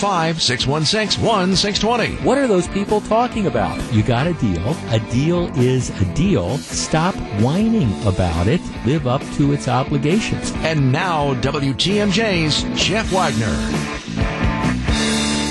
616 0.00 0.66
1620. 1.22 2.24
What 2.24 2.38
are 2.38 2.46
those 2.46 2.66
people 2.68 3.02
talking 3.02 3.46
about? 3.46 3.78
You 3.92 4.02
got 4.02 4.26
a 4.26 4.32
deal. 4.32 4.74
A 4.88 4.98
deal 5.10 5.54
is 5.58 5.90
a 6.00 6.04
deal. 6.14 6.56
Stop 6.56 7.14
whining 7.42 7.92
about 8.06 8.46
it. 8.46 8.62
Live 8.86 9.06
up 9.06 9.20
to 9.34 9.52
its 9.52 9.68
obligations. 9.68 10.52
And 10.60 10.90
now, 10.90 11.34
WTMJ's 11.42 12.62
Jeff 12.82 13.12
Wagner. 13.12 13.54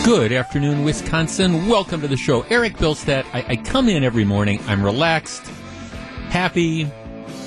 Good 0.03 0.31
afternoon, 0.31 0.83
Wisconsin. 0.83 1.67
Welcome 1.67 2.01
to 2.01 2.07
the 2.07 2.17
show. 2.17 2.41
Eric 2.49 2.77
Bilstead. 2.77 3.25
I, 3.31 3.45
I 3.49 3.55
come 3.55 3.87
in 3.87 4.03
every 4.03 4.25
morning. 4.25 4.59
I'm 4.65 4.83
relaxed, 4.83 5.45
happy, 6.29 6.89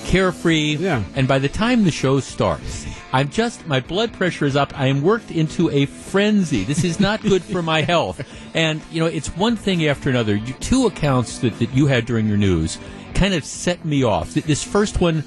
carefree. 0.05 0.77
Yeah. 0.77 1.03
And 1.17 1.27
by 1.27 1.41
the 1.41 1.49
time 1.49 1.83
the 1.83 1.91
show 1.91 2.21
starts, 2.21 2.87
I'm 3.13 3.29
just, 3.29 3.67
my 3.67 3.81
blood 3.81 4.13
pressure 4.13 4.47
is 4.47 4.57
up. 4.57 4.79
I 4.79 4.87
am 4.87 5.03
worked 5.03 5.31
into 5.31 5.69
a 5.71 5.85
frenzy. 5.87 6.65
This 6.65 6.83
is 6.83 6.99
not 6.99 7.21
good 7.21 7.43
for 7.43 7.63
my 7.63 7.83
health. 7.83 8.27
And, 8.55 8.81
you 8.91 9.01
know, 9.01 9.07
it's 9.07 9.29
one 9.37 9.57
thing 9.57 9.87
after 9.87 10.09
another. 10.09 10.35
You, 10.35 10.55
two 10.55 10.87
accounts 10.87 11.39
that, 11.41 11.59
that 11.59 11.75
you 11.75 11.87
had 11.87 12.07
during 12.07 12.27
your 12.27 12.39
news 12.39 12.79
kind 13.15 13.35
of 13.35 13.45
set 13.45 13.85
me 13.85 14.03
off. 14.03 14.33
This 14.33 14.65
first 14.65 15.01
one, 15.01 15.25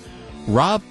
Rod 0.48 0.82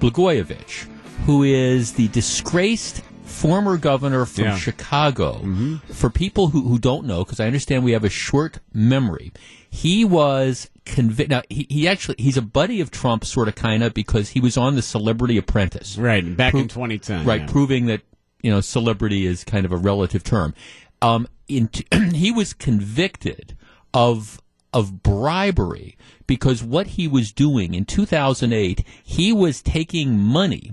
Blagojevich, 0.00 0.88
who 1.24 1.44
is 1.44 1.92
the 1.92 2.08
disgraced 2.08 3.02
former 3.24 3.76
governor 3.76 4.24
from 4.26 4.44
Yeah. 4.44 4.56
Chicago. 4.58 5.78
For 5.92 6.10
people 6.10 6.48
who, 6.48 6.62
who 6.68 6.78
don't 6.78 7.06
know, 7.06 7.24
because 7.24 7.40
I 7.40 7.46
understand 7.46 7.84
we 7.84 7.92
have 7.92 8.04
a 8.04 8.10
short 8.10 8.60
memory, 8.72 9.32
he 9.68 10.04
was 10.04 10.70
convicted. 10.84 11.30
Now, 11.30 11.42
he, 11.48 11.66
he 11.68 11.88
actually, 11.88 12.16
he's 12.18 12.36
a 12.36 12.42
buddy 12.42 12.80
of 12.80 12.90
Trump, 12.90 13.24
sort 13.24 13.48
of, 13.48 13.54
kind 13.54 13.82
of, 13.82 13.94
because 13.94 14.30
he 14.30 14.40
was 14.40 14.56
on 14.56 14.74
the 14.76 14.82
Celebrity 14.82 15.36
Apprentice. 15.38 15.96
Right, 15.98 16.36
back 16.36 16.52
Pro- 16.52 16.60
in 16.60 16.68
2010. 16.68 17.24
Right, 17.26 17.40
yeah. 17.42 17.46
proving 17.46 17.86
that, 17.86 18.02
you 18.42 18.50
know, 18.50 18.60
celebrity 18.60 19.26
is 19.26 19.42
kind 19.44 19.64
of 19.64 19.72
a 19.72 19.76
relative 19.76 20.22
term. 20.22 20.54
Um, 21.02 21.26
in 21.48 21.68
t- 21.68 21.86
he 22.14 22.30
was 22.30 22.52
convicted 22.54 23.56
of 23.92 24.40
of 24.72 25.04
bribery 25.04 25.96
because 26.26 26.62
what 26.64 26.88
he 26.88 27.06
was 27.06 27.30
doing 27.32 27.74
in 27.74 27.84
2008, 27.84 28.84
he 29.04 29.32
was 29.32 29.62
taking 29.62 30.18
money 30.18 30.72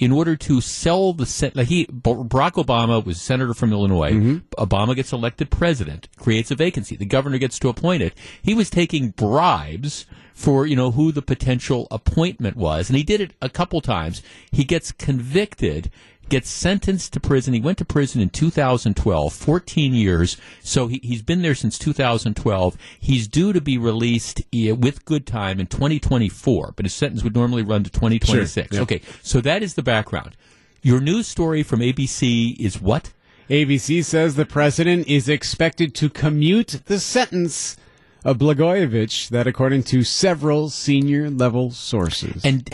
in 0.00 0.10
order 0.10 0.34
to 0.34 0.60
sell 0.62 1.12
the 1.12 1.26
sen- 1.26 1.52
like 1.54 1.68
he 1.68 1.86
Barack 1.86 2.52
Obama 2.52 3.04
was 3.04 3.20
senator 3.20 3.54
from 3.54 3.70
Illinois. 3.70 4.12
Mm-hmm. 4.12 4.36
Obama 4.62 4.96
gets 4.96 5.12
elected 5.12 5.50
president, 5.50 6.08
creates 6.16 6.50
a 6.50 6.54
vacancy. 6.56 6.96
The 6.96 7.04
governor 7.04 7.38
gets 7.38 7.58
to 7.60 7.68
appoint 7.68 8.02
it. 8.02 8.14
He 8.42 8.54
was 8.54 8.70
taking 8.70 9.10
bribes 9.10 10.06
for 10.32 10.66
you 10.66 10.74
know 10.74 10.90
who 10.90 11.12
the 11.12 11.22
potential 11.22 11.86
appointment 11.90 12.56
was, 12.56 12.88
and 12.88 12.96
he 12.96 13.04
did 13.04 13.20
it 13.20 13.34
a 13.42 13.50
couple 13.50 13.80
times. 13.82 14.22
He 14.50 14.64
gets 14.64 14.90
convicted. 14.90 15.90
Gets 16.30 16.48
sentenced 16.48 17.12
to 17.12 17.20
prison. 17.20 17.54
He 17.54 17.60
went 17.60 17.76
to 17.78 17.84
prison 17.84 18.22
in 18.22 18.30
2012, 18.30 19.32
14 19.32 19.94
years. 19.94 20.36
So 20.62 20.86
he, 20.86 21.00
he's 21.02 21.22
been 21.22 21.42
there 21.42 21.54
since 21.54 21.78
2012. 21.78 22.78
He's 22.98 23.28
due 23.28 23.52
to 23.52 23.60
be 23.60 23.76
released 23.76 24.40
eh, 24.52 24.70
with 24.70 25.04
good 25.04 25.26
time 25.26 25.60
in 25.60 25.66
2024, 25.66 26.72
but 26.76 26.84
his 26.84 26.94
sentence 26.94 27.22
would 27.22 27.34
normally 27.34 27.62
run 27.62 27.84
to 27.84 27.90
2026. 27.90 28.68
Sure, 28.68 28.76
yeah. 28.78 28.82
Okay, 28.82 29.02
so 29.22 29.40
that 29.40 29.62
is 29.62 29.74
the 29.74 29.82
background. 29.82 30.36
Your 30.82 31.00
news 31.00 31.26
story 31.26 31.62
from 31.62 31.80
ABC 31.80 32.58
is 32.58 32.80
what? 32.80 33.12
ABC 33.50 34.04
says 34.04 34.36
the 34.36 34.46
president 34.46 35.08
is 35.08 35.28
expected 35.28 35.94
to 35.96 36.08
commute 36.08 36.80
the 36.86 37.00
sentence 37.00 37.76
of 38.24 38.38
Blagojevich, 38.38 39.28
that 39.30 39.46
according 39.46 39.82
to 39.84 40.04
several 40.04 40.70
senior 40.70 41.28
level 41.28 41.70
sources. 41.72 42.44
And 42.44 42.70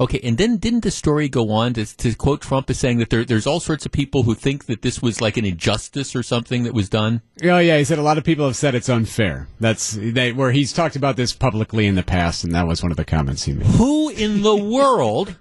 okay, 0.00 0.20
and 0.22 0.38
then 0.38 0.56
didn't 0.56 0.80
the 0.80 0.90
story 0.90 1.28
go 1.28 1.50
on 1.50 1.74
to, 1.74 1.84
to 1.96 2.14
quote 2.14 2.40
Trump 2.40 2.70
as 2.70 2.78
saying 2.78 2.98
that 2.98 3.10
there, 3.10 3.24
there's 3.24 3.46
all 3.46 3.60
sorts 3.60 3.86
of 3.86 3.92
people 3.92 4.22
who 4.22 4.34
think 4.34 4.66
that 4.66 4.82
this 4.82 5.00
was 5.02 5.20
like 5.20 5.36
an 5.36 5.44
injustice 5.44 6.14
or 6.14 6.22
something 6.22 6.64
that 6.64 6.74
was 6.74 6.88
done? 6.88 7.22
oh 7.42 7.58
yeah, 7.58 7.78
he 7.78 7.84
said 7.84 7.98
a 7.98 8.02
lot 8.02 8.18
of 8.18 8.24
people 8.24 8.46
have 8.46 8.56
said 8.56 8.74
it's 8.74 8.88
unfair. 8.88 9.48
That's 9.60 9.92
they, 9.92 10.32
where 10.32 10.52
he's 10.52 10.72
talked 10.72 10.96
about 10.96 11.16
this 11.16 11.32
publicly 11.32 11.86
in 11.86 11.94
the 11.94 12.02
past, 12.02 12.44
and 12.44 12.54
that 12.54 12.66
was 12.66 12.82
one 12.82 12.90
of 12.90 12.96
the 12.96 13.04
comments 13.04 13.44
he 13.44 13.52
made. 13.52 13.66
Who 13.66 14.08
in 14.10 14.42
the 14.42 14.56
world 14.56 15.36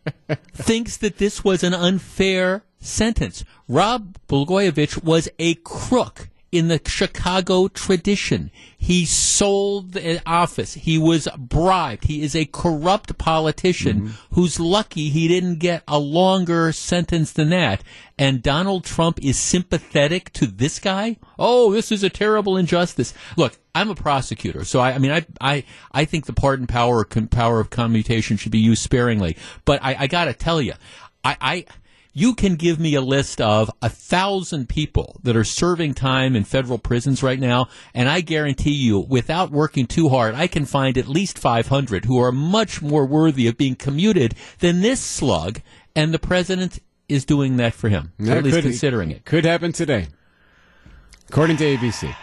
thinks 0.54 0.96
that 0.98 1.18
this 1.18 1.44
was 1.44 1.62
an 1.62 1.74
unfair 1.74 2.64
sentence? 2.80 3.44
Rod 3.68 4.16
Blagojevich 4.28 5.02
was 5.02 5.28
a 5.38 5.54
crook 5.56 6.28
in 6.50 6.68
the 6.68 6.80
Chicago 6.86 7.68
tradition. 7.68 8.50
He 8.76 9.04
sold 9.04 9.92
the 9.92 10.22
office. 10.24 10.74
He 10.74 10.96
was 10.98 11.28
bribed. 11.36 12.04
He 12.04 12.22
is 12.22 12.34
a 12.34 12.46
corrupt 12.46 13.18
politician 13.18 14.00
mm-hmm. 14.00 14.34
who's 14.34 14.58
lucky 14.58 15.10
he 15.10 15.28
didn't 15.28 15.58
get 15.58 15.82
a 15.86 15.98
longer 15.98 16.72
sentence 16.72 17.32
than 17.32 17.50
that. 17.50 17.82
And 18.18 18.42
Donald 18.42 18.84
Trump 18.84 19.22
is 19.22 19.38
sympathetic 19.38 20.32
to 20.34 20.46
this 20.46 20.78
guy? 20.78 21.18
Oh, 21.38 21.72
this 21.72 21.92
is 21.92 22.02
a 22.02 22.10
terrible 22.10 22.56
injustice. 22.56 23.12
Look, 23.36 23.58
I'm 23.74 23.90
a 23.90 23.94
prosecutor, 23.94 24.64
so 24.64 24.80
I, 24.80 24.92
I 24.92 24.98
mean, 24.98 25.12
I, 25.12 25.26
I, 25.40 25.64
I 25.92 26.04
think 26.04 26.26
the 26.26 26.32
pardon 26.32 26.66
power, 26.66 27.04
com, 27.04 27.28
power 27.28 27.60
of 27.60 27.70
commutation 27.70 28.36
should 28.36 28.52
be 28.52 28.58
used 28.58 28.82
sparingly. 28.82 29.36
But 29.64 29.84
I, 29.84 29.94
I 30.00 30.06
got 30.06 30.24
to 30.24 30.34
tell 30.34 30.60
you, 30.60 30.72
I, 31.22 31.36
I, 31.40 31.64
you 32.18 32.34
can 32.34 32.56
give 32.56 32.80
me 32.80 32.94
a 32.96 33.00
list 33.00 33.40
of 33.40 33.70
a 33.80 33.88
thousand 33.88 34.68
people 34.68 35.20
that 35.22 35.36
are 35.36 35.44
serving 35.44 35.94
time 35.94 36.34
in 36.34 36.42
federal 36.42 36.78
prisons 36.78 37.22
right 37.22 37.38
now, 37.38 37.68
and 37.94 38.08
I 38.08 38.20
guarantee 38.22 38.72
you, 38.72 38.98
without 38.98 39.52
working 39.52 39.86
too 39.86 40.08
hard, 40.08 40.34
I 40.34 40.48
can 40.48 40.64
find 40.64 40.98
at 40.98 41.06
least 41.06 41.38
500 41.38 42.06
who 42.06 42.18
are 42.20 42.32
much 42.32 42.82
more 42.82 43.06
worthy 43.06 43.46
of 43.46 43.56
being 43.56 43.76
commuted 43.76 44.34
than 44.58 44.80
this 44.80 45.00
slug, 45.00 45.60
and 45.94 46.12
the 46.12 46.18
president 46.18 46.80
is 47.08 47.24
doing 47.24 47.56
that 47.58 47.72
for 47.74 47.88
him, 47.88 48.12
That 48.18 48.38
at 48.38 48.44
least 48.44 48.56
could- 48.56 48.64
considering 48.64 49.12
it. 49.12 49.24
Could 49.24 49.44
happen 49.44 49.72
today, 49.72 50.08
according 51.28 51.56
to 51.58 51.64
ABC. 51.76 52.14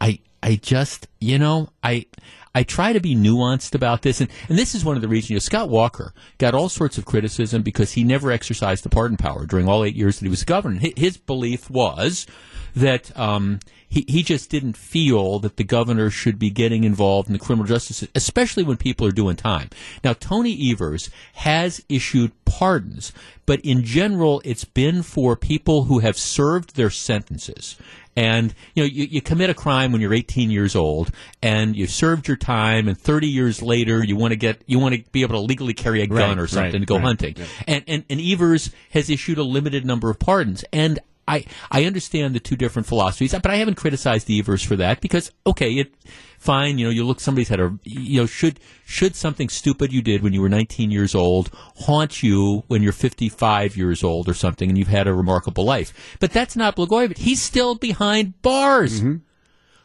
I 0.00 0.18
I 0.42 0.56
just 0.56 1.06
you 1.20 1.38
know 1.38 1.68
I 1.82 2.06
I 2.54 2.62
try 2.62 2.92
to 2.92 3.00
be 3.00 3.14
nuanced 3.14 3.74
about 3.74 4.02
this, 4.02 4.20
and, 4.20 4.30
and 4.48 4.58
this 4.58 4.74
is 4.74 4.84
one 4.84 4.96
of 4.96 5.02
the 5.02 5.08
reasons. 5.08 5.30
You 5.30 5.36
know, 5.36 5.40
Scott 5.40 5.68
Walker 5.68 6.12
got 6.38 6.54
all 6.54 6.68
sorts 6.68 6.98
of 6.98 7.04
criticism 7.04 7.62
because 7.62 7.92
he 7.92 8.04
never 8.04 8.30
exercised 8.30 8.84
the 8.84 8.88
pardon 8.88 9.16
power 9.16 9.46
during 9.46 9.68
all 9.68 9.84
eight 9.84 9.96
years 9.96 10.18
that 10.18 10.24
he 10.24 10.30
was 10.30 10.44
governor. 10.44 10.80
His 10.96 11.16
belief 11.16 11.70
was 11.70 12.26
that 12.74 13.16
um, 13.18 13.60
he 13.88 14.04
he 14.08 14.22
just 14.22 14.50
didn't 14.50 14.76
feel 14.76 15.38
that 15.40 15.56
the 15.56 15.64
governor 15.64 16.10
should 16.10 16.38
be 16.38 16.50
getting 16.50 16.84
involved 16.84 17.28
in 17.28 17.32
the 17.32 17.38
criminal 17.38 17.66
justice, 17.66 18.06
especially 18.14 18.62
when 18.62 18.76
people 18.76 19.06
are 19.06 19.12
doing 19.12 19.36
time. 19.36 19.70
Now, 20.04 20.12
Tony 20.12 20.70
Evers 20.70 21.10
has 21.34 21.84
issued 21.88 22.32
pardons, 22.44 23.12
but 23.46 23.60
in 23.60 23.84
general, 23.84 24.42
it's 24.44 24.64
been 24.64 25.02
for 25.02 25.36
people 25.36 25.84
who 25.84 26.00
have 26.00 26.18
served 26.18 26.76
their 26.76 26.90
sentences. 26.90 27.76
And 28.18 28.52
you 28.74 28.82
know, 28.82 28.88
you, 28.88 29.04
you 29.04 29.20
commit 29.22 29.48
a 29.48 29.54
crime 29.54 29.92
when 29.92 30.00
you're 30.00 30.12
18 30.12 30.50
years 30.50 30.74
old, 30.74 31.12
and 31.40 31.76
you've 31.76 31.90
served 31.90 32.26
your 32.26 32.36
time, 32.36 32.88
and 32.88 32.98
30 32.98 33.28
years 33.28 33.62
later, 33.62 34.02
you 34.04 34.16
want 34.16 34.32
to 34.32 34.36
get, 34.36 34.60
you 34.66 34.80
want 34.80 34.96
to 34.96 35.04
be 35.12 35.22
able 35.22 35.36
to 35.36 35.40
legally 35.40 35.72
carry 35.74 36.02
a 36.02 36.06
gun 36.08 36.16
Right, 36.16 36.38
or 36.38 36.42
right, 36.42 36.50
something 36.50 36.80
to 36.80 36.86
go 36.86 36.96
right, 36.96 37.04
hunting. 37.04 37.34
yeah. 37.36 37.44
And, 37.68 37.84
and 37.86 38.04
and 38.10 38.20
Evers 38.20 38.70
has 38.90 39.08
issued 39.08 39.38
a 39.38 39.44
limited 39.44 39.86
number 39.86 40.10
of 40.10 40.18
pardons, 40.18 40.64
and 40.72 40.98
I 41.28 41.44
I 41.70 41.84
understand 41.84 42.34
the 42.34 42.40
two 42.40 42.56
different 42.56 42.88
philosophies, 42.88 43.32
but 43.32 43.50
I 43.50 43.56
haven't 43.56 43.76
criticized 43.76 44.26
the 44.26 44.38
Evers 44.38 44.62
for 44.62 44.76
that 44.76 45.00
because 45.00 45.30
okay, 45.46 45.72
it 45.74 45.92
fine, 46.38 46.78
you 46.78 46.86
know, 46.86 46.90
you 46.90 47.04
look 47.04 47.20
somebody's 47.20 47.48
had 47.48 47.60
a 47.60 47.78
you 47.84 48.20
know 48.20 48.26
should 48.26 48.58
should 48.84 49.14
something 49.14 49.48
stupid 49.48 49.92
you 49.92 50.02
did 50.02 50.22
when 50.22 50.32
you 50.32 50.40
were 50.40 50.48
19 50.48 50.90
years 50.90 51.14
old 51.14 51.50
haunt 51.80 52.22
you 52.22 52.64
when 52.68 52.82
you're 52.82 52.92
55 52.92 53.76
years 53.76 54.02
old 54.02 54.28
or 54.28 54.34
something, 54.34 54.68
and 54.68 54.78
you've 54.78 54.88
had 54.88 55.06
a 55.06 55.14
remarkable 55.14 55.64
life, 55.64 56.16
but 56.20 56.32
that's 56.32 56.56
not 56.56 56.76
Blagojevich. 56.76 57.18
He's 57.18 57.42
still 57.42 57.74
behind 57.74 58.40
bars. 58.42 59.00
Mm-hmm. 59.00 59.16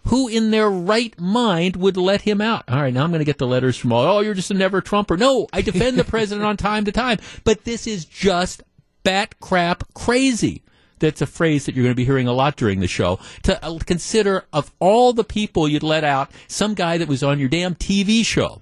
Who 0.08 0.28
in 0.28 0.52
their 0.52 0.70
right 0.70 1.18
mind 1.18 1.78
would 1.78 1.96
let 1.96 2.24
him 2.24 2.42
out? 2.42 2.66
All 2.68 2.82
right, 2.82 2.94
now 2.94 3.06
I'm 3.06 3.12
going 3.12 3.20
to 3.20 3.26
get 3.26 3.38
the 3.38 3.48
letters 3.48 3.78
from 3.78 3.94
all. 3.94 4.18
Oh, 4.18 4.20
you're 4.20 4.34
just 4.34 4.52
a 4.52 4.54
never 4.54 4.82
Trumper. 4.82 5.16
No, 5.16 5.48
I 5.54 5.62
defend 5.62 5.98
the 5.98 6.04
president 6.16 6.46
on 6.46 6.58
time 6.58 6.84
to 6.86 6.92
time, 6.92 7.20
but 7.46 7.64
this 7.64 7.88
is 7.88 8.04
just 8.04 8.64
bat 9.04 9.40
crap 9.40 9.94
crazy. 9.94 10.63
That's 11.04 11.22
a 11.22 11.26
phrase 11.26 11.66
that 11.66 11.76
you're 11.76 11.84
going 11.84 11.92
to 11.92 11.98
be 11.98 12.06
hearing 12.06 12.30
a 12.30 12.34
lot 12.34 12.56
during 12.56 12.80
the 12.80 12.88
show. 12.88 13.20
To 13.44 13.62
uh, 13.62 13.78
consider 13.86 14.46
of 14.54 14.72
all 14.80 15.12
the 15.12 15.26
people 15.26 15.68
you'd 15.68 15.84
let 15.84 16.06
out, 16.06 16.32
some 16.48 16.76
guy 16.76 16.98
that 16.98 17.10
was 17.10 17.22
on 17.22 17.40
your 17.40 17.50
damn 17.50 17.76
TV 17.76 18.26
show. 18.26 18.62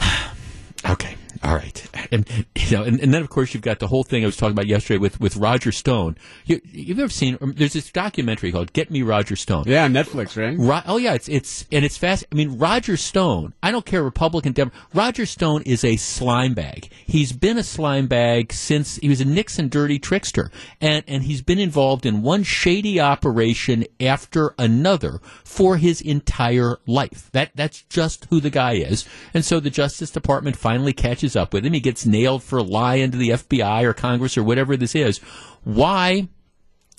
okay. 0.88 1.16
All 1.42 1.54
right, 1.54 1.88
and 2.12 2.28
you 2.54 2.76
know, 2.76 2.82
and, 2.82 3.00
and, 3.00 3.14
then 3.14 3.22
of 3.22 3.30
course 3.30 3.54
you've 3.54 3.62
got 3.62 3.78
the 3.78 3.86
whole 3.86 4.04
thing 4.04 4.22
I 4.22 4.26
was 4.26 4.36
talking 4.36 4.52
about 4.52 4.66
yesterday 4.66 4.98
with, 4.98 5.18
with 5.20 5.36
Roger 5.36 5.72
Stone. 5.72 6.18
You, 6.44 6.60
have 6.88 6.98
ever 6.98 7.08
seen? 7.08 7.38
Um, 7.40 7.54
there's 7.56 7.72
this 7.72 7.90
documentary 7.90 8.52
called 8.52 8.74
"Get 8.74 8.90
Me 8.90 9.00
Roger 9.00 9.36
Stone." 9.36 9.64
Yeah, 9.66 9.88
Netflix, 9.88 10.36
right? 10.36 10.54
Ro- 10.58 10.82
oh 10.86 10.98
yeah, 10.98 11.14
it's 11.14 11.30
it's 11.30 11.64
and 11.72 11.82
it's 11.82 11.96
fast. 11.96 12.26
I 12.30 12.34
mean, 12.34 12.58
Roger 12.58 12.98
Stone. 12.98 13.54
I 13.62 13.70
don't 13.70 13.86
care 13.86 14.02
Republican, 14.02 14.52
Democrat. 14.52 14.82
Roger 14.92 15.24
Stone 15.24 15.62
is 15.62 15.82
a 15.82 15.96
slime 15.96 16.52
bag. 16.52 16.90
He's 17.06 17.32
been 17.32 17.56
a 17.56 17.62
slime 17.62 18.06
bag 18.06 18.52
since 18.52 18.96
he 18.96 19.08
was 19.08 19.22
a 19.22 19.24
Nixon 19.24 19.70
dirty 19.70 19.98
trickster, 19.98 20.50
and 20.78 21.02
and 21.08 21.22
he's 21.22 21.40
been 21.40 21.58
involved 21.58 22.04
in 22.04 22.20
one 22.20 22.42
shady 22.42 23.00
operation 23.00 23.86
after 23.98 24.54
another 24.58 25.20
for 25.42 25.78
his 25.78 26.02
entire 26.02 26.76
life. 26.86 27.30
That 27.32 27.52
that's 27.54 27.80
just 27.84 28.26
who 28.28 28.40
the 28.40 28.50
guy 28.50 28.74
is, 28.74 29.08
and 29.32 29.42
so 29.42 29.58
the 29.58 29.70
Justice 29.70 30.10
Department 30.10 30.58
finally 30.58 30.92
catches 30.92 31.29
up 31.36 31.52
with 31.52 31.64
him. 31.64 31.72
He 31.72 31.80
gets 31.80 32.06
nailed 32.06 32.42
for 32.42 32.62
lying 32.62 33.10
to 33.10 33.18
the 33.18 33.30
FBI 33.30 33.84
or 33.84 33.92
Congress 33.92 34.36
or 34.36 34.42
whatever 34.42 34.76
this 34.76 34.94
is. 34.94 35.18
Why? 35.64 36.28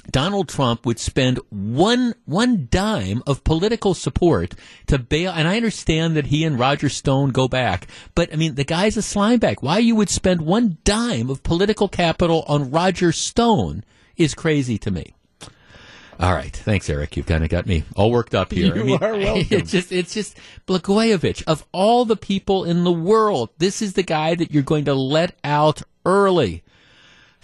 Donald 0.10 0.50
Trump 0.50 0.86
would 0.86 1.00
spend 1.00 1.39
one 1.50 2.16
one 2.25 2.68
dime 2.72 3.22
of 3.28 3.44
political 3.44 3.94
support 3.94 4.56
to 4.88 4.98
bail. 4.98 5.31
And 5.31 5.48
I 5.48 5.57
understand 5.57 6.16
that 6.16 6.28
he 6.28 6.44
and 6.44 6.57
Roger 6.57 6.89
Stone 6.89 7.30
go 7.30 7.48
back, 7.48 7.88
but 8.16 8.33
I 8.33 8.36
mean 8.36 8.56
the 8.56 8.63
guy's 8.63 8.98
a 8.98 9.01
slimeback. 9.01 9.57
Why 9.62 9.78
you 9.78 9.95
would 9.95 10.10
spend 10.10 10.42
one 10.42 10.78
dime 10.83 11.30
of 11.30 11.44
political 11.44 11.88
capital 11.88 12.44
on 12.48 12.72
Roger 12.72 13.12
Stone 13.12 13.83
is 14.18 14.33
crazy 14.33 14.78
to 14.80 14.92
me. 14.92 15.13
All 16.21 16.33
right, 16.33 16.56
thanks, 16.56 16.88
Eric. 16.88 17.18
You've 17.18 17.25
kind 17.25 17.44
of 17.44 17.50
got 17.50 17.65
me 17.65 17.83
all 17.95 18.12
worked 18.12 18.35
up 18.35 18.51
here. 18.51 18.75
You 18.75 18.81
I 18.81 18.85
mean, 18.85 19.03
are 19.03 19.18
welcome. 19.18 19.47
It's 19.50 19.71
just, 19.71 19.91
it's 19.91 20.13
just 20.13 20.38
Blagojevich. 20.68 21.44
Of 21.47 21.65
all 21.71 22.06
the 22.06 22.15
people 22.15 22.63
in 22.63 22.83
the 22.83 22.91
world, 22.91 23.50
this 23.57 23.81
is 23.81 23.94
the 23.94 24.03
guy 24.03 24.35
that 24.35 24.51
you're 24.51 24.62
going 24.62 24.85
to 24.85 24.94
let 24.94 25.35
out 25.44 25.81
early. 26.06 26.63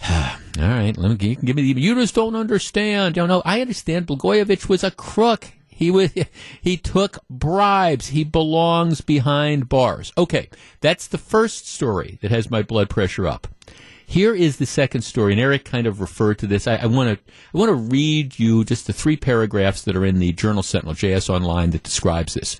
all 0.08 0.36
right, 0.56 0.96
let 0.96 1.20
me. 1.20 1.28
You 1.30 1.34
give 1.34 1.56
me 1.56 1.72
the. 1.72 1.80
You 1.80 1.96
just 1.96 2.14
don't 2.14 2.36
understand. 2.36 3.16
You 3.16 3.26
know, 3.26 3.42
I 3.44 3.60
understand. 3.60 4.06
Blagojevich 4.06 4.68
was 4.68 4.84
a 4.84 4.92
crook. 4.92 5.48
He 5.66 5.90
was. 5.90 6.12
He 6.62 6.76
took 6.76 7.18
bribes. 7.28 8.08
He 8.08 8.22
belongs 8.22 9.00
behind 9.00 9.68
bars. 9.68 10.12
Okay, 10.16 10.50
that's 10.80 11.08
the 11.08 11.18
first 11.18 11.68
story 11.68 12.18
that 12.22 12.30
has 12.30 12.48
my 12.48 12.62
blood 12.62 12.88
pressure 12.88 13.26
up. 13.26 13.48
Here 14.10 14.34
is 14.34 14.56
the 14.56 14.64
second 14.64 15.02
story, 15.02 15.34
and 15.34 15.40
Eric 15.40 15.66
kind 15.66 15.86
of 15.86 16.00
referred 16.00 16.38
to 16.38 16.46
this. 16.46 16.66
I 16.66 16.86
want 16.86 17.10
to 17.10 17.32
I 17.54 17.58
want 17.58 17.68
to 17.68 17.74
read 17.74 18.38
you 18.38 18.64
just 18.64 18.86
the 18.86 18.94
three 18.94 19.18
paragraphs 19.18 19.82
that 19.82 19.94
are 19.94 20.04
in 20.04 20.18
the 20.18 20.32
Journal 20.32 20.62
Sentinel 20.62 20.94
JS 20.94 21.28
Online 21.28 21.72
that 21.72 21.82
describes 21.82 22.32
this. 22.32 22.58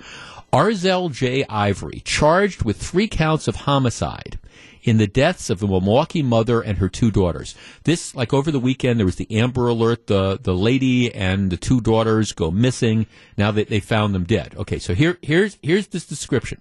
Arzel 0.53 1.11
J. 1.11 1.47
Ivory, 1.49 2.03
charged 2.05 2.65
with 2.65 2.77
three 2.77 3.09
counts 3.09 3.49
of 3.49 3.57
homicide 3.57 4.39
in 4.83 4.99
the 4.99 5.07
deaths 5.07 5.49
of 5.49 5.61
the 5.61 5.67
Milwaukee 5.67 6.23
mother 6.23 6.61
and 6.61 6.77
her 6.77 6.89
two 6.91 7.11
daughters. 7.11 7.55
This, 7.85 8.15
like 8.15 8.35
over 8.35 8.51
the 8.51 8.61
weekend, 8.61 9.01
there 9.01 9.07
was 9.07 9.17
the 9.17 9.35
Amber 9.35 9.69
Alert. 9.69 10.07
The 10.07 10.39
the 10.39 10.55
lady 10.55 11.15
and 11.15 11.51
the 11.51 11.57
two 11.57 11.81
daughters 11.81 12.33
go 12.33 12.51
missing. 12.51 13.07
Now 13.39 13.53
that 13.53 13.71
they 13.71 13.81
found 13.81 14.15
them 14.15 14.25
dead. 14.25 14.55
Okay, 14.55 14.79
so 14.79 14.95
here 14.95 15.17
here's 15.23 15.57
here's 15.63 15.87
this 15.87 16.05
description. 16.05 16.61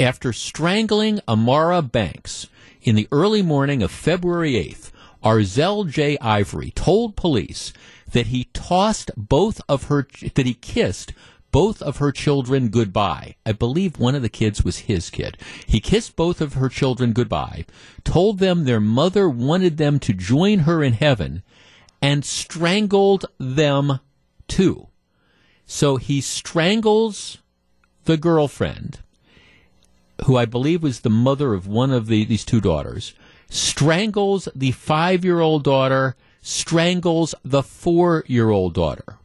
After 0.00 0.32
strangling 0.32 1.20
Amara 1.28 1.82
Banks, 1.82 2.48
in 2.82 2.94
the 2.94 3.08
early 3.12 3.42
morning 3.42 3.82
of 3.82 3.90
February 3.90 4.52
8th, 4.52 4.90
Arzel 5.22 5.84
J. 5.84 6.16
Ivory 6.18 6.70
told 6.70 7.16
police 7.16 7.72
that 8.12 8.28
he 8.28 8.44
tossed 8.52 9.10
both 9.16 9.60
of 9.68 9.84
her, 9.84 10.06
that 10.34 10.46
he 10.46 10.54
kissed 10.54 11.12
both 11.52 11.82
of 11.82 11.98
her 11.98 12.12
children 12.12 12.68
goodbye. 12.68 13.34
I 13.44 13.52
believe 13.52 13.98
one 13.98 14.14
of 14.14 14.22
the 14.22 14.28
kids 14.28 14.64
was 14.64 14.80
his 14.80 15.10
kid. 15.10 15.36
He 15.66 15.80
kissed 15.80 16.16
both 16.16 16.40
of 16.40 16.54
her 16.54 16.68
children 16.68 17.12
goodbye, 17.12 17.66
told 18.04 18.38
them 18.38 18.64
their 18.64 18.80
mother 18.80 19.28
wanted 19.28 19.76
them 19.76 19.98
to 20.00 20.12
join 20.12 20.60
her 20.60 20.82
in 20.82 20.94
heaven, 20.94 21.42
and 22.00 22.24
strangled 22.24 23.26
them 23.38 24.00
too. 24.48 24.88
So 25.66 25.96
he 25.96 26.20
strangles 26.20 27.38
the 28.04 28.16
girlfriend 28.16 29.00
who 30.26 30.36
I 30.36 30.44
believe 30.44 30.82
was 30.82 31.00
the 31.00 31.10
mother 31.10 31.54
of 31.54 31.66
one 31.66 31.90
of 31.90 32.06
the, 32.06 32.24
these 32.24 32.44
two 32.44 32.60
daughters, 32.60 33.14
strangles 33.48 34.48
the 34.54 34.72
five 34.72 35.24
year 35.24 35.40
old 35.40 35.64
daughter, 35.64 36.16
strangles 36.40 37.34
the 37.44 37.62
four 37.62 38.24
year 38.26 38.50
old 38.50 38.74
daughter. 38.74 39.16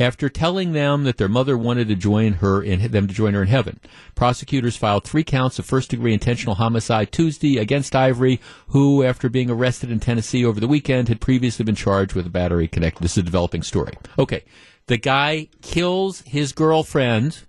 After 0.00 0.28
telling 0.28 0.72
them 0.72 1.02
that 1.04 1.16
their 1.16 1.28
mother 1.28 1.58
wanted 1.58 1.88
to 1.88 1.96
join 1.96 2.34
her 2.34 2.62
in 2.62 2.92
them 2.92 3.08
to 3.08 3.14
join 3.14 3.34
her 3.34 3.42
in 3.42 3.48
heaven, 3.48 3.80
prosecutors 4.14 4.76
filed 4.76 5.02
three 5.02 5.24
counts 5.24 5.58
of 5.58 5.66
first-degree 5.66 6.12
intentional 6.14 6.54
homicide 6.54 7.10
Tuesday 7.10 7.58
against 7.58 7.96
Ivory, 7.96 8.40
who, 8.68 9.02
after 9.02 9.28
being 9.28 9.50
arrested 9.50 9.90
in 9.90 9.98
Tennessee 9.98 10.44
over 10.44 10.60
the 10.60 10.68
weekend, 10.68 11.08
had 11.08 11.20
previously 11.20 11.64
been 11.64 11.74
charged 11.74 12.14
with 12.14 12.26
a 12.26 12.30
battery 12.30 12.68
connected. 12.68 13.02
This 13.02 13.12
is 13.12 13.18
a 13.18 13.22
developing 13.22 13.64
story. 13.64 13.94
Okay, 14.16 14.44
the 14.86 14.98
guy 14.98 15.48
kills 15.62 16.22
his 16.22 16.52
girlfriend 16.52 17.40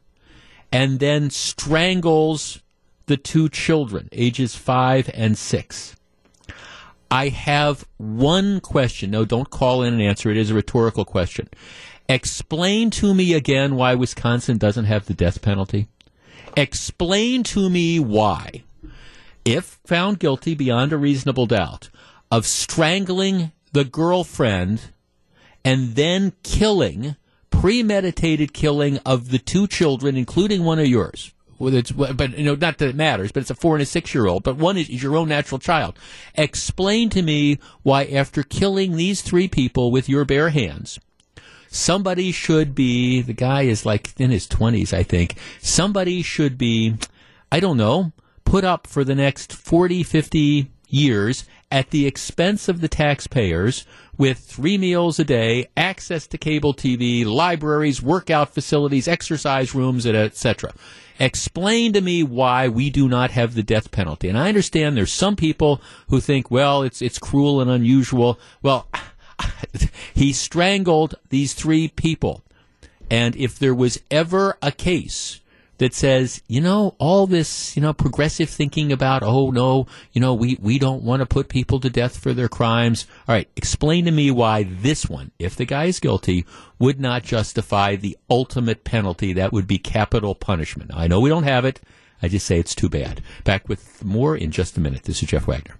and 0.71 0.99
then 0.99 1.29
strangles 1.29 2.61
the 3.09 3.17
two 3.17 3.49
children, 3.49 4.07
ages 4.11 4.55
five 4.55 5.09
and 5.15 5.35
six. 5.35 5.95
I 7.09 7.29
have 7.29 7.87
one 7.97 8.61
question. 8.61 9.09
No, 9.09 9.25
don't 9.25 9.49
call 9.49 9.81
in 9.81 9.93
and 9.93 10.01
answer. 10.01 10.29
It 10.29 10.37
is 10.37 10.51
a 10.51 10.53
rhetorical 10.53 11.05
question. 11.05 11.49
Explain 12.07 12.91
to 12.91 13.15
me 13.15 13.33
again 13.33 13.75
why 13.75 13.95
Wisconsin 13.95 14.59
doesn't 14.59 14.85
have 14.85 15.07
the 15.07 15.15
death 15.15 15.41
penalty. 15.41 15.87
Explain 16.55 17.41
to 17.43 17.67
me 17.67 17.99
why, 17.99 18.63
if 19.43 19.79
found 19.85 20.19
guilty 20.19 20.53
beyond 20.53 20.93
a 20.93 20.97
reasonable 20.97 21.47
doubt 21.47 21.89
of 22.29 22.45
strangling 22.45 23.51
the 23.73 23.85
girlfriend 23.85 24.91
and 25.65 25.95
then 25.95 26.33
killing, 26.43 27.15
premeditated 27.49 28.53
killing 28.53 28.99
of 28.99 29.31
the 29.31 29.39
two 29.39 29.65
children, 29.65 30.15
including 30.15 30.63
one 30.63 30.77
of 30.77 30.85
yours, 30.85 31.33
it's 31.61 31.91
but 31.91 32.37
you 32.37 32.45
know 32.45 32.55
not 32.55 32.77
that 32.77 32.89
it 32.89 32.95
matters 32.95 33.31
but 33.31 33.41
it's 33.41 33.49
a 33.49 33.55
four 33.55 33.75
and 33.75 33.83
a 33.83 33.85
six 33.85 34.13
year 34.13 34.27
old 34.27 34.43
but 34.43 34.55
one 34.55 34.77
is, 34.77 34.89
is, 34.89 35.03
your 35.03 35.15
own 35.15 35.27
natural 35.27 35.59
child 35.59 35.97
explain 36.35 37.09
to 37.09 37.21
me 37.21 37.59
why 37.83 38.05
after 38.05 38.43
killing 38.43 38.95
these 38.95 39.21
three 39.21 39.47
people 39.47 39.91
with 39.91 40.07
your 40.07 40.25
bare 40.25 40.49
hands 40.49 40.99
somebody 41.69 42.31
should 42.31 42.73
be 42.73 43.21
the 43.21 43.33
guy 43.33 43.63
is 43.63 43.85
like 43.85 44.13
in 44.19 44.31
his 44.31 44.47
20s 44.47 44.93
i 44.93 45.03
think 45.03 45.35
somebody 45.61 46.21
should 46.21 46.57
be 46.57 46.95
i 47.51 47.59
don't 47.59 47.77
know 47.77 48.11
put 48.45 48.63
up 48.63 48.87
for 48.87 49.03
the 49.03 49.15
next 49.15 49.53
40 49.53 50.03
50 50.03 50.71
years 50.87 51.45
at 51.71 51.91
the 51.91 52.07
expense 52.07 52.67
of 52.67 52.81
the 52.81 52.87
taxpayers 52.87 53.85
with 54.17 54.39
three 54.39 54.77
meals 54.77 55.17
a 55.17 55.23
day, 55.23 55.67
access 55.77 56.27
to 56.27 56.37
cable 56.37 56.73
TV, 56.73 57.25
libraries, 57.25 58.01
workout 58.01 58.53
facilities, 58.53 59.07
exercise 59.07 59.73
rooms, 59.73 60.05
etc. 60.05 60.73
Explain 61.19 61.91
to 61.93 62.01
me 62.01 62.23
why 62.23 62.69
we 62.69 62.89
do 62.89 63.09
not 63.09 63.31
have 63.31 63.53
the 63.53 63.63
death 63.63 63.91
penalty. 63.91 64.29
And 64.29 64.37
I 64.37 64.47
understand 64.47 64.95
there's 64.95 65.11
some 65.11 65.35
people 65.35 65.81
who 66.07 66.21
think, 66.21 66.49
well, 66.49 66.81
it's 66.81 67.01
it's 67.01 67.19
cruel 67.19 67.59
and 67.59 67.69
unusual. 67.69 68.39
Well, 68.61 68.87
he 70.13 70.31
strangled 70.31 71.15
these 71.29 71.53
three 71.53 71.89
people. 71.89 72.43
And 73.11 73.35
if 73.35 73.59
there 73.59 73.75
was 73.75 73.99
ever 74.09 74.57
a 74.61 74.71
case 74.71 75.41
that 75.79 75.93
says, 75.93 76.43
you 76.47 76.61
know, 76.61 76.95
all 76.99 77.25
this, 77.25 77.75
you 77.75 77.81
know, 77.81 77.93
progressive 77.93 78.49
thinking 78.49 78.91
about, 78.91 79.23
oh 79.23 79.49
no, 79.49 79.87
you 80.11 80.21
know, 80.21 80.33
we, 80.33 80.57
we 80.61 80.77
don't 80.77 81.03
want 81.03 81.21
to 81.21 81.25
put 81.25 81.49
people 81.49 81.79
to 81.79 81.89
death 81.89 82.17
for 82.17 82.33
their 82.33 82.47
crimes. 82.47 83.07
All 83.27 83.35
right, 83.35 83.49
explain 83.55 84.05
to 84.05 84.11
me 84.11 84.29
why 84.29 84.63
this 84.63 85.09
one, 85.09 85.31
if 85.39 85.55
the 85.55 85.65
guy 85.65 85.85
is 85.85 85.99
guilty, 85.99 86.45
would 86.77 86.99
not 86.99 87.23
justify 87.23 87.95
the 87.95 88.17
ultimate 88.29 88.83
penalty. 88.83 89.33
That 89.33 89.51
would 89.51 89.67
be 89.67 89.79
capital 89.79 90.35
punishment. 90.35 90.91
I 90.93 91.07
know 91.07 91.19
we 91.19 91.29
don't 91.29 91.43
have 91.43 91.65
it. 91.65 91.81
I 92.21 92.27
just 92.27 92.45
say 92.45 92.59
it's 92.59 92.75
too 92.75 92.89
bad. 92.89 93.21
Back 93.45 93.69
with 93.69 94.03
more 94.03 94.35
in 94.35 94.51
just 94.51 94.77
a 94.77 94.81
minute. 94.81 95.03
This 95.03 95.23
is 95.23 95.29
Jeff 95.29 95.47
Wagner. 95.47 95.77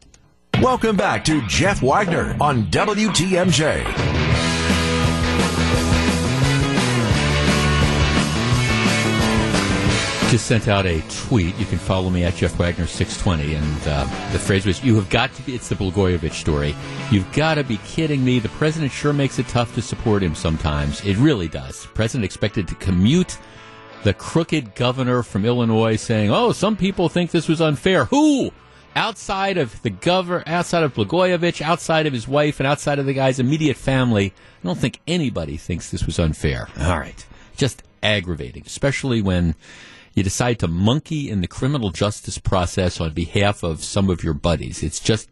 Welcome 0.62 0.96
back 0.96 1.26
to 1.26 1.46
Jeff 1.48 1.82
Wagner 1.82 2.36
on 2.42 2.66
WTMJ. 2.68 4.79
Just 10.30 10.46
sent 10.46 10.68
out 10.68 10.86
a 10.86 11.02
tweet. 11.10 11.58
You 11.58 11.66
can 11.66 11.80
follow 11.80 12.12
me 12.12 12.24
at 12.24 12.36
Jeff 12.36 12.56
Wagner 12.60 12.86
620, 12.86 13.56
and 13.56 13.88
uh, 13.88 14.04
the 14.32 14.38
phrase 14.38 14.64
was, 14.64 14.84
"You 14.84 14.96
have 14.98 15.10
got 15.10 15.34
to 15.34 15.42
be." 15.42 15.56
It's 15.56 15.70
the 15.70 15.76
Blagojevich 15.76 16.34
story. 16.34 16.76
You've 17.10 17.32
got 17.34 17.56
to 17.56 17.64
be 17.64 17.78
kidding 17.78 18.24
me. 18.24 18.38
The 18.38 18.50
president 18.50 18.92
sure 18.92 19.12
makes 19.12 19.40
it 19.40 19.48
tough 19.48 19.74
to 19.74 19.82
support 19.82 20.22
him 20.22 20.36
sometimes. 20.36 21.04
It 21.04 21.18
really 21.18 21.48
does. 21.48 21.82
The 21.82 21.88
president 21.90 22.26
expected 22.26 22.68
to 22.68 22.76
commute 22.76 23.40
the 24.04 24.14
crooked 24.14 24.76
governor 24.76 25.24
from 25.24 25.46
Illinois, 25.46 25.96
saying, 25.96 26.30
"Oh, 26.30 26.52
some 26.52 26.78
people 26.78 27.10
think 27.10 27.32
this 27.32 27.48
was 27.48 27.60
unfair." 27.60 28.06
Who? 28.06 28.52
Outside 28.96 29.58
of 29.58 29.82
the 29.82 29.90
governor, 29.90 30.44
outside 30.46 30.84
of 30.84 30.94
Blagojevich, 30.94 31.60
outside 31.62 32.06
of 32.06 32.14
his 32.14 32.28
wife, 32.28 32.60
and 32.60 32.68
outside 32.68 33.00
of 33.00 33.08
the 33.08 33.14
guy's 33.14 33.40
immediate 33.40 33.78
family, 33.78 34.34
I 34.64 34.68
don't 34.68 34.78
think 34.78 35.00
anybody 35.08 35.58
thinks 35.58 35.90
this 35.90 36.06
was 36.06 36.20
unfair. 36.20 36.68
All 36.80 37.00
right, 37.00 37.26
just 37.58 37.82
aggravating, 38.04 38.64
especially 38.68 39.24
when 39.24 39.56
you 40.14 40.24
decide 40.24 40.60
to 40.60 40.68
monkey 40.68 41.30
in 41.30 41.42
the 41.42 41.48
criminal 41.48 41.92
justice 41.92 42.38
process 42.38 43.00
on 43.00 43.14
behalf 43.14 43.64
of 43.64 43.84
some 43.84 44.10
of 44.10 44.24
your 44.24 44.34
buddies. 44.34 44.84
It's 44.84 45.00
just 45.00 45.30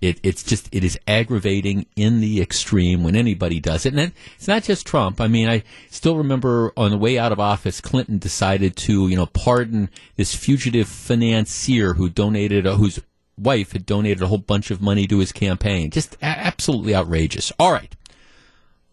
it, 0.00 0.20
it's 0.22 0.42
just 0.42 0.68
it 0.72 0.84
is 0.84 0.98
aggravating 1.08 1.86
in 1.96 2.20
the 2.20 2.40
extreme 2.40 3.02
when 3.02 3.16
anybody 3.16 3.58
does 3.58 3.84
it, 3.84 3.94
and 3.94 4.12
it's 4.36 4.46
not 4.46 4.62
just 4.62 4.86
Trump. 4.86 5.20
I 5.20 5.26
mean, 5.26 5.48
I 5.48 5.64
still 5.90 6.16
remember 6.16 6.72
on 6.76 6.90
the 6.92 6.98
way 6.98 7.18
out 7.18 7.32
of 7.32 7.40
office, 7.40 7.80
Clinton 7.80 8.18
decided 8.18 8.76
to 8.76 9.08
you 9.08 9.16
know 9.16 9.26
pardon 9.26 9.90
this 10.16 10.34
fugitive 10.34 10.88
financier 10.88 11.94
who 11.94 12.08
donated, 12.08 12.66
uh, 12.66 12.76
whose 12.76 13.00
wife 13.36 13.72
had 13.72 13.86
donated 13.86 14.22
a 14.22 14.28
whole 14.28 14.38
bunch 14.38 14.70
of 14.70 14.80
money 14.80 15.06
to 15.08 15.18
his 15.18 15.32
campaign. 15.32 15.90
Just 15.90 16.14
a- 16.16 16.24
absolutely 16.24 16.94
outrageous. 16.94 17.52
All 17.58 17.72
right, 17.72 17.94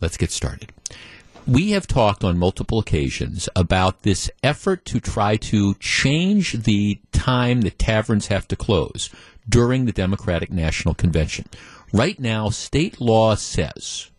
let's 0.01 0.17
get 0.17 0.31
started. 0.31 0.71
We 1.47 1.71
have 1.71 1.85
talked 1.85 2.23
on 2.23 2.39
multiple 2.39 2.79
occasions 2.79 3.47
about 3.55 4.01
this 4.01 4.31
effort 4.41 4.83
to 4.85 4.99
try 4.99 5.37
to 5.37 5.75
change 5.75 6.53
the 6.63 6.99
time 7.11 7.61
that 7.61 7.77
taverns 7.77 8.27
have 8.27 8.47
to 8.47 8.55
close 8.55 9.11
during 9.47 9.85
the 9.85 9.91
Democratic 9.91 10.51
National 10.51 10.95
Convention. 10.95 11.45
Right 11.93 12.19
now, 12.19 12.49
state 12.49 12.99
law 12.99 13.35
says 13.35 14.09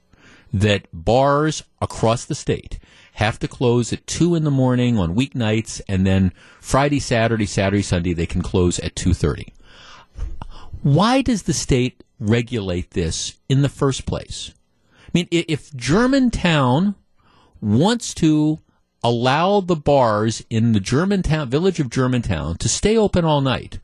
that 0.53 0.87
bars 0.93 1.65
across 1.83 2.25
the 2.25 2.37
state 2.37 2.79
have 3.15 3.41
to 3.41 3.49
close 3.49 3.93
at 3.93 4.07
2 4.07 4.37
in 4.37 4.45
the 4.45 4.51
morning 4.53 4.97
on 4.97 5.17
weeknights 5.17 5.81
and 5.89 6.07
then 6.07 6.33
Friday, 6.61 7.01
Saturday, 7.01 7.47
Saturday, 7.47 7.83
Sunday 7.83 8.13
they 8.13 8.27
can 8.27 8.43
close 8.43 8.79
at 8.79 8.95
2:30. 8.95 9.53
Why 10.83 11.23
does 11.23 11.43
the 11.43 11.53
state 11.53 12.05
regulate 12.21 12.93
this 12.93 13.35
in 13.49 13.63
the 13.63 13.69
first 13.69 14.07
place? 14.07 14.53
I 15.07 15.11
mean, 15.13 15.29
if 15.33 15.75
Germantown 15.75 16.95
wants 17.61 18.15
to 18.15 18.61
allow 19.03 19.61
the 19.61 19.77
bars 19.77 20.45
in 20.51 20.73
the 20.73 20.81
Germantown 20.81 21.49
village 21.49 21.81
of 21.81 21.91
Germantown 21.91 22.57
to 22.59 22.69
stay 22.69 22.97
open 22.97 23.25
all 23.25 23.41
night, 23.41 23.79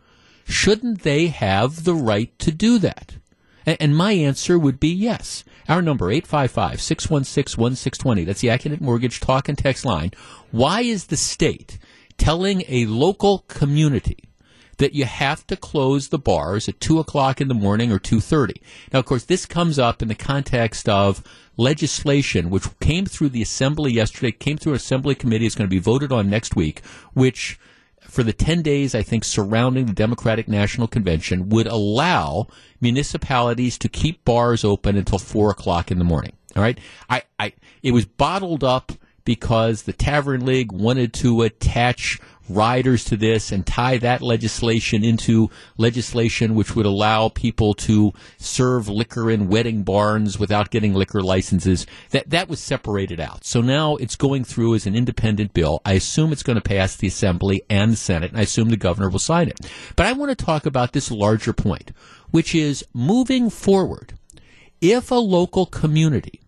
shouldn't 0.44 1.02
they 1.02 1.28
have 1.28 1.84
the 1.84 1.94
right 1.94 2.36
to 2.40 2.50
do 2.50 2.78
that? 2.78 3.16
And, 3.64 3.76
and 3.80 3.96
my 3.96 4.10
answer 4.12 4.58
would 4.58 4.80
be 4.80 4.88
yes. 4.88 5.44
Our 5.68 5.80
number, 5.80 6.06
855-616-1620. 6.06 8.26
That's 8.26 8.40
the 8.40 8.48
Accunet 8.48 8.80
Mortgage 8.80 9.20
talk 9.20 9.48
and 9.48 9.56
text 9.56 9.84
line. 9.84 10.10
Why 10.50 10.80
is 10.80 11.06
the 11.06 11.16
state 11.16 11.78
telling 12.18 12.64
a 12.68 12.86
local 12.86 13.44
community 13.48 14.28
that 14.78 14.94
you 14.94 15.04
have 15.04 15.46
to 15.46 15.56
close 15.56 16.08
the 16.08 16.18
bars 16.18 16.68
at 16.68 16.80
2 16.80 16.98
o'clock 16.98 17.40
in 17.40 17.48
the 17.48 17.54
morning 17.54 17.92
or 17.92 17.98
2.30? 17.98 18.60
Now, 18.92 18.98
of 19.00 19.04
course, 19.04 19.24
this 19.24 19.46
comes 19.46 19.78
up 19.78 20.02
in 20.02 20.08
the 20.08 20.14
context 20.14 20.88
of 20.88 21.22
legislation 21.56 22.50
which 22.50 22.66
came 22.80 23.06
through 23.06 23.28
the 23.28 23.42
assembly 23.42 23.92
yesterday, 23.92 24.32
came 24.32 24.56
through 24.56 24.72
an 24.72 24.76
assembly 24.76 25.14
committee, 25.14 25.46
is 25.46 25.54
going 25.54 25.68
to 25.68 25.74
be 25.74 25.78
voted 25.78 26.12
on 26.12 26.30
next 26.30 26.56
week, 26.56 26.82
which– 27.14 27.58
for 28.12 28.22
the 28.22 28.32
10 28.32 28.62
days, 28.62 28.94
I 28.94 29.02
think, 29.02 29.24
surrounding 29.24 29.86
the 29.86 29.92
Democratic 29.92 30.48
National 30.48 30.86
Convention 30.86 31.48
would 31.48 31.66
allow 31.66 32.48
municipalities 32.80 33.78
to 33.78 33.88
keep 33.88 34.24
bars 34.24 34.64
open 34.64 34.96
until 34.96 35.18
4 35.18 35.50
o'clock 35.50 35.90
in 35.90 35.98
the 35.98 36.04
morning. 36.04 36.32
All 36.56 36.62
right? 36.62 36.78
I, 37.08 37.22
I, 37.38 37.52
it 37.82 37.92
was 37.92 38.04
bottled 38.04 38.64
up 38.64 38.92
because 39.24 39.82
the 39.82 39.92
Tavern 39.92 40.44
League 40.44 40.72
wanted 40.72 41.12
to 41.14 41.42
attach 41.42 42.20
riders 42.48 43.04
to 43.04 43.16
this 43.16 43.52
and 43.52 43.66
tie 43.66 43.98
that 43.98 44.20
legislation 44.20 45.04
into 45.04 45.48
legislation 45.76 46.54
which 46.54 46.74
would 46.74 46.86
allow 46.86 47.28
people 47.28 47.74
to 47.74 48.12
serve 48.36 48.88
liquor 48.88 49.30
in 49.30 49.48
wedding 49.48 49.82
barns 49.82 50.38
without 50.38 50.70
getting 50.70 50.94
liquor 50.94 51.22
licenses. 51.22 51.86
That 52.10 52.30
that 52.30 52.48
was 52.48 52.60
separated 52.60 53.20
out. 53.20 53.44
So 53.44 53.60
now 53.60 53.96
it's 53.96 54.16
going 54.16 54.44
through 54.44 54.74
as 54.74 54.86
an 54.86 54.96
independent 54.96 55.54
bill. 55.54 55.80
I 55.84 55.94
assume 55.94 56.32
it's 56.32 56.42
going 56.42 56.56
to 56.56 56.62
pass 56.62 56.96
the 56.96 57.08
Assembly 57.08 57.62
and 57.70 57.92
the 57.92 57.96
Senate, 57.96 58.30
and 58.30 58.38
I 58.38 58.42
assume 58.42 58.68
the 58.68 58.76
governor 58.76 59.08
will 59.08 59.18
sign 59.18 59.48
it. 59.48 59.60
But 59.96 60.06
I 60.06 60.12
want 60.12 60.36
to 60.36 60.44
talk 60.44 60.66
about 60.66 60.92
this 60.92 61.10
larger 61.10 61.52
point, 61.52 61.92
which 62.30 62.54
is 62.54 62.84
moving 62.92 63.50
forward. 63.50 64.14
If 64.80 65.10
a 65.12 65.16
local 65.16 65.66
community 65.66 66.40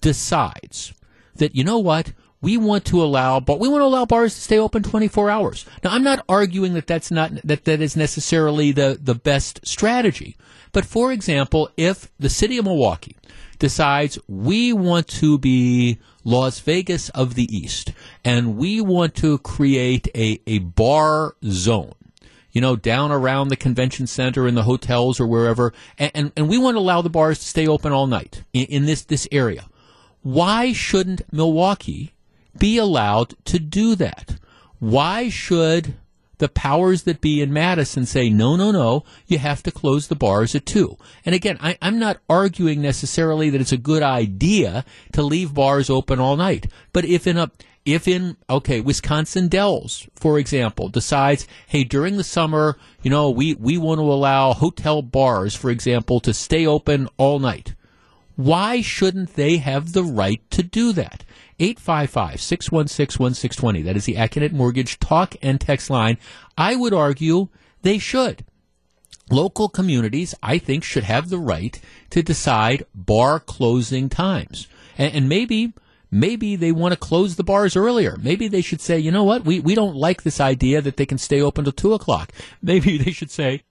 decides 0.00 0.92
that 1.36 1.54
you 1.54 1.64
know 1.64 1.78
what 1.78 2.12
we 2.42 2.56
want 2.56 2.84
to 2.86 3.02
allow, 3.02 3.38
but 3.38 3.60
we 3.60 3.68
want 3.68 3.82
to 3.82 3.86
allow 3.86 4.06
bars 4.06 4.34
to 4.34 4.40
stay 4.40 4.58
open 4.58 4.82
24 4.82 5.28
hours. 5.28 5.66
Now, 5.84 5.90
I'm 5.90 6.02
not 6.02 6.24
arguing 6.28 6.74
that 6.74 6.86
that's 6.86 7.10
not 7.10 7.32
that 7.44 7.64
that 7.64 7.80
is 7.80 7.96
necessarily 7.96 8.72
the 8.72 8.98
the 9.00 9.14
best 9.14 9.60
strategy. 9.66 10.36
But 10.72 10.86
for 10.86 11.12
example, 11.12 11.70
if 11.76 12.10
the 12.18 12.30
city 12.30 12.56
of 12.56 12.64
Milwaukee 12.64 13.16
decides 13.58 14.18
we 14.26 14.72
want 14.72 15.06
to 15.08 15.38
be 15.38 15.98
Las 16.24 16.60
Vegas 16.60 17.08
of 17.10 17.34
the 17.34 17.54
East 17.54 17.92
and 18.24 18.56
we 18.56 18.80
want 18.80 19.14
to 19.16 19.38
create 19.38 20.08
a, 20.14 20.40
a 20.46 20.58
bar 20.58 21.36
zone 21.44 21.94
you 22.52 22.60
know, 22.60 22.74
down 22.74 23.12
around 23.12 23.46
the 23.46 23.56
convention 23.56 24.08
center 24.08 24.48
in 24.48 24.56
the 24.56 24.64
hotels 24.64 25.20
or 25.20 25.26
wherever, 25.28 25.72
and, 25.98 26.10
and, 26.14 26.32
and, 26.36 26.48
we 26.48 26.58
want 26.58 26.74
to 26.74 26.80
allow 26.80 27.00
the 27.00 27.08
bars 27.08 27.38
to 27.38 27.44
stay 27.44 27.68
open 27.68 27.92
all 27.92 28.08
night 28.08 28.42
in, 28.52 28.64
in 28.66 28.86
this, 28.86 29.04
this 29.04 29.28
area. 29.30 29.66
Why 30.22 30.72
shouldn't 30.72 31.32
Milwaukee 31.32 32.12
be 32.58 32.76
allowed 32.76 33.34
to 33.46 33.58
do 33.58 33.94
that? 33.96 34.36
Why 34.78 35.28
should 35.28 35.94
the 36.38 36.48
powers 36.48 37.02
that 37.02 37.20
be 37.20 37.40
in 37.40 37.52
Madison 37.52 38.06
say, 38.06 38.30
no, 38.30 38.56
no, 38.56 38.70
no, 38.70 39.04
you 39.26 39.38
have 39.38 39.62
to 39.62 39.70
close 39.70 40.08
the 40.08 40.16
bars 40.16 40.54
at 40.54 40.66
2? 40.66 40.96
And 41.24 41.34
again, 41.34 41.58
I, 41.60 41.78
am 41.80 41.98
not 41.98 42.18
arguing 42.28 42.82
necessarily 42.82 43.50
that 43.50 43.60
it's 43.60 43.72
a 43.72 43.78
good 43.78 44.02
idea 44.02 44.84
to 45.12 45.22
leave 45.22 45.54
bars 45.54 45.88
open 45.88 46.18
all 46.18 46.36
night. 46.36 46.66
But 46.92 47.04
if 47.04 47.26
in 47.26 47.38
a, 47.38 47.50
if 47.84 48.06
in, 48.06 48.36
okay, 48.48 48.80
Wisconsin 48.80 49.48
Dells, 49.48 50.06
for 50.14 50.38
example, 50.38 50.88
decides, 50.88 51.46
hey, 51.66 51.84
during 51.84 52.16
the 52.16 52.24
summer, 52.24 52.76
you 53.02 53.10
know, 53.10 53.30
we, 53.30 53.54
we 53.54 53.78
want 53.78 53.98
to 54.00 54.12
allow 54.12 54.52
hotel 54.52 55.00
bars, 55.00 55.54
for 55.54 55.70
example, 55.70 56.20
to 56.20 56.34
stay 56.34 56.66
open 56.66 57.08
all 57.16 57.38
night. 57.38 57.74
Why 58.40 58.80
shouldn't 58.80 59.34
they 59.34 59.58
have 59.58 59.92
the 59.92 60.02
right 60.02 60.40
to 60.52 60.62
do 60.62 60.94
that? 60.94 61.24
855 61.58 62.40
616 62.40 63.22
1620. 63.22 63.82
That 63.82 63.96
is 63.98 64.06
the 64.06 64.14
Accunet 64.14 64.52
Mortgage 64.52 64.98
talk 64.98 65.36
and 65.42 65.60
text 65.60 65.90
line. 65.90 66.16
I 66.56 66.74
would 66.74 66.94
argue 66.94 67.48
they 67.82 67.98
should. 67.98 68.46
Local 69.30 69.68
communities, 69.68 70.34
I 70.42 70.56
think, 70.56 70.84
should 70.84 71.04
have 71.04 71.28
the 71.28 71.38
right 71.38 71.78
to 72.08 72.22
decide 72.22 72.86
bar 72.94 73.40
closing 73.40 74.08
times. 74.08 74.68
And, 74.96 75.14
and 75.14 75.28
maybe 75.28 75.74
maybe 76.10 76.56
they 76.56 76.72
want 76.72 76.92
to 76.94 76.98
close 76.98 77.36
the 77.36 77.44
bars 77.44 77.76
earlier. 77.76 78.16
Maybe 78.22 78.48
they 78.48 78.62
should 78.62 78.80
say, 78.80 78.98
you 78.98 79.10
know 79.10 79.24
what, 79.24 79.44
we, 79.44 79.60
we 79.60 79.74
don't 79.74 79.94
like 79.94 80.22
this 80.22 80.40
idea 80.40 80.80
that 80.80 80.96
they 80.96 81.04
can 81.04 81.18
stay 81.18 81.42
open 81.42 81.64
till 81.64 81.72
2 81.72 81.92
o'clock. 81.92 82.32
Maybe 82.62 82.96
they 83.04 83.12
should 83.12 83.30
say, 83.30 83.64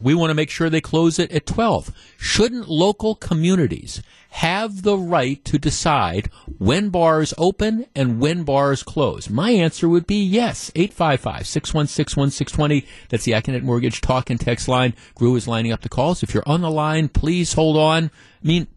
we 0.00 0.14
want 0.14 0.30
to 0.30 0.34
make 0.34 0.50
sure 0.50 0.70
they 0.70 0.80
close 0.80 1.18
it 1.18 1.30
at 1.32 1.46
12. 1.46 1.92
Shouldn't 2.16 2.68
local 2.68 3.14
communities 3.14 4.02
have 4.30 4.82
the 4.82 4.96
right 4.96 5.44
to 5.44 5.58
decide 5.58 6.30
when 6.58 6.88
bars 6.88 7.34
open 7.36 7.84
and 7.94 8.18
when 8.20 8.44
bars 8.44 8.82
close? 8.82 9.28
My 9.28 9.50
answer 9.50 9.86
would 9.88 10.06
be 10.06 10.22
yes. 10.22 10.70
855-616-1620. 10.74 12.86
That's 13.08 13.24
the 13.24 13.32
Accunet 13.32 13.62
Mortgage 13.62 14.00
talk 14.00 14.30
and 14.30 14.40
text 14.40 14.68
line. 14.68 14.94
Gru 15.14 15.36
is 15.36 15.48
lining 15.48 15.72
up 15.72 15.82
the 15.82 15.88
calls. 15.88 16.22
If 16.22 16.32
you're 16.32 16.44
on 16.46 16.60
the 16.62 16.70
line, 16.70 17.08
please 17.08 17.54
hold 17.54 17.76
on. 17.76 18.04
I 18.04 18.46
mean, 18.46 18.68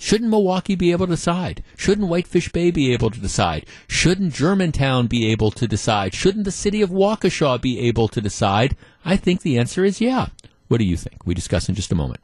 Shouldn't 0.00 0.30
Milwaukee 0.30 0.76
be 0.76 0.92
able 0.92 1.06
to 1.06 1.14
decide? 1.14 1.64
Shouldn't 1.76 2.06
Whitefish 2.06 2.52
Bay 2.52 2.70
be 2.70 2.92
able 2.92 3.10
to 3.10 3.18
decide? 3.18 3.66
Shouldn't 3.88 4.32
Germantown 4.32 5.08
be 5.08 5.28
able 5.32 5.50
to 5.50 5.66
decide? 5.66 6.14
Shouldn't 6.14 6.44
the 6.44 6.52
city 6.52 6.82
of 6.82 6.90
Waukesha 6.90 7.60
be 7.60 7.80
able 7.80 8.06
to 8.06 8.20
decide? 8.20 8.76
I 9.08 9.16
think 9.16 9.40
the 9.40 9.56
answer 9.56 9.86
is 9.86 10.02
yeah. 10.02 10.26
What 10.66 10.76
do 10.76 10.84
you 10.84 10.98
think? 10.98 11.24
We 11.24 11.32
discuss 11.32 11.70
in 11.70 11.74
just 11.74 11.90
a 11.90 11.94
moment. 11.94 12.20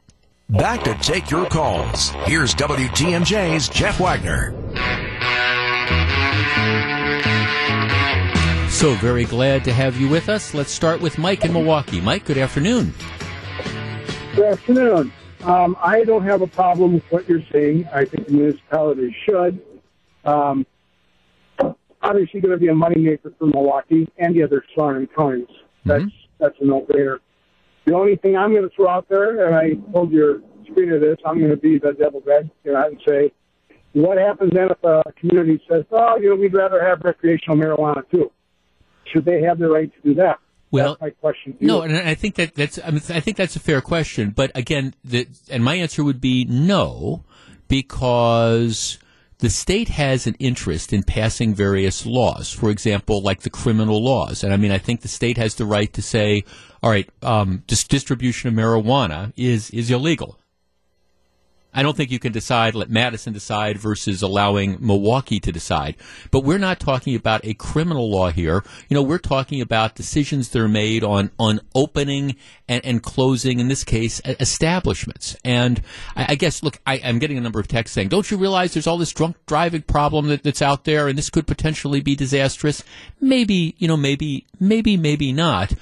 Back 0.49 0.83
to 0.83 0.93
take 1.01 1.31
your 1.31 1.47
calls. 1.47 2.09
Here's 2.25 2.53
WTMJ's 2.53 3.67
Jeff 3.69 3.99
Wagner. 3.99 4.51
So 8.69 8.93
very 8.93 9.25
glad 9.25 9.63
to 9.63 9.73
have 9.73 9.99
you 9.99 10.07
with 10.07 10.29
us. 10.29 10.53
Let's 10.53 10.69
start 10.69 11.01
with 11.01 11.17
Mike 11.17 11.43
in 11.43 11.53
Milwaukee. 11.53 12.01
Mike, 12.01 12.23
good 12.25 12.37
afternoon. 12.37 12.93
Good 14.35 14.45
afternoon. 14.45 15.11
Um, 15.41 15.75
I 15.81 16.03
don't 16.03 16.23
have 16.25 16.43
a 16.43 16.47
problem 16.47 16.93
with 16.93 17.11
what 17.11 17.27
you're 17.27 17.41
saying. 17.51 17.87
I 17.91 18.05
think 18.05 18.27
the 18.27 18.33
municipalities 18.33 19.13
should. 19.25 19.59
Um, 20.23 20.67
obviously, 22.03 22.41
going 22.41 22.51
to 22.53 22.59
be 22.59 22.67
a 22.67 22.75
moneymaker 22.75 23.35
for 23.39 23.47
Milwaukee 23.47 24.07
and 24.19 24.35
the 24.35 24.43
other 24.43 24.63
surrounding 24.75 25.07
counties. 25.07 25.47
That's 25.83 26.03
mm-hmm. 26.03 26.24
That's 26.39 26.55
a 26.61 26.65
no-brainer. 26.65 27.19
The 27.85 27.93
only 27.93 28.15
thing 28.15 28.35
I'm 28.35 28.51
going 28.51 28.67
to 28.67 28.75
throw 28.75 28.89
out 28.89 29.07
there, 29.09 29.45
and 29.45 29.55
I 29.55 29.91
told 29.91 30.11
your 30.11 30.39
screener 30.69 30.99
this, 30.99 31.17
I'm 31.25 31.39
going 31.39 31.51
to 31.51 31.57
be 31.57 31.77
the 31.77 31.93
devil's 31.93 32.23
advocate 32.27 32.51
and 32.65 33.01
say, 33.07 33.31
what 33.93 34.17
happens 34.17 34.51
then 34.53 34.69
if 34.69 34.83
a 34.83 35.03
community 35.19 35.61
says, 35.69 35.85
oh, 35.91 36.17
you 36.17 36.29
know, 36.29 36.35
we'd 36.35 36.53
rather 36.53 36.83
have 36.83 37.01
recreational 37.03 37.57
marijuana 37.57 38.01
too? 38.11 38.31
Should 39.13 39.25
they 39.25 39.41
have 39.43 39.59
the 39.59 39.69
right 39.69 39.91
to 39.93 40.01
do 40.01 40.15
that? 40.15 40.39
Well, 40.71 40.97
that's 40.99 41.01
my 41.01 41.09
question. 41.11 41.55
no, 41.61 41.81
and 41.83 41.95
I 41.95 42.15
think 42.15 42.35
that 42.35 42.55
that's 42.55 42.79
I, 42.83 42.89
mean, 42.89 43.01
I 43.09 43.21
think 43.21 43.37
that's 43.37 43.55
a 43.55 43.59
fair 43.59 43.79
question. 43.79 44.31
But 44.31 44.51
again, 44.55 44.93
the, 45.05 45.27
and 45.49 45.63
my 45.63 45.75
answer 45.75 46.03
would 46.03 46.19
be 46.19 46.43
no, 46.43 47.23
because 47.69 48.97
the 49.45 49.51
state 49.51 49.89
has 49.89 50.25
an 50.25 50.35
interest 50.39 50.91
in 50.91 51.03
passing 51.03 51.53
various 51.53 52.03
laws. 52.03 52.51
For 52.51 52.71
example, 52.71 53.21
like 53.21 53.41
the 53.41 53.51
criminal 53.51 54.03
laws. 54.03 54.43
And 54.43 54.51
I 54.51 54.57
mean, 54.57 54.71
I 54.71 54.79
think 54.79 55.01
the 55.01 55.07
state 55.07 55.37
has 55.37 55.53
the 55.53 55.65
right 55.65 55.93
to 55.93 56.01
say, 56.01 56.43
all 56.81 56.89
right, 56.89 57.07
um, 57.21 57.61
dis- 57.67 57.83
distribution 57.83 58.49
of 58.49 58.55
marijuana 58.55 59.33
is, 59.37 59.69
is 59.69 59.91
illegal. 59.91 60.39
I 61.75 61.83
don't 61.83 61.95
think 61.95 62.09
you 62.09 62.19
can 62.19 62.31
decide, 62.31 62.73
let 62.73 62.89
Madison 62.89 63.33
decide 63.33 63.77
versus 63.77 64.21
allowing 64.21 64.77
Milwaukee 64.79 65.41
to 65.41 65.51
decide. 65.51 65.95
But 66.31 66.45
we're 66.45 66.57
not 66.57 66.79
talking 66.79 67.15
about 67.15 67.43
a 67.43 67.53
criminal 67.53 68.09
law 68.09 68.31
here. 68.31 68.63
You 68.87 68.95
know, 68.95 69.03
we're 69.03 69.17
talking 69.17 69.59
about 69.59 69.95
decisions 69.95 70.49
that 70.49 70.61
are 70.61 70.69
made 70.69 71.03
on, 71.03 71.31
on 71.37 71.59
opening 71.75 72.37
and, 72.69 72.83
and 72.85 73.03
closing, 73.03 73.59
in 73.59 73.67
this 73.67 73.83
case, 73.83 74.21
establishments. 74.25 75.35
And 75.43 75.81
I, 76.15 76.27
I 76.29 76.35
guess, 76.35 76.63
look, 76.63 76.79
I, 76.87 76.95
am 76.95 77.19
getting 77.19 77.37
a 77.37 77.41
number 77.41 77.59
of 77.59 77.67
texts 77.67 77.93
saying, 77.93 78.07
don't 78.07 78.31
you 78.31 78.37
realize 78.37 78.73
there's 78.73 78.87
all 78.87 78.97
this 78.97 79.11
drunk 79.11 79.35
driving 79.45 79.81
problem 79.81 80.27
that, 80.27 80.43
that's 80.43 80.61
out 80.61 80.85
there 80.85 81.09
and 81.09 81.17
this 81.17 81.29
could 81.29 81.45
potentially 81.45 81.99
be 81.99 82.15
disastrous? 82.15 82.83
Maybe, 83.19 83.75
you 83.77 83.89
know, 83.89 83.97
maybe, 83.97 84.45
maybe, 84.59 84.95
maybe 84.95 85.33
not. 85.33 85.73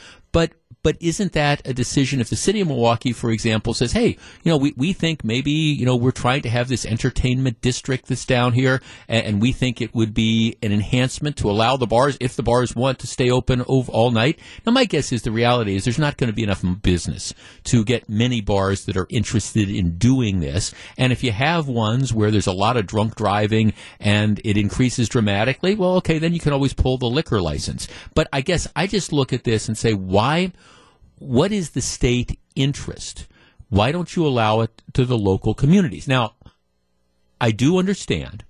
But 0.83 0.97
isn't 0.99 1.31
that 1.31 1.65
a 1.65 1.73
decision 1.73 2.19
if 2.19 2.29
the 2.29 2.35
city 2.35 2.61
of 2.61 2.67
Milwaukee, 2.67 3.13
for 3.13 3.31
example, 3.31 3.73
says, 3.73 3.93
hey, 3.93 4.17
you 4.43 4.51
know, 4.51 4.57
we, 4.57 4.73
we 4.75 4.93
think 4.93 5.23
maybe, 5.23 5.51
you 5.51 5.85
know, 5.85 5.95
we're 5.95 6.11
trying 6.11 6.41
to 6.41 6.49
have 6.49 6.67
this 6.67 6.85
entertainment 6.85 7.61
district 7.61 8.07
that's 8.07 8.25
down 8.25 8.53
here, 8.53 8.81
and, 9.07 9.25
and 9.25 9.41
we 9.41 9.53
think 9.53 9.81
it 9.81 9.95
would 9.95 10.13
be 10.13 10.57
an 10.61 10.71
enhancement 10.73 11.37
to 11.37 11.49
allow 11.49 11.77
the 11.77 11.87
bars, 11.87 12.17
if 12.19 12.35
the 12.35 12.43
bars 12.43 12.75
want 12.75 12.99
to 12.99 13.07
stay 13.07 13.31
open 13.31 13.61
all 13.61 14.11
night. 14.11 14.39
Now, 14.65 14.73
my 14.73 14.85
guess 14.85 15.11
is 15.11 15.21
the 15.21 15.31
reality 15.31 15.75
is 15.75 15.85
there's 15.85 15.97
not 15.97 16.17
going 16.17 16.29
to 16.29 16.35
be 16.35 16.43
enough 16.43 16.63
business 16.81 17.33
to 17.63 17.83
get 17.85 18.09
many 18.09 18.41
bars 18.41 18.85
that 18.85 18.97
are 18.97 19.07
interested 19.09 19.69
in 19.69 19.97
doing 19.97 20.41
this. 20.41 20.73
And 20.97 21.13
if 21.13 21.23
you 21.23 21.31
have 21.31 21.67
ones 21.67 22.13
where 22.13 22.29
there's 22.29 22.47
a 22.47 22.51
lot 22.53 22.77
of 22.77 22.87
drunk 22.87 23.15
driving 23.15 23.73
and 23.99 24.41
it 24.43 24.57
increases 24.57 25.07
dramatically, 25.07 25.75
well, 25.75 25.95
okay, 25.95 26.19
then 26.19 26.33
you 26.33 26.39
can 26.39 26.53
always 26.53 26.73
pull 26.73 26.97
the 26.97 27.05
liquor 27.05 27.41
license. 27.41 27.87
But 28.13 28.27
I 28.33 28.41
guess 28.41 28.67
I 28.75 28.87
just 28.87 29.13
look 29.13 29.31
at 29.31 29.45
this 29.45 29.67
and 29.69 29.77
say, 29.77 29.93
why? 29.93 30.51
What 31.19 31.51
is 31.51 31.71
the 31.71 31.81
state 31.81 32.39
interest? 32.55 33.27
Why 33.69 33.91
don't 33.91 34.15
you 34.15 34.25
allow 34.25 34.61
it 34.61 34.81
to 34.93 35.05
the 35.05 35.17
local 35.17 35.53
communities? 35.53 36.07
Now, 36.07 36.35
I 37.41 37.51
do 37.51 37.77
understand 37.77 38.45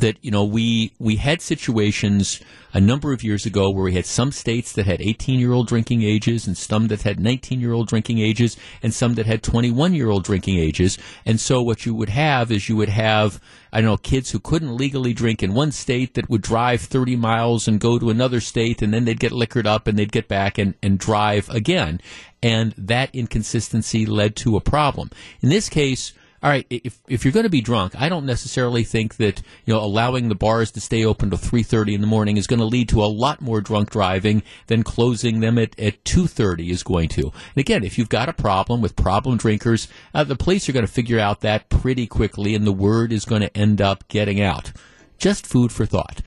that 0.00 0.16
you 0.22 0.30
know 0.30 0.44
we 0.44 0.92
we 0.98 1.16
had 1.16 1.40
situations 1.40 2.40
a 2.72 2.80
number 2.80 3.12
of 3.12 3.22
years 3.22 3.46
ago 3.46 3.70
where 3.70 3.84
we 3.84 3.94
had 3.94 4.04
some 4.04 4.32
states 4.32 4.72
that 4.72 4.86
had 4.86 5.00
18 5.00 5.38
year 5.38 5.52
old 5.52 5.68
drinking 5.68 6.02
ages 6.02 6.46
and 6.46 6.56
some 6.56 6.88
that 6.88 7.02
had 7.02 7.20
19 7.20 7.60
year 7.60 7.72
old 7.72 7.86
drinking 7.88 8.18
ages 8.18 8.56
and 8.82 8.92
some 8.92 9.14
that 9.14 9.26
had 9.26 9.42
21 9.42 9.94
year 9.94 10.10
old 10.10 10.24
drinking 10.24 10.58
ages. 10.58 10.98
And 11.24 11.38
so 11.38 11.62
what 11.62 11.86
you 11.86 11.94
would 11.94 12.08
have 12.08 12.50
is 12.50 12.68
you 12.68 12.76
would 12.76 12.88
have 12.88 13.40
I 13.72 13.80
don't 13.80 13.90
know 13.90 13.96
kids 13.96 14.32
who 14.32 14.40
couldn't 14.40 14.76
legally 14.76 15.12
drink 15.12 15.42
in 15.42 15.54
one 15.54 15.70
state 15.70 16.14
that 16.14 16.28
would 16.28 16.42
drive 16.42 16.80
30 16.80 17.16
miles 17.16 17.68
and 17.68 17.78
go 17.78 17.98
to 17.98 18.10
another 18.10 18.40
state 18.40 18.82
and 18.82 18.92
then 18.92 19.04
they'd 19.04 19.20
get 19.20 19.32
liquored 19.32 19.66
up 19.66 19.86
and 19.86 19.96
they'd 19.96 20.12
get 20.12 20.28
back 20.28 20.58
and, 20.58 20.74
and 20.82 20.98
drive 20.98 21.48
again. 21.50 22.00
And 22.42 22.74
that 22.76 23.14
inconsistency 23.14 24.04
led 24.04 24.36
to 24.36 24.56
a 24.56 24.60
problem. 24.60 25.10
In 25.40 25.48
this 25.48 25.68
case 25.68 26.12
all 26.44 26.50
right, 26.50 26.66
if 26.68 27.00
if 27.08 27.24
you're 27.24 27.32
going 27.32 27.44
to 27.44 27.50
be 27.50 27.62
drunk, 27.62 27.98
I 27.98 28.10
don't 28.10 28.26
necessarily 28.26 28.84
think 28.84 29.16
that 29.16 29.40
you 29.64 29.72
know 29.72 29.80
allowing 29.80 30.28
the 30.28 30.34
bars 30.34 30.70
to 30.72 30.80
stay 30.80 31.02
open 31.02 31.30
till 31.30 31.38
three 31.38 31.62
thirty 31.62 31.94
in 31.94 32.02
the 32.02 32.06
morning 32.06 32.36
is 32.36 32.46
going 32.46 32.60
to 32.60 32.66
lead 32.66 32.90
to 32.90 33.02
a 33.02 33.06
lot 33.06 33.40
more 33.40 33.62
drunk 33.62 33.88
driving 33.88 34.42
than 34.66 34.82
closing 34.82 35.40
them 35.40 35.56
at 35.56 35.78
at 35.80 36.04
two 36.04 36.26
thirty 36.26 36.70
is 36.70 36.82
going 36.82 37.08
to. 37.08 37.22
And 37.22 37.56
again, 37.56 37.82
if 37.82 37.96
you've 37.96 38.10
got 38.10 38.28
a 38.28 38.34
problem 38.34 38.82
with 38.82 38.94
problem 38.94 39.38
drinkers, 39.38 39.88
uh, 40.12 40.24
the 40.24 40.36
police 40.36 40.68
are 40.68 40.72
going 40.72 40.86
to 40.86 40.92
figure 40.92 41.18
out 41.18 41.40
that 41.40 41.70
pretty 41.70 42.06
quickly, 42.06 42.54
and 42.54 42.66
the 42.66 42.72
word 42.72 43.10
is 43.10 43.24
going 43.24 43.40
to 43.40 43.56
end 43.56 43.80
up 43.80 44.06
getting 44.08 44.42
out. 44.42 44.70
Just 45.16 45.46
food 45.46 45.72
for 45.72 45.86
thought. 45.86 46.20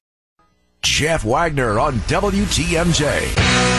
Jeff 0.82 1.24
Wagner 1.24 1.80
on 1.80 2.00
WTMJ. 2.08 3.77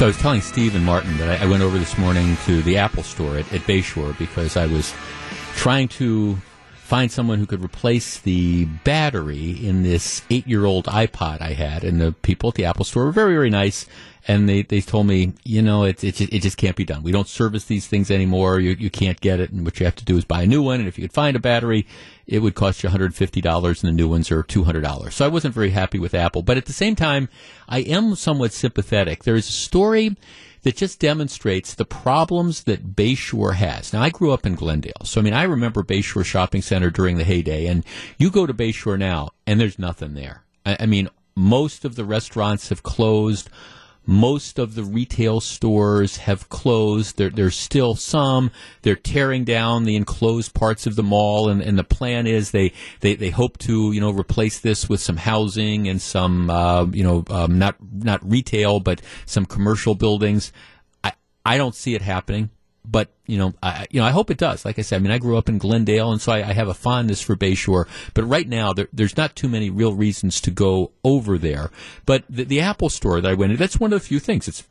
So 0.00 0.06
I 0.06 0.08
was 0.08 0.16
telling 0.16 0.40
Steve 0.40 0.74
and 0.74 0.82
Martin 0.82 1.18
that 1.18 1.42
I, 1.42 1.44
I 1.44 1.46
went 1.46 1.62
over 1.62 1.78
this 1.78 1.98
morning 1.98 2.38
to 2.46 2.62
the 2.62 2.78
Apple 2.78 3.02
store 3.02 3.36
at, 3.36 3.52
at 3.52 3.60
Bayshore 3.66 4.16
because 4.16 4.56
I 4.56 4.64
was 4.64 4.94
trying 5.56 5.88
to 5.88 6.38
find 6.76 7.12
someone 7.12 7.38
who 7.38 7.44
could 7.44 7.62
replace 7.62 8.18
the 8.18 8.64
battery 8.64 9.50
in 9.50 9.82
this 9.82 10.22
eight 10.30 10.46
year 10.46 10.64
old 10.64 10.86
iPod 10.86 11.42
I 11.42 11.52
had. 11.52 11.84
And 11.84 12.00
the 12.00 12.12
people 12.12 12.48
at 12.48 12.54
the 12.54 12.64
Apple 12.64 12.86
store 12.86 13.04
were 13.04 13.12
very, 13.12 13.34
very 13.34 13.50
nice. 13.50 13.84
And 14.28 14.48
they, 14.48 14.62
they 14.62 14.80
told 14.80 15.06
me, 15.06 15.32
you 15.44 15.62
know, 15.62 15.84
it, 15.84 16.04
it, 16.04 16.20
it 16.20 16.42
just 16.42 16.56
can't 16.56 16.76
be 16.76 16.84
done. 16.84 17.02
We 17.02 17.12
don't 17.12 17.28
service 17.28 17.64
these 17.64 17.86
things 17.86 18.10
anymore. 18.10 18.60
You, 18.60 18.76
you 18.78 18.90
can't 18.90 19.20
get 19.20 19.40
it. 19.40 19.50
And 19.50 19.64
what 19.64 19.80
you 19.80 19.86
have 19.86 19.96
to 19.96 20.04
do 20.04 20.16
is 20.16 20.24
buy 20.24 20.42
a 20.42 20.46
new 20.46 20.62
one. 20.62 20.80
And 20.80 20.88
if 20.88 20.98
you 20.98 21.04
could 21.04 21.14
find 21.14 21.36
a 21.36 21.40
battery, 21.40 21.86
it 22.26 22.40
would 22.40 22.54
cost 22.54 22.82
you 22.82 22.90
$150 22.90 23.82
and 23.82 23.88
the 23.88 23.96
new 23.96 24.08
ones 24.08 24.30
are 24.30 24.42
$200. 24.42 25.12
So 25.12 25.24
I 25.24 25.28
wasn't 25.28 25.54
very 25.54 25.70
happy 25.70 25.98
with 25.98 26.14
Apple. 26.14 26.42
But 26.42 26.58
at 26.58 26.66
the 26.66 26.72
same 26.72 26.96
time, 26.96 27.28
I 27.68 27.80
am 27.80 28.14
somewhat 28.14 28.52
sympathetic. 28.52 29.24
There 29.24 29.36
is 29.36 29.48
a 29.48 29.52
story 29.52 30.16
that 30.62 30.76
just 30.76 31.00
demonstrates 31.00 31.74
the 31.74 31.84
problems 31.84 32.64
that 32.64 32.94
Bayshore 32.94 33.54
has. 33.54 33.92
Now, 33.92 34.02
I 34.02 34.10
grew 34.10 34.32
up 34.32 34.44
in 34.44 34.54
Glendale, 34.54 35.04
so 35.04 35.20
I 35.20 35.24
mean, 35.24 35.32
I 35.32 35.44
remember 35.44 35.82
Bayshore 35.82 36.24
Shopping 36.24 36.62
Center 36.62 36.90
during 36.90 37.16
the 37.16 37.24
heyday, 37.24 37.66
and 37.66 37.84
you 38.18 38.30
go 38.30 38.46
to 38.46 38.54
Bayshore 38.54 38.98
now, 38.98 39.30
and 39.46 39.58
there's 39.58 39.78
nothing 39.78 40.14
there. 40.14 40.44
I, 40.66 40.76
I 40.80 40.86
mean, 40.86 41.08
most 41.34 41.84
of 41.84 41.96
the 41.96 42.04
restaurants 42.04 42.68
have 42.68 42.82
closed. 42.82 43.48
Most 44.10 44.58
of 44.58 44.74
the 44.74 44.82
retail 44.82 45.38
stores 45.40 46.16
have 46.16 46.48
closed. 46.48 47.16
There, 47.16 47.30
there's 47.30 47.56
still 47.56 47.94
some. 47.94 48.50
They're 48.82 48.96
tearing 48.96 49.44
down 49.44 49.84
the 49.84 49.94
enclosed 49.94 50.52
parts 50.52 50.84
of 50.84 50.96
the 50.96 51.04
mall, 51.04 51.48
and, 51.48 51.62
and 51.62 51.78
the 51.78 51.84
plan 51.84 52.26
is 52.26 52.50
they, 52.50 52.72
they, 53.02 53.14
they 53.14 53.30
hope 53.30 53.56
to 53.58 53.92
you 53.92 54.00
know 54.00 54.10
replace 54.10 54.58
this 54.58 54.88
with 54.88 54.98
some 55.00 55.16
housing 55.16 55.86
and 55.86 56.02
some 56.02 56.50
uh, 56.50 56.86
you 56.86 57.04
know 57.04 57.24
um, 57.30 57.56
not 57.56 57.76
not 57.92 58.28
retail 58.28 58.80
but 58.80 59.00
some 59.26 59.46
commercial 59.46 59.94
buildings. 59.94 60.52
I 61.04 61.12
I 61.46 61.56
don't 61.56 61.76
see 61.76 61.94
it 61.94 62.02
happening 62.02 62.50
but 62.84 63.10
you 63.26 63.38
know, 63.38 63.54
I, 63.62 63.86
you 63.90 64.00
know, 64.00 64.06
I 64.06 64.10
hope 64.10 64.30
it 64.30 64.38
does. 64.38 64.64
Like 64.64 64.78
I 64.78 64.82
said, 64.82 64.96
I 64.96 64.98
mean, 65.00 65.12
I 65.12 65.18
grew 65.18 65.36
up 65.36 65.48
in 65.48 65.58
Glendale, 65.58 66.12
and 66.12 66.20
so 66.20 66.32
I, 66.32 66.48
I 66.48 66.52
have 66.52 66.68
a 66.68 66.74
fondness 66.74 67.20
for 67.20 67.36
Bayshore. 67.36 67.86
But 68.14 68.24
right 68.24 68.48
now, 68.48 68.72
there, 68.72 68.88
there's 68.92 69.16
not 69.16 69.36
too 69.36 69.48
many 69.48 69.70
real 69.70 69.94
reasons 69.94 70.40
to 70.42 70.50
go 70.50 70.92
over 71.04 71.38
there. 71.38 71.70
But 72.06 72.24
the, 72.28 72.44
the 72.44 72.60
Apple 72.60 72.88
Store 72.88 73.20
that 73.20 73.30
I 73.30 73.34
went 73.34 73.52
in—that's 73.52 73.78
one 73.78 73.92
of 73.92 74.00
the 74.00 74.06
few 74.06 74.18
things. 74.18 74.48
It's 74.48 74.64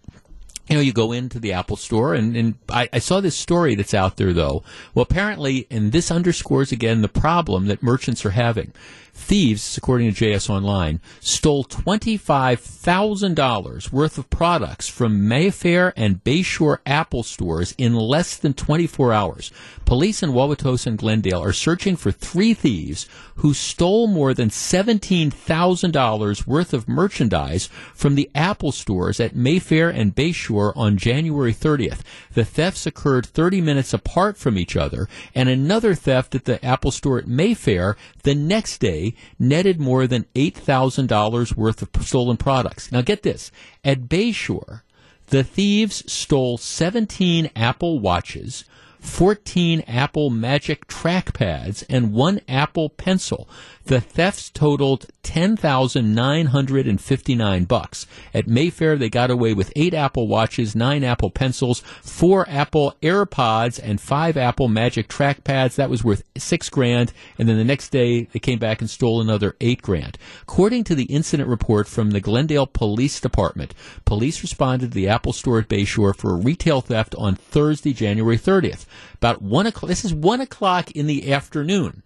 you 0.69 0.75
know, 0.75 0.81
you 0.81 0.93
go 0.93 1.11
into 1.11 1.39
the 1.39 1.53
Apple 1.53 1.77
store, 1.77 2.13
and, 2.13 2.37
and 2.37 2.53
I, 2.69 2.87
I, 2.93 2.99
saw 2.99 3.21
this 3.21 3.35
story 3.35 3.73
that's 3.73 3.95
out 3.95 4.17
there, 4.17 4.33
though. 4.33 4.63
Well, 4.93 5.01
apparently, 5.01 5.65
and 5.71 5.91
this 5.91 6.11
underscores 6.11 6.71
again 6.71 7.01
the 7.01 7.09
problem 7.09 7.65
that 7.67 7.81
merchants 7.81 8.23
are 8.23 8.29
having. 8.29 8.71
Thieves, 9.19 9.77
according 9.77 10.11
to 10.11 10.25
JS 10.25 10.49
Online, 10.49 10.99
stole 11.19 11.63
$25,000 11.65 13.91
worth 13.91 14.17
of 14.17 14.29
products 14.29 14.87
from 14.87 15.27
Mayfair 15.27 15.91
and 15.95 16.23
Bayshore 16.23 16.77
Apple 16.85 17.23
stores 17.23 17.75
in 17.77 17.93
less 17.93 18.37
than 18.37 18.53
24 18.53 19.11
hours. 19.13 19.51
Police 19.85 20.23
in 20.23 20.31
Wauwatosa 20.31 20.87
and 20.87 20.97
Glendale 20.97 21.43
are 21.43 21.53
searching 21.53 21.95
for 21.95 22.11
three 22.11 22.53
thieves 22.53 23.07
who 23.35 23.53
stole 23.53 24.07
more 24.07 24.33
than 24.33 24.49
$17,000 24.49 26.47
worth 26.47 26.73
of 26.73 26.87
merchandise 26.87 27.67
from 27.93 28.15
the 28.15 28.29
Apple 28.33 28.71
stores 28.71 29.19
at 29.19 29.35
Mayfair 29.35 29.89
and 29.89 30.15
Bayshore 30.15 30.71
on 30.75 30.97
January 30.97 31.53
30th. 31.53 31.99
The 32.33 32.45
thefts 32.45 32.85
occurred 32.85 33.25
30 33.25 33.61
minutes 33.61 33.93
apart 33.93 34.37
from 34.37 34.57
each 34.57 34.75
other, 34.75 35.07
and 35.35 35.49
another 35.49 35.95
theft 35.95 36.35
at 36.35 36.45
the 36.45 36.63
Apple 36.65 36.91
store 36.91 37.19
at 37.19 37.27
Mayfair 37.27 37.97
the 38.23 38.35
next 38.35 38.79
day 38.79 39.08
netted 39.37 39.79
more 39.79 40.07
than 40.07 40.25
$8,000 40.35 41.55
worth 41.55 41.81
of 41.81 42.05
stolen 42.05 42.37
products. 42.37 42.91
Now 42.91 43.01
get 43.01 43.23
this. 43.23 43.51
At 43.83 44.03
Bayshore, 44.03 44.81
the 45.27 45.43
thieves 45.43 46.11
stole 46.11 46.57
17 46.57 47.51
Apple 47.55 47.99
watches, 47.99 48.65
14 48.99 49.83
Apple 49.87 50.29
Magic 50.29 50.87
trackpads, 50.87 51.83
and 51.89 52.13
one 52.13 52.41
Apple 52.47 52.89
Pencil. 52.89 53.47
The 53.89 53.99
thefts 53.99 54.49
totaled 54.51 55.07
10,959 55.23 57.63
bucks. 57.63 58.05
At 58.35 58.47
Mayfair, 58.47 58.95
they 58.95 59.09
got 59.09 59.31
away 59.31 59.55
with 59.55 59.73
8 59.75 59.95
Apple 59.95 60.27
Watches, 60.27 60.75
9 60.75 61.03
Apple 61.03 61.31
Pencils, 61.31 61.79
4 62.03 62.47
Apple 62.47 62.93
AirPods, 63.01 63.79
and 63.81 63.99
5 63.99 64.37
Apple 64.37 64.67
Magic 64.67 65.07
trackpads. 65.07 65.73
That 65.73 65.89
was 65.89 66.03
worth 66.03 66.21
6 66.37 66.69
grand. 66.69 67.13
And 67.39 67.49
then 67.49 67.57
the 67.57 67.63
next 67.63 67.89
day, 67.89 68.25
they 68.25 68.37
came 68.37 68.59
back 68.59 68.79
and 68.79 68.87
stole 68.87 69.21
another 69.21 69.55
8 69.59 69.81
grand. 69.81 70.19
According 70.43 70.83
to 70.83 70.93
the 70.93 71.05
incident 71.05 71.49
report 71.49 71.87
from 71.87 72.11
the 72.11 72.21
Glendale 72.21 72.67
Police 72.67 73.19
Department, 73.19 73.73
police 74.05 74.43
responded 74.43 74.91
to 74.91 74.95
the 74.95 75.09
Apple 75.09 75.33
store 75.33 75.57
at 75.57 75.67
Bayshore 75.67 76.15
for 76.15 76.35
a 76.35 76.39
retail 76.39 76.81
theft 76.81 77.15
on 77.17 77.33
Thursday, 77.33 77.93
January 77.93 78.37
30th. 78.37 78.85
About 79.15 79.41
1 79.41 79.65
o'clock, 79.65 79.89
this 79.89 80.05
is 80.05 80.13
1 80.13 80.41
o'clock 80.41 80.91
in 80.91 81.07
the 81.07 81.33
afternoon. 81.33 82.03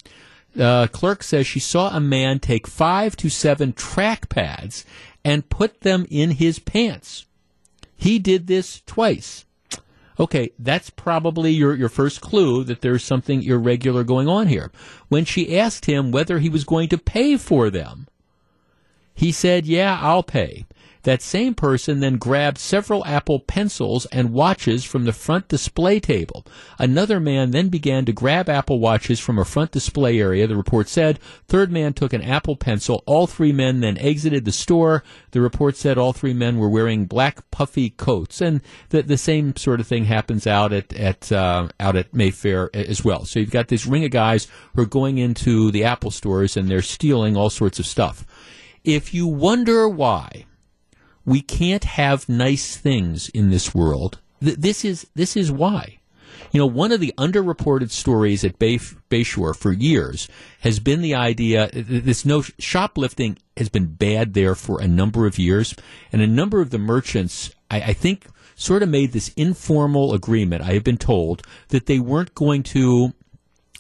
Uh, 0.60 0.88
clerk 0.88 1.24
says 1.24 1.48
she 1.48 1.60
saw 1.60 1.96
a 1.96 2.00
man 2.00 2.40
take 2.40 2.68
five 2.68 3.16
to 3.18 3.30
seven 3.30 3.74
track 3.74 4.30
pads 4.30 4.86
and 5.26 5.50
put 5.50 5.82
them 5.82 6.06
in 6.10 6.32
his 6.32 6.60
pants. 6.60 7.26
He 7.96 8.20
did 8.20 8.48
this 8.48 8.82
twice. 8.86 9.46
Okay, 10.20 10.52
that's 10.60 10.92
probably 10.92 11.52
your, 11.52 11.74
your 11.76 11.90
first 11.90 12.22
clue 12.22 12.64
that 12.66 12.82
there's 12.82 13.04
something 13.04 13.42
irregular 13.42 14.04
going 14.04 14.28
on 14.28 14.48
here. 14.48 14.72
When 15.10 15.26
she 15.26 15.58
asked 15.58 15.86
him 15.86 16.12
whether 16.12 16.40
he 16.40 16.50
was 16.50 16.66
going 16.66 16.90
to 16.90 16.98
pay 16.98 17.38
for 17.38 17.70
them, 17.70 18.08
he 19.16 19.32
said, 19.32 19.66
Yeah, 19.66 20.00
I'll 20.02 20.24
pay. 20.24 20.66
That 21.04 21.22
same 21.22 21.54
person 21.54 22.00
then 22.00 22.16
grabbed 22.16 22.58
several 22.58 23.06
Apple 23.06 23.40
pencils 23.40 24.06
and 24.08 24.32
watches 24.32 24.86
from 24.86 25.04
the 25.04 25.12
front 25.12 25.50
display 25.50 26.00
table. 26.00 26.46
Another 26.80 27.20
man 27.20 27.52
then 27.52 27.68
began 27.68 28.06
to 28.06 28.14
grab 28.14 28.50
Apple 28.50 28.80
watches 28.80 29.20
from 29.20 29.38
a 29.38 29.46
front 29.46 29.72
display 29.72 30.20
area, 30.20 30.48
the 30.48 30.56
report 30.56 30.88
said. 30.88 31.20
Third 31.48 31.72
man 31.72 31.94
took 31.94 32.14
an 32.14 32.22
Apple 32.22 32.56
pencil. 32.56 33.04
All 33.06 33.28
three 33.28 33.52
men 33.52 33.82
then 33.82 33.98
exited 33.98 34.46
the 34.46 34.54
store. 34.54 35.04
The 35.32 35.42
report 35.42 35.76
said 35.76 35.98
all 35.98 36.14
three 36.14 36.34
men 36.34 36.58
were 36.58 36.70
wearing 36.70 37.06
black 37.06 37.50
puffy 37.52 37.90
coats. 37.90 38.40
And 38.40 38.62
the, 38.90 39.02
the 39.02 39.18
same 39.18 39.58
sort 39.58 39.82
of 39.82 39.88
thing 39.88 40.06
happens 40.06 40.48
out 40.48 40.72
at, 40.72 40.94
at, 40.94 41.32
uh, 41.32 41.68
out 41.82 41.98
at 41.98 42.14
Mayfair 42.14 42.70
as 42.74 43.04
well. 43.04 43.26
So 43.26 43.40
you've 43.40 43.52
got 43.52 43.68
this 43.68 43.86
ring 43.86 44.06
of 44.06 44.12
guys 44.12 44.48
who 44.74 44.84
are 44.84 44.86
going 44.86 45.18
into 45.18 45.70
the 45.72 45.84
Apple 45.84 46.12
stores 46.12 46.56
and 46.56 46.70
they're 46.70 46.82
stealing 46.82 47.36
all 47.36 47.50
sorts 47.50 47.78
of 47.78 47.86
stuff. 47.86 48.26
If 48.86 49.14
you 49.14 49.28
wonder 49.28 49.88
why, 49.90 50.46
we 51.26 51.42
can't 51.42 51.84
have 51.84 52.30
nice 52.30 52.76
things 52.76 53.30
in 53.30 53.50
this 53.50 53.74
world. 53.74 54.20
Th- 54.44 54.58
this 54.58 54.84
is 54.84 55.08
this 55.16 55.36
is 55.36 55.52
why. 55.52 56.00
You 56.52 56.60
know, 56.60 56.68
one 56.68 56.92
of 56.92 57.00
the 57.00 57.14
underreported 57.18 57.90
stories 57.90 58.44
at 58.44 58.60
Bay, 58.60 58.78
Bayshore 58.78 59.56
for 59.56 59.72
years 59.72 60.28
has 60.62 60.80
been 60.80 61.02
the 61.02 61.16
idea 61.16 61.70
this 61.74 62.26
no 62.26 62.44
shoplifting 62.60 63.38
has 63.58 63.70
been 63.70 63.88
bad 63.88 64.34
there 64.34 64.54
for 64.54 64.80
a 64.80 64.88
number 64.88 65.26
of 65.26 65.40
years, 65.40 65.74
and 66.12 66.22
a 66.22 66.28
number 66.28 66.62
of 66.62 66.70
the 66.70 66.78
merchants, 66.78 67.52
I, 67.72 67.82
I 67.82 67.94
think, 67.94 68.28
sort 68.56 68.84
of 68.84 68.90
made 68.90 69.14
this 69.14 69.30
informal 69.36 70.14
agreement. 70.14 70.62
I 70.62 70.74
have 70.74 70.84
been 70.84 70.98
told 70.98 71.44
that 71.70 71.88
they 71.88 72.00
weren't 72.00 72.36
going 72.36 72.64
to 72.64 73.14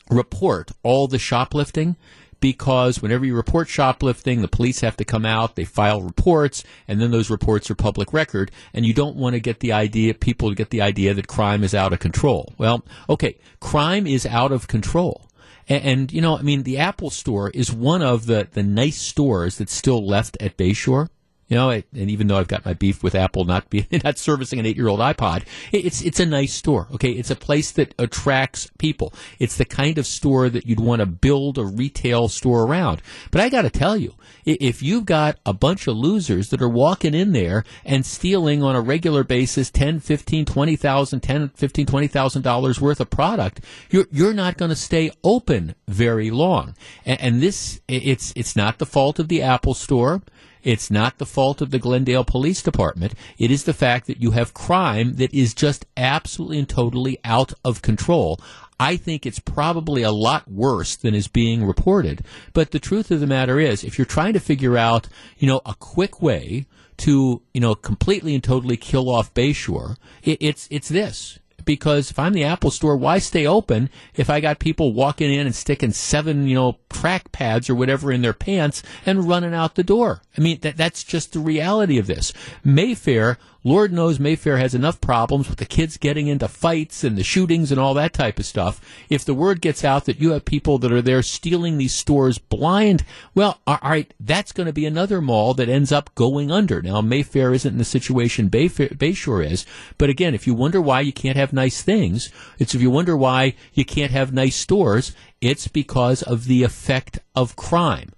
report 0.10 0.72
all 0.84 1.08
the 1.08 1.20
shoplifting 1.20 1.96
because 2.44 3.02
whenever 3.02 3.26
you 3.26 3.34
report 3.34 3.70
shoplifting, 3.70 4.42
the 4.42 4.50
police 4.50 4.82
have 4.82 4.98
to 4.98 5.06
come 5.06 5.26
out, 5.26 5.56
they 5.56 5.64
file 5.64 6.02
reports, 6.02 6.62
and 6.90 7.00
then 7.00 7.10
those 7.10 7.30
reports 7.30 7.72
are 7.72 7.76
public 7.76 8.12
record, 8.12 8.52
and 8.74 8.86
you 8.86 8.94
don't 8.94 9.16
want 9.16 9.34
to 9.34 9.40
get 9.40 9.62
the 9.62 9.72
idea, 9.72 10.14
people 10.14 10.50
to 10.50 10.56
get 10.56 10.70
the 10.70 10.82
idea 10.82 11.14
that 11.14 11.26
crime 11.26 11.64
is 11.64 11.74
out 11.74 11.94
of 11.94 12.00
control. 12.00 12.54
Well, 12.58 12.84
okay, 13.08 13.38
crime 13.62 14.06
is 14.06 14.26
out 14.26 14.52
of 14.52 14.68
control. 14.68 15.30
And, 15.70 15.84
and, 15.86 16.12
you 16.12 16.20
know, 16.20 16.38
I 16.38 16.42
mean, 16.42 16.64
the 16.64 16.80
Apple 16.80 17.12
Store 17.12 17.50
is 17.52 17.72
one 17.72 18.02
of 18.02 18.26
the, 18.26 18.50
the 18.52 18.62
nice 18.62 18.98
stores 18.98 19.58
that's 19.60 19.74
still 19.74 20.06
left 20.06 20.36
at 20.42 20.58
Bayshore. 20.58 21.08
You 21.54 21.60
know, 21.60 21.70
and 21.70 22.10
even 22.10 22.26
though 22.26 22.38
I've 22.38 22.48
got 22.48 22.66
my 22.66 22.74
beef 22.74 23.04
with 23.04 23.14
Apple 23.14 23.46
not 23.46 23.70
being 23.70 23.86
not 24.04 24.18
servicing 24.18 24.58
an 24.58 24.66
eight-year-old 24.66 25.00
iPod, 25.00 25.44
it's 25.72 26.02
it's 26.02 26.20
a 26.20 26.26
nice 26.26 26.52
store. 26.52 26.88
Okay, 26.96 27.12
it's 27.12 27.30
a 27.30 27.36
place 27.36 27.70
that 27.74 27.94
attracts 28.00 28.72
people. 28.80 29.14
It's 29.38 29.56
the 29.56 29.66
kind 29.66 30.00
of 30.00 30.08
store 30.08 30.50
that 30.50 30.66
you'd 30.66 30.80
want 30.80 31.02
to 31.02 31.06
build 31.06 31.60
a 31.60 31.64
retail 31.64 32.28
store 32.28 32.64
around. 32.64 33.04
But 33.30 33.42
I 33.42 33.50
got 33.50 33.62
to 33.62 33.70
tell 33.70 33.96
you, 33.96 34.16
if 34.46 34.82
you've 34.82 35.06
got 35.06 35.38
a 35.46 35.54
bunch 35.54 35.86
of 35.86 35.96
losers 35.96 36.50
that 36.50 36.60
are 36.60 36.68
walking 36.68 37.14
in 37.14 37.34
there 37.34 37.66
and 37.86 38.04
stealing 38.04 38.64
on 38.64 38.76
a 38.76 38.82
regular 38.82 39.24
basis 39.24 39.70
10, 39.70 40.00
15, 40.00 40.46
20,000, 40.46 41.20
10, 41.20 41.50
15, 41.50 41.86
20,000 41.86 42.42
dollars 42.42 42.82
worth 42.82 43.00
of 43.00 43.12
product, 43.12 43.62
you're 43.92 44.08
you're 44.12 44.34
not 44.34 44.58
going 44.58 44.70
to 44.70 44.76
stay 44.76 45.12
open 45.24 45.76
very 45.88 46.32
long. 46.32 46.74
And, 47.06 47.22
and 47.22 47.42
this 47.44 47.80
it's 47.88 48.34
it's 48.36 48.56
not 48.56 48.80
the 48.80 48.88
fault 48.88 49.20
of 49.20 49.28
the 49.28 49.44
Apple 49.44 49.76
store. 49.76 50.24
It's 50.64 50.90
not 50.90 51.18
the 51.18 51.26
fault 51.26 51.62
of 51.62 51.72
the 51.72 51.80
Glendale 51.80 52.24
Police 52.24 52.62
Department. 52.62 53.14
It 53.38 53.52
is 53.52 53.66
the 53.66 53.74
fact 53.74 54.08
that 54.08 54.22
you 54.22 54.32
have 54.32 54.54
crime 54.54 55.16
that 55.16 55.34
is 55.34 55.54
just 55.54 55.86
absolutely 55.98 56.60
and 56.60 56.70
totally 56.70 57.20
out 57.24 57.54
of 57.66 57.82
control. 57.82 58.40
I 58.80 58.98
think 58.98 59.26
it's 59.26 59.40
probably 59.40 60.02
a 60.02 60.12
lot 60.12 60.50
worse 60.50 60.96
than 60.96 61.14
is 61.14 61.28
being 61.28 61.66
reported. 61.66 62.24
But 62.54 62.72
the 62.72 62.80
truth 62.80 63.12
of 63.12 63.20
the 63.20 63.28
matter 63.28 63.60
is, 63.60 63.84
if 63.84 63.98
you're 63.98 64.06
trying 64.06 64.34
to 64.34 64.40
figure 64.40 64.78
out, 64.78 65.08
you 65.38 65.48
know, 65.48 65.62
a 65.66 65.76
quick 65.76 66.22
way 66.22 66.66
to, 66.98 67.42
you 67.54 67.62
know, 67.62 67.76
completely 67.76 68.34
and 68.34 68.44
totally 68.44 68.78
kill 68.78 69.10
off 69.10 69.34
Bayshore, 69.34 69.98
it, 70.24 70.38
it's 70.42 70.68
it's 70.72 70.90
this 70.90 71.40
because 71.66 72.12
if 72.12 72.20
I'm 72.20 72.34
the 72.34 72.44
Apple 72.44 72.72
store, 72.72 72.96
why 72.98 73.20
stay 73.20 73.46
open 73.46 73.90
if 74.16 74.30
I 74.30 74.40
got 74.40 74.60
people 74.60 74.94
walking 74.94 75.32
in 75.32 75.46
and 75.46 75.56
sticking 75.56 75.92
seven, 75.92 76.48
you 76.48 76.56
know, 76.56 76.78
track 76.90 77.32
pads 77.32 77.70
or 77.70 77.76
whatever 77.76 78.12
in 78.12 78.22
their 78.22 78.34
pants 78.34 78.84
and 79.06 79.28
running 79.28 79.54
out 79.54 79.76
the 79.76 79.84
door? 79.84 80.22
I 80.38 80.42
mean, 80.42 80.60
that, 80.62 80.78
that's 80.78 81.04
just 81.04 81.34
the 81.34 81.40
reality 81.40 81.98
of 81.98 82.08
this. 82.08 82.34
Mayfair 82.64 83.38
Lord 83.66 83.94
knows 83.94 84.20
Mayfair 84.20 84.58
has 84.58 84.76
enough 84.76 85.00
problems 85.00 85.48
with 85.48 85.58
the 85.58 85.66
kids 85.66 85.96
getting 85.96 86.28
into 86.28 86.50
fights 86.50 87.04
and 87.04 87.18
the 87.18 87.24
shootings 87.24 87.72
and 87.72 87.80
all 87.80 87.94
that 87.94 88.12
type 88.12 88.38
of 88.38 88.46
stuff. 88.46 88.82
If 89.10 89.24
the 89.24 89.34
word 89.34 89.62
gets 89.62 89.86
out 89.86 90.04
that 90.06 90.20
you 90.20 90.32
have 90.32 90.44
people 90.44 90.78
that 90.80 90.92
are 90.92 91.02
there 91.02 91.22
stealing 91.22 91.78
these 91.78 91.94
stores 91.94 92.38
blind, 92.38 93.06
well, 93.34 93.62
all 93.66 93.80
right, 93.82 94.14
that's 94.20 94.52
going 94.52 94.68
to 94.68 94.74
be 94.74 94.86
another 94.86 95.22
mall 95.22 95.54
that 95.54 95.70
ends 95.70 95.94
up 95.94 96.14
going 96.14 96.52
under. 96.52 96.82
Now, 96.82 97.00
Mayfair 97.00 97.54
isn't 97.54 97.72
in 97.72 97.78
the 97.78 97.86
situation 97.86 98.50
Bayfair, 98.50 98.98
Bayshore 98.98 99.50
is, 99.50 99.66
but 99.98 100.10
again, 100.10 100.34
if 100.34 100.46
you 100.46 100.54
wonder 100.54 100.82
why 100.82 101.00
you 101.00 101.14
can't 101.14 101.38
have 101.38 101.54
nice 101.54 101.82
things, 101.82 102.32
it's 102.60 102.76
if 102.76 102.82
you 102.82 102.92
wonder 102.92 103.16
why 103.16 103.56
you 103.74 103.86
can't 103.86 104.12
have 104.12 104.34
nice 104.34 104.58
stores, 104.58 105.16
it's 105.40 105.70
because 105.70 106.22
of 106.22 106.46
the 106.46 106.64
effect 106.64 107.20
of 107.36 107.56
crime 107.56 108.13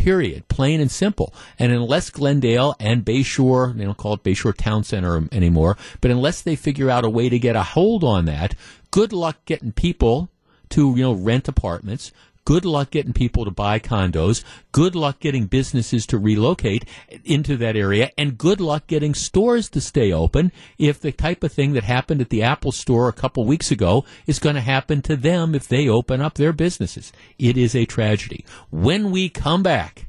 period, 0.00 0.48
plain 0.48 0.80
and 0.80 0.90
simple. 0.90 1.34
And 1.58 1.72
unless 1.72 2.08
Glendale 2.08 2.74
and 2.80 3.04
Bayshore, 3.04 3.76
they 3.76 3.84
don't 3.84 3.98
call 3.98 4.14
it 4.14 4.22
Bayshore 4.22 4.56
Town 4.56 4.82
Center 4.82 5.28
anymore, 5.30 5.76
but 6.00 6.10
unless 6.10 6.40
they 6.40 6.56
figure 6.56 6.88
out 6.88 7.04
a 7.04 7.10
way 7.10 7.28
to 7.28 7.38
get 7.38 7.54
a 7.54 7.62
hold 7.62 8.02
on 8.02 8.24
that, 8.24 8.54
good 8.90 9.12
luck 9.12 9.36
getting 9.44 9.72
people 9.72 10.30
to, 10.70 10.94
you 10.96 11.02
know, 11.02 11.12
rent 11.12 11.48
apartments. 11.48 12.12
Good 12.44 12.64
luck 12.64 12.90
getting 12.90 13.12
people 13.12 13.44
to 13.44 13.50
buy 13.50 13.78
condos. 13.78 14.42
Good 14.72 14.94
luck 14.94 15.20
getting 15.20 15.46
businesses 15.46 16.06
to 16.06 16.18
relocate 16.18 16.84
into 17.24 17.56
that 17.58 17.76
area. 17.76 18.10
And 18.16 18.38
good 18.38 18.60
luck 18.60 18.86
getting 18.86 19.14
stores 19.14 19.68
to 19.70 19.80
stay 19.80 20.12
open 20.12 20.50
if 20.78 21.00
the 21.00 21.12
type 21.12 21.44
of 21.44 21.52
thing 21.52 21.74
that 21.74 21.84
happened 21.84 22.20
at 22.20 22.30
the 22.30 22.42
Apple 22.42 22.72
store 22.72 23.08
a 23.08 23.12
couple 23.12 23.44
weeks 23.44 23.70
ago 23.70 24.04
is 24.26 24.38
going 24.38 24.56
to 24.56 24.60
happen 24.60 25.02
to 25.02 25.16
them 25.16 25.54
if 25.54 25.68
they 25.68 25.88
open 25.88 26.20
up 26.20 26.34
their 26.34 26.52
businesses. 26.52 27.12
It 27.38 27.56
is 27.56 27.74
a 27.74 27.86
tragedy. 27.86 28.44
When 28.70 29.10
we 29.10 29.28
come 29.28 29.62
back, 29.62 30.06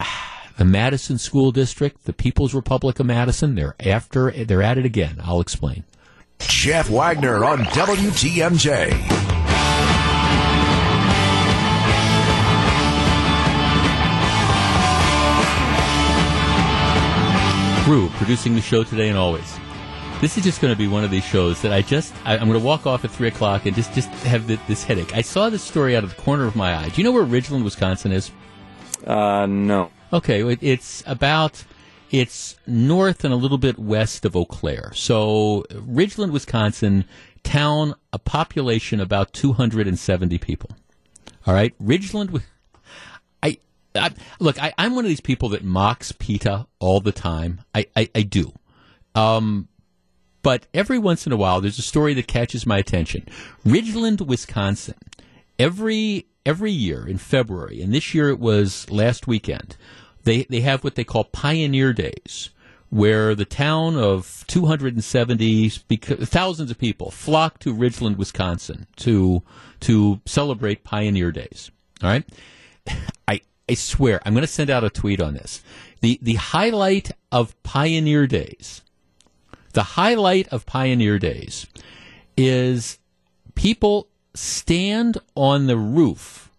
the 0.58 0.64
Madison 0.64 1.18
School 1.18 1.52
District, 1.52 2.04
the 2.04 2.12
People's 2.12 2.54
Republic 2.54 2.98
of 2.98 3.06
Madison, 3.06 3.54
they're 3.54 3.76
after, 3.80 4.30
they're 4.30 4.62
at 4.62 4.78
it 4.78 4.84
again. 4.84 5.20
I'll 5.22 5.40
explain. 5.40 5.84
Jeff 6.40 6.90
Wagner 6.90 7.44
on 7.44 7.58
WTMJ. 7.60 9.23
Crew 17.84 18.08
producing 18.14 18.54
the 18.54 18.62
show 18.62 18.82
today 18.82 19.10
and 19.10 19.18
always. 19.18 19.58
This 20.22 20.38
is 20.38 20.44
just 20.44 20.62
going 20.62 20.72
to 20.72 20.78
be 20.78 20.88
one 20.88 21.04
of 21.04 21.10
these 21.10 21.22
shows 21.22 21.60
that 21.60 21.70
I 21.70 21.82
just 21.82 22.14
I, 22.24 22.34
am 22.36 22.48
going 22.48 22.58
to 22.58 22.64
walk 22.64 22.86
off 22.86 23.04
at 23.04 23.10
three 23.10 23.28
o'clock 23.28 23.66
and 23.66 23.76
just 23.76 23.92
just 23.92 24.08
have 24.24 24.46
the, 24.46 24.58
this 24.66 24.82
headache. 24.82 25.14
I 25.14 25.20
saw 25.20 25.50
this 25.50 25.62
story 25.62 25.94
out 25.94 26.02
of 26.02 26.16
the 26.16 26.22
corner 26.22 26.46
of 26.46 26.56
my 26.56 26.74
eye. 26.74 26.88
Do 26.88 26.98
you 26.98 27.04
know 27.04 27.12
where 27.12 27.24
Ridgeland, 27.24 27.62
Wisconsin 27.62 28.10
is? 28.10 28.30
Uh, 29.06 29.44
no. 29.44 29.90
Okay, 30.14 30.42
it, 30.50 30.60
it's 30.62 31.02
about 31.06 31.62
it's 32.10 32.56
north 32.66 33.22
and 33.22 33.34
a 33.34 33.36
little 33.36 33.58
bit 33.58 33.78
west 33.78 34.24
of 34.24 34.34
Eau 34.34 34.46
Claire. 34.46 34.92
So 34.94 35.66
Ridgeland, 35.68 36.32
Wisconsin, 36.32 37.04
town 37.42 37.96
a 38.14 38.18
population 38.18 38.98
about 38.98 39.34
270 39.34 40.38
people. 40.38 40.70
All 41.46 41.52
right, 41.52 41.74
Ridgeland. 41.78 42.40
I, 43.42 43.58
look, 44.38 44.62
I, 44.62 44.72
am 44.78 44.94
one 44.94 45.04
of 45.04 45.08
these 45.08 45.20
people 45.20 45.48
that 45.50 45.64
mocks 45.64 46.12
PETA 46.12 46.66
all 46.78 47.00
the 47.00 47.12
time. 47.12 47.62
I, 47.74 47.86
I, 47.96 48.08
I 48.14 48.22
do. 48.22 48.52
Um, 49.14 49.68
but 50.42 50.66
every 50.74 50.98
once 50.98 51.26
in 51.26 51.32
a 51.32 51.36
while, 51.36 51.60
there's 51.60 51.78
a 51.78 51.82
story 51.82 52.14
that 52.14 52.26
catches 52.26 52.66
my 52.66 52.78
attention. 52.78 53.26
Ridgeland, 53.64 54.26
Wisconsin. 54.26 54.98
Every 55.58 56.26
every 56.44 56.72
year 56.72 57.06
in 57.06 57.16
February, 57.16 57.80
and 57.80 57.94
this 57.94 58.12
year 58.12 58.28
it 58.28 58.38
was 58.38 58.90
last 58.90 59.26
weekend. 59.26 59.76
They 60.24 60.44
they 60.44 60.60
have 60.60 60.84
what 60.84 60.96
they 60.96 61.04
call 61.04 61.24
Pioneer 61.24 61.92
Days, 61.92 62.50
where 62.90 63.34
the 63.34 63.44
town 63.44 63.96
of 63.96 64.44
270 64.48 65.68
thousands 65.68 66.70
of 66.70 66.78
people 66.78 67.10
flock 67.10 67.58
to 67.60 67.74
Ridgeland, 67.74 68.16
Wisconsin, 68.16 68.86
to 68.96 69.42
to 69.80 70.20
celebrate 70.26 70.84
Pioneer 70.84 71.32
Days. 71.32 71.70
All 72.02 72.10
right, 72.10 72.24
I 73.28 73.40
I 73.68 73.74
swear, 73.74 74.20
I'm 74.24 74.34
going 74.34 74.42
to 74.42 74.46
send 74.46 74.70
out 74.70 74.84
a 74.84 74.90
tweet 74.90 75.20
on 75.20 75.34
this. 75.34 75.62
The, 76.00 76.18
the 76.20 76.34
highlight 76.34 77.12
of 77.32 77.60
Pioneer 77.62 78.26
Days, 78.26 78.82
the 79.72 79.82
highlight 79.82 80.48
of 80.48 80.66
Pioneer 80.66 81.18
Days 81.18 81.66
is 82.36 82.98
people 83.54 84.08
stand 84.34 85.18
on 85.34 85.66
the 85.66 85.78
roof 85.78 86.50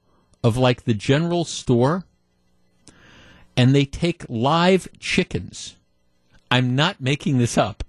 of 0.43 0.57
like 0.57 0.83
the 0.83 0.93
general 0.93 1.45
store 1.45 2.05
and 3.57 3.73
they 3.73 3.85
take 3.85 4.25
live 4.27 4.87
chickens. 4.99 5.75
I'm 6.51 6.75
not 6.75 7.01
making 7.01 7.37
this 7.37 7.57
up. 7.57 7.83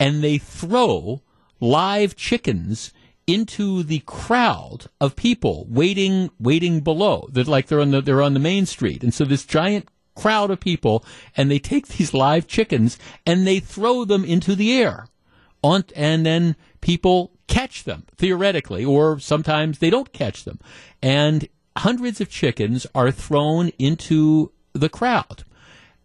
And 0.00 0.22
they 0.22 0.38
throw 0.38 1.22
live 1.60 2.16
chickens 2.16 2.92
into 3.26 3.82
the 3.82 4.00
crowd 4.00 4.86
of 5.00 5.16
people 5.16 5.66
waiting 5.68 6.30
waiting 6.38 6.80
below. 6.80 7.28
They're 7.32 7.44
like 7.44 7.66
they're 7.66 7.80
on 7.80 7.90
the 7.90 8.00
they're 8.00 8.22
on 8.22 8.34
the 8.34 8.40
main 8.40 8.66
street. 8.66 9.02
And 9.02 9.12
so 9.12 9.24
this 9.24 9.44
giant 9.44 9.88
crowd 10.14 10.50
of 10.50 10.60
people 10.60 11.04
and 11.36 11.50
they 11.50 11.58
take 11.58 11.88
these 11.88 12.14
live 12.14 12.46
chickens 12.46 12.98
and 13.26 13.46
they 13.46 13.60
throw 13.60 14.04
them 14.04 14.24
into 14.24 14.54
the 14.54 14.72
air. 14.72 15.06
On 15.62 15.84
and 15.96 16.26
then 16.26 16.56
people 16.80 17.32
catch 17.46 17.84
them 17.84 18.04
theoretically 18.16 18.84
or 18.84 19.18
sometimes 19.18 19.78
they 19.78 19.90
don't 19.90 20.12
catch 20.12 20.44
them. 20.44 20.60
And 21.02 21.48
hundreds 21.76 22.20
of 22.20 22.30
chickens 22.30 22.86
are 22.94 23.10
thrown 23.10 23.68
into 23.78 24.52
the 24.72 24.88
crowd. 24.88 25.44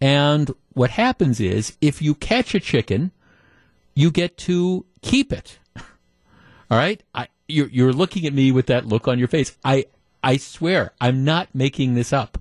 And 0.01 0.51
what 0.73 0.91
happens 0.91 1.39
is 1.39 1.75
if 1.81 2.01
you 2.01 2.15
catch 2.15 2.55
a 2.55 2.59
chicken, 2.59 3.11
you 3.95 4.11
get 4.11 4.37
to 4.37 4.85
keep 5.01 5.33
it. 5.33 5.58
All 6.69 6.77
right? 6.77 7.01
I, 7.13 7.27
you're, 7.47 7.69
you're 7.69 7.93
looking 7.93 8.25
at 8.25 8.33
me 8.33 8.51
with 8.51 8.67
that 8.67 8.85
look 8.85 9.07
on 9.07 9.19
your 9.19 9.27
face. 9.27 9.57
I, 9.63 9.85
I 10.23 10.37
swear, 10.37 10.93
I'm 11.01 11.23
not 11.23 11.49
making 11.53 11.95
this 11.95 12.13
up. 12.13 12.37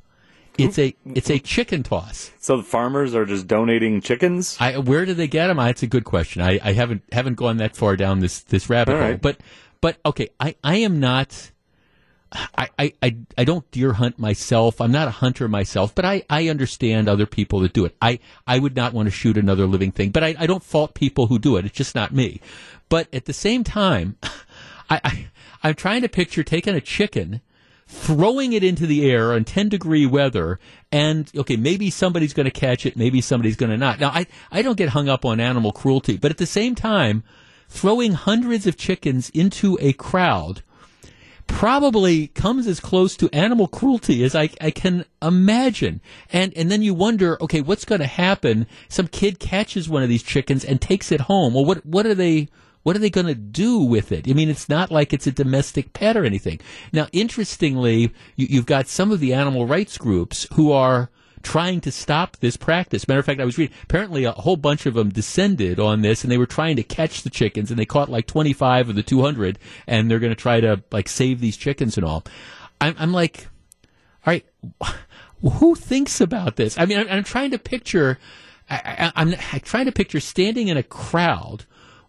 It's 0.58 0.76
a 0.76 0.92
it's 1.04 1.30
a 1.30 1.38
chicken 1.38 1.84
toss. 1.84 2.32
So 2.40 2.56
the 2.56 2.64
farmers 2.64 3.14
are 3.14 3.24
just 3.24 3.46
donating 3.46 4.00
chickens. 4.00 4.56
I, 4.58 4.78
where 4.78 5.06
do 5.06 5.14
they 5.14 5.28
get 5.28 5.46
them? 5.46 5.60
I, 5.60 5.68
it's 5.68 5.84
a 5.84 5.86
good 5.86 6.02
question. 6.04 6.42
I, 6.42 6.58
I 6.60 6.72
haven't 6.72 7.04
haven't 7.12 7.34
gone 7.34 7.58
that 7.58 7.76
far 7.76 7.96
down 7.96 8.18
this 8.18 8.40
this 8.40 8.68
rabbit 8.68 9.00
hole. 9.00 9.18
But 9.18 9.36
but 9.80 9.98
okay, 10.04 10.30
I, 10.40 10.56
I 10.64 10.78
am 10.78 10.98
not. 10.98 11.52
I, 12.30 12.68
I, 12.78 12.92
I, 13.02 13.16
I 13.38 13.44
don't 13.44 13.70
deer 13.70 13.94
hunt 13.94 14.18
myself. 14.18 14.82
I'm 14.82 14.92
not 14.92 15.08
a 15.08 15.12
hunter 15.12 15.48
myself, 15.48 15.94
but 15.94 16.04
I, 16.04 16.24
I 16.28 16.48
understand 16.48 17.08
other 17.08 17.24
people 17.24 17.60
that 17.60 17.72
do 17.72 17.86
it. 17.86 17.96
I, 18.02 18.18
I 18.46 18.58
would 18.58 18.76
not 18.76 18.92
want 18.92 19.06
to 19.06 19.10
shoot 19.10 19.38
another 19.38 19.66
living 19.66 19.92
thing, 19.92 20.10
but 20.10 20.22
I, 20.22 20.34
I 20.38 20.46
don't 20.46 20.62
fault 20.62 20.92
people 20.92 21.28
who 21.28 21.38
do 21.38 21.56
it. 21.56 21.64
It's 21.64 21.74
just 21.74 21.94
not 21.94 22.12
me. 22.12 22.42
But 22.88 23.12
at 23.12 23.26
the 23.26 23.32
same 23.32 23.64
time, 23.64 24.16
I, 24.90 25.00
I, 25.04 25.28
I'm 25.62 25.74
trying 25.74 26.02
to 26.02 26.08
picture 26.08 26.42
taking 26.42 26.74
a 26.74 26.80
chicken, 26.80 27.40
throwing 27.86 28.52
it 28.52 28.64
into 28.64 28.86
the 28.86 29.10
air 29.10 29.36
in 29.36 29.44
10 29.44 29.68
degree 29.68 30.06
weather, 30.06 30.58
and 30.90 31.30
okay, 31.36 31.56
maybe 31.56 31.90
somebody's 31.90 32.34
going 32.34 32.44
to 32.44 32.50
catch 32.50 32.86
it, 32.86 32.96
maybe 32.96 33.20
somebody's 33.20 33.56
going 33.56 33.70
to 33.70 33.76
not. 33.76 34.00
Now, 34.00 34.10
I, 34.10 34.26
I 34.50 34.62
don't 34.62 34.78
get 34.78 34.90
hung 34.90 35.08
up 35.08 35.24
on 35.24 35.40
animal 35.40 35.72
cruelty, 35.72 36.16
but 36.16 36.30
at 36.30 36.38
the 36.38 36.46
same 36.46 36.74
time, 36.74 37.22
throwing 37.68 38.12
hundreds 38.12 38.66
of 38.66 38.76
chickens 38.76 39.30
into 39.30 39.76
a 39.80 39.92
crowd 39.92 40.62
probably 41.48 42.28
comes 42.28 42.66
as 42.66 42.78
close 42.78 43.16
to 43.16 43.28
animal 43.32 43.66
cruelty 43.66 44.22
as 44.22 44.36
I, 44.36 44.50
I 44.60 44.70
can 44.70 45.04
imagine. 45.20 46.00
And 46.32 46.52
and 46.56 46.70
then 46.70 46.82
you 46.82 46.94
wonder, 46.94 47.42
okay, 47.42 47.60
what's 47.60 47.84
going 47.84 48.00
to 48.00 48.06
happen? 48.06 48.66
Some 48.88 49.08
kid 49.08 49.40
catches 49.40 49.88
one 49.88 50.02
of 50.04 50.08
these 50.08 50.22
chickens 50.22 50.64
and 50.64 50.80
takes 50.80 51.10
it 51.10 51.22
home. 51.22 51.54
Well, 51.54 51.64
what 51.64 51.84
what 51.84 52.06
are 52.06 52.14
they? 52.14 52.48
What 52.82 52.96
are 52.96 53.00
they 53.00 53.10
going 53.10 53.26
to 53.26 53.34
do 53.34 53.78
with 53.78 54.12
it? 54.12 54.28
I 54.28 54.32
mean, 54.32 54.48
it's 54.48 54.68
not 54.68 54.90
like 54.90 55.12
it's 55.12 55.26
a 55.26 55.32
domestic 55.32 55.92
pet 55.92 56.16
or 56.16 56.24
anything. 56.24 56.60
Now, 56.92 57.08
interestingly, 57.12 58.12
you, 58.36 58.46
you've 58.48 58.66
got 58.66 58.88
some 58.88 59.10
of 59.10 59.20
the 59.20 59.34
animal 59.34 59.66
rights 59.66 59.98
groups 59.98 60.46
who 60.54 60.72
are 60.72 61.10
trying 61.42 61.80
to 61.82 61.92
stop 61.92 62.36
this 62.38 62.56
practice. 62.56 63.06
Matter 63.06 63.20
of 63.20 63.26
fact, 63.26 63.40
I 63.40 63.44
was 63.44 63.58
reading, 63.58 63.76
apparently 63.82 64.24
a 64.24 64.32
whole 64.32 64.56
bunch 64.56 64.86
of 64.86 64.94
them 64.94 65.10
descended 65.10 65.78
on 65.78 66.02
this 66.02 66.22
and 66.22 66.30
they 66.30 66.38
were 66.38 66.46
trying 66.46 66.76
to 66.76 66.82
catch 66.82 67.22
the 67.22 67.30
chickens 67.30 67.70
and 67.70 67.78
they 67.78 67.86
caught 67.86 68.08
like 68.08 68.26
25 68.26 68.90
of 68.90 68.96
the 68.96 69.02
200 69.02 69.58
and 69.86 70.10
they're 70.10 70.18
going 70.18 70.32
to 70.32 70.36
try 70.36 70.60
to 70.60 70.82
like 70.90 71.08
save 71.08 71.40
these 71.40 71.56
chickens 71.56 71.96
and 71.96 72.04
all. 72.04 72.24
I'm, 72.80 72.94
I'm 72.98 73.12
like, 73.12 73.48
all 74.26 74.32
right, 74.32 74.46
who 75.40 75.74
thinks 75.74 76.20
about 76.20 76.56
this? 76.56 76.78
I 76.78 76.86
mean, 76.86 76.98
I'm, 76.98 77.08
I'm 77.08 77.24
trying 77.24 77.50
to 77.52 77.58
picture, 77.58 78.18
I, 78.68 79.12
I'm 79.14 79.32
trying 79.62 79.86
to 79.86 79.92
picture 79.92 80.20
standing 80.20 80.68
in 80.68 80.76
a 80.76 80.82
crowd 80.82 81.64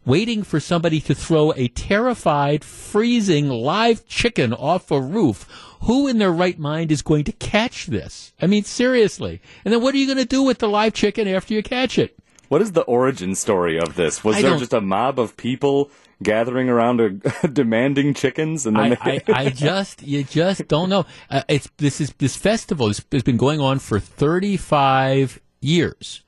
waiting 0.05 0.43
for 0.43 0.59
somebody 0.59 0.99
to 1.01 1.15
throw 1.15 1.53
a 1.53 1.67
terrified, 1.69 2.63
freezing 2.63 3.49
live 3.49 4.05
chicken 4.07 4.53
off 4.53 4.91
a 4.91 5.01
roof. 5.01 5.47
Who 5.83 6.07
in 6.07 6.17
their 6.17 6.31
right 6.31 6.59
mind 6.59 6.91
is 6.91 7.01
going 7.01 7.23
to 7.25 7.31
catch 7.31 7.85
this? 7.85 8.33
I 8.41 8.47
mean, 8.47 8.63
seriously. 8.63 9.41
And 9.63 9.73
then 9.73 9.81
what 9.81 9.93
are 9.93 9.97
you 9.97 10.07
going 10.07 10.17
to 10.17 10.25
do 10.25 10.43
with 10.43 10.59
the 10.59 10.67
live 10.67 10.93
chicken 10.93 11.27
after 11.27 11.53
you 11.53 11.63
catch 11.63 11.97
it? 11.97 12.17
What 12.49 12.61
is 12.61 12.71
the 12.71 12.81
origin 12.81 13.35
story 13.35 13.79
of 13.79 13.95
this? 13.95 14.23
Was 14.23 14.37
I 14.37 14.41
there 14.41 14.57
just 14.57 14.73
a 14.73 14.81
mob 14.81 15.19
of 15.19 15.37
people 15.37 15.91
gathering 16.21 16.67
around 16.67 16.99
a, 16.99 17.47
demanding 17.47 18.13
chickens, 18.13 18.65
and 18.65 18.75
then 18.75 18.97
I, 19.01 19.19
they, 19.19 19.33
I, 19.33 19.41
I 19.45 19.49
just, 19.51 20.01
you 20.01 20.23
just 20.23 20.67
don't 20.67 20.89
know. 20.89 21.05
Uh, 21.29 21.43
it's 21.47 21.69
this 21.77 22.01
is 22.01 22.11
this 22.17 22.35
festival 22.35 22.87
has, 22.87 23.05
has 23.11 23.23
been 23.23 23.37
going 23.37 23.59
on 23.59 23.79
for 23.79 23.99
35 23.99 25.39
years. 25.61 26.23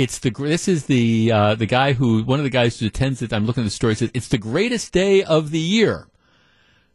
It's 0.00 0.18
the 0.18 0.30
this 0.30 0.66
is 0.66 0.86
the 0.86 1.30
uh, 1.30 1.54
the 1.56 1.66
guy 1.66 1.92
who 1.92 2.22
one 2.22 2.40
of 2.40 2.44
the 2.44 2.48
guys 2.50 2.80
who 2.80 2.86
attends 2.86 3.20
it. 3.20 3.34
I'm 3.34 3.44
looking 3.44 3.64
at 3.64 3.66
the 3.66 3.70
story. 3.70 3.94
Says 3.94 4.10
it's 4.14 4.28
the 4.28 4.38
greatest 4.38 4.92
day 4.92 5.22
of 5.22 5.50
the 5.50 5.58
year, 5.58 6.08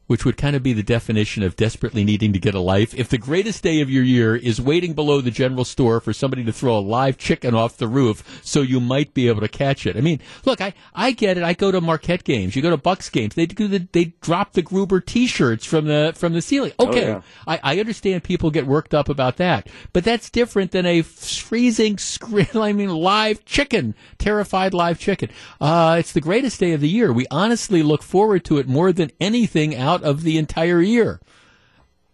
which 0.07 0.25
would 0.25 0.37
kind 0.37 0.55
of 0.55 0.63
be 0.63 0.73
the 0.73 0.83
definition 0.83 1.43
of 1.43 1.55
desperately 1.55 2.03
needing 2.03 2.33
to 2.33 2.39
get 2.39 2.55
a 2.55 2.59
life. 2.59 2.93
If 2.93 3.09
the 3.09 3.17
greatest 3.17 3.63
day 3.63 3.81
of 3.81 3.89
your 3.89 4.03
year 4.03 4.35
is 4.35 4.61
waiting 4.61 4.93
below 4.93 5.21
the 5.21 5.31
general 5.31 5.65
store 5.65 5.99
for 5.99 6.13
somebody 6.13 6.43
to 6.43 6.53
throw 6.53 6.77
a 6.77 6.79
live 6.79 7.17
chicken 7.17 7.55
off 7.55 7.77
the 7.77 7.87
roof, 7.87 8.41
so 8.43 8.61
you 8.61 8.79
might 8.79 9.13
be 9.13 9.27
able 9.27 9.41
to 9.41 9.47
catch 9.47 9.85
it. 9.85 9.97
I 9.97 10.01
mean, 10.01 10.19
look, 10.45 10.61
I, 10.61 10.73
I 10.93 11.11
get 11.11 11.37
it. 11.37 11.43
I 11.43 11.53
go 11.53 11.71
to 11.71 11.81
Marquette 11.81 12.23
games. 12.23 12.55
You 12.55 12.61
go 12.61 12.69
to 12.69 12.77
Bucks 12.77 13.09
games. 13.09 13.35
They 13.35 13.45
do 13.45 13.67
the, 13.67 13.87
they 13.91 14.13
drop 14.21 14.53
the 14.53 14.61
Gruber 14.61 14.99
T-shirts 14.99 15.65
from 15.65 15.85
the 15.85 16.13
from 16.15 16.33
the 16.33 16.41
ceiling. 16.41 16.73
Okay, 16.79 17.07
yeah. 17.07 17.21
I, 17.47 17.59
I 17.63 17.79
understand 17.79 18.23
people 18.23 18.51
get 18.51 18.67
worked 18.67 18.93
up 18.93 19.09
about 19.09 19.37
that, 19.37 19.67
but 19.93 20.03
that's 20.03 20.29
different 20.29 20.71
than 20.71 20.85
a 20.85 21.01
freezing, 21.01 21.97
scream, 22.05 22.47
I 22.53 22.73
mean, 22.73 22.89
live 22.89 23.45
chicken, 23.45 23.95
terrified 24.17 24.73
live 24.73 24.99
chicken. 24.99 25.29
Uh, 25.59 25.97
it's 25.99 26.11
the 26.11 26.21
greatest 26.21 26.59
day 26.59 26.73
of 26.73 26.81
the 26.81 26.89
year. 26.89 27.11
We 27.11 27.25
honestly 27.31 27.81
look 27.83 28.03
forward 28.03 28.45
to 28.45 28.57
it 28.57 28.67
more 28.67 28.91
than 28.91 29.11
anything 29.19 29.75
out 29.75 29.94
of 30.03 30.23
the 30.23 30.37
entire 30.37 30.81
year. 30.81 31.19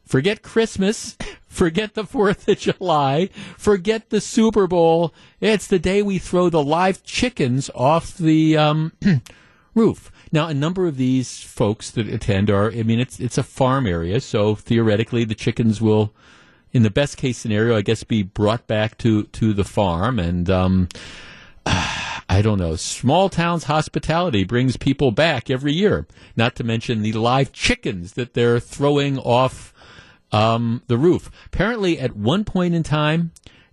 Forget 0.05 0.41
Christmas. 0.41 1.17
Forget 1.47 1.95
the 1.95 2.03
4th 2.03 2.47
of 2.47 2.59
July. 2.59 3.29
Forget 3.57 4.09
the 4.09 4.21
Super 4.21 4.67
Bowl. 4.67 5.13
It's 5.41 5.67
the 5.67 5.79
day 5.79 6.01
we 6.01 6.17
throw 6.17 6.49
the 6.49 6.63
live 6.63 7.03
chickens 7.03 7.69
off 7.75 8.17
the 8.17 8.57
um, 8.57 8.93
roof. 9.75 10.11
Now, 10.31 10.47
a 10.47 10.53
number 10.53 10.87
of 10.87 10.95
these 10.95 11.43
folks 11.43 11.91
that 11.91 12.07
attend 12.07 12.49
are, 12.49 12.71
I 12.71 12.83
mean, 12.83 13.01
it's, 13.01 13.19
it's 13.19 13.37
a 13.37 13.43
farm 13.43 13.85
area, 13.85 14.21
so 14.21 14.55
theoretically 14.55 15.25
the 15.25 15.35
chickens 15.35 15.81
will, 15.81 16.13
in 16.71 16.83
the 16.83 16.89
best 16.89 17.17
case 17.17 17.37
scenario, 17.37 17.75
I 17.75 17.81
guess, 17.81 18.05
be 18.05 18.23
brought 18.23 18.65
back 18.65 18.97
to, 18.99 19.23
to 19.23 19.53
the 19.53 19.65
farm. 19.65 20.19
And, 20.19 20.49
um, 20.49 20.87
I 22.31 22.41
don't 22.41 22.59
know. 22.59 22.77
Small 22.77 23.27
towns 23.27 23.65
hospitality 23.65 24.45
brings 24.45 24.77
people 24.77 25.11
back 25.11 25.49
every 25.49 25.73
year. 25.73 26.07
Not 26.37 26.55
to 26.55 26.63
mention 26.63 27.01
the 27.01 27.11
live 27.11 27.51
chickens 27.51 28.13
that 28.13 28.33
they're 28.33 28.61
throwing 28.61 29.19
off 29.19 29.73
um, 30.31 30.81
the 30.87 30.97
roof. 30.97 31.29
Apparently, 31.47 31.99
at 31.99 32.15
one 32.15 32.45
point 32.45 32.73
in 32.73 32.83
time, 32.83 33.31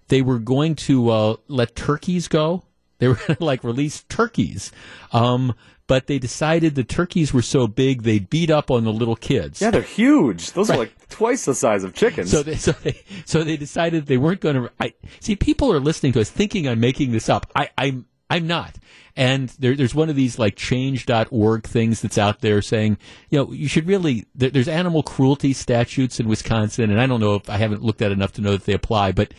they 0.09 0.23
were 0.23 0.41
going 0.41 0.75
to 0.75 1.09
uh, 1.09 1.37
let 1.47 1.77
turkeys 1.77 2.27
go. 2.27 2.65
They 2.99 3.07
were 3.07 3.15
going 3.27 3.37
to 3.37 3.45
like 3.45 3.63
release 3.63 4.03
turkeys, 4.09 4.73
um, 5.13 5.55
but 5.87 6.09
they 6.09 6.19
decided 6.19 6.75
the 6.75 6.83
turkeys 6.83 7.33
were 7.33 7.43
so 7.43 7.69
big 7.69 8.03
they 8.03 8.19
beat 8.19 8.51
up 8.51 8.73
on 8.73 8.83
the 8.83 8.93
little 8.93 9.15
kids. 9.15 9.63
yeah, 9.63 9.71
they're 9.71 9.83
huge. 9.83 10.51
Those 10.51 10.69
are 10.69 10.77
like 10.77 11.09
twice 11.11 11.45
the 11.45 11.55
size 11.55 11.85
of 11.85 11.95
chickens. 11.95 12.33
So 12.33 12.43
they, 12.43 12.57
so 12.57 12.73
they, 12.73 13.01
so 13.25 13.45
they 13.45 13.57
decided 13.57 14.07
they 14.07 14.19
weren't 14.19 14.41
going 14.41 14.57
to. 14.57 14.73
I 14.81 14.95
see. 15.21 15.37
People 15.37 15.73
are 15.73 15.79
listening 15.79 16.13
to 16.15 16.21
us, 16.21 16.29
thinking 16.29 16.67
I'm 16.67 16.81
making 16.81 17.13
this 17.13 17.29
up. 17.29 17.47
I, 17.55 17.71
I'm, 17.79 18.07
I'm 18.31 18.47
not. 18.47 18.77
And 19.17 19.49
there, 19.59 19.75
there's 19.75 19.95
one 19.95 20.11
of 20.11 20.17
these 20.17 20.39
like 20.39 20.55
change.org 20.55 21.65
things 21.65 22.03
that's 22.03 22.19
out 22.19 22.41
there 22.41 22.63
saying, 22.63 22.99
you 23.31 23.39
know, 23.39 23.53
you 23.53 23.67
should 23.67 23.87
really. 23.87 24.27
There, 24.35 24.51
there's 24.51 24.69
animal 24.69 25.03
cruelty 25.03 25.53
statutes 25.53 26.21
in 26.21 26.29
Wisconsin, 26.29 26.91
and 26.91 27.01
I 27.01 27.07
don't 27.07 27.21
know 27.21 27.35
if 27.35 27.49
I 27.51 27.57
haven't 27.57 27.83
looked 27.83 28.03
at 28.03 28.13
enough 28.13 28.33
to 28.35 28.41
know 28.41 28.53
that 28.53 28.65
they 28.65 28.75
apply, 28.75 29.13
but 29.13 29.33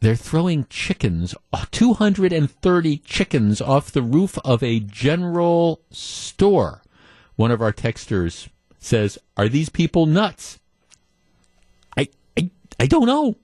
they're 0.00 0.16
throwing 0.16 0.66
chickens, 0.70 1.34
uh, 1.52 1.64
230 1.70 2.98
chickens 2.98 3.60
off 3.60 3.90
the 3.90 4.02
roof 4.02 4.38
of 4.44 4.62
a 4.62 4.80
general 4.80 5.80
store. 5.90 6.82
One 7.34 7.50
of 7.50 7.60
our 7.60 7.72
texters 7.72 8.48
says, 8.78 9.18
"Are 9.36 9.48
these 9.48 9.68
people 9.68 10.06
nuts?" 10.06 10.60
I, 11.96 12.08
I, 12.38 12.50
I 12.78 12.86
don't 12.86 13.06
know. 13.06 13.36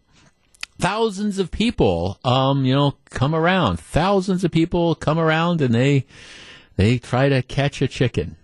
Thousands 0.83 1.39
of 1.39 1.53
people, 1.53 2.19
um, 2.25 2.65
you 2.65 2.75
know, 2.75 2.97
come 3.11 3.37
around. 3.37 3.79
Thousands 3.79 4.43
of 4.43 4.51
people 4.51 4.97
come 4.97 5.17
around 5.17 5.61
and 5.63 5.73
they, 5.73 6.07
they 6.75 6.99
try 6.99 7.29
to 7.29 7.41
catch 7.41 7.81
a 7.81 7.87
chicken. 7.87 8.35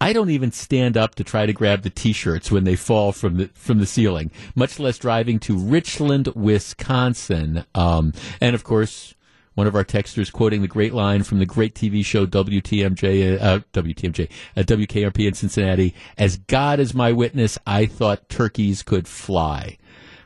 I 0.00 0.12
don't 0.12 0.30
even 0.30 0.50
stand 0.50 0.96
up 0.96 1.14
to 1.14 1.22
try 1.22 1.46
to 1.46 1.52
grab 1.52 1.82
the 1.82 1.90
T-shirts 1.90 2.50
when 2.50 2.64
they 2.64 2.74
fall 2.74 3.12
from 3.12 3.36
the 3.36 3.46
from 3.54 3.78
the 3.78 3.86
ceiling. 3.86 4.32
Much 4.56 4.80
less 4.80 4.98
driving 4.98 5.38
to 5.38 5.54
Ridgeland, 5.54 6.34
Wisconsin. 6.34 7.64
Um, 7.76 8.12
and 8.40 8.56
of 8.56 8.64
course, 8.64 9.14
One 9.54 9.66
of 9.66 9.74
our 9.74 9.84
texters 9.84 10.32
quoting 10.32 10.62
the 10.62 10.68
great 10.68 10.94
line 10.94 11.24
from 11.24 11.38
the 11.38 11.46
great 11.46 11.74
TV 11.74 12.02
show 12.04 12.24
WTMJ, 12.24 13.40
uh, 13.40 13.60
WTMJ, 13.74 14.30
uh, 14.56 14.62
WKRP 14.62 15.28
in 15.28 15.34
Cincinnati. 15.34 15.94
As 16.16 16.38
God 16.38 16.80
is 16.80 16.94
my 16.94 17.12
witness, 17.12 17.58
I 17.66 17.84
thought 17.84 18.30
turkeys 18.30 18.82
could 18.82 19.06
fly. 19.06 19.76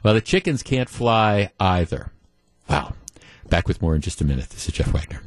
Well, 0.07 0.15
the 0.15 0.21
chickens 0.21 0.63
can't 0.63 0.89
fly 0.89 1.51
either. 1.59 2.13
Wow. 2.71 2.95
Back 3.49 3.67
with 3.67 3.83
more 3.83 3.97
in 3.97 4.03
just 4.03 4.21
a 4.21 4.25
minute. 4.25 4.51
This 4.51 4.69
is 4.69 4.73
Jeff 4.73 4.93
Wagner. 4.93 5.21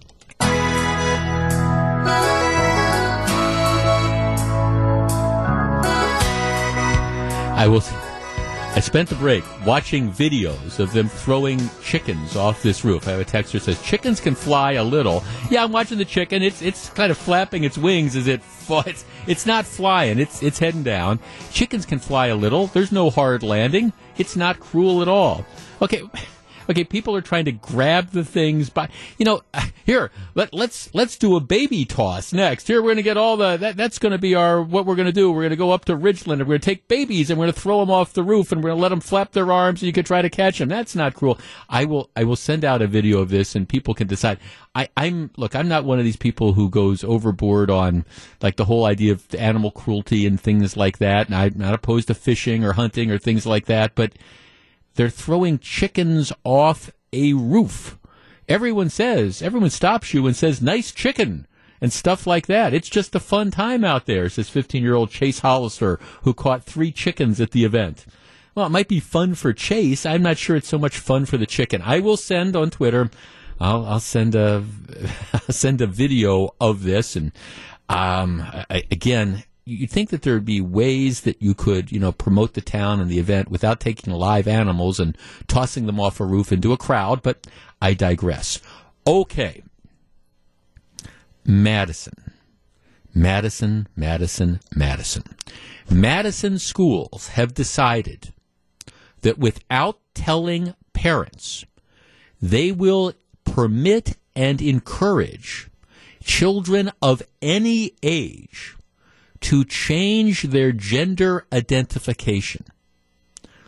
I 7.59 7.67
will. 7.67 7.83
I 8.75 8.81
spent 8.81 9.09
the 9.09 9.15
break 9.15 9.43
watching 9.65 10.11
videos 10.11 10.79
of 10.79 10.93
them 10.93 11.09
throwing 11.09 11.59
chickens 11.81 12.35
off 12.35 12.61
this 12.61 12.85
roof. 12.85 13.07
I 13.07 13.11
have 13.11 13.19
a 13.19 13.25
texter 13.25 13.53
that 13.53 13.63
says 13.63 13.81
chickens 13.81 14.21
can 14.21 14.35
fly 14.35 14.73
a 14.73 14.83
little. 14.83 15.23
Yeah, 15.49 15.63
I'm 15.63 15.71
watching 15.71 15.97
the 15.97 16.05
chicken. 16.05 16.43
It's 16.43 16.61
it's 16.61 16.89
kind 16.91 17.11
of 17.11 17.17
flapping 17.17 17.63
its 17.65 17.77
wings 17.77 18.15
as 18.15 18.27
it 18.27 18.41
it's 18.69 19.05
it's 19.27 19.45
not 19.45 19.65
flying. 19.65 20.19
It's 20.19 20.41
it's 20.43 20.59
heading 20.59 20.83
down. 20.83 21.19
Chickens 21.51 21.85
can 21.85 21.99
fly 21.99 22.27
a 22.27 22.35
little. 22.35 22.67
There's 22.67 22.91
no 22.91 23.09
hard 23.09 23.43
landing. 23.43 23.91
It's 24.17 24.35
not 24.35 24.59
cruel 24.59 25.01
at 25.01 25.07
all. 25.07 25.45
Okay. 25.81 26.03
Okay, 26.69 26.83
people 26.83 27.15
are 27.15 27.21
trying 27.21 27.45
to 27.45 27.51
grab 27.51 28.11
the 28.11 28.23
things 28.23 28.69
by, 28.69 28.89
you 29.17 29.25
know, 29.25 29.41
here, 29.85 30.11
let, 30.35 30.53
let's, 30.53 30.93
let's 30.93 31.17
do 31.17 31.35
a 31.35 31.39
baby 31.39 31.83
toss 31.83 32.31
next. 32.31 32.67
Here, 32.67 32.79
we're 32.79 32.89
going 32.89 32.97
to 32.97 33.03
get 33.03 33.17
all 33.17 33.37
the, 33.37 33.57
that, 33.57 33.75
that's 33.75 33.97
going 33.97 34.11
to 34.11 34.19
be 34.19 34.35
our, 34.35 34.61
what 34.61 34.85
we're 34.85 34.95
going 34.95 35.07
to 35.07 35.11
do. 35.11 35.31
We're 35.31 35.41
going 35.41 35.49
to 35.49 35.55
go 35.55 35.71
up 35.71 35.85
to 35.85 35.95
Ridgeland 35.95 36.33
and 36.33 36.41
we're 36.41 36.57
going 36.57 36.61
to 36.61 36.65
take 36.65 36.87
babies 36.87 37.31
and 37.31 37.39
we're 37.39 37.45
going 37.45 37.53
to 37.53 37.59
throw 37.59 37.79
them 37.79 37.89
off 37.89 38.13
the 38.13 38.21
roof 38.21 38.51
and 38.51 38.63
we're 38.63 38.69
going 38.69 38.77
to 38.77 38.83
let 38.83 38.89
them 38.89 38.99
flap 38.99 39.31
their 39.31 39.51
arms 39.51 39.81
and 39.81 39.87
you 39.87 39.93
can 39.93 40.05
try 40.05 40.21
to 40.21 40.29
catch 40.29 40.59
them. 40.59 40.69
That's 40.69 40.95
not 40.95 41.15
cruel. 41.15 41.39
I 41.69 41.85
will, 41.85 42.11
I 42.15 42.23
will 42.23 42.35
send 42.35 42.63
out 42.63 42.83
a 42.83 42.87
video 42.87 43.19
of 43.19 43.29
this 43.29 43.55
and 43.55 43.67
people 43.67 43.95
can 43.95 44.07
decide. 44.07 44.37
I, 44.75 44.89
I'm, 44.95 45.31
look, 45.37 45.55
I'm 45.55 45.67
not 45.67 45.85
one 45.85 45.97
of 45.97 46.05
these 46.05 46.17
people 46.17 46.53
who 46.53 46.69
goes 46.69 47.03
overboard 47.03 47.71
on 47.71 48.05
like 48.43 48.57
the 48.57 48.65
whole 48.65 48.85
idea 48.85 49.13
of 49.13 49.25
animal 49.33 49.71
cruelty 49.71 50.27
and 50.27 50.39
things 50.39 50.77
like 50.77 50.99
that. 50.99 51.27
And 51.27 51.35
I'm 51.35 51.53
not 51.55 51.73
opposed 51.73 52.09
to 52.09 52.13
fishing 52.13 52.63
or 52.63 52.73
hunting 52.73 53.09
or 53.09 53.17
things 53.17 53.47
like 53.47 53.65
that, 53.65 53.95
but, 53.95 54.13
they're 54.99 55.09
throwing 55.09 55.57
chickens 55.57 56.33
off 56.43 56.91
a 57.13 57.31
roof. 57.31 57.97
Everyone 58.49 58.89
says, 58.89 59.41
everyone 59.41 59.69
stops 59.69 60.13
you 60.13 60.27
and 60.27 60.35
says, 60.35 60.61
nice 60.61 60.91
chicken 60.91 61.47
and 61.79 61.93
stuff 61.93 62.27
like 62.27 62.47
that. 62.47 62.73
It's 62.73 62.89
just 62.89 63.15
a 63.15 63.19
fun 63.21 63.49
time 63.49 63.85
out 63.85 64.07
there, 64.07 64.27
says 64.27 64.49
15 64.49 64.83
year 64.83 64.95
old 64.95 65.09
Chase 65.09 65.39
Hollister, 65.39 66.01
who 66.23 66.33
caught 66.33 66.65
three 66.65 66.91
chickens 66.91 67.39
at 67.39 67.51
the 67.51 67.63
event. 67.63 68.07
Well, 68.53 68.65
it 68.65 68.71
might 68.71 68.89
be 68.89 68.99
fun 68.99 69.35
for 69.35 69.53
Chase. 69.53 70.05
I'm 70.05 70.21
not 70.21 70.37
sure 70.37 70.57
it's 70.57 70.67
so 70.67 70.77
much 70.77 70.97
fun 70.97 71.25
for 71.25 71.37
the 71.37 71.45
chicken. 71.45 71.81
I 71.81 72.01
will 72.01 72.17
send 72.17 72.57
on 72.57 72.69
Twitter. 72.69 73.09
I'll, 73.57 73.85
I'll 73.85 74.01
send 74.01 74.35
a 74.35 74.65
send 75.49 75.79
a 75.79 75.87
video 75.87 76.55
of 76.59 76.83
this, 76.83 77.15
and 77.15 77.31
um, 77.87 78.43
I, 78.69 78.83
again, 78.91 79.45
you'd 79.69 79.91
think 79.91 80.09
that 80.09 80.23
there 80.23 80.33
would 80.33 80.45
be 80.45 80.61
ways 80.61 81.21
that 81.21 81.41
you 81.41 81.53
could, 81.53 81.91
you 81.91 81.99
know, 81.99 82.11
promote 82.11 82.53
the 82.53 82.61
town 82.61 82.99
and 82.99 83.09
the 83.09 83.19
event 83.19 83.49
without 83.49 83.79
taking 83.79 84.13
live 84.13 84.47
animals 84.47 84.99
and 84.99 85.17
tossing 85.47 85.85
them 85.85 85.99
off 85.99 86.19
a 86.19 86.25
roof 86.25 86.51
into 86.51 86.73
a 86.73 86.77
crowd, 86.77 87.21
but 87.21 87.47
I 87.81 87.93
digress. 87.93 88.59
Okay. 89.05 89.63
Madison. 91.45 92.33
Madison, 93.13 93.87
Madison, 93.95 94.59
Madison. 94.75 95.23
Madison 95.89 96.59
schools 96.59 97.29
have 97.29 97.53
decided 97.53 98.33
that 99.21 99.39
without 99.39 99.99
telling 100.13 100.75
parents, 100.93 101.65
they 102.41 102.71
will 102.71 103.13
permit 103.43 104.15
and 104.35 104.61
encourage 104.61 105.69
children 106.23 106.91
of 107.01 107.23
any 107.41 107.93
age 108.03 108.75
to 109.41 109.63
change 109.63 110.43
their 110.43 110.71
gender 110.71 111.45
identification. 111.51 112.65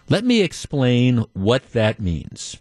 Let 0.09 0.25
me 0.25 0.41
explain 0.41 1.25
what 1.33 1.71
that 1.71 1.99
means. 1.99 2.57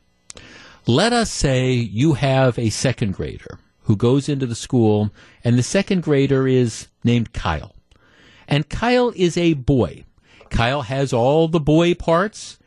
Let 0.87 1.13
us 1.13 1.31
say 1.31 1.73
you 1.73 2.15
have 2.15 2.59
a 2.59 2.71
second 2.71 3.15
grader 3.15 3.59
who 3.83 3.97
goes 3.97 4.29
into 4.29 4.47
the 4.47 4.55
school, 4.55 5.11
and 5.43 5.59
the 5.59 5.63
second 5.63 6.03
grader 6.03 6.47
is 6.47 6.89
named 7.03 7.33
Kyle. 7.33 7.75
And 8.47 8.69
Kyle 8.69 9.13
is 9.17 9.37
a 9.37 9.55
boy. 9.55 10.05
Kyle 10.49 10.83
has 10.83 11.13
all 11.13 11.49
the 11.49 11.61
boy 11.61 11.95
parts. 11.95 12.59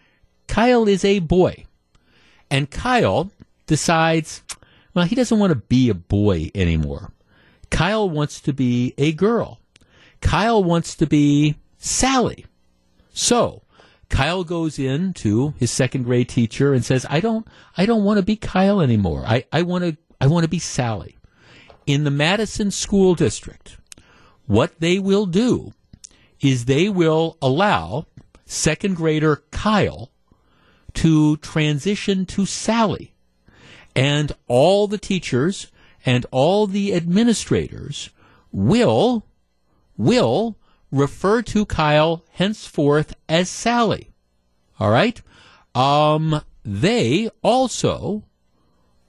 Kyle 0.47 0.87
is 0.87 1.05
a 1.05 1.19
boy. 1.19 1.65
And 2.49 2.69
Kyle 2.69 3.31
decides, 3.65 4.43
well, 4.93 5.05
he 5.05 5.15
doesn't 5.15 5.39
want 5.39 5.51
to 5.51 5.55
be 5.55 5.89
a 5.89 5.93
boy 5.93 6.51
anymore. 6.53 7.13
Kyle 7.69 8.09
wants 8.09 8.39
to 8.41 8.53
be 8.53 8.93
a 8.97 9.13
girl. 9.13 9.59
Kyle 10.23 10.63
wants 10.63 10.95
to 10.95 11.05
be 11.05 11.57
Sally. 11.77 12.45
So, 13.13 13.61
Kyle 14.09 14.43
goes 14.43 14.79
in 14.79 15.13
to 15.15 15.53
his 15.57 15.69
second 15.69 16.03
grade 16.03 16.29
teacher 16.29 16.73
and 16.73 16.83
says, 16.83 17.05
I 17.09 17.19
don't, 17.19 17.45
I 17.77 17.85
don't 17.85 18.03
want 18.03 18.17
to 18.17 18.23
be 18.23 18.35
Kyle 18.35 18.81
anymore. 18.81 19.23
I, 19.27 19.45
I 19.51 19.61
want 19.61 19.83
to, 19.83 19.97
I 20.19 20.27
want 20.27 20.43
to 20.43 20.49
be 20.49 20.59
Sally. 20.59 21.17
In 21.85 22.05
the 22.05 22.11
Madison 22.11 22.71
School 22.71 23.13
District, 23.13 23.77
what 24.47 24.79
they 24.79 24.97
will 24.97 25.25
do 25.25 25.73
is 26.39 26.65
they 26.65 26.89
will 26.89 27.37
allow 27.41 28.07
second 28.45 28.95
grader 28.95 29.43
Kyle 29.51 30.09
to 30.93 31.37
transition 31.37 32.25
to 32.27 32.45
Sally. 32.45 33.13
And 33.95 34.31
all 34.47 34.87
the 34.87 34.97
teachers 34.97 35.67
and 36.05 36.25
all 36.31 36.65
the 36.65 36.93
administrators 36.95 38.09
will 38.51 39.25
will 39.97 40.57
refer 40.91 41.41
to 41.41 41.65
Kyle 41.65 42.23
henceforth 42.31 43.15
as 43.27 43.49
Sally. 43.49 44.11
All 44.79 44.89
right? 44.89 45.21
Um, 45.75 46.41
they 46.63 47.29
also, 47.41 48.23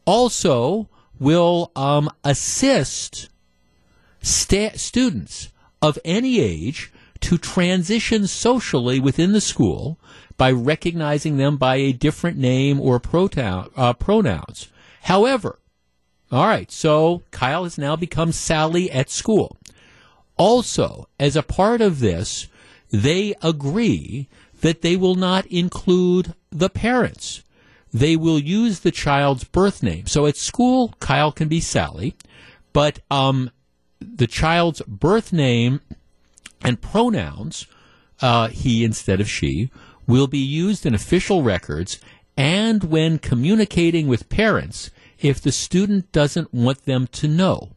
also 0.04 0.88
will 1.18 1.70
um, 1.76 2.10
assist 2.24 3.28
sta- 4.22 4.76
students 4.76 5.50
of 5.82 5.98
any 6.04 6.40
age 6.40 6.92
to 7.20 7.38
transition 7.38 8.26
socially 8.26 8.98
within 9.00 9.32
the 9.32 9.40
school 9.40 9.98
by 10.36 10.50
recognizing 10.50 11.36
them 11.36 11.56
by 11.56 11.76
a 11.76 11.92
different 11.92 12.36
name 12.36 12.80
or 12.80 12.98
pronoun, 12.98 13.70
uh, 13.76 13.92
pronouns. 13.92 14.68
However, 15.02 15.58
all 16.32 16.46
right, 16.46 16.70
so 16.70 17.22
Kyle 17.30 17.64
has 17.64 17.78
now 17.78 17.94
become 17.94 18.32
Sally 18.32 18.90
at 18.90 19.10
school. 19.10 19.56
Also, 20.36 21.08
as 21.18 21.36
a 21.36 21.42
part 21.42 21.80
of 21.80 22.00
this, 22.00 22.48
they 22.90 23.34
agree 23.42 24.28
that 24.60 24.82
they 24.82 24.96
will 24.96 25.14
not 25.14 25.46
include 25.46 26.34
the 26.50 26.70
parents. 26.70 27.42
They 27.92 28.16
will 28.16 28.38
use 28.38 28.80
the 28.80 28.90
child's 28.90 29.44
birth 29.44 29.82
name. 29.82 30.06
So 30.06 30.26
at 30.26 30.36
school, 30.36 30.94
Kyle 31.00 31.30
can 31.30 31.48
be 31.48 31.60
Sally, 31.60 32.16
but 32.72 32.98
um, 33.10 33.50
the 34.00 34.26
child's 34.26 34.82
birth 34.82 35.32
name 35.32 35.80
and 36.62 36.80
pronouns, 36.80 37.66
uh, 38.20 38.48
he 38.48 38.84
instead 38.84 39.20
of 39.20 39.28
she, 39.28 39.70
will 40.06 40.26
be 40.26 40.38
used 40.38 40.84
in 40.84 40.94
official 40.94 41.42
records 41.42 42.00
and 42.36 42.84
when 42.84 43.18
communicating 43.18 44.08
with 44.08 44.28
parents 44.28 44.90
if 45.20 45.40
the 45.40 45.52
student 45.52 46.10
doesn't 46.12 46.52
want 46.52 46.84
them 46.84 47.06
to 47.06 47.28
know. 47.28 47.70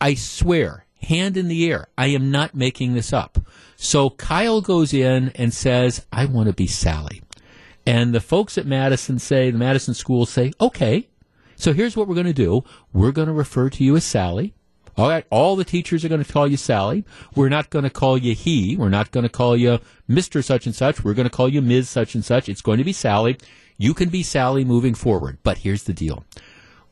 I 0.00 0.14
swear, 0.14 0.84
hand 1.02 1.36
in 1.36 1.48
the 1.48 1.70
air. 1.70 1.88
I 1.96 2.08
am 2.08 2.30
not 2.30 2.54
making 2.54 2.94
this 2.94 3.12
up. 3.12 3.38
So 3.76 4.10
Kyle 4.10 4.60
goes 4.60 4.92
in 4.92 5.30
and 5.34 5.54
says, 5.54 6.06
I 6.12 6.24
want 6.24 6.48
to 6.48 6.52
be 6.52 6.66
Sally. 6.66 7.22
And 7.86 8.14
the 8.14 8.20
folks 8.20 8.58
at 8.58 8.66
Madison 8.66 9.18
say, 9.18 9.50
the 9.50 9.58
Madison 9.58 9.94
schools 9.94 10.30
say, 10.30 10.52
okay, 10.60 11.08
so 11.56 11.72
here's 11.72 11.96
what 11.96 12.06
we're 12.06 12.14
going 12.14 12.26
to 12.26 12.32
do. 12.32 12.64
We're 12.92 13.12
going 13.12 13.28
to 13.28 13.34
refer 13.34 13.70
to 13.70 13.84
you 13.84 13.96
as 13.96 14.04
Sally. 14.04 14.54
All 14.96 15.08
right, 15.08 15.24
all 15.30 15.54
the 15.54 15.64
teachers 15.64 16.04
are 16.04 16.08
going 16.08 16.22
to 16.22 16.32
call 16.32 16.48
you 16.48 16.56
Sally. 16.56 17.04
We're 17.36 17.48
not 17.48 17.70
going 17.70 17.84
to 17.84 17.90
call 17.90 18.18
you 18.18 18.34
he. 18.34 18.76
We're 18.76 18.88
not 18.88 19.12
going 19.12 19.22
to 19.22 19.28
call 19.28 19.56
you 19.56 19.78
Mr. 20.10 20.42
such 20.42 20.66
and 20.66 20.74
such. 20.74 21.04
We're 21.04 21.14
going 21.14 21.28
to 21.28 21.34
call 21.34 21.48
you 21.48 21.62
Ms. 21.62 21.88
such 21.88 22.16
and 22.16 22.24
such. 22.24 22.48
It's 22.48 22.62
going 22.62 22.78
to 22.78 22.84
be 22.84 22.92
Sally. 22.92 23.38
You 23.76 23.94
can 23.94 24.08
be 24.08 24.24
Sally 24.24 24.64
moving 24.64 24.94
forward. 24.94 25.38
But 25.44 25.58
here's 25.58 25.84
the 25.84 25.92
deal. 25.92 26.24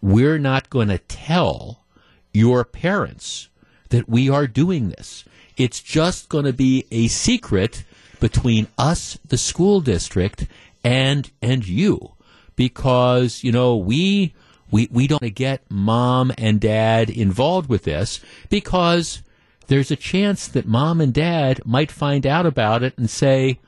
We're 0.00 0.38
not 0.38 0.70
going 0.70 0.86
to 0.86 0.98
tell 0.98 1.84
your 2.32 2.64
parents 2.64 3.48
that 3.90 4.08
we 4.08 4.28
are 4.28 4.46
doing 4.46 4.88
this. 4.90 5.24
It's 5.56 5.80
just 5.80 6.28
going 6.28 6.44
to 6.44 6.52
be 6.52 6.86
a 6.90 7.08
secret 7.08 7.84
between 8.20 8.68
us, 8.78 9.18
the 9.26 9.38
school 9.38 9.80
district, 9.80 10.46
and 10.84 11.30
and 11.42 11.66
you, 11.66 12.12
because 12.54 13.42
you 13.42 13.52
know 13.52 13.76
we 13.76 14.34
we 14.70 14.88
we 14.90 15.06
don't 15.06 15.22
want 15.22 15.34
to 15.34 15.42
get 15.42 15.62
mom 15.70 16.32
and 16.38 16.60
dad 16.60 17.10
involved 17.10 17.68
with 17.68 17.84
this 17.84 18.20
because 18.48 19.22
there's 19.68 19.90
a 19.90 19.96
chance 19.96 20.46
that 20.48 20.66
mom 20.66 21.00
and 21.00 21.12
dad 21.12 21.60
might 21.64 21.90
find 21.90 22.26
out 22.26 22.46
about 22.46 22.82
it 22.82 22.96
and 22.96 23.10
say, 23.10 23.58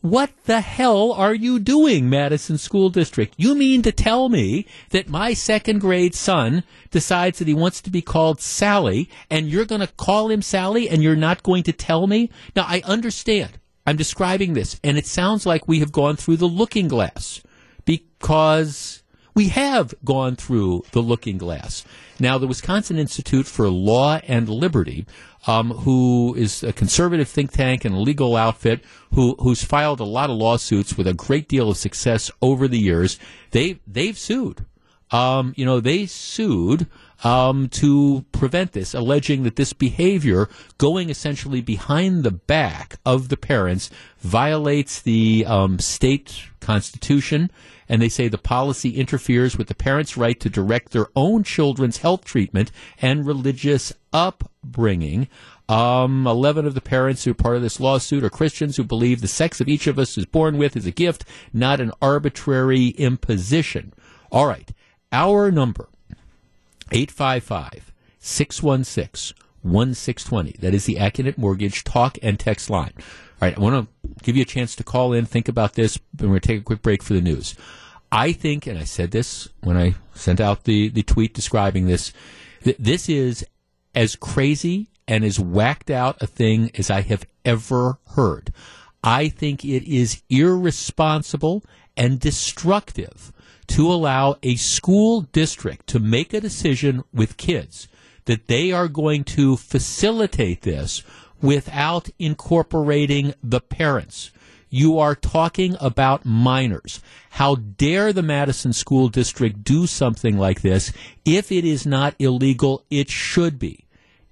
What 0.00 0.30
the 0.44 0.60
hell 0.60 1.10
are 1.12 1.34
you 1.34 1.58
doing, 1.58 2.08
Madison 2.08 2.56
School 2.56 2.88
District? 2.88 3.34
You 3.36 3.56
mean 3.56 3.82
to 3.82 3.90
tell 3.90 4.28
me 4.28 4.64
that 4.90 5.08
my 5.08 5.34
second 5.34 5.80
grade 5.80 6.14
son 6.14 6.62
decides 6.92 7.40
that 7.40 7.48
he 7.48 7.54
wants 7.54 7.80
to 7.80 7.90
be 7.90 8.00
called 8.00 8.40
Sally 8.40 9.10
and 9.28 9.48
you're 9.48 9.64
going 9.64 9.80
to 9.80 9.88
call 9.88 10.30
him 10.30 10.40
Sally 10.40 10.88
and 10.88 11.02
you're 11.02 11.16
not 11.16 11.42
going 11.42 11.64
to 11.64 11.72
tell 11.72 12.06
me? 12.06 12.30
Now, 12.54 12.64
I 12.68 12.80
understand. 12.84 13.58
I'm 13.88 13.96
describing 13.96 14.54
this 14.54 14.78
and 14.84 14.96
it 14.96 15.06
sounds 15.06 15.44
like 15.44 15.66
we 15.66 15.80
have 15.80 15.90
gone 15.90 16.14
through 16.14 16.36
the 16.36 16.46
looking 16.46 16.86
glass 16.86 17.42
because 17.84 19.02
we 19.34 19.48
have 19.48 19.94
gone 20.04 20.36
through 20.36 20.84
the 20.92 21.02
looking 21.02 21.38
glass. 21.38 21.84
Now, 22.20 22.38
the 22.38 22.46
Wisconsin 22.46 22.98
Institute 22.98 23.46
for 23.46 23.68
Law 23.68 24.20
and 24.28 24.48
Liberty, 24.48 25.06
um, 25.46 25.70
who 25.70 26.34
is 26.36 26.62
a 26.62 26.72
conservative 26.72 27.28
think 27.28 27.52
tank 27.52 27.84
and 27.84 27.94
a 27.94 27.98
legal 27.98 28.36
outfit, 28.36 28.84
who 29.14 29.36
who's 29.40 29.64
filed 29.64 30.00
a 30.00 30.04
lot 30.04 30.30
of 30.30 30.36
lawsuits 30.36 30.96
with 30.96 31.06
a 31.06 31.14
great 31.14 31.48
deal 31.48 31.70
of 31.70 31.76
success 31.76 32.30
over 32.42 32.68
the 32.68 32.78
years, 32.78 33.18
they 33.52 33.80
they've 33.86 34.18
sued. 34.18 34.64
Um, 35.10 35.54
you 35.56 35.64
know, 35.64 35.80
they 35.80 36.04
sued 36.04 36.86
um, 37.24 37.68
to 37.70 38.26
prevent 38.30 38.72
this, 38.72 38.92
alleging 38.92 39.42
that 39.44 39.56
this 39.56 39.72
behavior, 39.72 40.50
going 40.76 41.08
essentially 41.08 41.62
behind 41.62 42.24
the 42.24 42.30
back 42.30 42.96
of 43.06 43.30
the 43.30 43.38
parents, 43.38 43.88
violates 44.18 45.00
the 45.00 45.46
um, 45.46 45.78
state 45.78 46.42
constitution 46.60 47.50
and 47.88 48.02
they 48.02 48.08
say 48.08 48.28
the 48.28 48.38
policy 48.38 48.90
interferes 48.90 49.56
with 49.56 49.68
the 49.68 49.74
parents' 49.74 50.16
right 50.16 50.38
to 50.40 50.50
direct 50.50 50.92
their 50.92 51.06
own 51.16 51.42
children's 51.42 51.98
health 51.98 52.24
treatment 52.24 52.70
and 53.00 53.26
religious 53.26 53.92
upbringing. 54.68 55.28
Um, 55.68 56.26
11 56.26 56.66
of 56.66 56.74
the 56.74 56.80
parents 56.80 57.24
who 57.24 57.32
are 57.32 57.34
part 57.34 57.56
of 57.56 57.62
this 57.62 57.80
lawsuit 57.80 58.24
are 58.24 58.30
Christians 58.30 58.76
who 58.76 58.84
believe 58.84 59.20
the 59.20 59.28
sex 59.28 59.60
of 59.60 59.68
each 59.68 59.86
of 59.86 59.98
us 59.98 60.16
is 60.16 60.24
born 60.24 60.56
with 60.56 60.76
is 60.76 60.86
a 60.86 60.90
gift, 60.90 61.24
not 61.52 61.80
an 61.80 61.92
arbitrary 62.00 62.88
imposition. 62.88 63.92
All 64.32 64.46
right. 64.46 64.70
Our 65.12 65.50
number, 65.50 65.88
855 66.90 67.92
616 68.18 69.36
1620. 69.62 70.56
That 70.60 70.74
is 70.74 70.84
the 70.84 70.96
Accunet 70.96 71.36
Mortgage 71.36 71.84
talk 71.84 72.18
and 72.22 72.38
text 72.38 72.70
line. 72.70 72.92
All 72.96 73.48
right, 73.48 73.56
I 73.56 73.60
want 73.60 73.88
to 73.88 74.24
give 74.24 74.36
you 74.36 74.42
a 74.42 74.46
chance 74.46 74.74
to 74.76 74.84
call 74.84 75.12
in, 75.12 75.26
think 75.26 75.48
about 75.48 75.74
this, 75.74 75.98
and 76.18 76.28
we're 76.28 76.38
going 76.38 76.40
to 76.40 76.46
take 76.46 76.60
a 76.60 76.64
quick 76.64 76.82
break 76.82 77.02
for 77.02 77.14
the 77.14 77.20
news. 77.20 77.54
I 78.10 78.32
think, 78.32 78.66
and 78.66 78.78
I 78.78 78.84
said 78.84 79.10
this 79.10 79.48
when 79.60 79.76
I 79.76 79.94
sent 80.14 80.40
out 80.40 80.64
the, 80.64 80.88
the 80.88 81.02
tweet 81.02 81.34
describing 81.34 81.86
this, 81.86 82.12
that 82.64 82.76
this 82.78 83.08
is 83.08 83.46
as 83.94 84.16
crazy 84.16 84.88
and 85.06 85.24
as 85.24 85.40
whacked 85.40 85.90
out 85.90 86.22
a 86.22 86.26
thing 86.26 86.70
as 86.76 86.90
I 86.90 87.00
have 87.02 87.26
ever 87.44 87.98
heard. 88.10 88.52
I 89.02 89.28
think 89.28 89.64
it 89.64 89.84
is 89.84 90.22
irresponsible 90.28 91.64
and 91.96 92.20
destructive 92.20 93.32
to 93.68 93.90
allow 93.90 94.36
a 94.42 94.56
school 94.56 95.22
district 95.22 95.86
to 95.88 95.98
make 95.98 96.32
a 96.32 96.40
decision 96.40 97.04
with 97.12 97.36
kids 97.36 97.88
that 98.24 98.46
they 98.46 98.72
are 98.72 98.88
going 98.88 99.24
to 99.24 99.56
facilitate 99.56 100.62
this 100.62 101.02
without 101.40 102.08
incorporating 102.18 103.34
the 103.42 103.60
parents. 103.60 104.30
You 104.70 104.98
are 104.98 105.14
talking 105.14 105.76
about 105.80 106.24
minors. 106.24 107.00
How 107.30 107.54
dare 107.54 108.12
the 108.12 108.22
Madison 108.22 108.72
School 108.72 109.08
District 109.08 109.64
do 109.64 109.86
something 109.86 110.36
like 110.36 110.60
this? 110.60 110.92
If 111.24 111.50
it 111.50 111.64
is 111.64 111.86
not 111.86 112.14
illegal, 112.18 112.84
it 112.90 113.10
should 113.10 113.58
be. 113.58 113.84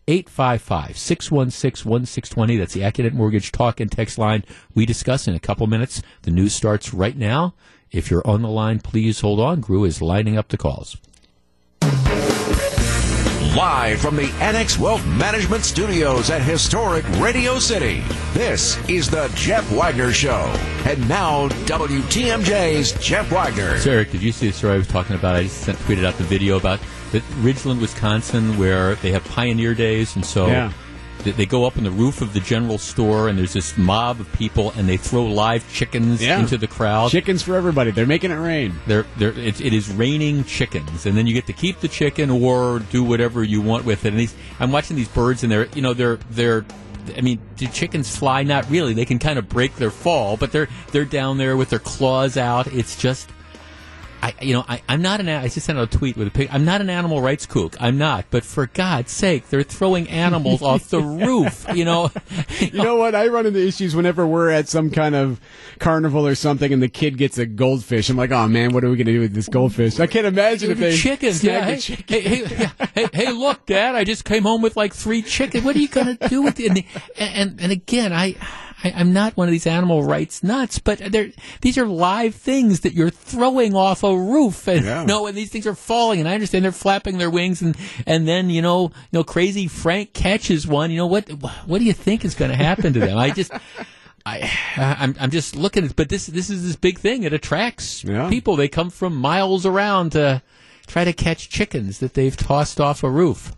855 0.08 0.96
616 0.96 1.90
1620. 1.90 2.56
That's 2.56 2.74
the 2.74 2.82
Accunet 2.82 3.12
Mortgage 3.12 3.50
talk 3.50 3.80
and 3.80 3.90
text 3.90 4.18
line 4.18 4.44
we 4.74 4.86
discuss 4.86 5.26
in 5.26 5.34
a 5.34 5.40
couple 5.40 5.66
minutes. 5.66 6.02
The 6.22 6.30
news 6.30 6.54
starts 6.54 6.94
right 6.94 7.16
now. 7.16 7.54
If 7.90 8.10
you're 8.10 8.26
on 8.26 8.42
the 8.42 8.48
line, 8.48 8.80
please 8.80 9.20
hold 9.20 9.40
on. 9.40 9.60
Gru 9.60 9.84
is 9.84 10.02
lining 10.02 10.36
up 10.36 10.48
the 10.48 10.58
calls. 10.58 10.96
Live 13.56 14.02
from 14.02 14.16
the 14.16 14.30
Annex 14.38 14.78
Wealth 14.78 15.06
Management 15.06 15.64
Studios 15.64 16.28
at 16.28 16.42
historic 16.42 17.08
Radio 17.18 17.58
City, 17.58 18.02
this 18.34 18.76
is 18.86 19.08
the 19.08 19.32
Jeff 19.34 19.66
Wagner 19.72 20.12
Show. 20.12 20.54
And 20.84 21.08
now, 21.08 21.48
WTMJ's 21.64 22.92
Jeff 23.02 23.32
Wagner. 23.32 23.78
So, 23.78 23.92
Eric, 23.92 24.10
did 24.10 24.20
you 24.20 24.30
see 24.30 24.48
the 24.48 24.52
story 24.52 24.74
I 24.74 24.76
was 24.76 24.86
talking 24.86 25.16
about? 25.16 25.36
I 25.36 25.44
just 25.44 25.62
sent, 25.62 25.78
tweeted 25.78 26.04
out 26.04 26.18
the 26.18 26.24
video 26.24 26.58
about 26.58 26.80
the 27.12 27.20
Ridgeland, 27.40 27.80
Wisconsin, 27.80 28.58
where 28.58 28.96
they 28.96 29.10
have 29.12 29.24
Pioneer 29.24 29.74
Days, 29.74 30.16
and 30.16 30.24
so 30.26 30.48
Yeah. 30.48 30.70
They, 31.32 31.46
go 31.46 31.64
up 31.64 31.76
on 31.76 31.84
the 31.84 31.90
roof 31.90 32.20
of 32.22 32.32
the 32.32 32.40
general 32.40 32.78
store, 32.78 33.28
and 33.28 33.38
there's 33.38 33.52
this 33.52 33.76
mob 33.78 34.20
of 34.20 34.32
people, 34.32 34.72
and 34.76 34.88
they 34.88 34.96
throw 34.96 35.24
live 35.24 35.70
chickens 35.72 36.22
Yeah. 36.22 36.38
into 36.38 36.56
the 36.56 36.66
crowd. 36.66 37.10
Chickens 37.10 37.42
for 37.42 37.54
everybody. 37.56 37.90
They're 37.90 38.06
making 38.06 38.30
it 38.30 38.36
rain. 38.36 38.74
They're, 38.86 39.06
they're, 39.18 39.36
it, 39.38 39.60
it 39.60 39.72
is 39.72 39.90
raining 39.92 40.44
chickens, 40.44 41.06
and 41.06 41.16
then 41.16 41.26
you 41.26 41.34
get 41.34 41.46
to 41.46 41.52
keep 41.52 41.80
the 41.80 41.88
chicken 41.88 42.30
or 42.30 42.78
do 42.78 43.02
whatever 43.04 43.42
you 43.44 43.60
want 43.60 43.84
with 43.84 44.04
it. 44.04 44.08
And 44.08 44.18
these, 44.20 44.34
I'm 44.60 44.72
watching 44.72 44.96
these 44.96 45.08
birds, 45.08 45.42
and 45.42 45.52
they're, 45.52 45.66
you 45.74 45.82
know, 45.82 45.94
they're, 45.94 46.16
they're. 46.30 46.64
I 47.16 47.20
mean, 47.20 47.38
do 47.56 47.68
chickens 47.68 48.16
fly? 48.16 48.42
Not 48.42 48.68
really. 48.68 48.92
They 48.92 49.04
can 49.04 49.20
kind 49.20 49.38
of 49.38 49.48
break 49.48 49.76
their 49.76 49.92
fall, 49.92 50.36
but 50.36 50.50
they're 50.50 50.68
they're 50.90 51.04
down 51.04 51.38
there 51.38 51.56
with 51.56 51.70
their 51.70 51.78
claws 51.78 52.36
out. 52.36 52.66
It's 52.66 52.96
just, 52.96 53.30
I, 54.22 54.34
you 54.40 54.54
know, 54.54 54.64
I, 54.68 54.82
I'm 54.88 55.02
not 55.02 55.20
an. 55.20 55.28
I 55.28 55.48
just 55.48 55.66
sent 55.66 55.78
out 55.78 55.92
a 55.92 55.98
tweet 55.98 56.16
with 56.16 56.28
a 56.28 56.30
pic. 56.30 56.52
I'm 56.52 56.64
not 56.64 56.80
an 56.80 56.90
animal 56.90 57.20
rights 57.20 57.46
kook. 57.46 57.76
I'm 57.80 57.98
not. 57.98 58.26
But 58.30 58.44
for 58.44 58.66
God's 58.66 59.12
sake, 59.12 59.48
they're 59.48 59.62
throwing 59.62 60.08
animals 60.08 60.62
off 60.62 60.88
the 60.88 61.00
roof. 61.00 61.66
You 61.74 61.84
know, 61.84 62.10
You 62.60 62.82
know 62.82 62.96
what? 62.96 63.14
I 63.14 63.28
run 63.28 63.46
into 63.46 63.64
issues 63.64 63.94
whenever 63.94 64.26
we're 64.26 64.50
at 64.50 64.68
some 64.68 64.90
kind 64.90 65.14
of 65.14 65.40
carnival 65.78 66.26
or 66.26 66.34
something, 66.34 66.72
and 66.72 66.82
the 66.82 66.88
kid 66.88 67.18
gets 67.18 67.38
a 67.38 67.46
goldfish. 67.46 68.08
I'm 68.08 68.16
like, 68.16 68.30
oh 68.30 68.48
man, 68.48 68.72
what 68.72 68.84
are 68.84 68.90
we 68.90 68.96
going 68.96 69.06
to 69.06 69.12
do 69.12 69.20
with 69.20 69.34
this 69.34 69.48
goldfish? 69.48 70.00
I 70.00 70.06
can't 70.06 70.26
imagine 70.26 70.70
if 70.70 70.78
they 70.78 70.96
chickens. 70.96 71.42
Yeah. 71.44 71.64
Hey, 71.64 71.78
chicken. 71.78 72.04
hey, 72.08 72.20
hey, 72.20 72.56
yeah. 72.58 72.86
hey, 72.94 73.08
hey, 73.12 73.32
look, 73.32 73.66
Dad! 73.66 73.94
I 73.94 74.04
just 74.04 74.24
came 74.24 74.42
home 74.42 74.62
with 74.62 74.76
like 74.76 74.94
three 74.94 75.22
chickens. 75.22 75.64
What 75.64 75.76
are 75.76 75.80
you 75.80 75.88
going 75.88 76.16
to 76.16 76.28
do 76.28 76.42
with 76.42 76.58
it? 76.60 76.70
And, 76.70 76.84
and 77.18 77.60
and 77.60 77.72
again, 77.72 78.12
I. 78.12 78.36
I, 78.86 79.00
I'm 79.00 79.12
not 79.12 79.36
one 79.36 79.48
of 79.48 79.52
these 79.52 79.66
animal 79.66 80.02
rights 80.04 80.42
nuts, 80.42 80.78
but 80.78 80.98
they're, 80.98 81.30
these 81.60 81.76
are 81.78 81.86
live 81.86 82.34
things 82.34 82.80
that 82.80 82.92
you're 82.94 83.10
throwing 83.10 83.74
off 83.74 84.02
a 84.02 84.16
roof, 84.16 84.66
and 84.68 84.84
Yeah. 84.84 85.04
no, 85.04 85.26
and 85.26 85.36
these 85.36 85.50
things 85.50 85.66
are 85.66 85.74
falling. 85.74 86.20
And 86.20 86.28
I 86.28 86.34
understand 86.34 86.64
they're 86.64 86.72
flapping 86.72 87.18
their 87.18 87.30
wings, 87.30 87.62
and 87.62 87.76
and 88.06 88.26
then 88.26 88.50
you 88.50 88.62
know, 88.62 88.84
you 88.84 88.90
know, 89.18 89.24
crazy 89.24 89.66
Frank 89.68 90.12
catches 90.12 90.66
one. 90.66 90.90
You 90.90 90.98
know 90.98 91.06
what? 91.06 91.28
What 91.66 91.78
do 91.78 91.84
you 91.84 91.92
think 91.92 92.24
is 92.24 92.34
going 92.34 92.50
to 92.50 92.56
happen 92.56 92.92
to 92.92 93.00
them? 93.00 93.18
I 93.18 93.30
just. 93.30 93.52
I, 94.28 94.50
I'm, 94.76 95.14
I'm 95.20 95.30
just 95.30 95.54
looking 95.54 95.84
at, 95.84 95.94
but 95.94 96.08
this, 96.08 96.26
this 96.26 96.50
is 96.50 96.66
this 96.66 96.74
big 96.74 96.98
thing. 96.98 97.22
It 97.22 97.32
attracts 97.32 98.02
Yeah. 98.02 98.28
people. 98.28 98.56
They 98.56 98.66
come 98.66 98.90
from 98.90 99.14
miles 99.14 99.64
around 99.64 100.10
to 100.12 100.42
try 100.88 101.04
to 101.04 101.12
catch 101.12 101.48
chickens 101.48 102.00
that 102.00 102.14
they've 102.14 102.36
tossed 102.36 102.80
off 102.80 103.04
a 103.04 103.08
roof. 103.10 103.52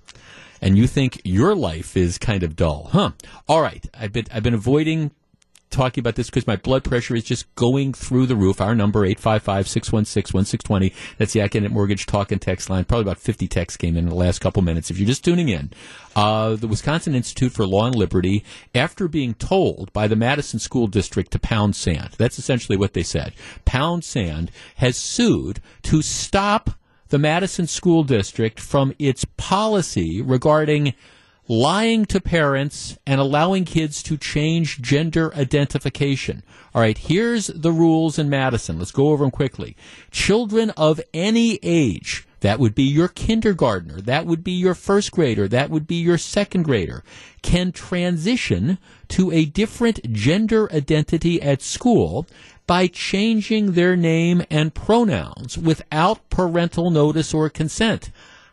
And 0.61 0.77
you 0.77 0.87
think 0.87 1.23
your 1.25 1.55
life 1.55 1.97
is 1.97 2.19
kind 2.19 2.43
of 2.43 2.55
dull, 2.55 2.91
huh? 2.93 3.13
All 3.49 3.63
right. 3.63 3.83
I've 3.99 4.13
been, 4.13 4.27
I've 4.31 4.43
been 4.43 4.53
avoiding 4.53 5.11
talking 5.71 6.03
about 6.03 6.15
this 6.15 6.29
because 6.29 6.47
my 6.47 6.57
blood 6.57 6.85
pressure 6.85 7.15
is 7.15 7.25
just 7.25 7.53
going 7.55 7.93
through 7.93 8.27
the 8.27 8.37
roof. 8.37 8.61
Our 8.61 8.75
number, 8.75 9.07
855-616-1620. 9.07 10.95
That's 11.19 11.33
the 11.33 11.41
Accunet 11.41 11.71
Mortgage 11.71 12.07
talk 12.07 12.33
and 12.33 12.41
text 12.41 12.71
line. 12.71 12.85
Probably 12.85 13.03
about 13.03 13.19
50 13.19 13.49
texts 13.49 13.77
came 13.77 13.97
in 13.97 14.05
in 14.05 14.11
the 14.11 14.15
last 14.15 14.41
couple 14.41 14.63
minutes. 14.63 14.91
If 14.91 14.99
you're 14.99 15.07
just 15.07 15.25
tuning 15.25 15.49
in, 15.49 15.71
uh, 16.17 16.57
the 16.57 16.69
Wisconsin 16.69 17.15
Institute 17.15 17.53
for 17.53 17.67
Law 17.67 17.87
and 17.87 17.95
Liberty, 17.95 18.45
after 18.75 19.09
being 19.09 19.35
told 19.35 19.93
by 19.93 20.09
the 20.09 20.17
Madison 20.17 20.59
School 20.59 20.87
District 20.87 21.31
to 21.33 21.39
pound 21.39 21.77
sand, 21.77 22.15
that's 22.19 22.39
essentially 22.39 22.77
what 22.77 22.95
they 22.95 23.03
said. 23.03 23.33
Pound 23.65 24.05
sand 24.05 24.51
has 24.77 24.97
sued 24.97 25.61
to 25.83 26.03
stop 26.03 26.71
the 27.09 27.19
Madison 27.19 27.67
School 27.67 28.05
District 28.05 28.61
from 28.61 28.95
its 28.99 29.25
policy 29.37 30.21
regarding 30.21 30.95
lying 31.49 32.05
to 32.05 32.21
parents 32.21 32.99
and 33.07 33.21
allowing 33.21 33.65
kids 33.65 34.03
to 34.03 34.19
change 34.19 34.83
gender 34.83 35.35
identification. 35.35 36.43
All 36.75 36.83
right, 36.83 36.99
here's 36.99 37.47
the 37.49 37.73
rules 37.73 38.19
in 38.19 38.29
Madison. 38.29 38.79
Let's 38.79 38.93
go 38.93 39.09
over 39.09 39.25
them 39.25 39.31
quickly. 39.31 39.75
Children 40.11 40.71
of 40.77 41.01
any 41.15 41.59
age, 41.63 42.27
that 42.41 42.59
would 42.61 42.75
be 42.75 42.85
your 42.85 43.09
kindergartner, 43.09 44.01
that 44.03 44.27
would 44.27 44.45
be 44.45 44.53
your 44.53 44.75
first 44.75 45.11
grader, 45.11 45.49
that 45.49 45.71
would 45.71 45.87
be 45.87 45.97
your 45.97 46.19
second 46.19 46.65
grader, 46.65 47.03
can 47.43 47.73
transition 47.73 48.79
to 49.09 49.33
a 49.33 49.47
different 49.47 50.13
gender 50.13 50.71
identity 50.71 51.41
at 51.41 51.63
school 51.63 52.27
by 52.67 52.87
changing 52.87 53.73
their 53.73 53.97
name 53.97 54.45
and 54.51 54.75
pronouns 54.75 55.57
without 55.57 56.29
parental 56.29 56.91
notice 56.91 57.33
or 57.33 57.49
consent. 57.49 58.11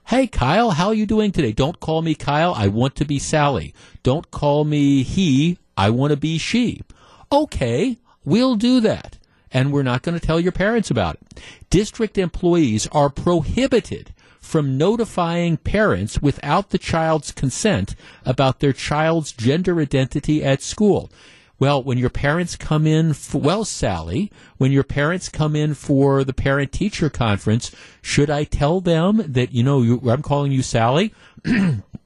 Hey, 0.09 0.27
Kyle, 0.27 0.69
how 0.69 0.89
are 0.89 0.93
you 0.93 1.07
doing 1.07 1.31
today? 1.31 1.51
Don't 1.51 1.79
call 1.79 2.03
me 2.03 2.13
Kyle. 2.13 2.53
I 2.53 2.67
want 2.67 2.93
to 2.97 3.05
be 3.05 3.17
Sally. 3.17 3.73
Don't 4.03 4.29
call 4.29 4.63
me 4.63 5.01
he. 5.01 5.57
I 5.75 5.89
want 5.89 6.11
to 6.11 6.17
be 6.17 6.37
she. 6.37 6.83
Okay, 7.31 7.97
we'll 8.23 8.55
do 8.55 8.79
that. 8.81 9.17
And 9.51 9.73
we're 9.73 9.81
not 9.81 10.03
going 10.03 10.13
to 10.17 10.23
tell 10.23 10.39
your 10.39 10.51
parents 10.51 10.91
about 10.91 11.15
it. 11.15 11.41
District 11.71 12.19
employees 12.19 12.85
are 12.91 13.09
prohibited 13.09 14.13
from 14.39 14.77
notifying 14.77 15.57
parents 15.57 16.21
without 16.21 16.69
the 16.69 16.77
child's 16.77 17.31
consent 17.31 17.95
about 18.25 18.59
their 18.59 18.73
child's 18.73 19.31
gender 19.31 19.79
identity 19.79 20.43
at 20.43 20.61
school. 20.61 21.11
Well, 21.57 21.81
when 21.81 21.97
your 21.97 22.09
parents 22.09 22.55
come 22.55 22.85
in, 22.85 23.13
for, 23.13 23.39
well, 23.39 23.63
Sally, 23.63 24.31
when 24.57 24.71
your 24.71 24.83
parents 24.83 25.29
come 25.29 25.55
in 25.55 25.73
for 25.73 26.23
the 26.23 26.33
parent 26.33 26.71
teacher 26.71 27.09
conference, 27.09 27.71
should 28.01 28.29
I 28.29 28.43
tell 28.43 28.81
them 28.81 29.23
that, 29.25 29.53
you 29.53 29.63
know, 29.63 29.81
you, 29.81 30.01
I'm 30.09 30.21
calling 30.21 30.51
you 30.51 30.61
Sally? 30.61 31.13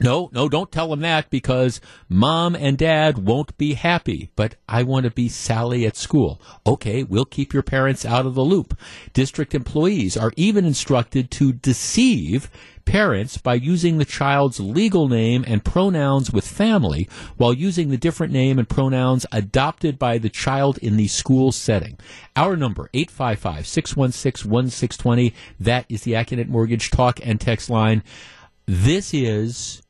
No, 0.00 0.30
no, 0.32 0.48
don't 0.48 0.72
tell 0.72 0.88
them 0.88 1.00
that 1.00 1.28
because 1.28 1.78
mom 2.08 2.56
and 2.56 2.78
dad 2.78 3.18
won't 3.18 3.58
be 3.58 3.74
happy, 3.74 4.30
but 4.36 4.54
I 4.66 4.84
want 4.84 5.04
to 5.04 5.10
be 5.10 5.28
Sally 5.28 5.84
at 5.86 5.96
school. 5.96 6.40
Okay, 6.66 7.02
we'll 7.02 7.26
keep 7.26 7.52
your 7.52 7.62
parents 7.62 8.06
out 8.06 8.24
of 8.24 8.34
the 8.34 8.44
loop. 8.44 8.78
District 9.12 9.54
employees 9.54 10.16
are 10.16 10.32
even 10.36 10.64
instructed 10.64 11.30
to 11.32 11.52
deceive 11.52 12.50
parents 12.84 13.36
by 13.36 13.54
using 13.54 13.98
the 13.98 14.04
child's 14.04 14.58
legal 14.58 15.08
name 15.08 15.44
and 15.46 15.64
pronouns 15.64 16.32
with 16.32 16.44
family 16.46 17.08
while 17.36 17.52
using 17.52 17.90
the 17.90 17.98
different 17.98 18.32
name 18.32 18.58
and 18.58 18.68
pronouns 18.68 19.26
adopted 19.30 19.98
by 19.98 20.18
the 20.18 20.30
child 20.30 20.78
in 20.78 20.96
the 20.96 21.06
school 21.06 21.52
setting. 21.52 21.98
Our 22.34 22.56
number, 22.56 22.88
855-616-1620. 22.94 25.32
That 25.60 25.84
is 25.88 26.02
the 26.02 26.12
Accunet 26.12 26.48
Mortgage 26.48 26.90
talk 26.90 27.20
and 27.22 27.40
text 27.40 27.68
line. 27.68 28.02
This 28.66 29.12
is 29.12 29.81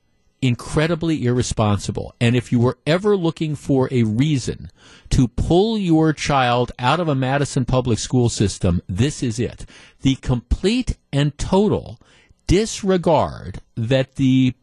incredibly 0.42 1.24
irresponsible. 1.24 2.14
And 2.20 2.34
if 2.34 2.50
you 2.50 2.58
were 2.58 2.76
ever 2.86 3.16
looking 3.16 3.54
for 3.54 3.88
a 3.92 4.02
reason 4.02 4.70
to 5.10 5.28
pull 5.28 5.78
your 5.78 6.12
child 6.12 6.72
out 6.78 7.00
of 7.00 7.08
a 7.08 7.14
Madison 7.14 7.64
public 7.64 7.98
school 7.98 8.28
system, 8.28 8.82
this 8.88 9.22
is 9.22 9.38
it. 9.38 9.64
The 10.00 10.16
complete 10.16 10.98
and 11.12 11.38
total 11.38 12.00
disregard 12.48 13.60
that 13.76 14.16
the 14.16 14.54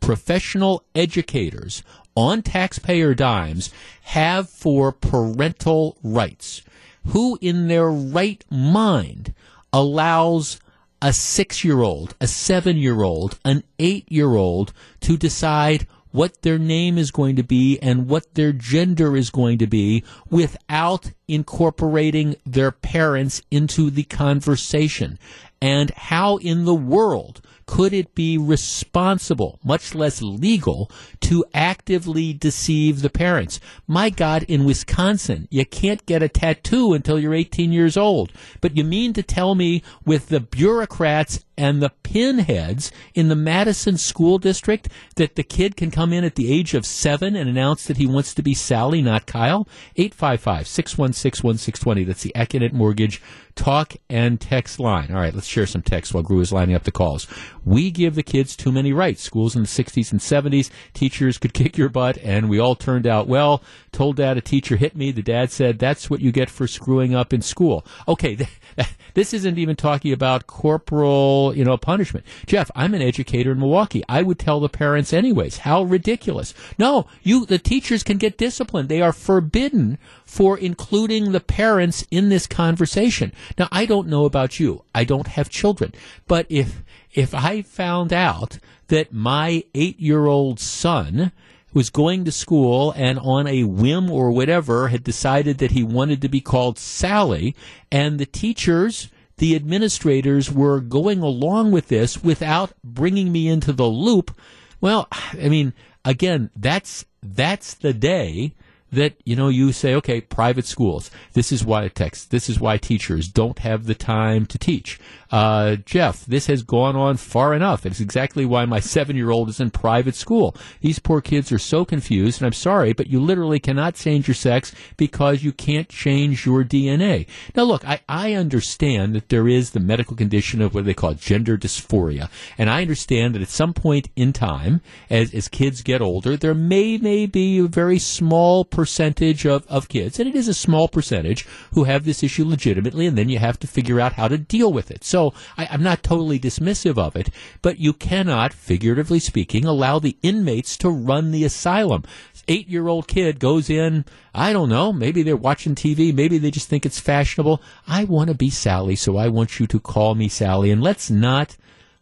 professional 0.00 0.84
educators 0.94 1.82
on 2.14 2.42
taxpayer 2.42 3.14
dimes 3.14 3.70
have 4.02 4.48
for 4.48 4.92
parental 4.92 5.98
rights. 6.02 6.62
Who 7.08 7.38
in 7.40 7.68
their 7.68 7.90
right 7.90 8.44
mind 8.50 9.34
allows 9.72 10.60
a 11.04 11.12
six 11.12 11.62
year 11.62 11.82
old, 11.82 12.16
a 12.18 12.26
seven 12.26 12.78
year 12.78 13.02
old, 13.02 13.38
an 13.44 13.62
eight 13.78 14.10
year 14.10 14.34
old 14.34 14.72
to 15.00 15.18
decide 15.18 15.86
what 16.12 16.40
their 16.40 16.58
name 16.58 16.96
is 16.96 17.10
going 17.10 17.36
to 17.36 17.42
be 17.42 17.78
and 17.80 18.08
what 18.08 18.34
their 18.34 18.52
gender 18.52 19.14
is 19.14 19.28
going 19.28 19.58
to 19.58 19.66
be 19.66 20.02
without 20.30 21.10
incorporating 21.28 22.34
their 22.46 22.70
parents 22.70 23.42
into 23.50 23.90
the 23.90 24.04
conversation. 24.04 25.18
And 25.60 25.90
how 25.90 26.38
in 26.38 26.64
the 26.64 26.74
world 26.74 27.42
could 27.66 27.92
it 27.92 28.14
be 28.14 28.38
responsible, 28.38 29.58
much 29.64 29.94
less 29.94 30.22
legal, 30.22 30.90
to 31.20 31.44
actively 31.52 32.32
deceive 32.32 33.02
the 33.02 33.10
parents? 33.10 33.60
My 33.86 34.10
God, 34.10 34.44
in 34.44 34.64
Wisconsin, 34.64 35.48
you 35.50 35.64
can't 35.64 36.04
get 36.06 36.22
a 36.22 36.28
tattoo 36.28 36.92
until 36.94 37.18
you're 37.18 37.34
18 37.34 37.72
years 37.72 37.96
old. 37.96 38.32
But 38.60 38.76
you 38.76 38.84
mean 38.84 39.12
to 39.14 39.22
tell 39.22 39.54
me 39.54 39.82
with 40.04 40.28
the 40.28 40.40
bureaucrats 40.40 41.43
and 41.56 41.82
the 41.82 41.90
pinheads 42.02 42.90
in 43.14 43.28
the 43.28 43.36
Madison 43.36 43.96
School 43.96 44.38
District 44.38 44.88
that 45.16 45.36
the 45.36 45.42
kid 45.42 45.76
can 45.76 45.90
come 45.90 46.12
in 46.12 46.24
at 46.24 46.34
the 46.34 46.52
age 46.52 46.74
of 46.74 46.86
seven 46.86 47.36
and 47.36 47.48
announce 47.48 47.86
that 47.86 47.96
he 47.96 48.06
wants 48.06 48.34
to 48.34 48.42
be 48.42 48.54
Sally, 48.54 49.02
not 49.02 49.26
Kyle? 49.26 49.68
855 49.96 50.66
616 50.66 51.46
1620. 51.46 52.04
That's 52.04 52.22
the 52.22 52.32
Accunet 52.34 52.72
Mortgage 52.72 53.20
talk 53.54 53.94
and 54.08 54.40
text 54.40 54.80
line. 54.80 55.10
All 55.10 55.20
right, 55.20 55.34
let's 55.34 55.46
share 55.46 55.66
some 55.66 55.82
text 55.82 56.12
while 56.12 56.22
Gru 56.22 56.40
is 56.40 56.52
lining 56.52 56.74
up 56.74 56.84
the 56.84 56.90
calls. 56.90 57.26
We 57.64 57.90
give 57.90 58.14
the 58.14 58.22
kids 58.22 58.56
too 58.56 58.72
many 58.72 58.92
rights. 58.92 59.22
Schools 59.22 59.54
in 59.54 59.62
the 59.62 59.68
60s 59.68 60.12
and 60.12 60.20
70s, 60.20 60.70
teachers 60.92 61.38
could 61.38 61.54
kick 61.54 61.78
your 61.78 61.88
butt, 61.88 62.18
and 62.18 62.48
we 62.48 62.58
all 62.58 62.74
turned 62.74 63.06
out 63.06 63.28
well. 63.28 63.62
Told 63.92 64.16
dad 64.16 64.36
a 64.36 64.40
teacher 64.40 64.76
hit 64.76 64.96
me. 64.96 65.12
The 65.12 65.22
dad 65.22 65.50
said, 65.50 65.78
That's 65.78 66.10
what 66.10 66.20
you 66.20 66.32
get 66.32 66.50
for 66.50 66.66
screwing 66.66 67.14
up 67.14 67.32
in 67.32 67.42
school. 67.42 67.84
Okay, 68.08 68.36
this 69.14 69.32
isn't 69.32 69.58
even 69.58 69.76
talking 69.76 70.12
about 70.12 70.46
corporal, 70.46 71.43
you 71.52 71.64
know, 71.64 71.76
punishment. 71.76 72.24
Jeff, 72.46 72.70
I'm 72.74 72.94
an 72.94 73.02
educator 73.02 73.52
in 73.52 73.58
Milwaukee. 73.58 74.04
I 74.08 74.22
would 74.22 74.38
tell 74.38 74.60
the 74.60 74.68
parents 74.68 75.12
anyways. 75.12 75.58
How 75.58 75.82
ridiculous. 75.82 76.54
No, 76.78 77.06
you, 77.22 77.44
the 77.44 77.58
teachers 77.58 78.02
can 78.02 78.18
get 78.18 78.38
disciplined. 78.38 78.88
They 78.88 79.02
are 79.02 79.12
forbidden 79.12 79.98
for 80.24 80.56
including 80.56 81.32
the 81.32 81.40
parents 81.40 82.06
in 82.10 82.28
this 82.28 82.46
conversation. 82.46 83.32
Now, 83.58 83.68
I 83.72 83.86
don't 83.86 84.08
know 84.08 84.24
about 84.24 84.60
you. 84.60 84.84
I 84.94 85.04
don't 85.04 85.28
have 85.28 85.50
children. 85.50 85.92
But 86.28 86.46
if, 86.48 86.82
if 87.12 87.34
I 87.34 87.62
found 87.62 88.12
out 88.12 88.58
that 88.88 89.12
my 89.12 89.64
eight 89.74 89.98
year 89.98 90.26
old 90.26 90.60
son 90.60 91.32
was 91.72 91.90
going 91.90 92.24
to 92.24 92.32
school 92.32 92.92
and 92.92 93.18
on 93.18 93.46
a 93.46 93.64
whim 93.64 94.10
or 94.10 94.30
whatever 94.30 94.88
had 94.88 95.02
decided 95.02 95.58
that 95.58 95.72
he 95.72 95.82
wanted 95.82 96.22
to 96.22 96.28
be 96.28 96.40
called 96.40 96.78
Sally, 96.78 97.54
and 97.90 98.18
the 98.18 98.26
teachers, 98.26 99.08
the 99.36 99.56
administrators 99.56 100.50
were 100.50 100.80
going 100.80 101.20
along 101.20 101.72
with 101.72 101.88
this 101.88 102.22
without 102.22 102.72
bringing 102.82 103.32
me 103.32 103.48
into 103.48 103.72
the 103.72 103.86
loop. 103.86 104.36
Well, 104.80 105.08
I 105.12 105.48
mean, 105.48 105.72
again, 106.04 106.50
that's 106.56 107.04
that's 107.22 107.74
the 107.74 107.92
day 107.92 108.54
that 108.94 109.14
you 109.24 109.36
know 109.36 109.48
you 109.48 109.72
say 109.72 109.94
okay 109.94 110.20
private 110.20 110.66
schools 110.66 111.10
this 111.32 111.52
is 111.52 111.64
why 111.64 111.88
text 111.88 112.30
this 112.30 112.48
is 112.48 112.60
why 112.60 112.76
teachers 112.76 113.28
don't 113.28 113.60
have 113.60 113.86
the 113.86 113.94
time 113.94 114.46
to 114.46 114.58
teach. 114.58 114.98
Uh, 115.30 115.76
jeff 115.76 116.24
this 116.26 116.46
has 116.46 116.62
gone 116.62 116.96
on 116.96 117.16
far 117.16 117.54
enough. 117.54 117.84
It's 117.84 118.00
exactly 118.00 118.44
why 118.44 118.64
my 118.64 118.80
seven 118.80 119.16
year 119.16 119.30
old 119.30 119.48
is 119.48 119.60
in 119.60 119.70
private 119.70 120.14
school. 120.14 120.56
These 120.80 120.98
poor 120.98 121.20
kids 121.20 121.50
are 121.52 121.58
so 121.58 121.84
confused 121.84 122.40
and 122.40 122.46
i'm 122.46 122.52
sorry 122.52 122.92
but 122.92 123.08
you 123.08 123.20
literally 123.20 123.58
cannot 123.58 123.94
change 123.94 124.28
your 124.28 124.34
sex 124.34 124.74
because 124.96 125.42
you 125.42 125.52
can't 125.52 125.88
change 125.88 126.46
your 126.46 126.62
dna 126.64 127.26
now 127.54 127.62
look 127.62 127.86
i, 127.86 128.00
I 128.08 128.34
understand 128.34 129.14
that 129.14 129.28
there 129.28 129.48
is 129.48 129.70
the 129.70 129.80
medical 129.80 130.16
condition 130.16 130.60
of 130.60 130.74
what 130.74 130.84
they 130.84 130.94
call 130.94 131.14
gender 131.14 131.56
dysphoria 131.56 132.28
and 132.58 132.70
i 132.70 132.82
understand 132.82 133.34
that 133.34 133.42
at 133.42 133.48
some 133.48 133.72
point 133.74 134.08
in 134.16 134.32
time 134.32 134.80
as, 135.10 135.34
as 135.34 135.48
kids 135.48 135.82
get 135.82 136.02
older 136.02 136.36
there 136.36 136.54
may 136.54 136.98
may 136.98 137.26
be 137.26 137.58
a 137.58 137.64
very 137.64 137.98
small 137.98 138.64
percentage 138.64 138.83
percentage 138.84 139.46
of, 139.46 139.66
of 139.66 139.88
kids, 139.88 140.20
and 140.20 140.28
it 140.28 140.34
is 140.34 140.46
a 140.46 140.52
small 140.52 140.88
percentage, 140.88 141.46
who 141.72 141.84
have 141.84 142.04
this 142.04 142.22
issue 142.22 142.44
legitimately, 142.44 143.06
and 143.06 143.16
then 143.16 143.30
you 143.30 143.38
have 143.38 143.58
to 143.58 143.66
figure 143.66 143.98
out 143.98 144.12
how 144.12 144.28
to 144.28 144.36
deal 144.36 144.70
with 144.70 144.90
it. 144.90 145.04
So 145.04 145.32
I, 145.56 145.66
I'm 145.70 145.82
not 145.82 146.02
totally 146.02 146.38
dismissive 146.38 146.98
of 146.98 147.16
it, 147.16 147.30
but 147.62 147.78
you 147.78 147.94
cannot, 147.94 148.52
figuratively 148.52 149.20
speaking, 149.20 149.64
allow 149.64 149.98
the 149.98 150.18
inmates 150.22 150.76
to 150.78 150.90
run 150.90 151.30
the 151.30 151.44
asylum 151.44 152.04
eight 152.48 152.68
year 152.68 152.88
old 152.88 153.08
kid 153.08 153.38
goes 153.38 153.70
in, 153.70 154.04
I 154.34 154.52
don't 154.52 154.68
know, 154.68 154.92
maybe 154.92 155.22
they're 155.22 155.36
watching 155.36 155.74
TV, 155.74 156.14
maybe 156.14 156.38
they 156.38 156.50
just 156.50 156.68
think 156.68 156.84
it's 156.84 157.00
fashionable. 157.00 157.62
I 157.86 158.04
want 158.04 158.28
to 158.28 158.34
be 158.34 158.50
Sally, 158.50 158.96
so 158.96 159.16
I 159.16 159.28
want 159.28 159.58
you 159.58 159.66
to 159.66 159.80
call 159.80 160.14
me 160.14 160.28
Sally. 160.28 160.70
And 160.70 160.82
let's 160.82 161.10
not. 161.10 161.56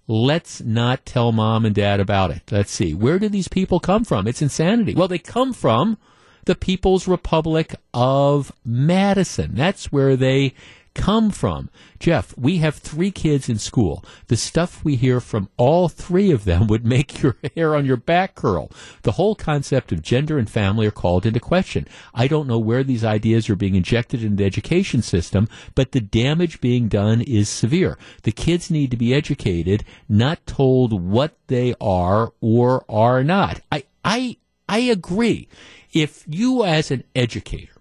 Let's 0.09 0.61
not 0.61 1.07
tell 1.07 1.31
mom 1.31 1.65
and 1.65 1.75
dad 1.75 2.01
about 2.01 2.33
it. 2.33 2.43
Let's 2.51 2.73
see. 2.73 2.93
Where 2.93 3.21
do 3.21 3.29
these 3.29 3.47
people 3.47 3.79
come 3.79 4.05
from? 4.05 4.27
It's 4.27 4.43
insanity. 4.43 4.95
Well, 4.95 5.07
they 5.07 5.19
come 5.19 5.53
from 5.53 5.97
the 6.45 6.55
People's 6.55 7.09
Republic 7.09 7.75
of 7.95 8.53
Madison. 8.65 9.55
That's 9.55 9.93
where 9.93 10.17
they 10.17 10.55
come 10.95 11.31
from. 11.31 11.71
Jeff, 11.99 12.37
we 12.37 12.59
have 12.59 12.75
three 12.77 13.11
kids 13.11 13.49
in 13.49 13.59
school. 13.59 14.05
The 14.27 14.37
stuff 14.37 14.85
we 14.85 14.97
hear 14.97 15.21
from 15.21 15.49
all 15.57 15.89
three 15.89 16.31
of 16.31 16.45
them 16.45 16.67
would 16.67 16.85
make 16.85 17.23
your 17.23 17.37
hair 17.57 17.75
on 17.75 17.87
your 17.87 17.97
back 17.97 18.35
curl. 18.35 18.71
The 19.03 19.13
whole 19.13 19.35
concept 19.35 19.93
of 19.93 20.03
gender 20.03 20.39
and 20.39 20.51
family 20.51 20.87
are 20.87 20.93
called 20.93 21.25
into 21.27 21.41
question. 21.41 21.87
I 22.15 22.27
don't 22.27 22.49
know 22.49 22.59
where 22.59 22.85
these 22.85 23.05
ideas 23.05 23.49
are 23.49 23.57
being 23.57 23.75
injected 23.75 24.23
into 24.23 24.37
the 24.37 24.45
education 24.45 25.03
system, 25.03 25.49
but 25.75 25.93
the 25.93 26.01
damage 26.01 26.61
being 26.61 26.89
done 26.89 27.21
is 27.23 27.49
severe. 27.49 27.97
The 28.23 28.33
kids 28.33 28.71
need 28.71 28.91
to 28.91 28.97
be 28.97 29.15
educated, 29.15 29.85
not 30.09 30.47
told 30.47 30.93
what 30.93 31.37
they 31.47 31.75
are 31.81 32.33
or 32.41 32.85
are 32.89 33.25
not. 33.25 33.61
I, 33.71 33.85
I, 34.05 34.37
I 34.69 34.79
agree 34.81 35.49
if 35.93 36.25
you 36.27 36.65
as 36.65 36.91
an 36.91 37.05
educator 37.15 37.73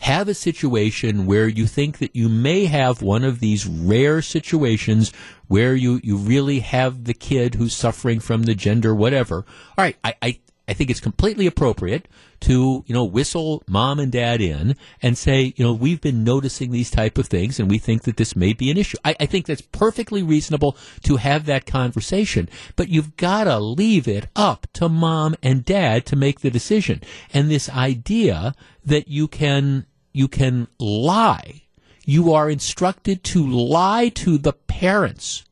have 0.00 0.28
a 0.28 0.34
situation 0.34 1.26
where 1.26 1.48
you 1.48 1.66
think 1.66 1.98
that 1.98 2.14
you 2.14 2.28
may 2.28 2.66
have 2.66 3.00
one 3.00 3.24
of 3.24 3.40
these 3.40 3.66
rare 3.66 4.20
situations 4.20 5.12
where 5.48 5.74
you, 5.74 6.00
you 6.02 6.16
really 6.16 6.60
have 6.60 7.04
the 7.04 7.14
kid 7.14 7.54
who's 7.54 7.74
suffering 7.74 8.20
from 8.20 8.42
the 8.42 8.54
gender 8.54 8.94
whatever. 8.94 9.46
All 9.76 9.84
right, 9.84 9.96
I, 10.04 10.14
I, 10.20 10.38
I 10.72 10.74
think 10.74 10.88
it's 10.88 11.00
completely 11.00 11.46
appropriate 11.46 12.08
to, 12.40 12.82
you 12.86 12.94
know, 12.94 13.04
whistle 13.04 13.62
mom 13.68 14.00
and 14.00 14.10
dad 14.10 14.40
in 14.40 14.74
and 15.02 15.18
say, 15.18 15.52
you 15.54 15.62
know, 15.62 15.74
we've 15.74 16.00
been 16.00 16.24
noticing 16.24 16.70
these 16.70 16.90
type 16.90 17.18
of 17.18 17.26
things 17.26 17.60
and 17.60 17.68
we 17.68 17.76
think 17.76 18.04
that 18.04 18.16
this 18.16 18.34
may 18.34 18.54
be 18.54 18.70
an 18.70 18.78
issue. 18.78 18.96
I, 19.04 19.14
I 19.20 19.26
think 19.26 19.44
that's 19.44 19.60
perfectly 19.60 20.22
reasonable 20.22 20.78
to 21.02 21.16
have 21.16 21.44
that 21.44 21.66
conversation, 21.66 22.48
but 22.74 22.88
you've 22.88 23.18
got 23.18 23.44
to 23.44 23.58
leave 23.58 24.08
it 24.08 24.28
up 24.34 24.66
to 24.72 24.88
mom 24.88 25.36
and 25.42 25.62
dad 25.62 26.06
to 26.06 26.16
make 26.16 26.40
the 26.40 26.50
decision. 26.50 27.02
And 27.34 27.50
this 27.50 27.68
idea 27.68 28.54
that 28.82 29.08
you 29.08 29.28
can, 29.28 29.84
you 30.14 30.26
can 30.26 30.68
lie, 30.78 31.64
you 32.06 32.32
are 32.32 32.48
instructed 32.48 33.22
to 33.24 33.46
lie 33.46 34.08
to 34.08 34.38
the 34.38 34.54
parents 34.54 35.44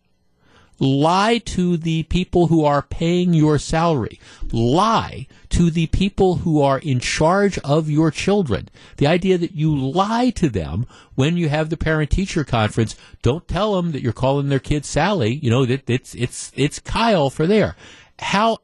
lie 0.80 1.38
to 1.38 1.76
the 1.76 2.02
people 2.04 2.48
who 2.48 2.64
are 2.64 2.82
paying 2.82 3.34
your 3.34 3.58
salary, 3.58 4.18
lie 4.50 5.26
to 5.50 5.70
the 5.70 5.86
people 5.88 6.36
who 6.36 6.60
are 6.60 6.78
in 6.78 6.98
charge 6.98 7.58
of 7.58 7.90
your 7.90 8.10
children. 8.10 8.68
The 8.96 9.06
idea 9.06 9.38
that 9.38 9.54
you 9.54 9.76
lie 9.76 10.30
to 10.30 10.48
them 10.48 10.86
when 11.14 11.36
you 11.36 11.50
have 11.50 11.68
the 11.68 11.76
parent 11.76 12.10
teacher 12.10 12.44
conference, 12.44 12.96
don't 13.22 13.46
tell 13.46 13.76
them 13.76 13.92
that 13.92 14.02
you're 14.02 14.12
calling 14.12 14.48
their 14.48 14.58
kid 14.58 14.84
Sally, 14.84 15.34
you 15.34 15.50
know, 15.50 15.66
that 15.66 15.88
it's, 15.88 16.14
it's, 16.14 16.50
it's 16.56 16.78
Kyle 16.78 17.28
for 17.28 17.46
there. 17.46 17.76
How, 18.18 18.58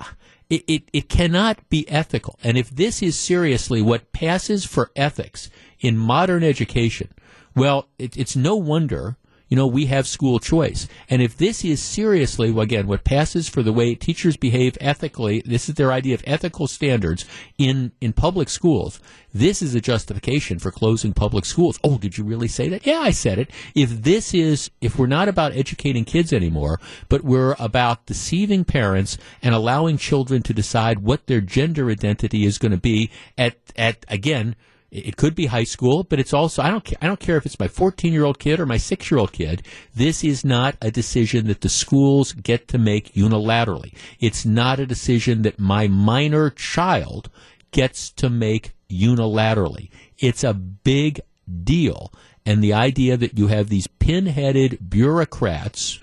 it, 0.49 0.65
it, 0.67 0.83
it 0.93 1.09
cannot 1.09 1.69
be 1.69 1.89
ethical. 1.89 2.39
And 2.43 2.57
if 2.57 2.71
this 2.71 3.03
is 3.03 3.19
seriously 3.19 3.83
what 3.83 4.13
passes 4.13 4.65
for 4.65 4.91
ethics 4.97 5.51
in 5.81 5.99
modern 5.99 6.43
education, 6.43 7.13
well, 7.55 7.89
it, 7.99 8.17
it's 8.17 8.37
no 8.37 8.57
wonder 8.57 9.17
you 9.49 9.57
know, 9.57 9.67
we 9.67 9.87
have 9.87 10.07
school 10.07 10.39
choice. 10.39 10.89
And 11.09 11.23
if 11.23 11.37
this 11.37 11.65
is 11.65 11.81
seriously, 11.81 12.57
again, 12.59 12.87
what 12.87 13.05
passes 13.05 13.49
for 13.49 13.63
the 13.63 13.73
way 13.73 13.95
teachers 13.95 14.37
behave 14.37 14.77
ethically, 14.81 15.43
this 15.45 15.69
is 15.69 15.77
their 15.77 15.93
idea 15.93 16.15
of 16.15 16.25
ethical 16.27 16.67
standards 16.67 17.25
in, 17.57 17.93
in 18.01 18.13
public 18.13 18.49
schools, 18.49 19.01
this 19.33 19.63
is 19.63 19.75
a 19.75 19.81
justification 19.81 20.59
for 20.59 20.71
closing 20.71 21.13
public 21.13 21.45
schools. 21.45 21.79
Oh, 21.85 21.99
did 21.99 22.19
you 22.19 22.25
really 22.25 22.49
say 22.49 22.69
that? 22.71 22.87
Yeah, 22.87 23.01
I 23.01 23.11
said 23.11 23.39
it. 23.39 23.51
If 23.75 24.03
this 24.03 24.35
is, 24.35 24.71
if 24.81 24.99
we're 24.99 25.07
not 25.07 25.29
about 25.29 25.53
educating 25.53 26.05
kids 26.05 26.33
anymore, 26.33 26.81
but 27.09 27.23
we're 27.23 27.55
about 27.59 28.07
deceiving 28.07 28.65
parents 28.65 29.19
and 29.43 29.55
allowing 29.55 29.99
children 29.99 30.43
to 30.43 30.55
decide 30.55 31.01
what 31.01 31.27
their 31.27 31.41
gender 31.41 31.91
identity 31.91 32.45
is 32.45 32.59
going 32.59 32.73
to 32.73 32.79
be 32.79 33.11
at, 33.39 33.57
at, 33.77 34.05
again, 34.09 34.57
it 34.97 35.17
could 35.17 35.35
be 35.35 35.47
high 35.47 35.65
school, 35.65 36.05
but 36.05 36.19
it's 36.19 36.33
also 36.33 36.63
I 36.63 36.71
don't 36.71 36.85
care, 36.85 36.99
I 37.03 37.07
don't 37.07 37.21
care 37.21 37.37
if 37.37 37.45
it's 37.45 37.61
my 37.61 37.69
14 37.69 38.13
year 38.13 38.25
old 38.25 38.39
kid 38.39 38.59
or 38.59 38.67
my 38.67 38.79
six 38.79 39.11
year 39.11 39.19
old 39.19 39.33
kid. 39.33 39.63
This 39.95 40.25
is 40.25 40.45
not 40.45 40.77
a 40.81 40.91
decision 40.91 41.47
that 41.49 41.61
the 41.61 41.69
schools 41.69 42.33
get 42.33 42.67
to 42.69 42.79
make 42.79 43.13
unilaterally. 43.13 43.95
It's 44.21 44.47
not 44.47 44.81
a 44.81 44.87
decision 44.87 45.43
that 45.43 45.59
my 45.59 45.87
minor 45.87 46.51
child 46.51 47.29
gets 47.73 48.11
to 48.13 48.31
make 48.31 48.73
unilaterally. 48.91 49.91
It's 50.19 50.45
a 50.45 50.55
big 50.55 51.21
deal, 51.63 52.13
and 52.47 52.63
the 52.63 52.73
idea 52.73 53.17
that 53.19 53.37
you 53.37 53.49
have 53.49 53.69
these 53.69 53.87
pinheaded 53.87 54.79
bureaucrats 54.89 56.01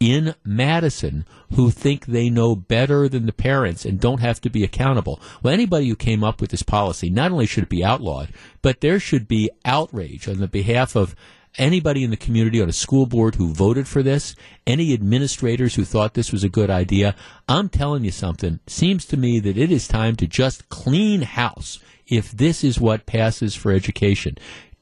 in 0.00 0.34
Madison 0.44 1.24
who 1.54 1.70
think 1.70 2.06
they 2.06 2.30
know 2.30 2.54
better 2.54 3.08
than 3.08 3.26
the 3.26 3.32
parents 3.32 3.84
and 3.84 4.00
don't 4.00 4.20
have 4.20 4.40
to 4.40 4.50
be 4.50 4.64
accountable. 4.64 5.20
Well, 5.42 5.52
anybody 5.52 5.88
who 5.88 5.96
came 5.96 6.22
up 6.22 6.40
with 6.40 6.50
this 6.50 6.62
policy, 6.62 7.10
not 7.10 7.32
only 7.32 7.46
should 7.46 7.64
it 7.64 7.68
be 7.68 7.84
outlawed, 7.84 8.32
but 8.62 8.80
there 8.80 9.00
should 9.00 9.26
be 9.26 9.50
outrage 9.64 10.28
on 10.28 10.38
the 10.38 10.48
behalf 10.48 10.94
of 10.94 11.16
anybody 11.56 12.04
in 12.04 12.10
the 12.10 12.16
community 12.16 12.60
on 12.62 12.68
a 12.68 12.72
school 12.72 13.06
board 13.06 13.34
who 13.34 13.52
voted 13.52 13.88
for 13.88 14.02
this, 14.02 14.36
any 14.66 14.92
administrators 14.92 15.74
who 15.74 15.84
thought 15.84 16.14
this 16.14 16.32
was 16.32 16.44
a 16.44 16.48
good 16.48 16.70
idea. 16.70 17.14
I'm 17.48 17.68
telling 17.68 18.04
you 18.04 18.12
something. 18.12 18.60
Seems 18.66 19.04
to 19.06 19.16
me 19.16 19.40
that 19.40 19.58
it 19.58 19.72
is 19.72 19.88
time 19.88 20.16
to 20.16 20.26
just 20.26 20.68
clean 20.68 21.22
house 21.22 21.80
if 22.06 22.30
this 22.32 22.64
is 22.64 22.80
what 22.80 23.06
passes 23.06 23.54
for 23.54 23.72
education. 23.72 24.36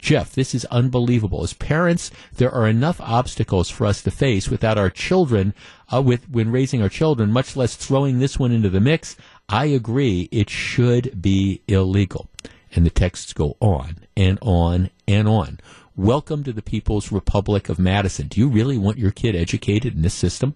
Jeff, 0.06 0.34
this 0.34 0.54
is 0.54 0.64
unbelievable. 0.66 1.42
As 1.42 1.52
parents, 1.52 2.12
there 2.36 2.52
are 2.52 2.68
enough 2.68 3.00
obstacles 3.00 3.68
for 3.68 3.88
us 3.88 4.02
to 4.02 4.12
face 4.12 4.48
without 4.48 4.78
our 4.78 4.88
children, 4.88 5.52
uh, 5.92 6.00
with 6.00 6.30
when 6.30 6.52
raising 6.52 6.80
our 6.80 6.88
children, 6.88 7.32
much 7.32 7.56
less 7.56 7.74
throwing 7.74 8.20
this 8.20 8.38
one 8.38 8.52
into 8.52 8.70
the 8.70 8.78
mix. 8.78 9.16
I 9.48 9.64
agree, 9.64 10.28
it 10.30 10.48
should 10.48 11.20
be 11.20 11.60
illegal. 11.66 12.28
And 12.72 12.86
the 12.86 12.90
texts 12.90 13.32
go 13.32 13.56
on 13.58 13.96
and 14.16 14.38
on 14.42 14.90
and 15.08 15.26
on. 15.26 15.58
Welcome 15.96 16.44
to 16.44 16.52
the 16.52 16.62
People's 16.62 17.10
Republic 17.10 17.68
of 17.68 17.80
Madison. 17.80 18.28
Do 18.28 18.38
you 18.38 18.46
really 18.46 18.78
want 18.78 18.98
your 18.98 19.10
kid 19.10 19.34
educated 19.34 19.96
in 19.96 20.02
this 20.02 20.14
system? 20.14 20.54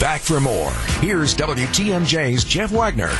Back 0.00 0.20
for 0.20 0.40
more. 0.40 0.72
Here's 0.98 1.32
WTMJ's 1.36 2.42
Jeff 2.42 2.72
Wagner. 2.72 3.12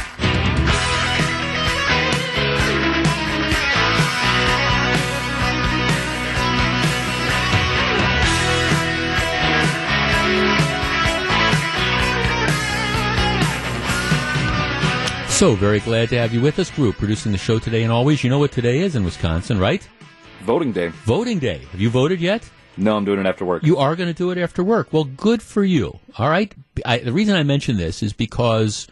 So 15.35 15.57
very 15.57 15.81
glad 15.81 16.11
to 16.11 16.17
have 16.17 16.33
you 16.33 16.41
with 16.41 16.61
us, 16.61 16.71
group, 16.71 16.97
producing 16.97 17.33
the 17.33 17.39
show 17.39 17.59
today 17.59 17.83
and 17.83 17.91
always. 17.91 18.23
You 18.23 18.31
know 18.31 18.39
what 18.39 18.53
today 18.53 18.79
is 18.79 18.95
in 18.95 19.03
Wisconsin, 19.03 19.59
right? 19.59 19.87
Voting 20.43 20.71
day. 20.71 20.89
Voting 20.89 21.41
day. 21.41 21.59
Have 21.73 21.81
you 21.81 21.91
voted 21.91 22.21
yet? 22.21 22.49
No, 22.77 22.97
I'm 22.97 23.05
doing 23.05 23.19
it 23.19 23.27
after 23.27 23.45
work. 23.45 23.65
You 23.65 23.77
are 23.79 23.97
going 23.97 24.09
to 24.09 24.15
do 24.15 24.31
it 24.31 24.39
after 24.39 24.63
work. 24.63 24.93
Well, 24.93 25.03
good 25.03 25.43
for 25.43 25.65
you. 25.65 25.99
All 26.19 26.31
right. 26.31 26.55
I, 26.87 26.99
the 26.99 27.13
reason 27.13 27.35
I 27.35 27.43
mention 27.43 27.79
this 27.79 28.01
is 28.01 28.13
because 28.13 28.87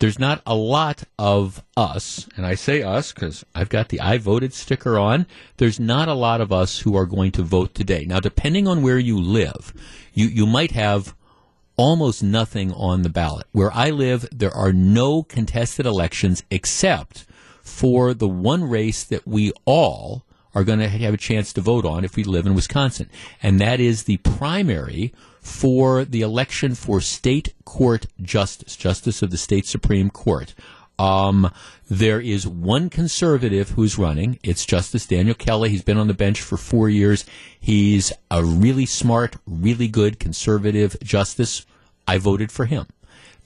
there's 0.00 0.18
not 0.18 0.42
a 0.44 0.54
lot 0.54 1.04
of 1.18 1.64
us, 1.78 2.28
and 2.36 2.44
I 2.44 2.56
say 2.56 2.82
us 2.82 3.12
because 3.14 3.42
I've 3.54 3.70
got 3.70 3.88
the 3.88 4.00
I 4.00 4.18
voted 4.18 4.52
sticker 4.52 4.98
on. 4.98 5.26
There's 5.56 5.80
not 5.80 6.08
a 6.08 6.14
lot 6.14 6.42
of 6.42 6.52
us 6.52 6.80
who 6.80 6.94
are 6.94 7.06
going 7.06 7.32
to 7.32 7.42
vote 7.42 7.74
today. 7.74 8.04
Now, 8.04 8.20
depending 8.20 8.68
on 8.68 8.82
where 8.82 8.98
you 8.98 9.18
live, 9.18 9.72
you, 10.12 10.26
you 10.26 10.46
might 10.46 10.72
have 10.72 11.14
almost 11.80 12.22
nothing 12.22 12.70
on 12.74 13.00
the 13.00 13.08
ballot. 13.08 13.46
Where 13.52 13.72
I 13.72 13.88
live, 13.88 14.28
there 14.30 14.54
are 14.54 14.70
no 14.70 15.22
contested 15.22 15.86
elections 15.86 16.42
except 16.50 17.24
for 17.62 18.12
the 18.12 18.28
one 18.28 18.64
race 18.64 19.02
that 19.04 19.26
we 19.26 19.50
all 19.64 20.22
are 20.54 20.62
going 20.62 20.80
to 20.80 20.88
have 20.88 21.14
a 21.14 21.16
chance 21.16 21.54
to 21.54 21.62
vote 21.62 21.86
on 21.86 22.04
if 22.04 22.16
we 22.16 22.24
live 22.24 22.44
in 22.44 22.54
Wisconsin. 22.54 23.08
And 23.42 23.58
that 23.62 23.80
is 23.80 24.02
the 24.02 24.18
primary 24.18 25.14
for 25.40 26.04
the 26.04 26.20
election 26.20 26.74
for 26.74 27.00
state 27.00 27.54
court 27.64 28.04
justice, 28.20 28.76
justice 28.76 29.22
of 29.22 29.30
the 29.30 29.38
state 29.38 29.64
Supreme 29.64 30.10
Court. 30.10 30.54
Um, 30.98 31.50
there 31.88 32.20
is 32.20 32.46
one 32.46 32.90
conservative 32.90 33.70
who's 33.70 33.96
running. 33.96 34.38
It's 34.42 34.66
Justice 34.66 35.06
Daniel 35.06 35.34
Kelly. 35.34 35.70
He's 35.70 35.80
been 35.80 35.96
on 35.96 36.08
the 36.08 36.12
bench 36.14 36.42
for 36.42 36.58
four 36.58 36.90
years. 36.90 37.24
He's 37.58 38.12
a 38.30 38.44
really 38.44 38.84
smart, 38.84 39.36
really 39.46 39.88
good 39.88 40.18
conservative 40.20 40.94
justice. 41.02 41.64
I 42.06 42.18
voted 42.18 42.50
for 42.50 42.66
him. 42.66 42.86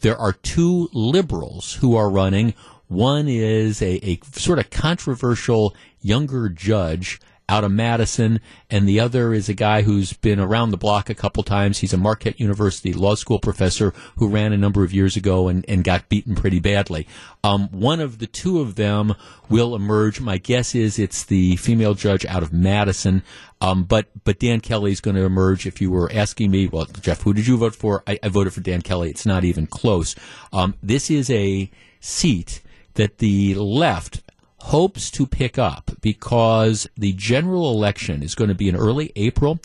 There 0.00 0.16
are 0.16 0.32
two 0.32 0.88
liberals 0.92 1.74
who 1.74 1.96
are 1.96 2.11
running. 2.11 2.55
One 2.88 3.28
is 3.28 3.80
a, 3.80 4.05
a 4.07 4.20
sort 4.32 4.59
of 4.59 4.70
controversial 4.70 5.74
younger 6.02 6.48
judge 6.48 7.20
out 7.49 7.64
of 7.64 7.72
Madison, 7.72 8.40
and 8.70 8.88
the 8.88 8.99
other 9.01 9.34
is 9.34 9.49
a 9.49 9.55
guy 9.55 9.82
who's 9.82 10.14
been 10.14 10.40
around 10.40 10.70
the 10.70 10.76
block 10.76 11.11
a 11.11 11.14
couple 11.14 11.42
times. 11.42 11.78
He's 11.78 11.92
a 11.92 11.99
Marquette 11.99 12.40
University 12.40 12.92
law 12.92 13.14
school 13.14 13.38
professor 13.38 13.92
who 14.16 14.28
ran 14.28 14.53
a 14.53 14.57
number 14.57 14.82
of 14.82 14.95
years 14.95 15.16
ago 15.16 15.49
and, 15.49 15.64
and 15.68 15.84
got 15.84 16.09
beaten 16.09 16.34
pretty 16.34 16.59
badly. 16.59 17.07
Um, 17.42 17.68
one 17.68 18.01
of 18.01 18.18
the 18.18 18.26
two 18.26 18.61
of 18.61 18.76
them 18.76 19.14
will 19.51 19.74
emerge. 19.74 20.20
My 20.20 20.38
guess 20.38 20.74
is 20.74 20.99
it's 20.99 21.24
the 21.24 21.57
female 21.57 21.95
judge 21.95 22.24
out 22.24 22.42
of 22.42 22.53
Madison. 22.53 23.22
Um, 23.61 23.84
but 23.84 24.07
but 24.24 24.38
Dan 24.38 24.61
Kelly 24.61 24.92
is 24.92 25.01
going 25.01 25.16
to 25.16 25.24
emerge. 25.24 25.66
If 25.66 25.80
you 25.80 25.90
were 25.90 26.11
asking 26.12 26.51
me, 26.51 26.66
well, 26.66 26.86
Jeff, 26.86 27.22
who 27.22 27.34
did 27.34 27.47
you 27.47 27.59
vote 27.59 27.74
for? 27.74 28.03
I, 28.07 28.18
I 28.22 28.28
voted 28.28 28.55
for 28.55 28.61
Dan 28.61 28.82
Kelly. 28.82 29.11
It's 29.11 29.26
not 29.26 29.45
even 29.45 29.66
close. 29.66 30.14
Um, 30.53 30.74
this 30.82 31.11
is 31.11 31.30
a 31.30 31.70
seat 32.01 32.62
that 32.95 33.18
the 33.18 33.55
left 33.55 34.22
hopes 34.65 35.11
to 35.11 35.27
pick 35.27 35.59
up 35.59 35.91
because 36.01 36.89
the 36.97 37.12
general 37.12 37.71
election 37.71 38.23
is 38.23 38.35
going 38.35 38.49
to 38.49 38.55
be 38.55 38.69
in 38.69 38.75
early 38.75 39.12
April 39.15 39.61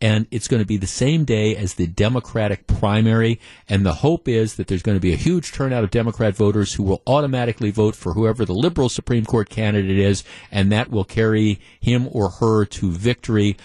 and 0.00 0.26
it's 0.30 0.48
going 0.48 0.62
to 0.62 0.66
be 0.66 0.76
the 0.76 0.86
same 0.86 1.24
day 1.24 1.56
as 1.56 1.74
the 1.74 1.86
Democratic 1.86 2.66
primary. 2.66 3.40
And 3.68 3.84
the 3.84 3.94
hope 3.94 4.28
is 4.28 4.54
that 4.54 4.66
there's 4.66 4.82
going 4.82 4.96
to 4.96 5.00
be 5.00 5.12
a 5.12 5.16
huge 5.16 5.52
turnout 5.52 5.82
of 5.82 5.90
Democrat 5.90 6.36
voters 6.36 6.74
who 6.74 6.82
will 6.82 7.02
automatically 7.06 7.70
vote 7.70 7.96
for 7.96 8.12
whoever 8.12 8.44
the 8.44 8.52
liberal 8.52 8.88
Supreme 8.88 9.24
Court 9.24 9.48
candidate 9.48 9.98
is, 9.98 10.22
and 10.52 10.70
that 10.70 10.90
will 10.90 11.04
carry 11.04 11.58
him 11.80 12.08
or 12.12 12.28
her 12.30 12.64
to 12.64 12.90
victory. 12.90 13.56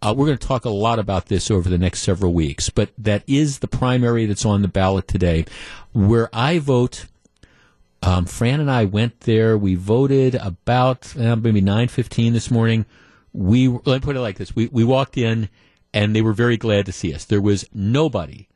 Uh, 0.00 0.14
we're 0.16 0.26
going 0.26 0.38
to 0.38 0.46
talk 0.46 0.64
a 0.64 0.70
lot 0.70 0.98
about 0.98 1.26
this 1.26 1.50
over 1.50 1.68
the 1.68 1.78
next 1.78 2.00
several 2.00 2.32
weeks, 2.32 2.70
but 2.70 2.90
that 2.96 3.22
is 3.26 3.58
the 3.58 3.68
primary 3.68 4.24
that's 4.24 4.46
on 4.46 4.62
the 4.62 4.68
ballot 4.68 5.08
today. 5.08 5.44
Where 5.92 6.30
I 6.32 6.58
vote, 6.58 7.06
um, 8.02 8.26
Fran 8.26 8.60
and 8.60 8.70
I 8.70 8.84
went 8.84 9.20
there. 9.20 9.58
We 9.58 9.74
voted 9.74 10.34
about 10.36 11.16
uh, 11.16 11.36
maybe 11.36 11.60
nine 11.60 11.88
fifteen 11.88 12.32
this 12.32 12.50
morning. 12.50 12.86
We 13.32 13.68
let 13.68 13.86
me 13.86 14.00
put 14.00 14.16
it 14.16 14.20
like 14.20 14.38
this: 14.38 14.54
we 14.54 14.68
we 14.68 14.84
walked 14.84 15.16
in, 15.16 15.48
and 15.92 16.14
they 16.14 16.22
were 16.22 16.32
very 16.32 16.56
glad 16.56 16.86
to 16.86 16.92
see 16.92 17.12
us. 17.12 17.24
There 17.24 17.40
was 17.40 17.68
nobody 17.72 18.48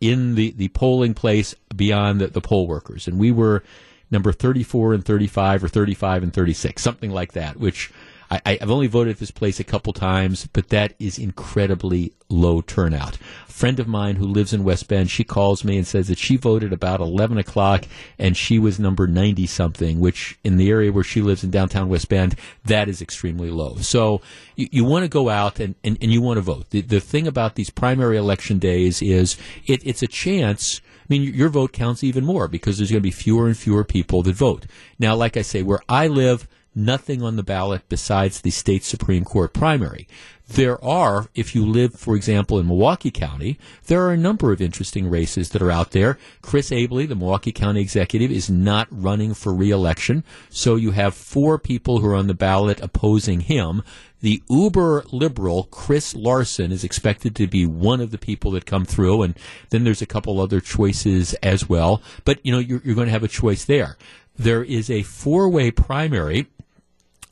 in 0.00 0.34
the 0.34 0.52
the 0.52 0.68
polling 0.68 1.14
place 1.14 1.54
beyond 1.74 2.20
the, 2.20 2.28
the 2.28 2.40
poll 2.40 2.66
workers, 2.66 3.06
and 3.08 3.18
we 3.18 3.30
were 3.32 3.62
number 4.10 4.32
thirty 4.32 4.62
four 4.62 4.92
and 4.94 5.04
thirty 5.04 5.26
five, 5.26 5.62
or 5.62 5.68
thirty 5.68 5.94
five 5.94 6.22
and 6.22 6.32
thirty 6.32 6.52
six, 6.52 6.82
something 6.82 7.10
like 7.10 7.32
that, 7.32 7.56
which 7.56 7.90
I, 8.30 8.58
I've 8.60 8.70
only 8.70 8.86
voted 8.86 9.14
at 9.14 9.20
this 9.20 9.30
place 9.30 9.58
a 9.58 9.64
couple 9.64 9.92
times, 9.92 10.48
but 10.52 10.68
that 10.68 10.94
is 10.98 11.18
incredibly 11.18 12.12
low 12.28 12.60
turnout. 12.60 13.16
A 13.48 13.52
friend 13.52 13.80
of 13.80 13.88
mine 13.88 14.16
who 14.16 14.26
lives 14.26 14.52
in 14.52 14.64
West 14.64 14.86
Bend, 14.88 15.10
she 15.10 15.24
calls 15.24 15.64
me 15.64 15.78
and 15.78 15.86
says 15.86 16.08
that 16.08 16.18
she 16.18 16.36
voted 16.36 16.72
about 16.72 17.00
11 17.00 17.38
o'clock 17.38 17.84
and 18.18 18.36
she 18.36 18.58
was 18.58 18.78
number 18.78 19.06
90 19.06 19.46
something, 19.46 19.98
which 19.98 20.38
in 20.44 20.56
the 20.56 20.70
area 20.70 20.92
where 20.92 21.04
she 21.04 21.22
lives 21.22 21.42
in 21.42 21.50
downtown 21.50 21.88
West 21.88 22.08
Bend, 22.08 22.36
that 22.64 22.88
is 22.88 23.00
extremely 23.00 23.50
low. 23.50 23.76
So 23.76 24.20
you, 24.56 24.68
you 24.70 24.84
want 24.84 25.04
to 25.04 25.08
go 25.08 25.30
out 25.30 25.58
and, 25.58 25.74
and, 25.82 25.96
and 26.00 26.12
you 26.12 26.20
want 26.20 26.36
to 26.36 26.42
vote. 26.42 26.70
The, 26.70 26.82
the 26.82 27.00
thing 27.00 27.26
about 27.26 27.54
these 27.54 27.70
primary 27.70 28.16
election 28.18 28.58
days 28.58 29.00
is 29.00 29.36
it, 29.66 29.80
it's 29.86 30.02
a 30.02 30.08
chance. 30.08 30.80
I 31.00 31.06
mean, 31.08 31.22
your 31.22 31.48
vote 31.48 31.72
counts 31.72 32.04
even 32.04 32.26
more 32.26 32.46
because 32.48 32.76
there's 32.76 32.90
going 32.90 33.00
to 33.00 33.06
be 33.06 33.10
fewer 33.10 33.46
and 33.46 33.56
fewer 33.56 33.84
people 33.84 34.22
that 34.24 34.36
vote. 34.36 34.66
Now, 34.98 35.16
like 35.16 35.38
I 35.38 35.42
say, 35.42 35.62
where 35.62 35.80
I 35.88 36.08
live, 36.08 36.46
nothing 36.74 37.22
on 37.22 37.36
the 37.36 37.42
ballot 37.42 37.82
besides 37.88 38.40
the 38.40 38.50
state 38.50 38.84
Supreme 38.84 39.24
Court 39.24 39.52
primary. 39.52 40.06
There 40.48 40.82
are, 40.82 41.26
if 41.34 41.54
you 41.54 41.66
live, 41.66 41.94
for 41.94 42.16
example, 42.16 42.58
in 42.58 42.66
Milwaukee 42.66 43.10
County, 43.10 43.58
there 43.86 44.02
are 44.06 44.12
a 44.12 44.16
number 44.16 44.50
of 44.50 44.62
interesting 44.62 45.10
races 45.10 45.50
that 45.50 45.60
are 45.60 45.70
out 45.70 45.90
there. 45.90 46.16
Chris 46.40 46.70
Abele, 46.70 47.06
the 47.06 47.14
Milwaukee 47.14 47.52
County 47.52 47.82
executive, 47.82 48.30
is 48.30 48.48
not 48.48 48.88
running 48.90 49.34
for 49.34 49.52
reelection, 49.54 50.24
so 50.48 50.76
you 50.76 50.92
have 50.92 51.14
four 51.14 51.58
people 51.58 52.00
who 52.00 52.08
are 52.08 52.14
on 52.14 52.28
the 52.28 52.34
ballot 52.34 52.80
opposing 52.80 53.40
him. 53.40 53.82
The 54.20 54.42
uber 54.48 55.04
liberal 55.12 55.64
Chris 55.64 56.14
Larson 56.14 56.72
is 56.72 56.82
expected 56.82 57.36
to 57.36 57.46
be 57.46 57.66
one 57.66 58.00
of 58.00 58.10
the 58.10 58.18
people 58.18 58.50
that 58.52 58.64
come 58.64 58.86
through, 58.86 59.22
and 59.22 59.38
then 59.68 59.84
there's 59.84 60.02
a 60.02 60.06
couple 60.06 60.40
other 60.40 60.60
choices 60.60 61.34
as 61.34 61.68
well. 61.68 62.02
But 62.24 62.44
you 62.44 62.52
know, 62.52 62.58
you're, 62.58 62.80
you're 62.82 62.94
going 62.94 63.06
to 63.06 63.12
have 63.12 63.22
a 63.22 63.28
choice 63.28 63.66
there. 63.66 63.98
There 64.36 64.64
is 64.64 64.88
a 64.90 65.02
four-way 65.02 65.72
primary 65.72 66.46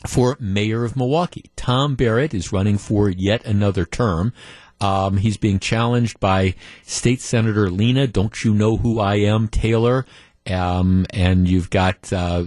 for 0.06 0.36
mayor 0.40 0.84
of 0.84 0.96
Milwaukee. 0.96 1.50
Tom 1.56 1.94
Barrett 1.94 2.34
is 2.34 2.52
running 2.52 2.78
for 2.78 3.08
yet 3.08 3.44
another 3.44 3.84
term. 3.84 4.32
Um, 4.80 5.16
he's 5.16 5.36
being 5.36 5.58
challenged 5.58 6.20
by 6.20 6.54
State 6.82 7.20
Senator 7.20 7.70
Lena, 7.70 8.06
don't 8.06 8.44
you 8.44 8.52
know 8.52 8.76
who 8.76 9.00
I 9.00 9.16
am, 9.16 9.48
Taylor? 9.48 10.04
Um, 10.46 11.06
and 11.10 11.48
you've 11.48 11.70
got 11.70 12.12
uh, 12.12 12.44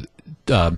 uh, 0.47 0.71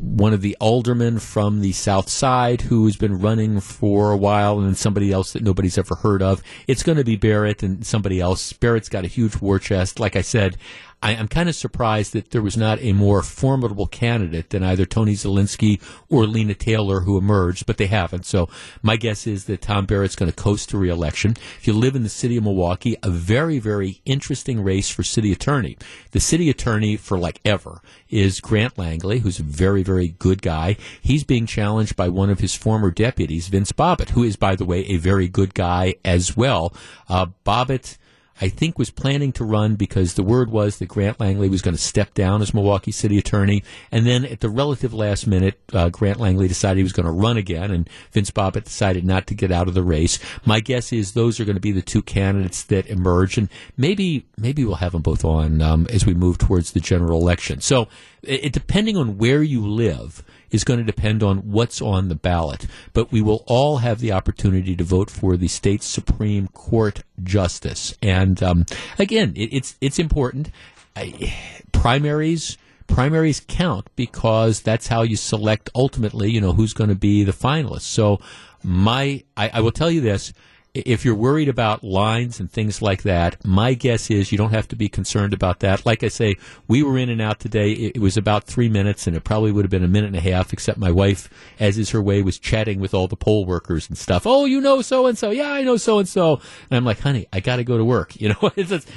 one 0.00 0.32
of 0.32 0.40
the 0.40 0.56
aldermen 0.60 1.18
from 1.18 1.60
the 1.60 1.72
South 1.72 2.08
Side 2.08 2.62
who 2.62 2.86
has 2.86 2.96
been 2.96 3.20
running 3.20 3.60
for 3.60 4.10
a 4.10 4.16
while, 4.16 4.60
and 4.60 4.76
somebody 4.76 5.12
else 5.12 5.34
that 5.34 5.42
nobody's 5.42 5.76
ever 5.76 5.94
heard 5.96 6.22
of. 6.22 6.42
It's 6.66 6.82
going 6.82 6.98
to 6.98 7.04
be 7.04 7.16
Barrett 7.16 7.62
and 7.62 7.84
somebody 7.86 8.18
else. 8.18 8.52
Barrett's 8.54 8.88
got 8.88 9.04
a 9.04 9.08
huge 9.08 9.36
war 9.40 9.58
chest. 9.58 10.00
Like 10.00 10.16
I 10.16 10.22
said, 10.22 10.56
I, 11.02 11.12
I'm 11.12 11.28
kind 11.28 11.48
of 11.48 11.54
surprised 11.54 12.12
that 12.12 12.30
there 12.30 12.42
was 12.42 12.56
not 12.56 12.78
a 12.80 12.92
more 12.92 13.22
formidable 13.22 13.86
candidate 13.86 14.50
than 14.50 14.62
either 14.62 14.84
Tony 14.84 15.14
Zielinski 15.14 15.80
or 16.08 16.26
Lena 16.26 16.54
Taylor 16.54 17.00
who 17.00 17.16
emerged, 17.16 17.66
but 17.66 17.78
they 17.78 17.86
haven't. 17.86 18.26
So 18.26 18.48
my 18.82 18.96
guess 18.96 19.26
is 19.26 19.46
that 19.46 19.62
Tom 19.62 19.86
Barrett's 19.86 20.16
going 20.16 20.30
to 20.30 20.36
coast 20.36 20.70
to 20.70 20.78
reelection. 20.78 21.32
If 21.58 21.66
you 21.66 21.72
live 21.72 21.96
in 21.96 22.02
the 22.02 22.08
city 22.08 22.36
of 22.36 22.44
Milwaukee, 22.44 22.96
a 23.02 23.10
very, 23.10 23.58
very 23.58 24.00
interesting 24.04 24.62
race 24.62 24.90
for 24.90 25.02
city 25.02 25.32
attorney. 25.32 25.78
The 26.10 26.20
city 26.20 26.50
attorney 26.50 26.96
for 26.96 27.18
like 27.18 27.40
ever 27.44 27.80
is 28.08 28.40
Grant 28.40 28.76
Langley, 28.76 29.20
who's 29.20 29.38
a 29.38 29.44
very, 29.44 29.82
very 29.82 30.08
good 30.08 30.42
guy. 30.42 30.76
He's 31.00 31.24
being 31.24 31.46
challenged 31.46 31.96
by 31.96 32.08
one 32.08 32.30
of 32.30 32.40
his 32.40 32.54
former 32.54 32.90
deputies, 32.90 33.48
Vince 33.48 33.72
Bobot, 33.72 34.10
who 34.10 34.22
is, 34.22 34.36
by 34.36 34.54
the 34.54 34.64
way, 34.64 34.80
a 34.80 34.96
very 34.98 35.28
good 35.28 35.54
guy 35.54 35.94
as 36.04 36.36
well. 36.36 36.74
Uh, 37.08 37.26
Bobot. 37.46 37.96
I 38.40 38.48
think 38.48 38.78
was 38.78 38.90
planning 38.90 39.32
to 39.32 39.44
run 39.44 39.76
because 39.76 40.14
the 40.14 40.22
word 40.22 40.50
was 40.50 40.78
that 40.78 40.86
Grant 40.86 41.20
Langley 41.20 41.48
was 41.48 41.62
going 41.62 41.76
to 41.76 41.82
step 41.82 42.14
down 42.14 42.40
as 42.42 42.54
Milwaukee 42.54 42.92
City 42.92 43.18
Attorney, 43.18 43.62
and 43.92 44.06
then 44.06 44.24
at 44.24 44.40
the 44.40 44.48
relative 44.48 44.94
last 44.94 45.26
minute, 45.26 45.60
uh, 45.72 45.88
Grant 45.90 46.18
Langley 46.18 46.48
decided 46.48 46.78
he 46.78 46.82
was 46.82 46.92
going 46.92 47.06
to 47.06 47.12
run 47.12 47.36
again, 47.36 47.70
and 47.70 47.88
Vince 48.12 48.30
Bobot 48.30 48.64
decided 48.64 49.04
not 49.04 49.26
to 49.26 49.34
get 49.34 49.52
out 49.52 49.68
of 49.68 49.74
the 49.74 49.82
race. 49.82 50.18
My 50.44 50.60
guess 50.60 50.92
is 50.92 51.12
those 51.12 51.38
are 51.38 51.44
going 51.44 51.56
to 51.56 51.60
be 51.60 51.72
the 51.72 51.82
two 51.82 52.02
candidates 52.02 52.64
that 52.64 52.86
emerge, 52.86 53.36
and 53.36 53.48
maybe 53.76 54.26
maybe 54.36 54.64
we'll 54.64 54.76
have 54.76 54.92
them 54.92 55.02
both 55.02 55.24
on 55.24 55.60
um, 55.60 55.86
as 55.90 56.06
we 56.06 56.14
move 56.14 56.38
towards 56.38 56.72
the 56.72 56.80
general 56.80 57.20
election. 57.20 57.60
So, 57.60 57.88
it, 58.22 58.52
depending 58.52 58.96
on 58.96 59.18
where 59.18 59.42
you 59.42 59.66
live 59.66 60.22
is 60.50 60.64
going 60.64 60.78
to 60.78 60.84
depend 60.84 61.22
on 61.22 61.38
what's 61.38 61.80
on 61.80 62.08
the 62.08 62.14
ballot. 62.14 62.66
But 62.92 63.12
we 63.12 63.20
will 63.20 63.44
all 63.46 63.78
have 63.78 64.00
the 64.00 64.12
opportunity 64.12 64.74
to 64.76 64.84
vote 64.84 65.10
for 65.10 65.36
the 65.36 65.48
state 65.48 65.82
Supreme 65.82 66.48
Court 66.48 67.02
justice. 67.22 67.94
And 68.02 68.42
um, 68.42 68.64
again, 68.98 69.32
it, 69.36 69.52
it's 69.52 69.76
it's 69.80 69.98
important. 69.98 70.50
I, 70.96 71.34
primaries 71.72 72.58
primaries 72.86 73.40
count 73.46 73.88
because 73.94 74.60
that's 74.62 74.88
how 74.88 75.02
you 75.02 75.16
select 75.16 75.70
ultimately. 75.74 76.30
You 76.30 76.40
know 76.40 76.52
who's 76.52 76.74
going 76.74 76.90
to 76.90 76.96
be 76.96 77.24
the 77.24 77.32
finalist. 77.32 77.82
So 77.82 78.20
my 78.62 79.22
I, 79.36 79.50
I 79.54 79.60
will 79.60 79.72
tell 79.72 79.90
you 79.90 80.00
this. 80.00 80.32
If 80.72 81.04
you're 81.04 81.14
worried 81.14 81.48
about 81.48 81.82
lines 81.82 82.38
and 82.38 82.50
things 82.50 82.80
like 82.80 83.02
that, 83.02 83.44
my 83.44 83.74
guess 83.74 84.10
is 84.10 84.30
you 84.30 84.38
don't 84.38 84.52
have 84.52 84.68
to 84.68 84.76
be 84.76 84.88
concerned 84.88 85.34
about 85.34 85.60
that. 85.60 85.84
Like 85.84 86.04
I 86.04 86.08
say, 86.08 86.36
we 86.68 86.82
were 86.82 86.96
in 86.96 87.08
and 87.08 87.20
out 87.20 87.40
today. 87.40 87.72
It, 87.72 87.98
was 88.00 88.16
about 88.16 88.44
three 88.44 88.68
minutes, 88.68 89.06
and 89.06 89.16
it 89.16 89.24
probably 89.24 89.52
would 89.52 89.64
have 89.64 89.70
been 89.70 89.84
a 89.84 89.88
minute 89.88 90.08
and 90.08 90.16
a 90.16 90.20
half, 90.20 90.52
except 90.52 90.78
my 90.78 90.90
wife, 90.90 91.28
as 91.58 91.76
is 91.76 91.90
her 91.90 92.00
way, 92.00 92.22
was 92.22 92.38
chatting 92.38 92.80
with 92.80 92.94
all 92.94 93.08
the 93.08 93.16
poll 93.16 93.44
workers 93.44 93.88
and 93.88 93.98
stuff. 93.98 94.26
Oh, 94.26 94.44
you 94.44 94.60
know 94.60 94.80
so 94.80 95.06
and 95.06 95.18
so. 95.18 95.30
Yeah, 95.30 95.52
I 95.52 95.62
know 95.62 95.76
so 95.76 95.98
and 95.98 96.08
so. 96.08 96.40
And 96.70 96.76
I'm 96.76 96.84
like, 96.84 97.00
honey, 97.00 97.26
I 97.32 97.40
got 97.40 97.56
to 97.56 97.64
go 97.64 97.76
to 97.76 97.84
work. 97.84 98.14
You 98.20 98.28
know, 98.28 98.50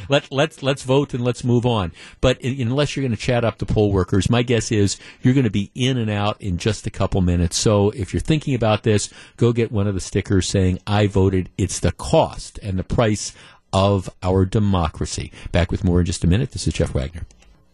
let 0.09 0.30
let's 0.34 0.61
let's 0.61 0.84
vote 0.84 1.13
and 1.13 1.24
let's 1.24 1.45
move 1.45 1.65
on. 1.65 1.93
But 2.19 2.43
unless 2.43 2.95
you're 2.95 3.03
going 3.03 3.15
to 3.15 3.21
chat 3.21 3.45
up 3.45 3.57
the 3.57 3.65
poll 3.65 3.93
workers, 3.93 4.30
my 4.30 4.43
guess 4.43 4.69
is 4.69 4.97
you're 5.21 5.34
going 5.34 5.45
to 5.45 5.49
be 5.49 5.71
in 5.76 5.97
and 5.97 6.09
out 6.09 6.41
in 6.41 6.57
just 6.57 6.86
a 6.86 6.89
couple 6.89 7.21
minutes. 7.21 7.55
So 7.55 7.91
if 7.91 8.13
you're 8.13 8.19
thinking 8.19 8.53
about 8.53 8.84
this, 8.84 9.09
go 9.38 9.53
get 9.53 9.71
one 9.71 9.88
of 9.88 9.93
the 9.93 10.01
stickers 10.01 10.49
saying 10.49 10.80
I 10.86 11.07
voted. 11.07 11.51
It's 11.64 11.80
the 11.80 11.93
cost 11.93 12.59
and 12.61 12.78
the 12.78 12.84
price 12.84 13.32
of 13.72 14.09
our 14.22 14.43
democracy. 14.43 15.32
Back 15.53 15.72
with 15.72 15.86
more 15.86 16.01
in 16.01 16.05
just 16.05 16.26
a 16.26 16.28
minute. 16.28 16.51
This 16.51 16.68
is 16.68 16.74
Jeff 16.74 16.93
Wagner. 16.93 17.26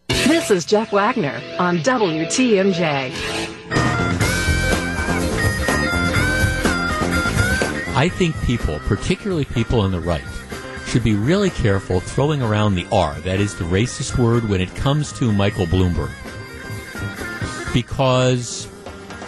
This 0.06 0.48
is 0.52 0.64
Jeff 0.64 0.92
Wagner 0.92 1.42
on 1.58 1.78
WTMJ. 1.78 3.12
I 7.96 8.08
think 8.08 8.40
people, 8.44 8.78
particularly 8.86 9.44
people 9.44 9.80
on 9.80 9.90
the 9.90 9.98
right, 9.98 10.22
should 10.86 11.02
be 11.02 11.14
really 11.14 11.50
careful 11.50 11.98
throwing 11.98 12.42
around 12.42 12.76
the 12.76 12.86
R, 12.92 13.14
that 13.22 13.40
is 13.40 13.56
the 13.56 13.64
racist 13.64 14.16
word, 14.16 14.48
when 14.48 14.60
it 14.60 14.72
comes 14.76 15.12
to 15.18 15.32
Michael 15.32 15.66
Bloomberg. 15.66 16.12
Because, 17.74 18.68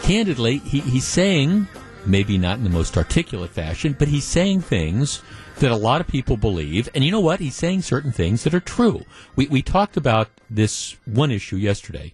candidly, 0.02 0.58
he, 0.58 0.78
he's 0.82 1.04
saying, 1.04 1.66
maybe 2.07 2.38
not 2.38 2.59
in 2.59 2.64
the 2.64 2.70
most 2.70 2.96
articulate 2.96 3.50
fashion, 3.50 3.94
but 3.98 4.09
he's 4.09 4.24
saying 4.24 4.62
things 4.62 5.22
that 5.59 5.70
a 5.70 5.76
lot 5.76 6.00
of 6.00 6.09
people 6.09 6.36
believe. 6.36 6.88
And 6.94 7.05
you 7.05 7.11
know 7.11 7.20
what? 7.20 7.40
He's 7.40 7.55
saying 7.55 7.82
certain 7.82 8.12
things 8.12 8.44
that 8.44 8.55
are 8.55 8.61
true. 8.61 9.03
We, 9.36 9.46
we 9.46 9.62
talked 9.62 9.96
about 9.96 10.28
this 10.50 10.96
one 11.05 11.30
issue 11.30 11.57
yesterday. 11.57 12.12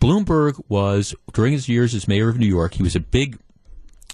Bloomberg 0.00 0.60
was, 0.68 1.14
during 1.32 1.52
his 1.52 1.68
years 1.68 1.94
as 1.94 2.08
mayor 2.08 2.28
of 2.28 2.38
New 2.38 2.46
York, 2.46 2.74
he 2.74 2.82
was 2.82 2.96
a 2.96 3.00
big 3.00 3.38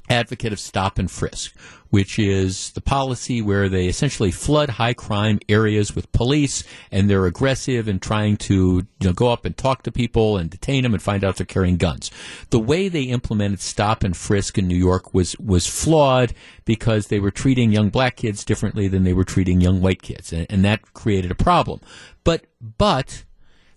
advocate 0.08 0.52
of 0.52 0.60
stop 0.60 0.98
and 0.98 1.10
frisk, 1.10 1.54
which 1.90 2.18
is 2.18 2.70
the 2.72 2.80
policy 2.80 3.40
where 3.40 3.68
they 3.68 3.86
essentially 3.86 4.30
flood 4.30 4.70
high 4.70 4.94
crime 4.94 5.38
areas 5.48 5.94
with 5.94 6.10
police 6.12 6.64
and 6.90 7.08
they're 7.08 7.26
aggressive 7.26 7.88
and 7.88 8.02
trying 8.02 8.36
to 8.36 8.86
you 9.00 9.06
know, 9.06 9.12
go 9.12 9.28
up 9.28 9.44
and 9.44 9.56
talk 9.56 9.82
to 9.82 9.92
people 9.92 10.36
and 10.36 10.50
detain 10.50 10.82
them 10.82 10.92
and 10.92 11.02
find 11.02 11.24
out 11.24 11.36
they're 11.36 11.46
carrying 11.46 11.76
guns. 11.76 12.10
The 12.50 12.58
way 12.58 12.88
they 12.88 13.04
implemented 13.04 13.60
stop 13.60 14.02
and 14.02 14.16
frisk 14.16 14.58
in 14.58 14.68
New 14.68 14.76
York 14.76 15.14
was, 15.14 15.38
was 15.38 15.66
flawed 15.66 16.34
because 16.64 17.06
they 17.06 17.20
were 17.20 17.30
treating 17.30 17.72
young 17.72 17.88
black 17.88 18.16
kids 18.16 18.44
differently 18.44 18.88
than 18.88 19.04
they 19.04 19.12
were 19.12 19.24
treating 19.24 19.60
young 19.60 19.80
white 19.80 20.02
kids. 20.02 20.32
And, 20.32 20.46
and 20.50 20.64
that 20.64 20.94
created 20.94 21.30
a 21.30 21.36
problem. 21.36 21.80
But, 22.24 22.46
but, 22.60 23.24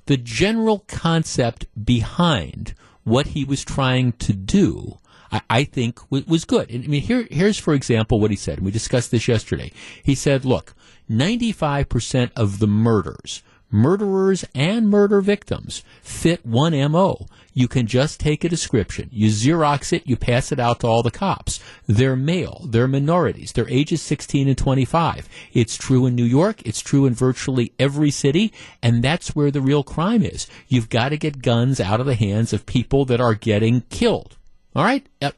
the 0.06 0.18
general 0.18 0.80
concept 0.88 1.66
behind 1.84 2.76
what 3.04 3.28
he 3.28 3.44
was 3.44 3.64
trying 3.64 4.12
to 4.14 4.34
do, 4.34 5.00
I, 5.36 5.42
I 5.50 5.64
think, 5.64 6.00
was, 6.12 6.26
was 6.26 6.46
good. 6.46 6.70
And, 6.70 6.84
I 6.84 6.88
mean, 6.88 7.02
here, 7.02 7.28
here's, 7.30 7.58
for 7.58 7.74
example, 7.74 8.20
what 8.20 8.32
he 8.32 8.38
said. 8.38 8.60
We 8.60 8.72
discussed 8.72 9.12
this 9.12 9.28
yesterday. 9.28 9.72
He 10.04 10.16
said, 10.16 10.46
look, 10.46 10.74
95% 11.10 12.32
of 12.36 12.60
the 12.60 12.68
murders, 12.68 13.44
murderers 13.70 14.46
and 14.56 14.90
murder 14.90 15.22
victims, 15.22 15.84
fit 16.02 16.46
one 16.46 16.74
MO. 16.92 17.28
You 17.54 17.68
can 17.68 17.88
just 17.88 18.20
take 18.20 18.44
a 18.44 18.50
description. 18.50 19.10
You 19.12 19.30
Xerox 19.30 19.94
it, 19.94 20.06
you 20.06 20.18
pass 20.18 20.52
it 20.52 20.60
out 20.60 20.82
to 20.82 20.88
all 20.88 21.04
the 21.04 21.12
cops. 21.12 21.62
They're 21.88 22.16
male, 22.16 22.66
they're 22.68 22.88
minorities, 22.88 23.54
they're 23.54 23.70
ages 23.70 24.02
16 24.02 24.48
and 24.48 24.58
25. 24.58 25.30
It's 25.54 25.78
true 25.78 26.06
in 26.06 26.16
New 26.16 26.26
York, 26.26 26.62
it's 26.66 26.82
true 26.82 27.06
in 27.06 27.14
virtually 27.14 27.72
every 27.80 28.12
city, 28.12 28.52
and 28.84 29.04
that's 29.04 29.36
where 29.36 29.52
the 29.52 29.62
real 29.62 29.84
crime 29.84 30.24
is. 30.24 30.48
You've 30.68 30.90
got 30.90 31.10
to 31.10 31.18
get 31.18 31.42
guns 31.42 31.80
out 31.80 32.00
of 32.00 32.06
the 32.06 32.16
hands 32.16 32.52
of 32.52 32.66
people 32.66 33.06
that 33.06 33.22
are 33.22 33.36
getting 33.36 33.82
killed. 33.90 34.36
All 34.76 34.84
right? 34.84 35.06
Uh, 35.22 35.32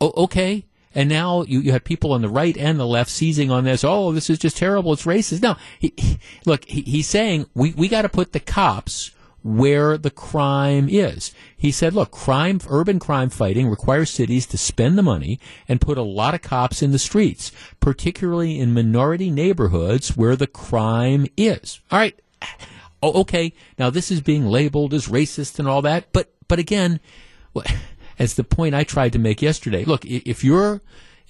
okay. 0.00 0.64
And 0.94 1.08
now 1.08 1.42
you, 1.44 1.60
you 1.60 1.72
have 1.72 1.84
people 1.84 2.12
on 2.12 2.20
the 2.20 2.28
right 2.28 2.56
and 2.56 2.78
the 2.78 2.86
left 2.86 3.10
seizing 3.10 3.50
on 3.50 3.64
this. 3.64 3.82
Oh, 3.84 4.12
this 4.12 4.28
is 4.28 4.38
just 4.38 4.56
terrible. 4.58 4.92
It's 4.92 5.06
racist. 5.06 5.40
No, 5.42 5.56
he, 5.78 5.94
he- 5.96 6.18
look, 6.44 6.64
he, 6.66 6.82
he's 6.82 7.08
saying 7.08 7.46
we, 7.54 7.72
we 7.72 7.88
got 7.88 8.02
to 8.02 8.08
put 8.08 8.32
the 8.32 8.40
cops 8.40 9.10
where 9.42 9.96
the 9.98 10.10
crime 10.10 10.88
is. 10.88 11.32
He 11.56 11.72
said, 11.72 11.94
look, 11.94 12.10
crime, 12.12 12.60
urban 12.68 12.98
crime 12.98 13.28
fighting 13.30 13.68
requires 13.68 14.10
cities 14.10 14.46
to 14.46 14.58
spend 14.58 14.96
the 14.96 15.02
money 15.02 15.40
and 15.66 15.80
put 15.80 15.98
a 15.98 16.02
lot 16.02 16.34
of 16.34 16.42
cops 16.42 16.80
in 16.82 16.92
the 16.92 16.98
streets, 16.98 17.50
particularly 17.80 18.60
in 18.60 18.72
minority 18.74 19.30
neighborhoods 19.30 20.16
where 20.16 20.36
the 20.36 20.46
crime 20.46 21.26
is. 21.36 21.80
All 21.90 21.98
right. 21.98 22.16
Oh, 23.02 23.20
okay. 23.22 23.52
Now 23.78 23.90
this 23.90 24.12
is 24.12 24.20
being 24.20 24.46
labeled 24.46 24.94
as 24.94 25.08
racist 25.08 25.58
and 25.58 25.66
all 25.66 25.82
that, 25.82 26.12
but, 26.12 26.32
but 26.46 26.60
again, 26.60 27.00
as 28.18 28.34
the 28.34 28.44
point 28.44 28.74
I 28.74 28.84
tried 28.84 29.12
to 29.12 29.18
make 29.18 29.42
yesterday, 29.42 29.84
look, 29.84 30.04
if 30.04 30.44
you're, 30.44 30.80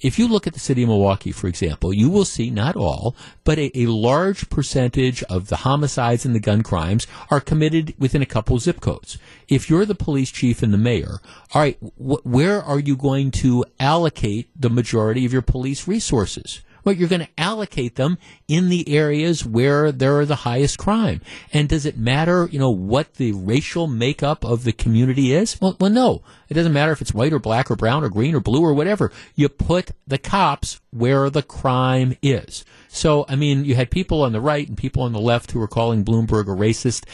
if 0.01 0.19
you 0.19 0.27
look 0.27 0.47
at 0.47 0.53
the 0.53 0.61
city 0.61 0.83
of 0.83 0.89
Milwaukee, 0.89 1.33
for 1.33 1.47
example, 1.47 1.93
you 1.93 2.11
will 2.11 2.25
see 2.25 2.51
not 2.51 2.77
all, 2.77 3.15
but 3.45 3.59
a, 3.59 3.71
a, 3.79 3.87
large 3.87 4.51
percentage 4.51 5.23
of 5.25 5.49
the 5.49 5.59
homicides 5.59 6.25
and 6.25 6.35
the 6.35 6.41
gun 6.41 6.63
crimes 6.63 7.07
are 7.31 7.41
committed 7.41 7.95
within 7.99 8.23
a 8.23 8.27
couple 8.27 8.59
zip 8.59 8.81
codes. 8.81 9.19
If 9.49 9.71
you're 9.71 9.87
the 9.87 9.95
police 9.95 10.31
chief 10.31 10.63
and 10.63 10.73
the 10.73 10.79
mayor, 10.79 11.21
all 11.55 11.63
right, 11.63 11.79
wh- 11.81 12.27
where 12.27 12.63
are 12.63 12.81
you 12.81 12.97
going 12.97 13.31
to 13.43 13.65
allocate 13.79 14.49
the 14.59 14.71
majority 14.71 15.25
of 15.25 15.33
your 15.33 15.43
police 15.43 15.87
resources? 15.87 16.63
Well, 16.85 16.95
you're 16.95 17.09
going 17.09 17.23
to 17.23 17.29
allocate 17.39 17.97
them 17.97 18.19
in 18.49 18.69
the 18.69 18.89
areas 18.89 19.45
where 19.45 19.93
there 19.93 20.19
are 20.19 20.27
the 20.27 20.37
highest 20.37 20.79
crime. 20.79 21.21
And 21.53 21.69
does 21.69 21.87
it 21.87 21.97
matter, 21.97 22.49
you 22.51 22.59
know, 22.59 22.71
what 22.71 23.15
the 23.15 23.33
racial 23.33 23.87
makeup 23.87 24.45
of 24.45 24.65
the 24.65 24.73
community 24.73 25.33
is? 25.33 25.61
Well, 25.61 25.77
well, 25.81 25.91
no. 25.91 26.23
It 26.49 26.55
doesn't 26.55 26.73
matter 26.73 26.93
if 26.93 27.01
it's 27.01 27.15
white 27.15 27.33
or 27.33 27.39
black 27.39 27.71
or 27.71 27.77
brown 27.77 28.05
or 28.05 28.09
green 28.09 28.35
or 28.35 28.41
blue 28.41 28.63
or 28.63 28.75
whatever. 28.75 29.11
You 29.35 29.49
put 29.49 29.93
the 30.07 30.19
cops 30.19 30.81
where 30.91 31.31
the 31.31 31.43
crime 31.43 32.17
is. 32.23 32.65
So, 32.89 33.25
I 33.29 33.37
mean, 33.37 33.65
you 33.65 33.75
had 33.75 33.91
people 33.91 34.23
on 34.23 34.33
the 34.33 34.41
right 34.41 34.69
and 34.69 34.77
people 34.77 35.03
on 35.05 35.13
the 35.13 35.21
left 35.21 35.53
who 35.53 35.59
were 35.59 35.69
calling 35.69 36.05
Bloomberg 36.05 36.43
a 36.43 36.57
racist. 36.57 37.07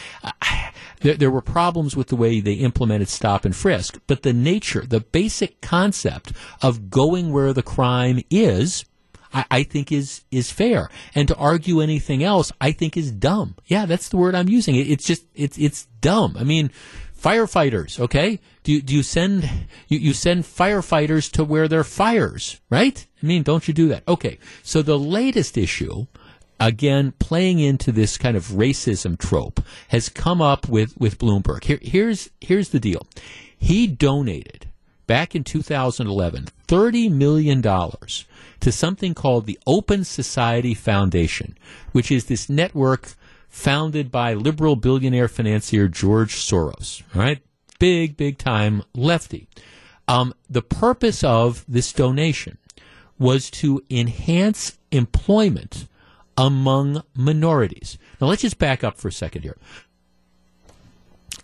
there, 1.01 1.14
there 1.14 1.31
were 1.31 1.41
problems 1.41 1.97
with 1.97 2.09
the 2.09 2.16
way 2.16 2.41
they 2.41 2.55
implemented 2.55 3.09
stop 3.09 3.45
and 3.45 3.55
frisk, 3.55 4.01
but 4.09 4.23
the 4.23 4.33
nature, 4.33 4.85
the 4.85 5.01
basic 5.01 5.61
concept 5.61 6.33
of 6.62 6.91
going 6.91 7.33
where 7.33 7.53
the 7.53 7.62
crime 7.62 8.23
is, 8.31 8.85
I, 9.33 9.45
I, 9.51 9.62
think 9.62 9.93
is 9.93 10.22
is 10.31 10.51
fair. 10.51 10.89
And 11.14 11.29
to 11.29 11.37
argue 11.37 11.81
anything 11.81 12.22
else, 12.22 12.53
I 12.61 12.72
think 12.72 12.97
is 12.97 13.11
dumb. 13.11 13.57
Yeah, 13.66 13.87
that's 13.87 14.09
the 14.09 14.16
word 14.16 14.35
I'm 14.35 14.49
using. 14.49 14.76
It, 14.76 14.89
it's 14.91 15.05
just 15.05 15.24
it's 15.35 15.59
it's 15.59 15.87
dumb. 16.01 16.37
I 16.39 16.45
mean, 16.45 16.70
firefighters. 17.20 17.99
Okay, 18.01 18.41
do 18.62 18.72
you, 18.72 18.83
do 18.83 18.95
you 18.95 19.03
send 19.03 19.49
you, 19.89 19.99
you 19.99 20.12
send 20.12 20.45
firefighters 20.45 21.31
to 21.33 21.45
where 21.45 21.68
there 21.68 21.81
are 21.81 21.85
fires, 21.85 22.61
right? 22.70 23.07
I 23.22 23.26
mean, 23.26 23.43
don't 23.43 23.66
you 23.66 23.74
do 23.74 23.89
that? 23.89 24.05
Okay, 24.07 24.39
so 24.62 24.83
the 24.83 24.99
latest 24.99 25.57
issue. 25.57 26.07
Again, 26.61 27.12
playing 27.20 27.61
into 27.61 27.93
this 27.93 28.18
kind 28.18 28.37
of 28.37 28.47
racism 28.47 29.16
trope 29.16 29.61
has 29.91 30.09
come 30.09 30.43
up 30.43 30.68
with, 30.68 30.99
with 30.99 31.16
Bloomberg. 31.16 31.62
Here, 31.62 31.79
here's 31.81 32.31
here's 32.41 32.70
the 32.70 32.81
deal. 32.81 33.07
He 33.57 33.87
donated 33.87 34.68
back 35.09 35.34
in 35.34 35.42
2011 35.42 36.46
$30 36.68 37.11
million 37.11 37.62
to 37.62 38.70
something 38.72 39.14
called 39.14 39.46
the 39.46 39.59
Open 39.66 40.04
Society 40.04 40.74
Foundation, 40.74 41.59
which 41.90 42.12
is 42.12 42.26
this 42.26 42.48
network 42.48 43.14
founded 43.48 44.12
by 44.12 44.34
liberal 44.34 44.76
billionaire 44.76 45.26
financier 45.26 45.88
George 45.88 46.36
Soros. 46.36 47.02
Right, 47.14 47.42
big, 47.80 48.16
big 48.16 48.38
time 48.38 48.82
lefty. 48.94 49.48
Um, 50.06 50.34
the 50.48 50.62
purpose 50.62 51.24
of 51.24 51.64
this 51.66 51.92
donation 51.92 52.59
was 53.18 53.50
to 53.50 53.82
enhance 53.90 54.78
employment 54.90 55.88
among 56.36 57.02
minorities. 57.14 57.98
Now 58.20 58.28
let's 58.28 58.42
just 58.42 58.59
back 58.59 58.84
up 58.84 58.96
for 58.96 59.09
a 59.09 59.12
second 59.12 59.42
here. 59.42 59.56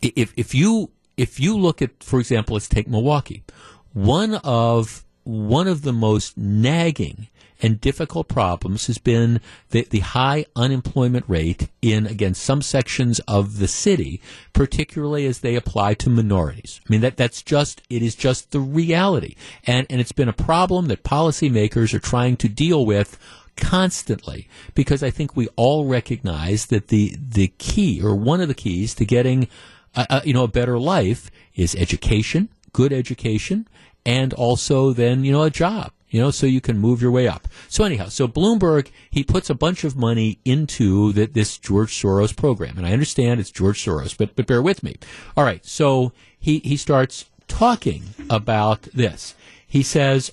If 0.03 0.33
if 0.37 0.55
you 0.55 0.91
if 1.17 1.41
you 1.41 1.57
look 1.57 1.83
at, 1.83 2.03
for 2.03 2.21
example, 2.21 2.55
let's 2.55 2.69
take 2.69 2.89
Milwaukee, 2.89 3.45
one 3.93 4.35
of 4.45 5.05
one 5.25 5.67
of 5.67 5.83
the 5.83 5.93
most 5.93 6.37
nagging 6.37 7.29
and 7.63 7.81
difficult 7.81 8.29
problems 8.29 8.89
has 8.89 8.99
been 8.99 9.41
the, 9.71 9.87
the 9.89 10.01
high 10.01 10.45
unemployment 10.55 11.25
rate 11.27 11.69
in, 11.81 12.07
again, 12.07 12.35
some 12.35 12.61
sections 12.61 13.21
of 13.21 13.59
the 13.59 13.69
city, 13.69 14.21
particularly 14.53 15.25
as 15.25 15.39
they 15.39 15.55
apply 15.55 15.95
to 15.95 16.11
minorities. 16.11 16.81
I 16.87 16.87
mean, 16.91 17.01
that, 17.01 17.17
that's 17.17 17.43
just, 17.43 17.81
it 17.89 18.03
is 18.03 18.15
just 18.15 18.51
the 18.51 18.61
reality. 18.61 19.35
And, 19.67 19.87
and 19.89 19.99
it's 19.99 20.13
been 20.13 20.29
a 20.29 20.35
problem 20.35 20.89
that 20.89 21.05
policymakers 21.05 21.95
are 21.95 22.01
trying 22.01 22.37
to 22.39 22.49
deal 22.49 22.85
with 22.85 23.19
constantly 23.57 24.49
because 24.75 25.03
I 25.03 25.11
think 25.11 25.35
we 25.35 25.49
all 25.57 25.87
recognize 25.87 26.67
that 26.67 26.89
the, 26.89 27.17
the 27.17 27.49
key 27.59 28.03
or 28.03 28.15
one 28.15 28.43
of 28.43 28.49
the 28.49 28.55
keys 28.55 28.95
to 28.97 29.07
getting, 29.07 29.49
a, 29.95 30.07
a, 30.11 30.23
you 30.25 30.33
know, 30.33 30.45
a 30.45 30.49
better 30.49 30.79
life 30.79 31.31
is 31.55 31.75
education, 31.75 32.49
good 32.73 32.93
education, 32.93 33.69
and 34.07 34.33
also 34.35 34.93
then, 34.93 35.25
you 35.25 35.33
know, 35.33 35.43
a 35.43 35.51
job, 35.51 35.93
you 36.11 36.21
know, 36.21 36.31
so 36.31 36.47
you 36.47 36.61
can 36.61 36.79
move 36.79 37.01
your 37.01 37.11
way 37.11 37.27
up. 37.27 37.49
So 37.69 37.85
anyhow, 37.85 38.09
so 38.09 38.29
Bloomberg, 38.29 38.91
he 39.11 39.25
puts 39.25 39.49
a 39.49 39.55
bunch 39.55 39.85
of 39.85 39.97
money 39.97 40.39
into 40.45 41.13
the, 41.13 41.27
this 41.27 41.59
George 41.59 41.95
Soros 41.95 42.37
program. 42.37 42.77
And 42.77 42.87
I 42.87 42.93
understand 42.93 43.41
it's 43.41 43.51
George 43.51 43.85
Soros, 43.85 44.17
but, 44.17 44.37
but 44.37 44.47
bear 44.47 44.63
with 44.63 44.83
me. 44.83 44.97
All 45.37 45.45
right. 45.45 45.65
So 45.65 46.13
he, 46.39 46.59
he 46.61 46.77
starts 46.77 47.27
talking 47.49 48.03
about 48.29 48.83
this. 48.83 49.35
He 49.67 49.83
says, 49.83 50.33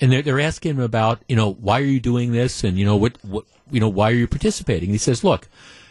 and 0.00 0.12
they're, 0.12 0.22
they're 0.22 0.40
asking 0.40 0.72
him 0.72 0.80
about, 0.80 1.22
you 1.28 1.36
know, 1.36 1.52
why 1.52 1.80
are 1.80 1.84
you 1.84 2.00
doing 2.00 2.32
this? 2.32 2.62
And, 2.62 2.78
you 2.78 2.84
know, 2.84 2.96
what, 2.96 3.16
what, 3.24 3.44
you 3.70 3.80
know, 3.80 3.88
why 3.88 4.10
are 4.10 4.14
you 4.14 4.28
participating? 4.28 4.90
he 4.90 4.98
says, 4.98 5.24
look, 5.24 5.48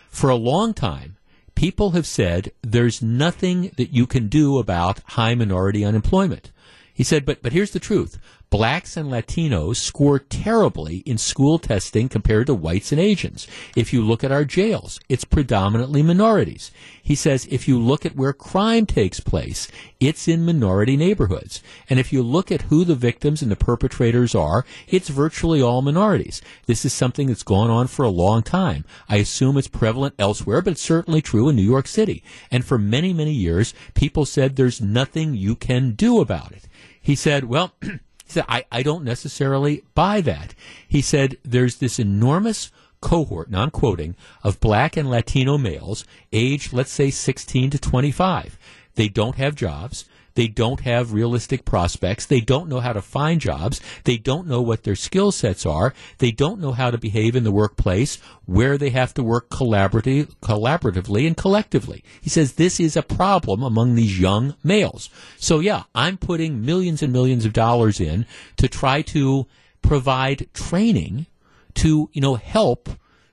for 0.09 0.29
a 0.29 0.35
long 0.35 0.73
time, 0.73 1.14
people 1.55 1.91
have 1.91 2.05
said 2.05 2.51
there's 2.61 3.01
nothing 3.01 3.71
that 3.77 3.91
you 3.91 4.05
can 4.05 4.27
do 4.27 4.57
about 4.57 4.99
high 5.05 5.35
minority 5.35 5.83
unemployment. 5.83 6.51
He 6.93 7.03
said, 7.03 7.25
but, 7.25 7.41
but 7.41 7.51
here's 7.51 7.71
the 7.71 7.79
truth. 7.79 8.19
Blacks 8.55 8.95
and 8.95 9.11
Latinos 9.11 9.75
score 9.75 10.17
terribly 10.17 10.99
in 10.99 11.17
school 11.17 11.59
testing 11.59 12.07
compared 12.07 12.47
to 12.47 12.53
whites 12.53 12.93
and 12.93 13.01
Asians. 13.01 13.49
If 13.75 13.91
you 13.91 14.01
look 14.01 14.23
at 14.23 14.31
our 14.31 14.45
jails, 14.45 14.97
it's 15.09 15.25
predominantly 15.25 16.01
minorities. 16.01 16.71
He 17.03 17.15
says 17.15 17.49
if 17.51 17.67
you 17.67 17.77
look 17.77 18.05
at 18.05 18.15
where 18.15 18.31
crime 18.31 18.85
takes 18.85 19.19
place, 19.19 19.67
it's 19.99 20.29
in 20.29 20.45
minority 20.45 20.95
neighborhoods. 20.95 21.61
And 21.89 21.99
if 21.99 22.13
you 22.13 22.23
look 22.23 22.49
at 22.49 22.61
who 22.61 22.85
the 22.85 22.95
victims 22.95 23.41
and 23.41 23.51
the 23.51 23.57
perpetrators 23.57 24.33
are, 24.33 24.63
it's 24.87 25.09
virtually 25.09 25.61
all 25.61 25.81
minorities. 25.81 26.41
This 26.65 26.85
is 26.85 26.93
something 26.93 27.27
that's 27.27 27.43
gone 27.43 27.69
on 27.69 27.87
for 27.87 28.05
a 28.05 28.09
long 28.09 28.41
time. 28.41 28.85
I 29.09 29.17
assume 29.17 29.57
it's 29.57 29.67
prevalent 29.67 30.15
elsewhere, 30.17 30.61
but 30.61 30.71
it's 30.71 30.81
certainly 30.81 31.21
true 31.21 31.49
in 31.49 31.57
New 31.57 31.61
York 31.61 31.87
City. 31.87 32.23
And 32.49 32.63
for 32.63 32.77
many, 32.77 33.11
many 33.11 33.33
years, 33.33 33.73
people 33.95 34.25
said 34.25 34.55
there's 34.55 34.79
nothing 34.79 35.33
you 35.33 35.57
can 35.57 35.91
do 35.91 36.21
about 36.21 36.53
it. 36.53 36.69
He 37.01 37.15
said, 37.15 37.43
well, 37.43 37.73
he 38.25 38.31
said, 38.31 38.45
I, 38.49 38.65
I 38.71 38.83
don't 38.83 39.03
necessarily 39.03 39.83
buy 39.93 40.21
that. 40.21 40.53
He 40.87 41.01
said, 41.01 41.37
there's 41.43 41.77
this 41.77 41.99
enormous 41.99 42.71
cohort, 43.01 43.49
I'm 43.53 43.69
quoting, 43.69 44.15
of 44.43 44.59
black 44.59 44.97
and 44.97 45.09
Latino 45.09 45.57
males 45.57 46.05
aged, 46.33 46.73
let's 46.73 46.91
say, 46.91 47.11
16 47.11 47.69
to 47.69 47.79
25. 47.79 48.57
They 48.95 49.07
don't 49.07 49.35
have 49.35 49.55
jobs. 49.55 50.05
They 50.35 50.47
don't 50.47 50.81
have 50.81 51.13
realistic 51.13 51.65
prospects. 51.65 52.25
They 52.25 52.41
don't 52.41 52.69
know 52.69 52.81
how 52.81 52.93
to 52.93 53.01
find 53.01 53.41
jobs. 53.41 53.81
They 54.03 54.17
don't 54.17 54.47
know 54.47 54.61
what 54.61 54.83
their 54.83 54.95
skill 54.95 55.31
sets 55.31 55.65
are. 55.65 55.93
They 56.19 56.31
don't 56.31 56.59
know 56.59 56.73
how 56.73 56.91
to 56.91 56.97
behave 56.97 57.35
in 57.35 57.43
the 57.43 57.51
workplace 57.51 58.17
where 58.45 58.77
they 58.77 58.91
have 58.91 59.13
to 59.15 59.23
work 59.23 59.49
collaboratively, 59.49 61.27
and 61.27 61.37
collectively. 61.37 62.03
He 62.21 62.29
says 62.29 62.53
this 62.53 62.79
is 62.79 62.95
a 62.95 63.01
problem 63.01 63.63
among 63.63 63.95
these 63.95 64.19
young 64.19 64.55
males. 64.63 65.09
So 65.37 65.59
yeah, 65.59 65.83
I'm 65.95 66.17
putting 66.17 66.65
millions 66.65 67.01
and 67.01 67.11
millions 67.13 67.45
of 67.45 67.53
dollars 67.53 67.99
in 67.99 68.25
to 68.57 68.67
try 68.67 69.01
to 69.03 69.47
provide 69.81 70.53
training 70.53 71.27
to, 71.75 72.09
you 72.13 72.21
know, 72.21 72.35
help 72.35 72.89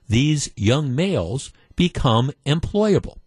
these 0.07 0.49
young 0.55 0.95
males 0.95 1.51
become 1.75 2.31
employable. 2.45 3.17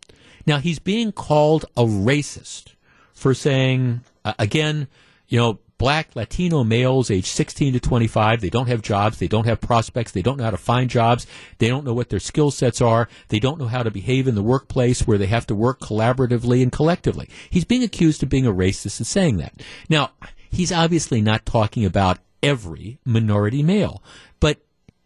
Now 0.47 0.59
he's 0.59 0.79
being 0.79 1.13
called 1.13 1.65
a 1.77 1.85
racist 1.85 2.75
for 3.17 3.35
saying, 3.35 4.03
uh, 4.25 4.35
again, 4.39 4.87
you 5.27 5.39
know, 5.39 5.59
black 5.79 6.15
Latino 6.15 6.63
males 6.65 7.11
age 7.11 7.27
16 7.27 7.73
to 7.73 7.81
25, 7.81 8.41
they 8.41 8.51
don't 8.51 8.69
have 8.69 8.83
jobs, 8.83 9.19
they 9.19 9.27
don't 9.27 9.47
have 9.47 9.61
prospects, 9.61 10.13
they 10.13 10.23
don't 10.23 10.37
know 10.37 10.45
how 10.45 10.51
to 10.51 10.57
find 10.57 10.89
jobs, 10.89 11.27
they 11.59 11.69
don't 11.69 11.85
know 11.85 11.95
what 11.95 12.11
their 12.11 12.21
skill 12.21 12.51
sets 12.51 12.81
are, 12.81 13.09
they 13.29 13.39
don't 13.39 13.59
know 13.59 13.67
how 13.67 13.83
to 13.83 13.91
behave 13.91 14.29
in 14.29 14.35
the 14.35 14.43
workplace 14.43 15.07
where 15.07 15.19
they 15.19 15.27
have 15.27 15.47
to 15.47 15.55
work 15.55 15.81
collaboratively 15.81 16.63
and 16.63 16.71
collectively. 16.71 17.29
He's 17.51 17.65
being 17.65 17.83
accused 17.83 18.23
of 18.23 18.29
being 18.29 18.47
a 18.47 18.53
racist 18.53 18.99
and 18.99 19.07
saying 19.07 19.39
that. 19.39 19.63
Now, 19.89 20.11
he's 20.51 20.73
obviously 20.73 21.21
not 21.21 21.47
talking 21.47 21.85
about 21.85 22.19
every 22.43 22.99
minority 23.05 23.63
male, 23.63 24.03
but 24.41 24.59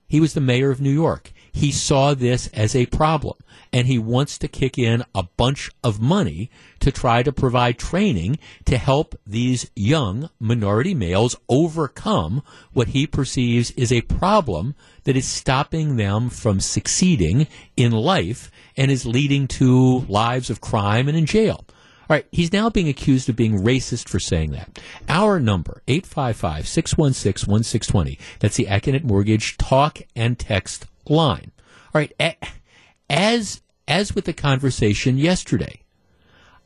he 0.08 0.20
was 0.20 0.34
the 0.34 0.40
mayor 0.40 0.70
of 0.70 0.80
New 0.80 0.90
York. 0.90 1.32
He 1.52 1.72
saw 1.72 2.14
this 2.14 2.48
as 2.48 2.74
a 2.74 2.86
problem 2.86 3.36
and 3.72 3.86
he 3.86 3.98
wants 3.98 4.38
to 4.38 4.48
kick 4.48 4.78
in 4.78 5.04
a 5.14 5.24
bunch 5.36 5.70
of 5.84 6.00
money 6.00 6.50
to 6.80 6.90
try 6.90 7.22
to 7.22 7.32
provide 7.32 7.78
training 7.78 8.38
to 8.64 8.76
help 8.76 9.14
these 9.26 9.70
young 9.76 10.30
minority 10.38 10.94
males 10.94 11.36
overcome 11.48 12.42
what 12.72 12.88
he 12.88 13.06
perceives 13.06 13.70
is 13.72 13.92
a 13.92 14.00
problem 14.02 14.74
that 15.04 15.16
is 15.16 15.26
stopping 15.26 15.96
them 15.96 16.28
from 16.28 16.60
succeeding 16.60 17.46
in 17.76 17.92
life 17.92 18.50
and 18.76 18.90
is 18.90 19.06
leading 19.06 19.46
to 19.46 20.00
lives 20.08 20.50
of 20.50 20.60
crime 20.60 21.08
and 21.08 21.16
in 21.16 21.26
jail. 21.26 21.64
All 22.10 22.16
right, 22.16 22.26
he's 22.32 22.52
now 22.52 22.68
being 22.68 22.88
accused 22.88 23.28
of 23.28 23.36
being 23.36 23.62
racist 23.62 24.08
for 24.08 24.18
saying 24.18 24.50
that. 24.50 24.80
Our 25.08 25.38
number, 25.38 25.80
855-616-1620. 25.86 28.18
That's 28.40 28.56
the 28.56 28.66
Accunet 28.66 29.04
Mortgage 29.04 29.56
talk 29.58 30.00
and 30.16 30.36
text 30.36 30.86
line. 31.10 31.50
All 31.94 32.00
right, 32.00 32.12
as 33.10 33.60
as 33.88 34.14
with 34.14 34.24
the 34.24 34.32
conversation 34.32 35.18
yesterday, 35.18 35.80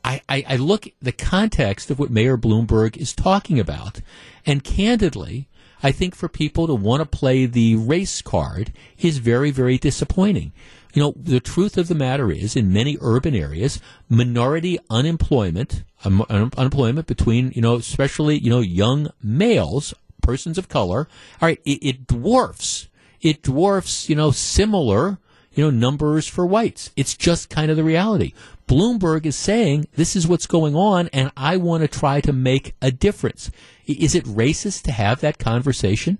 I, 0.04 0.20
I, 0.28 0.44
I 0.50 0.56
look 0.56 0.86
at 0.86 0.92
the 1.00 1.12
context 1.12 1.90
of 1.90 1.98
what 1.98 2.10
Mayor 2.10 2.36
Bloomberg 2.36 2.96
is 2.98 3.14
talking 3.14 3.58
about, 3.58 4.00
and 4.44 4.62
candidly, 4.62 5.48
I 5.82 5.90
think 5.90 6.14
for 6.14 6.28
people 6.28 6.66
to 6.66 6.74
want 6.74 7.00
to 7.00 7.18
play 7.18 7.46
the 7.46 7.76
race 7.76 8.20
card 8.20 8.72
is 8.98 9.18
very, 9.18 9.50
very 9.50 9.78
disappointing. 9.78 10.52
You 10.92 11.02
know, 11.02 11.14
the 11.16 11.40
truth 11.40 11.76
of 11.76 11.88
the 11.88 11.94
matter 11.94 12.30
is, 12.30 12.54
in 12.54 12.72
many 12.72 12.96
urban 13.00 13.34
areas, 13.34 13.80
minority 14.08 14.78
unemployment, 14.90 15.82
um, 16.04 16.24
un- 16.28 16.52
unemployment 16.56 17.06
between, 17.06 17.50
you 17.52 17.62
know, 17.62 17.76
especially, 17.76 18.38
you 18.38 18.50
know, 18.50 18.60
young 18.60 19.10
males, 19.22 19.94
persons 20.22 20.58
of 20.58 20.68
color, 20.68 21.08
all 21.40 21.48
right, 21.48 21.60
it, 21.64 21.78
it 21.82 22.06
dwarfs, 22.06 22.88
it 23.24 23.42
dwarfs, 23.42 24.08
you 24.08 24.14
know, 24.14 24.30
similar, 24.30 25.18
you 25.52 25.64
know, 25.64 25.70
numbers 25.70 26.28
for 26.28 26.46
whites. 26.46 26.92
It's 26.94 27.16
just 27.16 27.50
kind 27.50 27.70
of 27.70 27.76
the 27.76 27.82
reality. 27.82 28.34
Bloomberg 28.68 29.26
is 29.26 29.34
saying 29.34 29.88
this 29.94 30.14
is 30.14 30.28
what's 30.28 30.46
going 30.46 30.76
on, 30.76 31.08
and 31.12 31.32
I 31.36 31.56
want 31.56 31.80
to 31.82 31.88
try 31.88 32.20
to 32.20 32.32
make 32.32 32.74
a 32.80 32.92
difference. 32.92 33.50
Is 33.86 34.14
it 34.14 34.24
racist 34.26 34.82
to 34.82 34.92
have 34.92 35.20
that 35.20 35.38
conversation? 35.38 36.18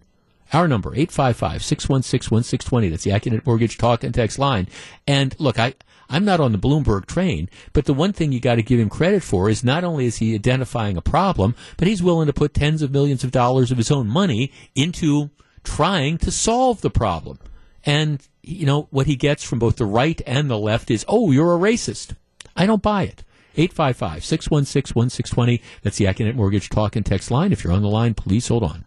Our 0.53 0.67
number, 0.67 0.91
855-616-1620. 0.93 2.91
That's 2.91 3.05
the 3.05 3.11
Accunet 3.11 3.47
Mortgage 3.47 3.77
Talk 3.77 4.03
and 4.03 4.15
Text 4.15 4.39
line. 4.39 4.69
And 5.07 5.35
look, 5.39 5.59
I, 5.59 5.75
I'm 6.09 6.25
not 6.25 6.41
on 6.41 6.53
the 6.53 6.59
Bloomberg 6.59 7.07
train, 7.07 7.51
but 7.73 7.87
the 7.87 7.95
one 7.95 8.13
thing 8.13 8.33
you 8.33 8.41
got 8.41 8.55
to 8.57 8.63
give 8.63 8.79
him 8.81 8.89
credit 8.89 9.23
for 9.23 9.51
is 9.51 9.65
not 9.65 9.85
only 9.85 10.07
is 10.07 10.19
he 10.19 10.35
identifying 10.35 10.97
a 10.97 11.03
problem, 11.03 11.55
but 11.77 11.89
he's 11.89 12.03
willing 12.03 12.27
to 12.29 12.33
put 12.33 12.55
tens 12.55 12.83
of 12.83 12.93
millions 12.93 13.25
of 13.25 13.31
dollars 13.31 13.71
of 13.71 13.79
his 13.79 13.91
own 13.91 14.07
money 14.07 14.53
into 14.75 15.31
trying 15.65 16.19
to 16.19 16.31
solve 16.31 16.81
the 16.81 16.91
problem. 16.91 17.41
And, 17.85 18.27
you 18.43 18.67
know, 18.67 18.87
what 18.91 19.07
he 19.07 19.17
gets 19.17 19.43
from 19.43 19.59
both 19.59 19.77
the 19.77 19.87
right 19.87 20.21
and 20.27 20.49
the 20.49 20.59
left 20.59 20.91
is, 20.91 21.05
oh, 21.09 21.33
you're 21.33 21.55
a 21.55 21.59
racist. 21.59 22.15
I 22.57 22.67
don't 22.67 22.83
buy 22.83 23.05
it. 23.05 23.25
855-616-1620. 23.57 25.61
That's 25.83 25.99
the 25.99 26.07
Accunet 26.07 26.35
Mortgage 26.35 26.71
Talk 26.71 26.97
and 26.97 27.07
Text 27.07 27.31
line. 27.31 27.53
If 27.53 27.65
you're 27.65 27.73
on 27.73 27.83
the 27.83 27.89
line, 27.89 28.15
please 28.15 28.49
hold 28.49 28.63
on. 28.63 28.85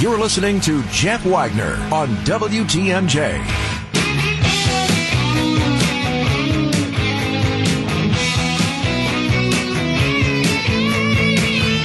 You're 0.00 0.18
listening 0.18 0.60
to 0.62 0.82
Jeff 0.84 1.26
Wagner 1.26 1.74
on 1.92 2.08
WTMJ. 2.24 3.79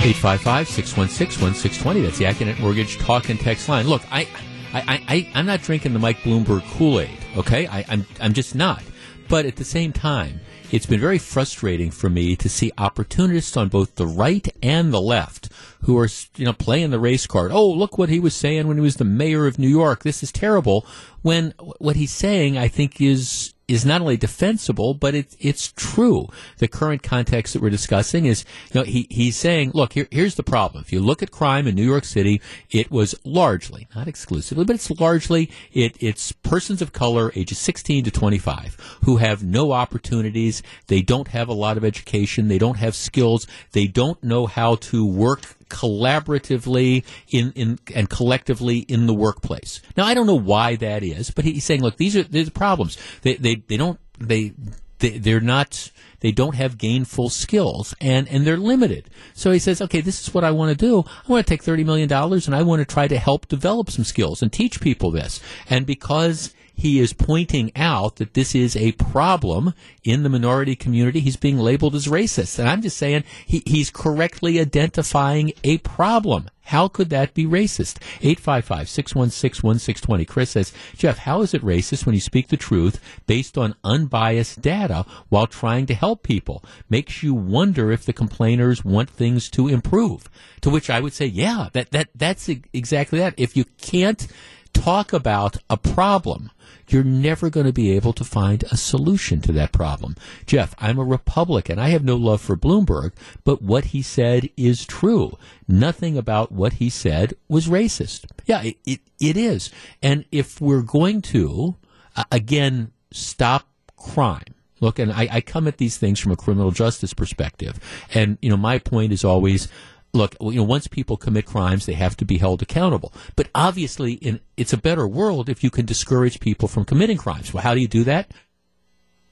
855-616-1620. 0.06 2.04
That's 2.04 2.20
the 2.20 2.26
Accunet 2.26 2.60
Mortgage 2.60 3.00
Talk 3.00 3.30
and 3.30 3.40
Text 3.40 3.68
line. 3.68 3.88
Look, 3.88 4.04
I, 4.12 4.28
I, 4.72 5.04
I, 5.08 5.28
I'm 5.34 5.48
not 5.48 5.64
drinking 5.64 5.94
the 5.94 6.00
Mike 6.00 6.20
Bloomberg 6.20 6.62
Kool-Aid, 6.78 7.18
okay? 7.36 7.66
I, 7.66 7.84
I'm, 7.90 8.06
I'm 8.22 8.34
just 8.34 8.54
not. 8.54 8.84
But 9.28 9.48
at 9.48 9.56
the 9.56 9.64
same 9.64 9.92
time, 9.92 10.42
it's 10.72 10.86
been 10.86 11.00
very 11.00 11.18
frustrating 11.18 11.90
for 11.90 12.08
me 12.08 12.36
to 12.36 12.48
see 12.48 12.72
opportunists 12.78 13.58
on 13.58 13.70
both 13.70 13.96
the 13.96 14.06
right 14.06 14.48
and 14.62 14.94
the 14.94 15.02
left 15.02 15.50
who 15.82 15.98
are, 15.98 16.10
you 16.36 16.46
know, 16.46 16.54
playing 16.54 16.92
the 16.92 17.00
race 17.00 17.26
card. 17.26 17.52
Oh, 17.52 17.68
look 17.68 17.98
what 17.98 18.10
he 18.10 18.20
was 18.20 18.36
saying 18.36 18.68
when 18.68 18.78
he 18.78 18.84
was 18.84 18.98
the 18.98 19.06
mayor 19.06 19.48
of 19.48 19.58
New 19.58 19.68
York. 19.68 20.04
This 20.04 20.22
is 20.22 20.32
terrible. 20.32 20.86
When 21.24 21.56
what 21.80 21.96
he's 21.96 22.12
saying, 22.12 22.60
I 22.60 22.68
think, 22.68 23.02
is 23.02 23.55
is 23.68 23.86
not 23.86 24.02
only 24.02 24.18
defensible, 24.18 24.94
but 24.94 25.16
it, 25.16 25.36
it's 25.40 25.72
true. 25.76 26.28
The 26.58 26.68
current 26.68 27.02
context 27.04 27.54
that 27.54 27.62
we're 27.62 27.70
discussing 27.70 28.26
is, 28.26 28.46
you 28.72 28.80
know, 28.80 28.86
he, 28.86 29.08
he's 29.10 29.36
saying, 29.36 29.72
look, 29.74 29.94
here, 29.94 30.08
here's 30.12 30.36
the 30.36 30.44
problem. 30.44 30.84
If 30.84 30.94
you 30.94 31.00
look 31.00 31.24
at 31.24 31.32
crime 31.32 31.68
in 31.68 31.76
New 31.76 31.86
York 31.86 32.06
City, 32.06 32.42
it 32.70 32.92
was 32.92 33.16
largely, 33.24 33.88
not 33.96 34.08
exclusively, 34.08 34.66
but 34.66 34.76
it's 34.76 34.92
largely, 34.92 35.50
it, 35.74 35.96
it's 36.00 36.32
persons 36.32 36.82
of 36.82 36.94
color 36.94 37.32
ages 37.36 37.58
16 37.58 38.04
to 38.04 38.12
25 38.12 39.00
who 39.04 39.18
have 39.18 39.44
no 39.44 39.72
opportunities. 39.72 40.62
They 40.88 41.02
don't 41.02 41.30
have 41.30 41.50
a 41.50 41.54
lot 41.54 41.78
of 41.78 41.86
education. 41.86 42.48
They 42.48 42.60
don't 42.60 42.78
have 42.78 42.96
skills. 42.96 43.48
They 43.72 43.88
don't 43.88 44.24
know 44.24 44.46
how 44.46 44.76
to 44.76 45.06
work 45.06 45.56
collaboratively 45.70 47.04
in, 47.30 47.52
in 47.54 47.80
and 47.94 48.10
collectively 48.10 48.80
in 48.80 49.08
the 49.08 49.14
workplace. 49.14 49.82
Now 49.98 50.06
I 50.06 50.14
don't 50.14 50.28
know 50.28 50.36
why 50.36 50.76
that 50.78 51.04
is, 51.04 51.32
but 51.32 51.46
he's 51.46 51.66
saying, 51.66 51.82
look, 51.82 51.98
these 51.98 52.16
are 52.16 52.24
these 52.24 52.48
are 52.48 52.52
problems. 52.52 52.98
They 53.22 53.36
they 53.36 53.56
they 53.56 53.78
don't 53.78 54.00
they 54.20 54.54
they 55.00 55.18
they're 55.18 55.40
not 55.40 55.92
they 56.20 56.32
don't 56.32 56.56
have 56.56 56.78
gainful 56.78 57.30
skills 57.30 57.94
and 58.00 58.28
and 58.30 58.46
they're 58.46 58.58
limited. 58.58 59.10
So 59.34 59.52
he 59.52 59.60
says, 59.60 59.82
okay, 59.82 60.02
this 60.02 60.22
is 60.22 60.34
what 60.34 60.44
I 60.44 60.52
want 60.52 60.78
to 60.78 60.86
do. 60.86 61.04
I 61.08 61.32
want 61.32 61.46
to 61.46 61.50
take 61.50 61.64
thirty 61.64 61.84
million 61.84 62.08
dollars 62.08 62.48
and 62.48 62.56
I 62.56 62.64
want 62.64 62.80
to 62.80 62.86
try 62.86 63.08
to 63.08 63.18
help 63.18 63.48
develop 63.48 63.90
some 63.90 64.06
skills 64.06 64.42
and 64.42 64.52
teach 64.52 64.82
people 64.82 65.12
this. 65.12 65.40
And 65.70 65.86
because 65.86 66.54
he 66.76 67.00
is 67.00 67.14
pointing 67.14 67.72
out 67.76 68.18
that 68.18 68.34
this 68.34 68.54
is 68.54 68.76
a 68.76 68.92
problem 68.94 69.74
in 70.04 70.24
the 70.24 70.30
minority 70.30 70.76
community. 70.76 71.22
He's 71.22 71.38
being 71.38 71.58
labeled 71.58 71.96
as 71.96 72.08
racist. 72.08 72.60
And 72.60 72.70
I'm 72.70 72.82
just 72.82 72.98
saying 72.98 73.24
he, 73.46 73.64
he's 73.66 73.90
correctly 73.90 74.60
identifying 74.60 75.54
a 75.64 75.78
problem. 75.80 76.50
How 76.66 76.88
could 76.88 77.10
that 77.12 77.36
be 77.36 77.46
racist? 77.46 78.00
855-616-1620. 78.22 80.28
Chris 80.28 80.50
says, 80.52 80.74
Jeff, 80.98 81.20
how 81.20 81.42
is 81.42 81.54
it 81.54 81.62
racist 81.62 82.06
when 82.06 82.16
you 82.16 82.22
speak 82.22 82.48
the 82.48 82.58
truth 82.58 83.00
based 83.28 83.58
on 83.58 83.76
unbiased 83.84 84.62
data 84.62 85.06
while 85.30 85.48
trying 85.48 85.86
to 85.86 85.94
help 85.94 86.24
people? 86.24 86.64
Makes 86.90 87.22
you 87.22 87.36
wonder 87.36 87.92
if 87.92 88.04
the 88.04 88.14
complainers 88.14 88.84
want 88.84 89.12
things 89.12 89.50
to 89.52 89.68
improve. 89.68 90.28
To 90.62 90.72
which 90.72 90.90
I 90.90 91.00
would 91.00 91.14
say, 91.14 91.28
yeah, 91.28 91.70
that, 91.74 91.92
that, 91.92 92.10
that's 92.16 92.50
exactly 92.50 93.20
that. 93.20 93.36
If 93.38 93.56
you 93.56 93.66
can't 93.78 94.28
talk 94.74 95.14
about 95.14 95.58
a 95.70 95.78
problem, 95.78 96.50
you're 96.88 97.04
never 97.04 97.50
going 97.50 97.66
to 97.66 97.74
be 97.74 97.92
able 97.92 98.14
to 98.14 98.24
find 98.24 98.64
a 98.72 98.78
solution 98.78 99.42
to 99.42 99.52
that 99.54 99.72
problem. 99.72 100.16
Jeff, 100.46 100.76
I'm 100.80 101.00
a 101.00 101.04
Republican. 101.04 101.80
I 101.80 101.90
have 101.90 102.04
no 102.04 102.16
love 102.16 102.42
for 102.42 102.56
Bloomberg, 102.56 103.12
but 103.44 103.62
what 103.62 103.86
he 103.86 104.02
said 104.02 104.50
is 104.58 104.86
true. 104.86 105.38
Nothing 105.68 106.18
about 106.18 106.52
what 106.52 106.74
he 106.74 106.90
said 106.90 107.34
was 107.48 107.68
racist. 107.68 108.26
Yeah, 108.46 108.64
it, 108.64 108.78
it, 108.86 109.00
it 109.20 109.38
is. 109.38 109.72
And 110.02 110.26
if 110.32 110.62
we're 110.62 110.82
going 110.82 111.22
to, 111.24 111.76
uh, 112.16 112.24
again, 112.32 112.92
stop 113.12 113.68
crime, 113.96 114.56
Look, 114.82 115.00
and 115.00 115.12
I, 115.12 115.28
I 115.32 115.42
come 115.42 115.68
at 115.68 115.78
these 115.78 115.98
things 115.98 116.20
from 116.20 116.34
a 116.34 116.36
criminal 116.36 116.72
justice 116.72 117.14
perspective. 117.14 117.80
And, 118.14 118.38
you 118.42 118.50
know, 118.50 118.58
my 118.58 118.78
point 118.78 119.14
is 119.14 119.24
always, 119.24 119.70
look, 120.16 120.36
you 120.42 120.54
know, 120.54 120.64
once 120.64 120.88
people 120.88 121.18
commit 121.18 121.46
crimes, 121.46 121.86
they 121.86 121.94
have 121.94 122.18
to 122.18 122.26
be 122.26 122.38
held 122.38 122.62
accountable. 122.62 123.14
But 123.36 123.50
obviously, 123.54 124.14
in, 124.14 124.40
it's 124.58 124.74
a 124.74 124.78
better 124.78 125.08
world 125.08 125.50
if 125.50 125.64
you 125.64 125.70
can 125.70 125.86
discourage 125.86 126.40
people 126.40 126.68
from 126.68 126.86
committing 126.86 127.18
crimes. 127.18 127.54
Well, 127.54 127.64
how 127.64 127.74
do 127.74 127.82
you 127.82 127.88
do 127.88 128.04
that? 128.06 128.32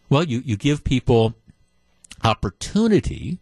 Well, 0.09 0.23
you, 0.23 0.41
you 0.45 0.57
give 0.57 0.83
people 0.83 1.33
opportunity 2.23 3.39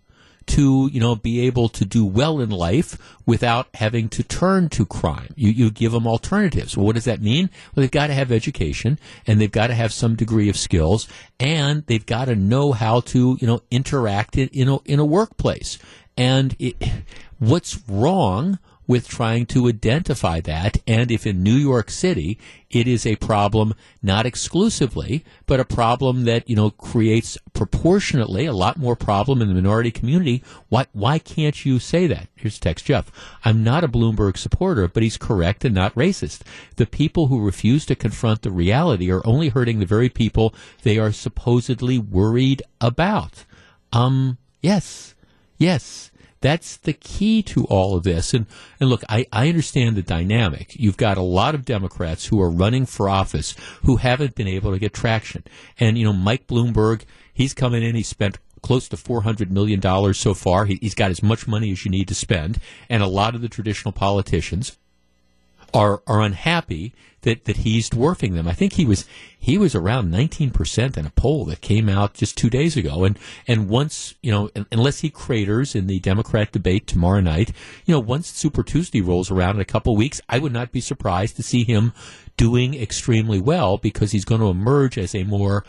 to, 0.48 0.90
you 0.92 1.00
know, 1.00 1.16
be 1.16 1.42
able 1.42 1.70
to 1.70 1.86
do 1.86 2.06
well 2.06 2.40
in 2.40 2.50
life 2.50 2.98
without 3.26 3.68
having 3.76 4.10
to 4.10 4.24
turn 4.24 4.70
to 4.70 4.86
crime. 4.86 5.34
You, 5.36 5.50
you 5.50 5.72
give 5.72 5.92
them 5.92 6.08
alternatives. 6.08 6.76
Well, 6.76 6.86
what 6.86 6.96
does 6.96 7.06
that 7.06 7.22
mean? 7.22 7.50
Well, 7.74 7.82
they've 7.82 7.92
got 7.92 8.08
to 8.08 8.14
have 8.14 8.32
education 8.32 9.00
and 9.28 9.40
they've 9.40 9.52
got 9.52 9.68
to 9.68 9.76
have 9.76 9.94
some 9.94 10.16
degree 10.16 10.50
of 10.50 10.58
skills 10.58 11.08
and 11.40 11.86
they've 11.86 12.06
got 12.06 12.26
to 12.26 12.36
know 12.36 12.72
how 12.72 13.02
to, 13.02 13.38
you 13.40 13.48
know, 13.48 13.62
interact 13.70 14.38
in, 14.38 14.50
in 14.50 14.68
a, 14.68 14.78
in 14.86 15.00
a 15.00 15.06
workplace. 15.06 15.78
And 16.18 16.56
it, 16.60 16.76
what's 17.42 17.80
wrong 17.90 18.60
with 18.86 19.08
trying 19.08 19.46
to 19.48 19.68
identify 19.68 20.40
that. 20.42 20.78
And 20.86 21.10
if 21.10 21.26
in 21.26 21.42
New 21.42 21.56
York 21.56 21.90
City 21.90 22.38
it 22.70 22.88
is 22.88 23.06
a 23.06 23.16
problem, 23.16 23.74
not 24.04 24.26
exclusively, 24.26 25.26
but 25.48 25.60
a 25.60 25.66
problem 25.66 26.26
that, 26.26 26.48
you 26.48 26.56
know, 26.56 26.70
creates 26.70 27.38
proportionately 27.54 28.46
a 28.46 28.54
lot 28.54 28.78
more 28.78 28.96
problem 28.96 29.42
in 29.42 29.48
the 29.48 29.56
minority 29.56 29.90
community, 29.90 30.44
why, 30.70 30.86
why 30.92 31.18
can't 31.18 31.66
you 31.66 31.80
say 31.80 32.06
that? 32.06 32.28
Here's 32.36 32.60
text 32.60 32.86
Jeff. 32.86 33.12
I'm 33.44 33.64
not 33.64 33.84
a 33.84 33.88
Bloomberg 33.88 34.38
supporter, 34.38 34.88
but 34.88 35.02
he's 35.02 35.18
correct 35.18 35.66
and 35.66 35.74
not 35.74 35.96
racist. 35.96 36.42
The 36.76 36.86
people 36.86 37.28
who 37.28 37.44
refuse 37.44 37.88
to 37.88 37.96
confront 37.96 38.44
the 38.44 38.52
reality 38.52 39.12
are 39.12 39.26
only 39.26 39.50
hurting 39.50 39.80
the 39.80 39.86
very 39.88 40.10
people 40.10 40.54
they 40.84 41.00
are 41.00 41.12
supposedly 41.12 41.98
worried 41.98 42.62
about. 42.80 43.46
Um, 43.92 44.38
yes, 44.62 45.16
yes 45.58 46.11
That's 46.42 46.78
the 46.78 46.94
key 46.94 47.44
to 47.44 47.66
all 47.66 47.96
of 47.96 48.04
this. 48.04 48.34
And, 48.34 48.48
and 48.80 48.90
look, 48.90 49.04
I, 49.08 49.26
I 49.32 49.48
understand 49.48 49.96
the 49.96 50.02
dynamic. 50.02 50.76
You've 50.76 50.98
got 50.98 51.18
a 51.18 51.24
lot 51.24 51.56
of 51.56 51.66
Democrats 51.66 52.26
who 52.26 52.42
are 52.42 52.50
running 52.50 52.86
for 52.86 53.08
office 53.08 53.56
who 53.84 53.98
haven't 53.98 54.36
been 54.36 54.48
able 54.48 54.72
to 54.72 54.80
get 54.80 54.94
traction. 54.94 55.44
And, 55.80 55.98
you 55.98 56.06
know, 56.06 56.14
Mike 56.14 56.48
Bloomberg, 56.48 57.04
he's 57.34 57.54
coming 57.54 57.84
in, 57.84 57.96
he 57.96 58.04
spent 58.04 58.40
close 58.62 58.88
to 58.90 58.96
$400 58.96 59.50
million 59.50 59.82
so 60.14 60.34
far. 60.34 60.66
He, 60.66 60.78
he's 60.82 60.96
got 60.96 61.12
as 61.12 61.24
much 61.24 61.48
money 61.48 61.72
as 61.72 61.86
you 61.86 61.92
need 61.92 62.08
to 62.08 62.16
spend. 62.16 62.60
And 62.90 63.04
a 63.04 63.08
lot 63.08 63.36
of 63.36 63.42
the 63.42 63.50
traditional 63.50 63.92
politicians 63.92 64.78
are 65.74 66.02
are 66.08 66.22
unhappy 66.22 66.94
that, 67.22 67.46
that 67.46 67.58
he's 67.58 67.90
dwarfing 67.90 68.34
them. 68.34 68.48
I 68.48 68.54
think 68.54 68.74
he 68.74 68.86
was 68.86 69.06
he 69.38 69.58
was 69.58 69.76
around 69.76 70.12
19% 70.12 70.98
in 70.98 71.06
a 71.06 71.12
poll 71.12 71.46
that 71.46 71.62
came 71.62 71.88
out 71.88 72.14
just 72.14 72.38
two 72.38 72.50
days 72.50 72.76
ago. 72.76 73.04
And 73.04 73.18
and 73.48 73.70
once 73.70 74.16
you 74.22 74.32
know, 74.32 74.50
unless 74.72 75.02
he 75.02 75.10
craters 75.10 75.76
in 75.76 75.88
the 75.88 76.00
Democrat 76.00 76.52
debate 76.52 76.88
tomorrow 76.88 77.22
night, 77.22 77.52
you 77.86 77.94
know, 77.94 78.00
once 78.00 78.28
Super 78.28 78.64
Tuesday 78.64 79.02
rolls 79.02 79.32
around 79.32 79.56
in 79.56 79.62
a 79.62 79.66
couple 79.66 79.96
weeks, 79.96 80.22
I 80.30 80.40
would 80.40 80.54
not 80.54 80.72
be 80.72 80.82
surprised 80.82 81.36
to 81.38 81.44
see 81.44 81.64
him 81.64 81.94
doing 82.38 82.74
extremely 82.74 83.40
well 83.40 83.78
because 83.78 84.12
he's 84.12 84.26
going 84.26 84.42
to 84.42 84.48
emerge 84.48 84.98
as 84.98 85.14
a 85.14 85.24
more 85.24 85.64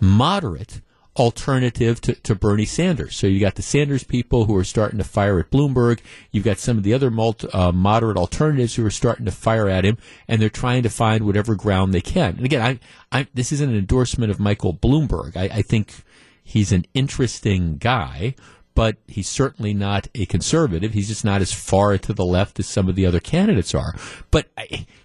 moderate 0.00 0.80
alternative 1.16 2.00
to, 2.00 2.14
to 2.14 2.34
Bernie 2.34 2.64
Sanders. 2.64 3.16
So 3.16 3.26
you 3.26 3.38
got 3.38 3.54
the 3.54 3.62
Sanders 3.62 4.02
people 4.02 4.46
who 4.46 4.56
are 4.56 4.64
starting 4.64 4.98
to 4.98 5.04
fire 5.04 5.38
at 5.38 5.50
Bloomberg. 5.50 6.00
You've 6.32 6.44
got 6.44 6.58
some 6.58 6.76
of 6.76 6.82
the 6.82 6.92
other 6.92 7.10
multi, 7.10 7.48
uh, 7.52 7.72
moderate 7.72 8.16
alternatives 8.16 8.74
who 8.74 8.84
are 8.84 8.90
starting 8.90 9.24
to 9.26 9.32
fire 9.32 9.68
at 9.68 9.84
him, 9.84 9.96
and 10.26 10.40
they're 10.40 10.50
trying 10.50 10.82
to 10.82 10.90
find 10.90 11.24
whatever 11.24 11.54
ground 11.54 11.92
they 11.92 12.00
can. 12.00 12.36
And 12.36 12.44
again, 12.44 12.80
I, 13.12 13.20
I 13.20 13.26
this 13.34 13.52
isn't 13.52 13.70
an 13.70 13.76
endorsement 13.76 14.30
of 14.30 14.40
Michael 14.40 14.74
Bloomberg. 14.74 15.36
I, 15.36 15.44
I 15.44 15.62
think 15.62 15.94
he's 16.42 16.72
an 16.72 16.84
interesting 16.94 17.76
guy, 17.76 18.34
but 18.74 18.96
he's 19.06 19.28
certainly 19.28 19.72
not 19.72 20.08
a 20.14 20.26
conservative. 20.26 20.92
He's 20.92 21.08
just 21.08 21.24
not 21.24 21.40
as 21.40 21.52
far 21.52 21.96
to 21.96 22.12
the 22.12 22.24
left 22.24 22.58
as 22.58 22.66
some 22.66 22.88
of 22.88 22.96
the 22.96 23.06
other 23.06 23.20
candidates 23.20 23.74
are. 23.74 23.94
But 24.30 24.48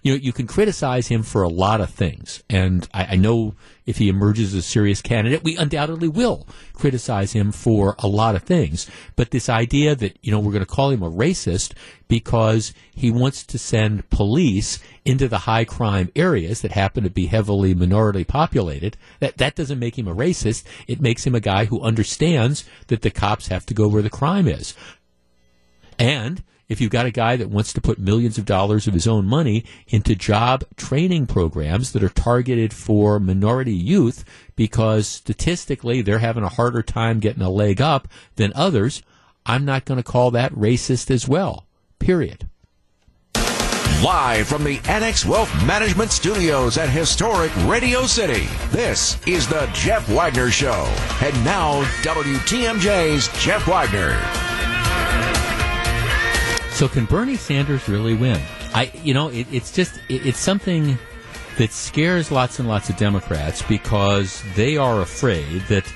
you 0.02 0.12
know, 0.12 0.18
you 0.20 0.32
can 0.32 0.46
criticize 0.46 1.06
him 1.06 1.22
for 1.22 1.42
a 1.42 1.48
lot 1.48 1.80
of 1.80 1.90
things, 1.90 2.42
and 2.50 2.88
I, 2.92 3.10
I 3.12 3.16
know 3.16 3.54
if 3.86 3.98
he 3.98 4.08
emerges 4.08 4.54
as 4.54 4.60
a 4.60 4.62
serious 4.62 5.02
candidate, 5.02 5.42
we 5.42 5.56
undoubtedly 5.56 6.08
will 6.08 6.46
criticize 6.72 7.32
him 7.32 7.52
for 7.52 7.96
a 7.98 8.06
lot 8.06 8.34
of 8.34 8.42
things. 8.42 8.88
But 9.16 9.30
this 9.30 9.48
idea 9.48 9.94
that, 9.96 10.18
you 10.22 10.30
know, 10.30 10.38
we're 10.38 10.52
going 10.52 10.64
to 10.64 10.66
call 10.66 10.90
him 10.90 11.02
a 11.02 11.10
racist 11.10 11.72
because 12.08 12.72
he 12.94 13.10
wants 13.10 13.44
to 13.44 13.58
send 13.58 14.08
police 14.10 14.78
into 15.04 15.28
the 15.28 15.38
high 15.38 15.64
crime 15.64 16.10
areas 16.14 16.60
that 16.62 16.72
happen 16.72 17.04
to 17.04 17.10
be 17.10 17.26
heavily 17.26 17.74
minority 17.74 18.24
populated, 18.24 18.96
that, 19.20 19.38
that 19.38 19.54
doesn't 19.54 19.78
make 19.78 19.98
him 19.98 20.08
a 20.08 20.14
racist. 20.14 20.64
It 20.86 21.00
makes 21.00 21.26
him 21.26 21.34
a 21.34 21.40
guy 21.40 21.66
who 21.66 21.80
understands 21.80 22.64
that 22.88 23.02
the 23.02 23.10
cops 23.10 23.48
have 23.48 23.66
to 23.66 23.74
go 23.74 23.88
where 23.88 24.02
the 24.02 24.10
crime 24.10 24.48
is. 24.48 24.74
And 25.98 26.42
if 26.70 26.80
you've 26.80 26.90
got 26.90 27.04
a 27.04 27.10
guy 27.10 27.36
that 27.36 27.50
wants 27.50 27.72
to 27.72 27.80
put 27.80 27.98
millions 27.98 28.38
of 28.38 28.46
dollars 28.46 28.86
of 28.86 28.94
his 28.94 29.08
own 29.08 29.26
money 29.26 29.64
into 29.88 30.14
job 30.14 30.64
training 30.76 31.26
programs 31.26 31.92
that 31.92 32.02
are 32.02 32.08
targeted 32.08 32.72
for 32.72 33.18
minority 33.18 33.74
youth 33.74 34.24
because 34.54 35.08
statistically 35.08 36.00
they're 36.00 36.20
having 36.20 36.44
a 36.44 36.48
harder 36.48 36.82
time 36.82 37.18
getting 37.18 37.42
a 37.42 37.50
leg 37.50 37.80
up 37.80 38.06
than 38.36 38.52
others, 38.54 39.02
I'm 39.44 39.64
not 39.64 39.84
going 39.84 39.98
to 39.98 40.04
call 40.04 40.30
that 40.30 40.52
racist 40.52 41.10
as 41.10 41.26
well. 41.26 41.66
Period. 41.98 42.48
Live 44.04 44.46
from 44.46 44.62
the 44.62 44.80
Annex 44.88 45.26
Wealth 45.26 45.52
Management 45.66 46.12
Studios 46.12 46.78
at 46.78 46.88
historic 46.88 47.52
Radio 47.66 48.06
City, 48.06 48.46
this 48.70 49.20
is 49.26 49.48
the 49.48 49.68
Jeff 49.74 50.08
Wagner 50.08 50.50
Show. 50.50 50.90
And 51.20 51.44
now, 51.44 51.82
WTMJ's 52.02 53.28
Jeff 53.42 53.66
Wagner. 53.66 54.49
So 56.80 56.88
can 56.88 57.04
Bernie 57.04 57.36
Sanders 57.36 57.90
really 57.90 58.14
win? 58.14 58.40
I, 58.72 58.90
you 59.04 59.12
know, 59.12 59.28
it, 59.28 59.46
it's 59.52 59.70
just 59.70 60.00
it, 60.08 60.24
it's 60.26 60.38
something 60.38 60.96
that 61.58 61.72
scares 61.72 62.30
lots 62.30 62.58
and 62.58 62.66
lots 62.66 62.88
of 62.88 62.96
Democrats 62.96 63.60
because 63.60 64.42
they 64.56 64.78
are 64.78 65.02
afraid 65.02 65.60
that 65.68 65.86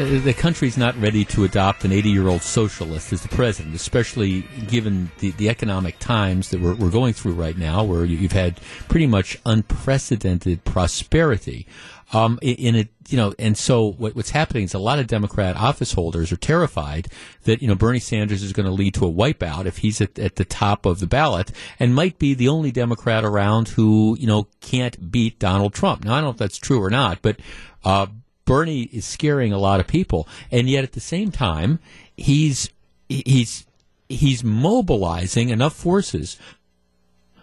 uh, 0.00 0.18
the 0.18 0.34
country's 0.34 0.76
not 0.76 1.00
ready 1.00 1.24
to 1.26 1.44
adopt 1.44 1.84
an 1.84 1.92
80 1.92 2.08
year 2.08 2.26
old 2.26 2.42
socialist 2.42 3.12
as 3.12 3.22
the 3.22 3.28
president, 3.28 3.76
especially 3.76 4.40
given 4.66 5.12
the, 5.18 5.30
the 5.30 5.48
economic 5.48 6.00
times 6.00 6.50
that 6.50 6.60
we're, 6.60 6.74
we're 6.74 6.90
going 6.90 7.12
through 7.12 7.34
right 7.34 7.56
now, 7.56 7.84
where 7.84 8.04
you've 8.04 8.32
had 8.32 8.60
pretty 8.88 9.06
much 9.06 9.38
unprecedented 9.46 10.64
prosperity. 10.64 11.68
Um, 12.12 12.38
in 12.40 12.76
a 12.76 12.88
you 13.08 13.16
know, 13.16 13.34
and 13.38 13.58
so 13.58 13.92
what, 13.92 14.14
what's 14.14 14.30
happening 14.30 14.64
is 14.64 14.74
a 14.74 14.78
lot 14.78 14.98
of 14.98 15.06
Democrat 15.06 15.56
office 15.56 15.92
holders 15.92 16.30
are 16.30 16.36
terrified 16.36 17.08
that 17.44 17.60
you 17.60 17.68
know 17.68 17.74
Bernie 17.74 17.98
Sanders 17.98 18.42
is 18.42 18.52
going 18.52 18.66
to 18.66 18.72
lead 18.72 18.94
to 18.94 19.06
a 19.06 19.12
wipeout 19.12 19.66
if 19.66 19.78
he's 19.78 20.00
at, 20.00 20.18
at 20.18 20.36
the 20.36 20.44
top 20.44 20.86
of 20.86 21.00
the 21.00 21.06
ballot 21.06 21.50
and 21.80 21.94
might 21.94 22.18
be 22.18 22.34
the 22.34 22.48
only 22.48 22.70
Democrat 22.70 23.24
around 23.24 23.68
who 23.70 24.16
you 24.20 24.26
know 24.26 24.46
can't 24.60 25.10
beat 25.10 25.38
Donald 25.38 25.74
Trump. 25.74 26.04
Now 26.04 26.12
I 26.12 26.16
don't 26.16 26.24
know 26.24 26.30
if 26.30 26.36
that's 26.36 26.58
true 26.58 26.82
or 26.82 26.90
not, 26.90 27.22
but 27.22 27.40
uh, 27.84 28.06
Bernie 28.44 28.84
is 28.92 29.04
scaring 29.04 29.52
a 29.52 29.58
lot 29.58 29.80
of 29.80 29.88
people, 29.88 30.28
and 30.52 30.68
yet 30.68 30.84
at 30.84 30.92
the 30.92 31.00
same 31.00 31.32
time 31.32 31.80
he's 32.16 32.70
he's 33.08 33.66
he's 34.08 34.44
mobilizing 34.44 35.48
enough 35.48 35.74
forces 35.74 36.38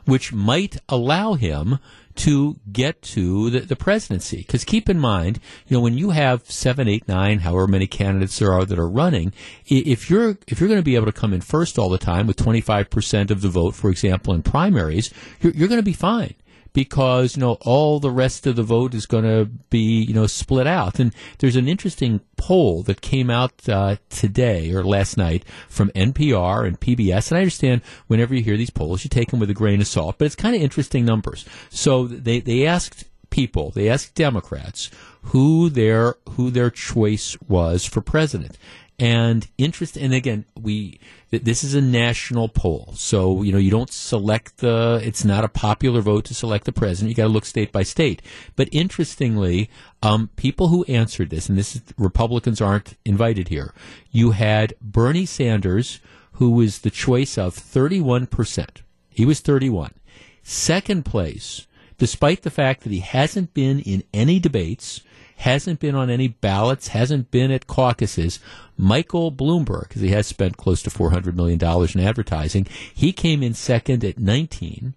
which 0.06 0.34
might 0.34 0.78
allow 0.90 1.34
him 1.34 1.80
to 2.16 2.58
get 2.72 3.02
to 3.02 3.50
the, 3.50 3.60
the 3.62 3.76
presidency. 3.76 4.38
Because 4.38 4.64
keep 4.64 4.90
in 4.90 5.00
mind, 5.00 5.40
you 5.68 5.76
know, 5.76 5.82
when 5.82 5.98
you 5.98 6.12
have 6.12 6.50
seven, 6.50 6.88
eight, 6.88 7.08
nine, 7.08 7.40
however 7.40 7.68
many 7.68 7.88
candidates 7.88 8.40
there 8.40 8.54
are 8.54 8.66
that 8.66 8.80
are 8.80 8.90
running, 8.90 9.34
if 9.66 10.10
you're 10.10 10.38
if 10.48 10.60
you're 10.60 10.70
going 10.70 10.80
to 10.80 10.84
be 10.84 10.96
able 10.96 11.06
to 11.06 11.12
come 11.12 11.34
in 11.34 11.42
first 11.42 11.80
all 11.80 11.90
the 11.90 11.98
time 11.98 12.28
with 12.28 12.38
25 12.38 12.90
percent 12.90 13.32
of 13.32 13.42
the 13.42 13.50
vote, 13.50 13.76
for 13.76 13.90
example, 13.90 14.34
in 14.34 14.44
primaries, 14.44 15.14
you're, 15.42 15.54
you're 15.54 15.68
going 15.68 15.80
to 15.80 15.84
be 15.84 15.94
fine 15.94 16.36
because 16.74 17.38
you 17.38 17.42
know 17.42 17.58
all 17.62 18.00
the 18.00 18.12
rest 18.12 18.46
of 18.48 18.56
the 18.56 18.64
vote 18.64 18.94
is 18.94 19.06
going 19.06 19.24
to 19.24 19.46
be 19.70 20.04
you 20.04 20.14
know 20.14 20.28
split 20.28 20.68
out. 20.68 21.00
And 21.00 21.14
there's 21.40 21.56
an 21.56 21.68
interesting 21.68 22.22
poll 22.36 22.84
that 22.84 23.02
came 23.02 23.30
out 23.30 23.70
uh, 23.70 23.98
today 24.10 24.74
or 24.74 24.84
last 24.84 25.18
night 25.18 25.46
from 25.70 25.90
NPR 25.92 26.68
and 26.68 26.80
PBS. 26.80 27.30
And 27.30 27.38
I 27.38 27.42
understand 27.42 27.82
whenever 28.08 28.36
you 28.36 28.44
hear 28.44 28.58
these 28.58 28.70
polls, 28.70 29.04
you 29.04 29.10
take 29.10 29.32
them 29.32 29.40
with 29.40 29.50
a 29.50 29.56
grain 29.56 29.82
of 29.82 29.88
salt, 29.88 30.18
but 30.18 30.26
it's 30.26 30.36
kind 30.36 30.56
of 30.56 30.62
interesting 30.62 31.06
numbers. 31.06 31.46
So 31.70 32.08
they 32.08 32.40
they 32.40 32.66
asked 32.66 33.06
people, 33.30 33.72
they 33.72 33.90
asked 33.90 34.16
Democrats 34.16 34.90
who 35.28 35.70
their 35.70 36.16
who 36.32 36.52
their 36.52 36.70
choice 36.70 37.38
was 37.48 37.86
for 37.86 38.02
president 38.02 38.58
and 39.00 39.48
interest 39.58 39.98
and 39.98 40.14
again 40.14 40.46
we 40.60 41.00
this 41.32 41.64
is 41.64 41.74
a 41.74 41.82
national 41.82 42.48
poll. 42.48 42.94
So 42.96 43.42
you 43.42 43.52
know 43.52 43.58
you 43.58 43.72
don't 43.72 43.92
select 43.92 44.58
the 44.58 45.02
it's 45.04 45.26
not 45.26 45.44
a 45.44 45.50
popular 45.50 46.02
vote 46.02 46.26
to 46.26 46.34
select 46.34 46.66
the 46.66 46.72
president. 46.72 47.10
You 47.10 47.16
got 47.16 47.24
to 47.24 47.30
look 47.30 47.46
state 47.46 47.72
by 47.72 47.84
state. 47.84 48.22
But 48.56 48.70
interestingly 48.72 49.70
um, 50.02 50.30
people 50.36 50.68
who 50.68 50.84
answered 50.86 51.30
this 51.30 51.50
and 51.50 51.58
this 51.58 51.76
is 51.76 51.82
republicans 51.98 52.62
aren't 52.62 52.98
invited 53.04 53.48
here. 53.48 53.74
You 54.12 54.32
had 54.32 54.76
bernie 54.82 55.26
sanders 55.26 56.00
who 56.34 56.52
was 56.52 56.80
the 56.80 56.90
choice 56.90 57.38
of 57.38 57.56
31% 57.56 58.68
he 59.10 59.26
was 59.26 59.40
31 59.40 59.94
second 60.42 61.06
place 61.06 61.68
despite 61.98 62.42
the 62.42 62.50
fact 62.50 62.82
that 62.82 62.92
he 62.92 63.00
hasn't 63.00 63.54
been 63.54 63.80
in 63.80 64.04
any 64.14 64.40
debates 64.40 65.02
hasn't 65.44 65.82
been 65.82 65.94
on 65.94 66.10
any 66.10 66.30
ballots, 66.30 66.88
hasn't 66.90 67.30
been 67.30 67.52
at 67.52 67.68
caucuses. 67.68 68.40
Michael 68.78 69.30
Bloomberg, 69.30 69.90
because 69.90 70.02
he 70.02 70.12
has 70.12 70.26
spent 70.26 70.56
close 70.56 70.82
to 70.84 70.90
$400 70.90 71.36
million 71.36 71.60
in 71.62 72.08
advertising, 72.08 72.66
he 72.94 73.12
came 73.12 73.44
in 73.44 73.54
second 73.54 74.06
at 74.06 74.18
19. 74.18 74.94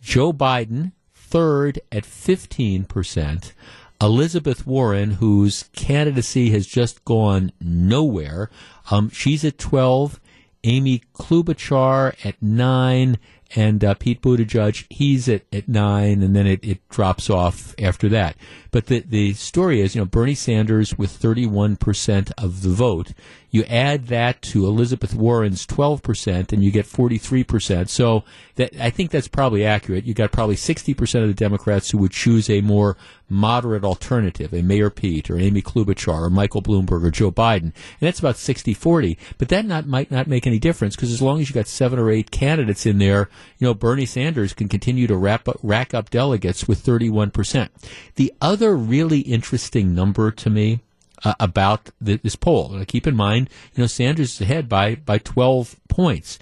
Joe 0.00 0.32
Biden, 0.32 0.92
third 1.14 1.80
at 1.92 2.04
15%. 2.04 3.52
Elizabeth 4.00 4.66
Warren, 4.66 5.12
whose 5.12 5.68
candidacy 5.74 6.48
has 6.48 6.66
just 6.66 7.04
gone 7.04 7.52
nowhere, 7.60 8.48
um, 8.90 9.10
she's 9.10 9.44
at 9.44 9.58
12. 9.58 10.18
Amy 10.64 11.02
Klobuchar 11.14 12.14
at 12.24 12.40
9 12.40 13.18
and 13.56 13.84
uh, 13.84 13.94
Pete 13.94 14.22
Buttigieg, 14.22 14.86
he's 14.90 15.28
at, 15.28 15.42
at 15.52 15.68
nine, 15.68 16.22
and 16.22 16.36
then 16.36 16.46
it, 16.46 16.64
it 16.64 16.88
drops 16.88 17.28
off 17.28 17.74
after 17.80 18.08
that. 18.08 18.36
But 18.70 18.86
the, 18.86 19.00
the 19.00 19.32
story 19.34 19.80
is, 19.80 19.94
you 19.94 20.00
know, 20.00 20.06
Bernie 20.06 20.34
Sanders 20.34 20.96
with 20.96 21.10
31% 21.20 22.32
of 22.38 22.62
the 22.62 22.68
vote. 22.68 23.12
You 23.50 23.64
add 23.64 24.06
that 24.06 24.42
to 24.42 24.66
Elizabeth 24.66 25.14
Warren's 25.14 25.66
12%, 25.66 26.52
and 26.52 26.62
you 26.62 26.70
get 26.70 26.86
43%. 26.86 27.88
So 27.88 28.24
that 28.56 28.74
I 28.80 28.90
think 28.90 29.10
that's 29.10 29.28
probably 29.28 29.64
accurate. 29.64 30.04
You 30.04 30.14
got 30.14 30.32
probably 30.32 30.56
60% 30.56 31.22
of 31.22 31.28
the 31.28 31.34
Democrats 31.34 31.90
who 31.90 31.98
would 31.98 32.12
choose 32.12 32.48
a 32.48 32.60
more 32.60 32.96
moderate 33.28 33.84
alternative, 33.84 34.52
a 34.52 34.62
Mayor 34.62 34.90
Pete 34.90 35.30
or 35.30 35.38
Amy 35.38 35.62
Klobuchar 35.62 36.22
or 36.22 36.30
Michael 36.30 36.62
Bloomberg 36.62 37.04
or 37.04 37.10
Joe 37.10 37.30
Biden. 37.30 37.62
And 37.62 37.72
that's 38.00 38.18
about 38.18 38.34
60-40. 38.34 39.16
But 39.38 39.48
that 39.48 39.64
not, 39.64 39.86
might 39.86 40.10
not 40.10 40.26
make 40.26 40.46
any 40.46 40.58
difference 40.58 40.96
because 40.96 41.12
as 41.12 41.22
long 41.22 41.40
as 41.40 41.48
you 41.48 41.54
got 41.54 41.68
seven 41.68 41.98
or 41.98 42.10
eight 42.10 42.30
candidates 42.30 42.86
in 42.86 42.98
there, 42.98 43.28
you 43.58 43.66
know, 43.66 43.74
Bernie 43.74 44.06
Sanders 44.06 44.52
can 44.52 44.68
continue 44.68 45.06
to 45.06 45.16
wrap 45.16 45.48
up, 45.48 45.58
rack 45.62 45.94
up 45.94 46.10
delegates 46.10 46.66
with 46.66 46.84
31%. 46.84 47.68
The 48.16 48.32
other 48.40 48.76
really 48.76 49.20
interesting 49.20 49.94
number 49.94 50.30
to 50.32 50.50
me 50.50 50.80
uh, 51.24 51.34
about 51.40 51.90
the, 52.00 52.16
this 52.16 52.36
poll. 52.36 52.70
Now, 52.70 52.84
keep 52.84 53.06
in 53.06 53.16
mind, 53.16 53.48
you 53.74 53.82
know, 53.82 53.86
Sanders 53.86 54.34
is 54.34 54.40
ahead 54.40 54.68
by 54.68 54.94
by 54.94 55.18
12 55.18 55.76
points. 55.88 56.38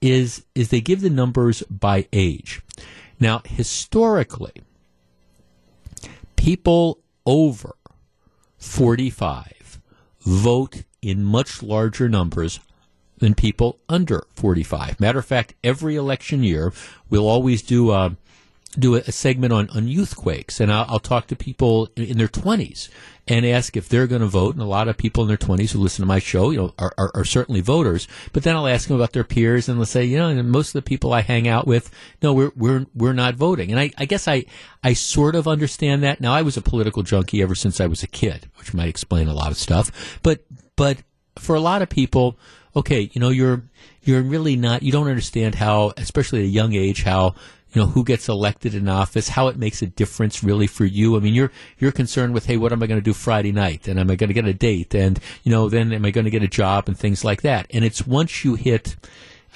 Is 0.00 0.44
is 0.54 0.70
they 0.70 0.80
give 0.80 1.00
the 1.00 1.10
numbers 1.10 1.62
by 1.64 2.08
age. 2.12 2.60
Now, 3.20 3.42
historically, 3.44 4.54
people 6.36 6.98
over 7.24 7.76
45 8.58 9.80
vote 10.20 10.82
in 11.00 11.22
much 11.24 11.62
larger 11.62 12.08
numbers 12.08 12.58
than 13.18 13.34
people 13.34 13.78
under 13.88 14.26
45. 14.34 14.98
Matter 14.98 15.20
of 15.20 15.24
fact, 15.24 15.54
every 15.62 15.94
election 15.94 16.42
year, 16.42 16.72
we'll 17.08 17.28
always 17.28 17.62
do 17.62 17.92
a, 17.92 18.16
do 18.78 18.94
a 18.94 19.12
segment 19.12 19.52
on, 19.52 19.68
on 19.70 19.86
youth 19.86 20.16
quakes, 20.16 20.58
and 20.60 20.72
I'll, 20.72 20.86
I'll 20.88 21.00
talk 21.00 21.26
to 21.26 21.36
people 21.36 21.90
in, 21.96 22.04
in 22.04 22.18
their 22.18 22.28
20s 22.28 22.88
and 23.28 23.46
ask 23.46 23.76
if 23.76 23.88
they're 23.88 24.06
going 24.06 24.22
to 24.22 24.26
vote. 24.28 24.54
And 24.54 24.62
a 24.62 24.66
lot 24.66 24.88
of 24.88 24.96
people 24.96 25.22
in 25.22 25.28
their 25.28 25.36
20s 25.36 25.70
who 25.70 25.78
listen 25.78 26.02
to 26.02 26.06
my 26.06 26.18
show, 26.18 26.50
you 26.50 26.58
know, 26.58 26.74
are, 26.78 26.92
are, 26.98 27.10
are 27.14 27.24
certainly 27.24 27.60
voters. 27.60 28.08
But 28.32 28.42
then 28.42 28.56
I'll 28.56 28.66
ask 28.66 28.88
them 28.88 28.96
about 28.96 29.12
their 29.12 29.24
peers, 29.24 29.68
and 29.68 29.78
they'll 29.78 29.86
say, 29.86 30.04
you 30.04 30.18
know, 30.18 30.42
most 30.42 30.68
of 30.68 30.72
the 30.72 30.82
people 30.82 31.12
I 31.12 31.20
hang 31.20 31.46
out 31.46 31.66
with, 31.66 31.90
no, 32.22 32.32
we're 32.32 32.52
we're 32.56 32.86
we're 32.94 33.12
not 33.12 33.34
voting. 33.34 33.70
And 33.70 33.78
I, 33.78 33.90
I 33.98 34.06
guess 34.06 34.26
I 34.26 34.44
I 34.82 34.94
sort 34.94 35.36
of 35.36 35.46
understand 35.46 36.02
that. 36.02 36.20
Now 36.20 36.32
I 36.32 36.42
was 36.42 36.56
a 36.56 36.62
political 36.62 37.02
junkie 37.02 37.42
ever 37.42 37.54
since 37.54 37.80
I 37.80 37.86
was 37.86 38.02
a 38.02 38.08
kid, 38.08 38.48
which 38.56 38.74
might 38.74 38.88
explain 38.88 39.28
a 39.28 39.34
lot 39.34 39.50
of 39.50 39.58
stuff. 39.58 40.18
But 40.22 40.44
but 40.76 40.98
for 41.38 41.54
a 41.54 41.60
lot 41.60 41.82
of 41.82 41.88
people, 41.88 42.38
okay, 42.74 43.10
you 43.12 43.20
know, 43.20 43.30
you're 43.30 43.64
you're 44.02 44.22
really 44.22 44.56
not. 44.56 44.82
You 44.82 44.92
don't 44.92 45.08
understand 45.08 45.54
how, 45.54 45.92
especially 45.96 46.40
at 46.40 46.46
a 46.46 46.48
young 46.48 46.72
age, 46.72 47.02
how 47.02 47.34
you 47.72 47.82
know 47.82 47.88
who 47.88 48.04
gets 48.04 48.28
elected 48.28 48.74
in 48.74 48.88
office, 48.88 49.28
how 49.28 49.48
it 49.48 49.56
makes 49.56 49.82
a 49.82 49.86
difference 49.86 50.44
really 50.44 50.66
for 50.66 50.84
you. 50.84 51.16
I 51.16 51.20
mean, 51.20 51.34
you're 51.34 51.52
you're 51.78 51.92
concerned 51.92 52.34
with, 52.34 52.46
hey, 52.46 52.56
what 52.56 52.72
am 52.72 52.82
I 52.82 52.86
going 52.86 53.00
to 53.00 53.04
do 53.04 53.14
Friday 53.14 53.52
night, 53.52 53.88
and 53.88 53.98
am 53.98 54.10
I 54.10 54.16
going 54.16 54.28
to 54.28 54.34
get 54.34 54.46
a 54.46 54.54
date, 54.54 54.94
and 54.94 55.18
you 55.42 55.50
know, 55.50 55.68
then 55.68 55.92
am 55.92 56.04
I 56.04 56.10
going 56.10 56.24
to 56.24 56.30
get 56.30 56.42
a 56.42 56.48
job 56.48 56.88
and 56.88 56.98
things 56.98 57.24
like 57.24 57.42
that. 57.42 57.66
And 57.70 57.84
it's 57.84 58.06
once 58.06 58.44
you 58.44 58.54
hit 58.54 58.96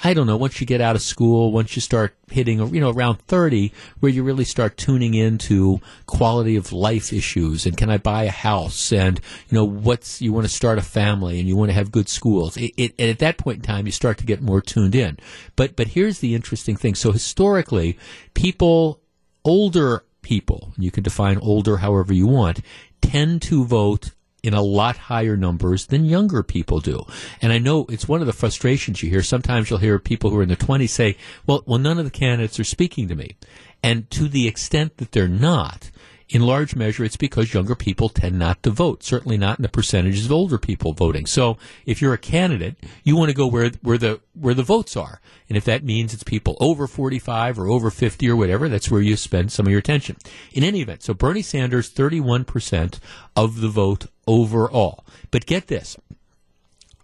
I 0.03 0.13
don't 0.13 0.27
know, 0.27 0.37
once 0.37 0.61
you 0.61 0.67
get 0.67 0.79
out 0.79 0.95
of 0.95 1.01
school, 1.01 1.51
once 1.51 1.75
you 1.75 1.81
start 1.81 2.15
hitting, 2.29 2.59
you 2.73 2.79
know, 2.79 2.91
around 2.91 3.19
30, 3.21 3.73
where 3.99 4.11
you 4.11 4.21
really 4.23 4.43
start 4.43 4.77
tuning 4.77 5.15
into 5.15 5.81
quality 6.05 6.55
of 6.55 6.71
life 6.71 7.11
issues 7.11 7.65
and 7.65 7.75
can 7.75 7.89
I 7.89 7.97
buy 7.97 8.23
a 8.23 8.31
house 8.31 8.91
and, 8.91 9.19
you 9.49 9.55
know, 9.55 9.65
what's, 9.65 10.21
you 10.21 10.31
want 10.31 10.45
to 10.45 10.53
start 10.53 10.77
a 10.77 10.83
family 10.83 11.39
and 11.39 11.47
you 11.47 11.55
want 11.55 11.69
to 11.69 11.75
have 11.75 11.91
good 11.91 12.09
schools. 12.09 12.57
It, 12.57 12.73
it, 12.77 12.93
and 12.99 13.09
at 13.09 13.19
that 13.19 13.39
point 13.39 13.57
in 13.57 13.63
time, 13.63 13.87
you 13.87 13.91
start 13.91 14.19
to 14.19 14.25
get 14.25 14.41
more 14.41 14.61
tuned 14.61 14.93
in. 14.93 15.17
But, 15.55 15.75
but 15.75 15.87
here's 15.87 16.19
the 16.19 16.35
interesting 16.35 16.75
thing. 16.75 16.93
So 16.93 17.11
historically, 17.11 17.97
people, 18.35 19.01
older 19.43 20.05
people, 20.21 20.73
you 20.77 20.91
can 20.91 21.03
define 21.03 21.39
older 21.39 21.77
however 21.77 22.13
you 22.13 22.27
want, 22.27 22.61
tend 23.01 23.41
to 23.43 23.65
vote 23.65 24.11
in 24.47 24.53
a 24.53 24.61
lot 24.61 24.95
higher 24.95 25.35
numbers 25.35 25.87
than 25.87 26.05
younger 26.05 26.41
people 26.41 26.79
do. 26.79 27.03
And 27.41 27.51
I 27.51 27.57
know 27.57 27.85
it's 27.89 28.07
one 28.07 28.21
of 28.21 28.27
the 28.27 28.33
frustrations 28.33 29.03
you 29.03 29.09
hear. 29.09 29.21
Sometimes 29.21 29.69
you'll 29.69 29.79
hear 29.79 29.99
people 29.99 30.29
who 30.29 30.39
are 30.39 30.41
in 30.41 30.47
their 30.47 30.55
20s 30.55 30.89
say, 30.89 31.17
well, 31.45 31.63
well, 31.65 31.79
none 31.79 31.99
of 31.99 32.05
the 32.05 32.11
candidates 32.11 32.57
are 32.57 32.63
speaking 32.63 33.09
to 33.09 33.15
me. 33.15 33.35
And 33.83 34.09
to 34.11 34.29
the 34.29 34.47
extent 34.47 34.97
that 34.97 35.11
they're 35.11 35.27
not, 35.27 35.91
in 36.29 36.41
large 36.41 36.75
measure, 36.75 37.05
it's 37.05 37.15
because 37.15 37.53
younger 37.53 37.75
people 37.75 38.09
tend 38.09 38.37
not 38.37 38.61
to 38.63 38.69
vote. 38.69 39.01
Certainly 39.01 39.37
not 39.37 39.59
in 39.59 39.63
the 39.63 39.69
percentages 39.69 40.25
of 40.25 40.31
older 40.31 40.57
people 40.57 40.91
voting. 40.91 41.25
So 41.25 41.57
if 41.85 42.01
you're 42.01 42.13
a 42.13 42.17
candidate, 42.17 42.75
you 43.03 43.15
want 43.15 43.29
to 43.29 43.35
go 43.35 43.47
where 43.47 43.71
where 43.81 43.97
the 43.97 44.19
where 44.33 44.53
the 44.53 44.63
votes 44.63 44.97
are, 44.97 45.21
and 45.47 45.57
if 45.57 45.63
that 45.65 45.85
means 45.85 46.13
it's 46.13 46.23
people 46.23 46.57
over 46.59 46.85
45 46.85 47.57
or 47.59 47.67
over 47.67 47.89
50 47.89 48.29
or 48.29 48.35
whatever, 48.35 48.67
that's 48.67 48.91
where 48.91 49.01
you 49.01 49.15
spend 49.15 49.51
some 49.51 49.67
of 49.67 49.71
your 49.71 49.79
attention. 49.79 50.17
In 50.51 50.63
any 50.63 50.81
event, 50.81 51.03
so 51.03 51.13
Bernie 51.13 51.41
Sanders, 51.41 51.89
31 51.89 52.43
percent 52.43 52.99
of 53.35 53.61
the 53.61 53.69
vote 53.69 54.07
overall. 54.27 55.05
But 55.31 55.45
get 55.45 55.67
this: 55.67 55.95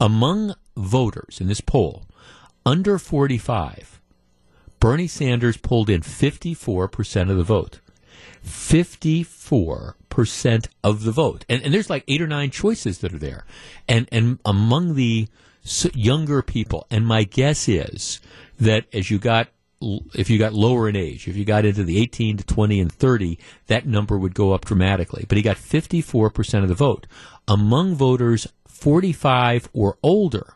among 0.01 0.55
voters 0.75 1.39
in 1.39 1.47
this 1.47 1.61
poll 1.61 2.03
under 2.65 2.97
45, 2.97 4.01
Bernie 4.81 5.07
Sanders 5.07 5.55
pulled 5.55 5.89
in 5.89 6.01
54 6.01 6.89
percent 6.89 7.29
of 7.29 7.37
the 7.37 7.43
vote. 7.43 7.79
54% 8.45 10.67
of 10.83 11.03
the 11.03 11.11
vote. 11.11 11.45
And, 11.49 11.63
and 11.63 11.73
there's 11.73 11.89
like 11.89 12.03
eight 12.07 12.21
or 12.21 12.27
nine 12.27 12.51
choices 12.51 12.99
that 12.99 13.13
are 13.13 13.19
there. 13.19 13.45
And, 13.87 14.07
and 14.11 14.39
among 14.45 14.93
the 14.95 15.27
younger 15.93 16.41
people, 16.41 16.85
and 16.91 17.07
my 17.07 17.23
guess 17.23 17.69
is 17.69 18.19
that 18.59 18.85
as 18.93 19.09
you 19.09 19.19
got 19.19 19.47
if 20.13 20.29
you 20.29 20.39
got 20.39 20.53
lower 20.53 20.87
in 20.87 20.95
age, 20.95 21.27
if 21.27 21.35
you 21.35 21.43
got 21.43 21.65
into 21.65 21.83
the 21.83 21.99
18 21.99 22.37
to 22.37 22.45
20 22.45 22.79
and 22.79 22.91
30, 22.91 23.37
that 23.67 23.85
number 23.85 24.17
would 24.17 24.33
go 24.33 24.53
up 24.53 24.63
dramatically. 24.63 25.25
But 25.27 25.37
he 25.37 25.41
got 25.41 25.57
54% 25.57 26.63
of 26.63 26.69
the 26.69 26.73
vote. 26.73 27.05
Among 27.49 27.95
voters 27.95 28.47
45 28.65 29.69
or 29.73 29.97
older, 30.01 30.55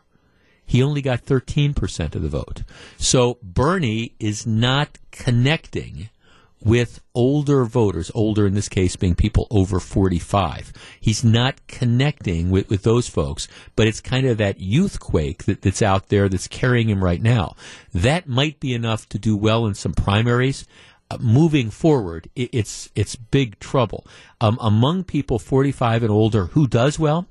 he 0.64 0.82
only 0.82 1.02
got 1.02 1.24
13% 1.24 2.14
of 2.14 2.22
the 2.22 2.28
vote. 2.28 2.62
So 2.96 3.38
Bernie 3.42 4.14
is 4.18 4.46
not 4.46 4.98
connecting 5.10 6.08
with 6.62 7.00
older 7.14 7.64
voters, 7.64 8.10
older 8.14 8.46
in 8.46 8.54
this 8.54 8.68
case 8.68 8.96
being 8.96 9.14
people 9.14 9.46
over 9.50 9.80
45. 9.80 10.72
He's 11.00 11.22
not 11.22 11.66
connecting 11.66 12.50
with, 12.50 12.68
with 12.68 12.82
those 12.82 13.08
folks, 13.08 13.48
but 13.76 13.86
it's 13.86 14.00
kind 14.00 14.26
of 14.26 14.38
that 14.38 14.60
youth 14.60 15.00
quake 15.00 15.44
that, 15.44 15.62
that's 15.62 15.82
out 15.82 16.08
there 16.08 16.28
that's 16.28 16.48
carrying 16.48 16.88
him 16.88 17.02
right 17.02 17.22
now. 17.22 17.54
That 17.94 18.28
might 18.28 18.60
be 18.60 18.74
enough 18.74 19.08
to 19.10 19.18
do 19.18 19.36
well 19.36 19.66
in 19.66 19.74
some 19.74 19.92
primaries. 19.92 20.66
Uh, 21.10 21.16
moving 21.20 21.70
forward, 21.70 22.28
it, 22.36 22.50
it's 22.52 22.90
it's 22.94 23.16
big 23.16 23.58
trouble. 23.60 24.06
Um, 24.42 24.58
among 24.60 25.04
people 25.04 25.38
45 25.38 26.02
and 26.02 26.12
older, 26.12 26.46
who 26.46 26.66
does 26.66 26.98
well? 26.98 27.26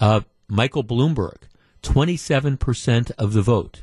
Uh, 0.00 0.22
Michael 0.48 0.82
Bloomberg, 0.82 1.36
27% 1.84 3.12
of 3.12 3.32
the 3.32 3.42
vote. 3.42 3.82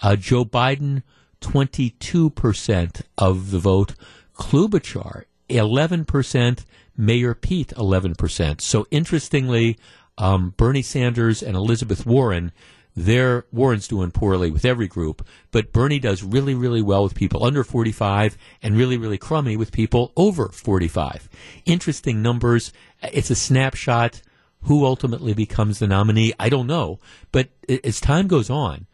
Uh, 0.00 0.14
Joe 0.14 0.44
Biden, 0.44 1.02
22% 1.40 3.02
of 3.18 3.50
the 3.50 3.58
vote. 3.58 3.94
Klobuchar, 4.36 5.24
11%, 5.48 6.64
Mayor 6.96 7.34
Pete, 7.34 7.72
11%. 7.76 8.60
So 8.60 8.86
interestingly, 8.90 9.78
um, 10.18 10.54
Bernie 10.56 10.82
Sanders 10.82 11.42
and 11.42 11.56
Elizabeth 11.56 12.06
Warren, 12.06 12.52
their 12.94 13.44
Warren's 13.52 13.88
doing 13.88 14.10
poorly 14.10 14.50
with 14.50 14.64
every 14.64 14.88
group, 14.88 15.26
but 15.50 15.72
Bernie 15.72 15.98
does 15.98 16.22
really, 16.22 16.54
really 16.54 16.80
well 16.80 17.04
with 17.04 17.14
people 17.14 17.44
under 17.44 17.62
45 17.62 18.38
and 18.62 18.76
really, 18.76 18.96
really 18.96 19.18
crummy 19.18 19.56
with 19.56 19.70
people 19.70 20.12
over 20.16 20.48
45. 20.48 21.28
Interesting 21.66 22.22
numbers. 22.22 22.72
It's 23.02 23.30
a 23.30 23.34
snapshot. 23.34 24.22
Who 24.62 24.84
ultimately 24.84 25.34
becomes 25.34 25.78
the 25.78 25.86
nominee? 25.86 26.32
I 26.40 26.48
don't 26.48 26.66
know. 26.66 26.98
But 27.30 27.50
as 27.84 28.00
time 28.00 28.26
goes 28.26 28.48
on, 28.48 28.86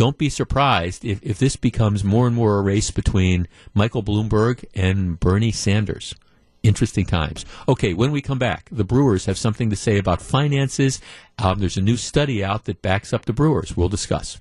don't 0.00 0.16
be 0.16 0.30
surprised 0.30 1.04
if, 1.04 1.22
if 1.22 1.38
this 1.38 1.56
becomes 1.56 2.02
more 2.02 2.26
and 2.26 2.34
more 2.34 2.56
a 2.56 2.62
race 2.62 2.90
between 2.90 3.46
Michael 3.74 4.02
Bloomberg 4.02 4.64
and 4.74 5.20
Bernie 5.20 5.52
Sanders. 5.52 6.14
Interesting 6.62 7.04
times. 7.04 7.44
Okay, 7.68 7.92
when 7.92 8.10
we 8.10 8.22
come 8.22 8.38
back, 8.38 8.70
the 8.72 8.82
Brewers 8.82 9.26
have 9.26 9.36
something 9.36 9.68
to 9.68 9.76
say 9.76 9.98
about 9.98 10.22
finances. 10.22 11.02
Um, 11.38 11.58
there's 11.58 11.76
a 11.76 11.82
new 11.82 11.98
study 11.98 12.42
out 12.42 12.64
that 12.64 12.80
backs 12.80 13.12
up 13.12 13.26
the 13.26 13.34
Brewers. 13.34 13.76
We'll 13.76 13.90
discuss. 13.90 14.40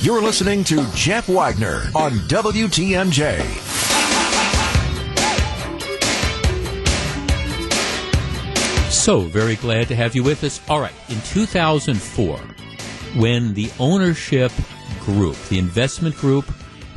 You're 0.00 0.22
listening 0.22 0.64
to 0.64 0.90
Jeff 0.94 1.28
Wagner 1.28 1.82
on 1.94 2.12
WTMJ. 2.30 3.44
So, 8.90 9.20
very 9.20 9.56
glad 9.56 9.88
to 9.88 9.96
have 9.96 10.14
you 10.14 10.22
with 10.22 10.42
us. 10.44 10.62
All 10.66 10.80
right, 10.80 10.94
in 11.10 11.20
2004, 11.20 12.40
when 13.16 13.54
the 13.54 13.70
ownership 13.78 14.52
group, 15.00 15.36
the 15.48 15.58
investment 15.58 16.16
group, 16.16 16.44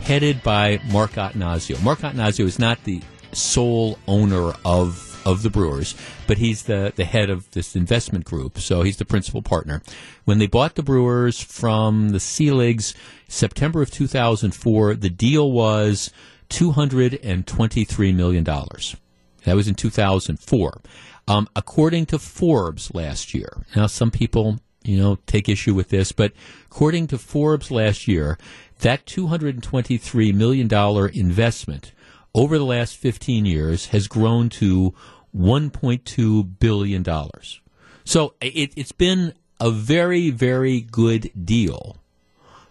headed 0.01 0.43
by 0.43 0.79
Mark 0.91 1.11
Attanasio. 1.11 1.81
Mark 1.83 1.99
Attanasio 1.99 2.45
is 2.45 2.59
not 2.59 2.83
the 2.83 3.01
sole 3.31 3.97
owner 4.07 4.53
of 4.65 5.09
of 5.25 5.41
the 5.41 5.49
Brewers, 5.49 5.95
but 6.27 6.37
he's 6.37 6.63
the, 6.63 6.91
the 6.97 7.05
head 7.05 7.29
of 7.29 7.49
this 7.51 7.77
investment 7.77 8.25
group, 8.25 8.59
so 8.59 8.81
he's 8.81 8.97
the 8.97 9.05
principal 9.05 9.41
partner. 9.41 9.81
When 10.25 10.37
they 10.37 10.47
bought 10.47 10.75
the 10.75 10.83
Brewers 10.83 11.41
from 11.41 12.09
the 12.09 12.17
Seligs, 12.17 12.93
September 13.29 13.81
of 13.81 13.89
2004, 13.89 14.95
the 14.95 15.09
deal 15.09 15.49
was 15.49 16.11
$223 16.49 18.15
million. 18.15 18.43
That 18.43 19.55
was 19.55 19.67
in 19.67 19.75
2004. 19.75 20.81
Um, 21.25 21.47
according 21.55 22.07
to 22.07 22.19
Forbes 22.19 22.93
last 22.93 23.33
year, 23.33 23.65
now 23.75 23.87
some 23.87 24.11
people 24.11 24.59
you 24.83 24.97
know, 24.97 25.17
take 25.25 25.49
issue 25.49 25.73
with 25.73 25.89
this, 25.89 26.11
but 26.11 26.33
according 26.65 27.07
to 27.07 27.17
Forbes 27.17 27.71
last 27.71 28.07
year, 28.07 28.37
that 28.79 29.05
$223 29.05 30.33
million 30.33 30.71
investment 31.13 31.91
over 32.35 32.57
the 32.57 32.65
last 32.65 32.97
15 32.97 33.45
years 33.45 33.87
has 33.87 34.07
grown 34.07 34.49
to 34.49 34.93
$1.2 35.35 36.59
billion. 36.59 37.05
So 38.03 38.33
it, 38.41 38.73
it's 38.75 38.91
been 38.91 39.33
a 39.59 39.71
very, 39.71 40.29
very 40.29 40.81
good 40.81 41.31
deal 41.45 41.97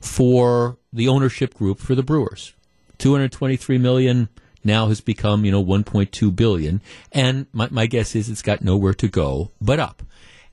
for 0.01 0.79
the 0.93 1.09
ownership 1.09 1.55
group 1.55 1.79
for 1.79 1.95
the 1.95 2.03
Brewers. 2.03 2.55
223 2.99 3.79
million 3.79 4.29
now 4.65 4.89
has 4.89 5.01
become, 5.01 5.45
you 5.45 5.51
know, 5.51 5.65
1.2 5.65 6.35
billion. 6.35 6.81
And 7.11 7.47
my, 7.53 7.69
my 7.71 7.87
guess 7.87 8.15
is 8.15 8.29
it's 8.29 8.43
got 8.43 8.63
nowhere 8.63 8.95
to 8.95 9.09
go 9.09 9.51
but 9.61 9.81
up. 9.81 10.03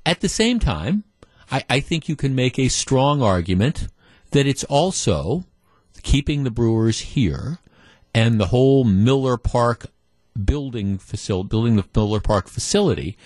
At 0.06 0.22
the 0.22 0.30
same 0.30 0.60
time, 0.60 1.04
I, 1.52 1.64
I 1.70 1.80
think 1.80 2.08
you 2.08 2.16
can 2.16 2.36
make 2.36 2.58
a 2.60 2.68
strong 2.68 3.22
argument 3.22 3.88
that 4.32 4.48
it's 4.48 4.64
also 4.66 5.46
keeping 6.04 6.44
the 6.44 6.52
Brewers 6.52 7.00
here 7.00 7.60
and 8.14 8.40
the 8.40 8.48
whole 8.48 8.84
Miller 8.84 9.38
Park 9.38 9.88
building 10.44 10.98
facility, 10.98 11.48
building 11.48 11.76
the 11.76 11.86
Miller 11.96 12.20
Park 12.20 12.48
facility, 12.48 13.18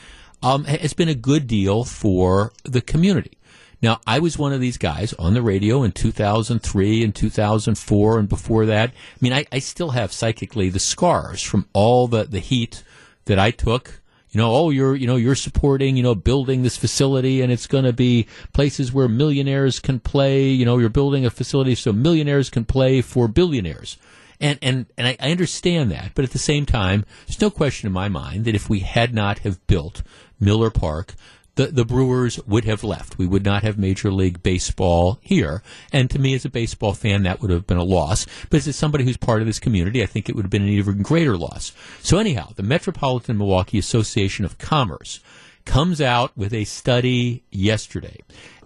um, 0.41 0.65
has 0.65 0.93
been 0.93 1.09
a 1.09 1.15
good 1.15 1.47
deal 1.47 1.83
for 1.83 2.51
the 2.63 2.81
community. 2.81 3.37
Now, 3.81 3.99
I 4.07 4.19
was 4.19 4.37
one 4.37 4.53
of 4.53 4.61
these 4.61 4.77
guys 4.77 5.11
on 5.13 5.33
the 5.33 5.41
radio 5.41 5.83
in 5.83 5.91
2003 5.91 7.03
and 7.03 7.13
2004 7.13 8.19
and 8.19 8.29
before 8.29 8.65
that. 8.67 8.89
I 8.91 9.17
mean, 9.19 9.33
I, 9.33 9.45
I 9.51 9.59
still 9.59 9.89
have 9.89 10.13
psychically 10.13 10.69
the 10.69 10.79
scars 10.79 11.41
from 11.41 11.67
all 11.73 12.07
the, 12.07 12.23
the 12.23 12.39
heat 12.39 12.83
that 13.25 13.37
I 13.37 13.51
took 13.51 14.01
you 14.34 14.41
know, 14.41 14.51
oh, 14.51 14.69
you're, 14.72 14.95
you 14.95 15.05
know, 15.05 15.15
you're 15.15 15.35
supporting, 15.35 15.95
you 15.95 16.01
know, 16.01 16.15
building 16.15 16.64
this 16.64 16.76
facility 16.76 17.41
and 17.41 17.51
it's 17.51 17.68
going 17.68 17.84
to 17.84 17.93
be 17.93 18.26
places 18.51 18.91
where 18.91 19.07
millionaires 19.07 19.80
can 19.80 19.99
play. 19.99 20.49
You 20.49 20.65
know, 20.65 20.80
you're 20.80 20.89
building 20.89 21.23
a 21.23 21.30
facility 21.30 21.76
so 21.76 21.93
millionaires 21.93 22.49
can 22.49 22.65
play 22.65 23.01
for 23.01 23.27
billionaires. 23.27 23.97
And, 24.41 24.57
and, 24.64 24.88
and 24.97 25.07
I, 25.07 25.18
I 25.19 25.30
understand 25.31 25.91
that. 25.91 26.14
But 26.15 26.26
at 26.26 26.31
the 26.31 26.39
same 26.39 26.65
time, 26.65 27.05
there's 27.27 27.39
no 27.39 27.51
question 27.51 27.85
in 27.85 27.93
my 27.93 28.10
mind 28.10 28.45
that 28.45 28.55
if 28.55 28.72
we 28.72 28.80
had 28.80 29.14
not 29.14 29.39
have 29.39 29.65
built 29.68 30.01
Miller 30.39 30.72
Park, 30.72 31.14
the, 31.55 31.67
the 31.67 31.85
Brewers 31.85 32.39
would 32.45 32.65
have 32.65 32.84
left. 32.84 33.17
We 33.17 33.27
would 33.27 33.45
not 33.45 33.63
have 33.63 33.77
Major 33.77 34.11
League 34.11 34.41
Baseball 34.41 35.19
here. 35.21 35.61
And 35.91 36.09
to 36.09 36.19
me, 36.19 36.34
as 36.34 36.45
a 36.45 36.49
baseball 36.49 36.93
fan, 36.93 37.23
that 37.23 37.41
would 37.41 37.51
have 37.51 37.67
been 37.67 37.77
a 37.77 37.84
loss. 37.84 38.25
But 38.49 38.65
as 38.65 38.75
somebody 38.75 39.03
who's 39.03 39.17
part 39.17 39.41
of 39.41 39.47
this 39.47 39.59
community, 39.59 40.01
I 40.01 40.07
think 40.07 40.30
it 40.30 40.35
would 40.35 40.45
have 40.45 40.51
been 40.51 40.63
an 40.63 40.69
even 40.69 41.03
greater 41.03 41.38
loss. 41.38 41.73
So 42.01 42.17
anyhow, 42.17 42.49
the 42.55 42.63
Metropolitan 42.63 43.38
Milwaukee 43.38 43.77
Association 43.77 44.45
of 44.45 44.57
Commerce 44.57 45.19
comes 45.65 46.01
out 46.01 46.35
with 46.35 46.53
a 46.53 46.65
study 46.65 47.43
yesterday. 47.51 48.19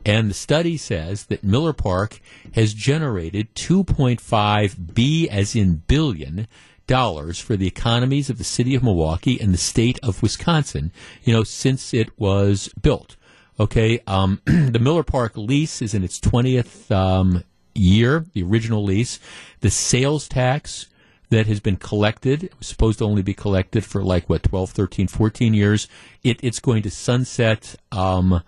And 0.05 0.30
the 0.30 0.35
study 0.35 0.77
says 0.77 1.26
that 1.26 1.43
Miller 1.43 1.73
Park 1.73 2.22
has 2.53 2.73
generated 2.73 3.53
2.5 3.55 4.93
B 4.93 5.27
as 5.30 5.55
in 5.55 5.84
billion 5.88 6.47
dollars 6.88 7.39
for 7.39 7.55
the 7.55 7.68
economies 7.68 8.30
of 8.30 8.38
the 8.38 8.43
city 8.43 8.73
of 8.76 8.84
Milwaukee 8.84 9.39
and 9.39 9.53
the 9.53 9.57
state 9.57 9.99
of 10.01 10.23
Wisconsin, 10.23 10.91
you 11.23 11.34
know, 11.34 11.43
since 11.43 11.93
it 11.93 12.18
was 12.19 12.69
built. 12.81 13.15
Okay, 13.59 13.99
um, 14.07 14.41
the 14.45 14.80
Miller 14.80 15.03
Park 15.03 15.34
lease 15.35 15.81
is 15.81 15.93
in 15.93 16.03
its 16.03 16.19
20th 16.19 16.91
um, 16.91 17.43
year, 17.73 18.26
the 18.34 18.43
original 18.43 18.84
lease. 18.84 19.19
The 19.61 19.69
sales 19.69 20.27
tax 20.27 20.88
that 21.30 21.47
has 21.47 21.59
been 21.59 21.76
collected, 21.76 22.49
was 22.57 22.68
supposed 22.68 22.99
to 22.99 23.05
only 23.05 23.22
be 23.22 23.34
collected 23.34 23.84
for 23.84 24.01
like, 24.01 24.30
what, 24.30 24.43
12, 24.43 24.72
13, 24.72 25.07
14 25.07 25.53
years. 25.53 25.88
It, 26.23 26.39
it's 26.41 26.59
going 26.59 26.84
to 26.84 26.91
sunset 26.91 27.76
um, 27.91 28.41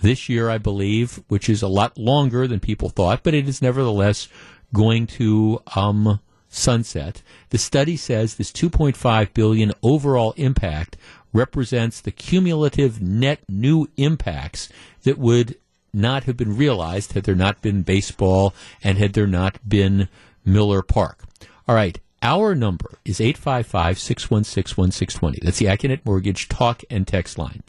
this 0.00 0.28
year, 0.28 0.48
I 0.48 0.58
believe, 0.58 1.22
which 1.28 1.48
is 1.48 1.62
a 1.62 1.68
lot 1.68 1.98
longer 1.98 2.46
than 2.46 2.60
people 2.60 2.88
thought, 2.88 3.22
but 3.22 3.34
it 3.34 3.48
is 3.48 3.60
nevertheless 3.60 4.28
going 4.72 5.06
to 5.08 5.60
um, 5.76 6.20
sunset. 6.50 7.22
The 7.48 7.58
study 7.58 7.96
says 7.96 8.34
this 8.34 8.52
2.5 8.52 9.32
billion 9.32 9.72
overall 9.82 10.32
impact 10.36 10.96
represents 11.32 12.00
the 12.00 12.10
cumulative 12.10 13.00
net 13.00 13.40
new 13.48 13.88
impacts 13.96 14.68
that 15.04 15.16
would 15.16 15.56
not 15.94 16.24
have 16.24 16.36
been 16.36 16.56
realized 16.56 17.12
had 17.12 17.24
there 17.24 17.34
not 17.34 17.62
been 17.62 17.82
baseball 17.82 18.54
and 18.82 18.98
had 18.98 19.14
there 19.14 19.26
not 19.26 19.58
been 19.66 20.08
Miller 20.44 20.82
Park. 20.82 21.24
All 21.66 21.74
right. 21.74 21.98
Our 22.22 22.54
number 22.54 22.98
is 23.04 23.20
855 23.20 23.98
616 23.98 24.76
1620. 24.76 25.38
That's 25.42 25.58
the 25.58 25.66
Accunet 25.66 26.04
Mortgage 26.04 26.48
talk 26.48 26.82
and 26.90 27.08
text 27.08 27.38
line. 27.38 27.62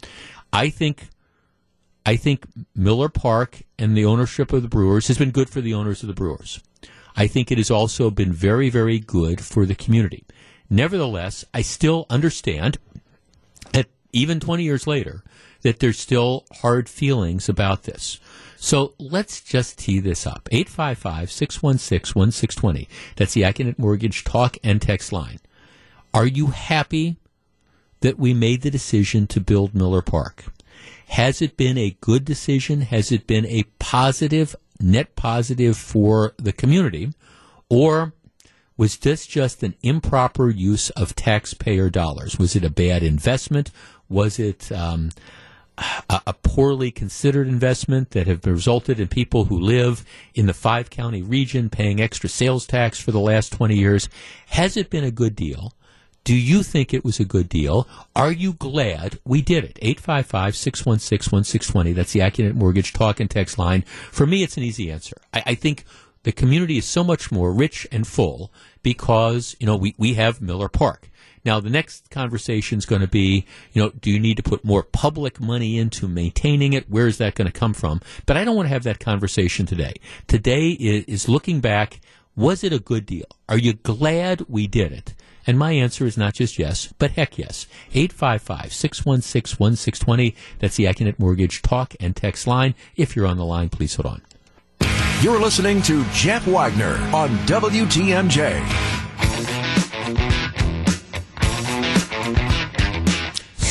I 0.52 0.70
think 0.70 1.08
I 2.06 2.16
think 2.18 2.46
Miller 2.76 3.08
Park 3.08 3.62
and 3.80 3.96
the 3.96 4.06
ownership 4.06 4.52
of 4.52 4.62
the 4.62 4.68
Brewers 4.68 5.08
has 5.08 5.18
been 5.18 5.32
good 5.32 5.50
for 5.50 5.62
the 5.62 5.74
owners 5.74 6.02
of 6.02 6.08
the 6.08 6.14
Brewers. 6.14 6.60
I 7.16 7.28
think 7.28 7.52
it 7.52 7.58
has 7.58 7.72
also 7.72 8.10
been 8.10 8.32
very, 8.32 8.70
very 8.70 9.00
good 9.00 9.42
for 9.42 9.66
the 9.66 9.76
community. 9.76 10.24
Nevertheless, 10.70 11.44
I 11.54 11.62
still 11.62 12.06
understand 12.10 12.78
that 13.74 13.88
even 14.14 14.40
20 14.40 14.64
years 14.64 14.88
later, 14.88 15.24
that 15.62 15.80
there's 15.80 16.00
still 16.00 16.46
hard 16.62 16.90
feelings 16.90 17.50
about 17.50 17.84
this. 17.84 18.20
So 18.56 18.94
let's 19.00 19.42
just 19.42 19.80
tee 19.80 20.00
this 20.00 20.28
up. 20.28 20.48
855 20.52 21.32
616 21.32 22.14
1620. 22.14 22.88
That's 23.16 23.34
the 23.34 23.42
Accunet 23.42 23.80
Mortgage 23.80 24.24
talk 24.24 24.58
and 24.64 24.82
text 24.82 25.12
line. 25.12 25.40
Are 26.14 26.28
you 26.28 26.48
happy 26.48 27.18
that 28.02 28.20
we 28.20 28.34
made 28.34 28.62
the 28.62 28.72
decision 28.72 29.28
to 29.28 29.40
build 29.40 29.74
Miller 29.74 30.02
Park? 30.02 30.46
Has 31.08 31.42
it 31.42 31.58
been 31.58 31.78
a 31.78 31.98
good 32.02 32.24
decision? 32.24 32.82
Has 32.82 33.12
it 33.12 33.28
been 33.28 33.46
a 33.46 33.64
positive 33.80 34.56
net 34.82 35.16
positive 35.16 35.78
for 35.78 36.34
the 36.38 36.54
community, 36.54 37.14
or 37.70 38.14
was 38.78 38.98
this 38.98 39.28
just 39.28 39.64
an 39.64 39.76
improper 39.84 40.50
use 40.50 40.90
of 40.92 41.16
taxpayer 41.16 41.90
dollars? 41.90 42.40
Was 42.40 42.56
it 42.56 42.64
a 42.64 42.70
bad 42.70 43.04
investment? 43.04 43.70
Was 44.10 44.40
it 44.40 44.72
um, 44.72 45.12
a, 45.78 46.22
a, 46.28 46.34
poorly 46.34 46.92
considered 46.92 47.48
investment 47.48 48.12
that 48.12 48.28
have 48.28 48.46
resulted 48.46 49.00
in 49.00 49.08
people 49.08 49.46
who 49.46 49.60
live 49.60 50.04
in 50.34 50.46
the 50.46 50.54
five 50.54 50.90
county 50.90 51.22
region 51.22 51.70
paying 51.70 52.02
extra 52.02 52.30
sales 52.30 52.66
tax 52.66 53.00
for 53.00 53.12
the 53.12 53.20
last 53.20 53.52
20 53.52 53.76
years? 53.76 54.10
Has 54.48 54.78
it 54.78 54.90
been 54.90 55.04
a 55.04 55.12
good 55.12 55.36
deal? 55.36 55.74
Do 56.24 56.36
you 56.36 56.62
think 56.62 56.94
it 56.94 57.04
was 57.04 57.20
a 57.20 57.26
good 57.26 57.50
deal? 57.50 57.88
Are 58.16 58.32
you 58.32 58.54
glad 58.54 59.20
we 59.26 59.42
did 59.42 59.64
it? 59.64 59.80
855 59.82 60.56
616 60.56 61.36
1620. 61.36 61.94
That's 61.94 62.14
the 62.14 62.20
Accunet 62.20 62.54
Mortgage 62.54 62.94
talk 62.94 63.20
and 63.20 63.30
text 63.30 63.58
line. 63.58 63.82
For 63.82 64.28
me, 64.28 64.44
it's 64.44 64.56
an 64.56 64.64
easy 64.64 64.92
answer. 64.92 65.18
I, 65.34 65.44
I, 65.48 65.56
think 65.56 65.84
the 66.22 66.32
community 66.32 66.78
is 66.78 66.86
so 66.86 67.04
much 67.04 67.32
more 67.32 67.52
rich 67.52 67.88
and 67.92 68.06
full 68.06 68.54
because, 68.84 69.56
you 69.60 69.66
know, 69.66 69.76
we, 69.76 69.96
we 69.98 70.14
have 70.14 70.42
Miller 70.42 70.70
Park. 70.70 71.10
Now, 71.44 71.60
the 71.60 71.72
next 71.72 72.12
conversation 72.12 72.78
is 72.78 72.86
going 72.86 73.02
to 73.02 73.08
be, 73.08 73.46
you 73.74 73.82
know, 73.82 73.90
do 73.90 74.12
you 74.12 74.20
need 74.20 74.38
to 74.38 74.44
put 74.44 74.64
more 74.64 74.84
public 74.84 75.40
money 75.40 75.80
into 75.80 76.08
maintaining 76.08 76.74
it? 76.74 76.88
Where 76.88 77.08
is 77.08 77.18
that 77.18 77.34
going 77.34 77.52
to 77.52 77.60
come 77.60 77.74
from? 77.74 78.00
But 78.28 78.38
I 78.38 78.44
don't 78.44 78.56
want 78.56 78.68
to 78.68 78.74
have 78.74 78.84
that 78.84 79.00
conversation 79.00 79.66
today. 79.66 79.96
Today 80.28 80.70
is 80.70 81.28
looking 81.28 81.62
back. 81.62 82.00
Was 82.36 82.64
it 82.64 82.72
a 82.72 82.80
good 82.80 83.08
deal? 83.08 83.26
Are 83.50 83.58
you 83.58 83.74
glad 83.74 84.46
we 84.48 84.68
did 84.68 84.92
it? 84.92 85.16
And 85.48 85.58
my 85.58 85.72
answer 85.72 86.06
is 86.06 86.18
not 86.18 86.34
just 86.34 86.60
yes, 86.60 86.94
but 87.00 87.12
heck 87.12 87.38
yes. 87.38 87.68
855 87.94 88.74
616 88.74 89.66
1620. 89.66 90.36
That's 90.60 90.76
the 90.76 90.86
Accunet 90.86 91.20
Mortgage 91.20 91.62
talk 91.62 91.96
and 92.00 92.16
text 92.16 92.48
line. 92.48 92.76
If 92.96 93.16
you're 93.16 93.28
on 93.28 93.38
the 93.38 93.46
line, 93.46 93.70
please 93.70 93.96
hold 93.96 94.06
on. 94.08 94.22
You're 95.22 95.40
listening 95.40 95.82
to 95.84 96.04
Jeff 96.14 96.48
Wagner 96.48 96.96
on 97.14 97.30
WTMJ. 97.46 98.92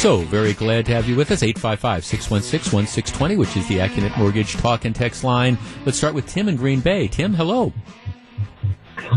So, 0.01 0.21
very 0.21 0.55
glad 0.55 0.87
to 0.87 0.95
have 0.95 1.07
you 1.07 1.15
with 1.15 1.31
us. 1.31 1.43
855 1.43 2.05
616 2.07 2.73
1620, 2.73 3.37
which 3.37 3.55
is 3.55 3.69
the 3.69 3.81
Accunet 3.81 4.17
Mortgage 4.17 4.55
talk 4.55 4.87
and 4.87 4.95
text 4.95 5.25
line. 5.25 5.59
Let's 5.85 5.99
start 5.99 6.15
with 6.15 6.27
Tim 6.27 6.49
in 6.49 6.57
Green 6.57 6.81
Bay. 6.81 7.07
Tim, 7.07 7.35
hello. 7.35 7.75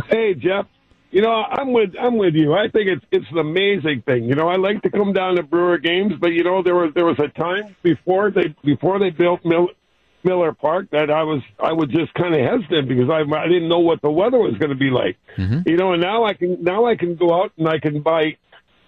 Hey, 0.09 0.34
Jeff. 0.34 0.65
You 1.14 1.22
know, 1.22 1.30
I'm 1.30 1.72
with 1.73 1.94
I'm 2.02 2.18
with 2.18 2.34
you. 2.34 2.53
I 2.56 2.69
think 2.69 2.88
it's 2.88 3.06
it's 3.11 3.31
an 3.31 3.38
amazing 3.38 4.02
thing. 4.03 4.23
You 4.23 4.34
know, 4.34 4.48
I 4.48 4.56
like 4.56 4.81
to 4.81 4.90
come 4.90 5.14
down 5.14 5.35
to 5.35 5.44
Brewer 5.44 5.77
games, 5.77 6.14
but 6.19 6.30
you 6.30 6.44
know, 6.44 6.64
there 6.64 6.73
was 6.73 6.91
there 6.95 7.06
was 7.06 7.19
a 7.19 7.27
time 7.40 7.76
before 7.84 8.31
they 8.31 8.56
before 8.64 8.98
they 8.98 9.11
built 9.11 9.45
Mill, 9.45 9.68
Miller 10.23 10.53
Park 10.53 10.88
that 10.91 11.11
I 11.11 11.22
was 11.22 11.44
I 11.60 11.73
was 11.73 11.90
just 11.90 12.15
kind 12.15 12.34
of 12.34 12.41
hesitant 12.41 12.88
because 12.88 13.11
I 13.11 13.22
I 13.38 13.48
didn't 13.48 13.69
know 13.69 13.77
what 13.77 14.02
the 14.02 14.10
weather 14.10 14.40
was 14.40 14.57
going 14.57 14.72
to 14.72 14.76
be 14.76 14.90
like. 14.90 15.18
Mm-hmm. 15.38 15.69
You 15.69 15.77
know, 15.77 15.94
and 15.94 16.02
now 16.02 16.23
I 16.23 16.34
can 16.34 16.64
now 16.64 16.88
I 16.88 16.95
can 16.95 17.15
go 17.15 17.31
out 17.31 17.52
and 17.60 17.69
I 17.69 17.77
can 17.77 18.02
buy 18.02 18.38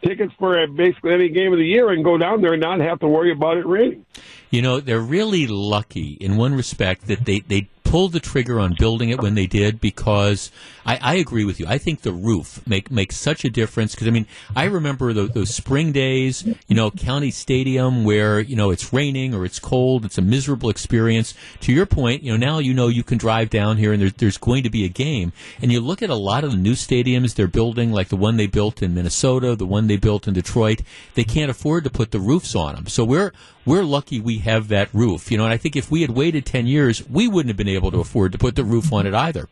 tickets 0.03 0.33
for 0.39 0.65
basically 0.65 1.13
any 1.13 1.29
game 1.29 1.53
of 1.53 1.59
the 1.59 1.65
year 1.65 1.91
and 1.91 2.03
go 2.03 2.17
down 2.17 2.41
there 2.41 2.53
and 2.53 2.61
not 2.61 2.79
have 2.79 3.01
to 3.01 3.07
worry 3.07 3.33
about 3.33 3.57
it 3.57 3.67
raining. 3.67 4.03
You 4.49 4.63
know, 4.63 4.79
they're 4.79 4.99
really 4.99 5.45
lucky 5.45 6.17
in 6.19 6.37
one 6.37 6.55
respect 6.55 7.05
that 7.05 7.25
they, 7.25 7.41
they 7.41 7.69
pulled 7.85 8.11
the 8.11 8.19
trigger 8.19 8.59
on 8.59 8.75
building 8.77 9.09
it 9.09 9.21
when 9.21 9.35
they 9.35 9.45
did 9.45 9.79
because 9.79 10.51
I, 10.85 10.99
I 11.01 11.15
agree 11.15 11.45
with 11.45 11.59
you. 11.59 11.65
I 11.67 11.77
think 11.77 12.01
the 12.01 12.11
roof 12.11 12.65
make 12.67 12.91
makes 12.91 13.15
such 13.15 13.45
a 13.45 13.49
difference 13.49 13.93
because 13.95 14.07
I 14.07 14.11
mean 14.11 14.27
I 14.55 14.65
remember 14.65 15.13
those 15.13 15.53
spring 15.53 15.91
days, 15.91 16.43
you 16.67 16.75
know, 16.75 16.91
County 16.91 17.31
Stadium 17.31 18.03
where 18.03 18.39
you 18.39 18.55
know 18.55 18.71
it's 18.71 18.91
raining 18.91 19.33
or 19.33 19.45
it's 19.45 19.59
cold, 19.59 20.03
it's 20.03 20.17
a 20.17 20.21
miserable 20.21 20.69
experience. 20.69 21.33
To 21.61 21.71
your 21.71 21.85
point, 21.85 22.23
you 22.23 22.31
know 22.31 22.37
now 22.37 22.59
you 22.59 22.73
know 22.73 22.87
you 22.87 23.03
can 23.03 23.17
drive 23.17 23.49
down 23.49 23.77
here 23.77 23.93
and 23.93 24.01
there's 24.01 24.13
there's 24.13 24.37
going 24.37 24.63
to 24.63 24.69
be 24.69 24.83
a 24.83 24.89
game, 24.89 25.31
and 25.61 25.71
you 25.71 25.79
look 25.79 26.01
at 26.01 26.09
a 26.09 26.15
lot 26.15 26.43
of 26.43 26.51
the 26.51 26.57
new 26.57 26.73
stadiums 26.73 27.35
they're 27.35 27.47
building, 27.47 27.91
like 27.91 28.09
the 28.09 28.17
one 28.17 28.37
they 28.37 28.47
built 28.47 28.81
in 28.81 28.93
Minnesota, 28.93 29.55
the 29.55 29.65
one 29.65 29.87
they 29.87 29.97
built 29.97 30.27
in 30.27 30.33
Detroit. 30.33 30.81
They 31.13 31.23
can't 31.23 31.51
afford 31.51 31.83
to 31.85 31.89
put 31.89 32.11
the 32.11 32.19
roofs 32.19 32.55
on 32.55 32.75
them, 32.75 32.87
so 32.87 33.05
we're 33.05 33.31
we're 33.65 33.83
lucky 33.83 34.19
we 34.19 34.39
have 34.39 34.67
that 34.67 34.89
roof, 34.93 35.31
you 35.31 35.37
know. 35.37 35.45
And 35.45 35.53
I 35.53 35.57
think 35.57 35.75
if 35.75 35.89
we 35.89 36.01
had 36.01 36.11
waited 36.11 36.45
ten 36.45 36.67
years, 36.67 37.07
we 37.09 37.27
wouldn't 37.27 37.49
have 37.49 37.57
been 37.57 37.67
able 37.67 37.84
to 37.91 37.99
afford 37.99 38.31
to 38.31 38.37
put 38.37 38.55
the 38.55 38.63
roof 38.63 38.91
on 38.91 39.05
it 39.05 39.13
either. 39.13 39.47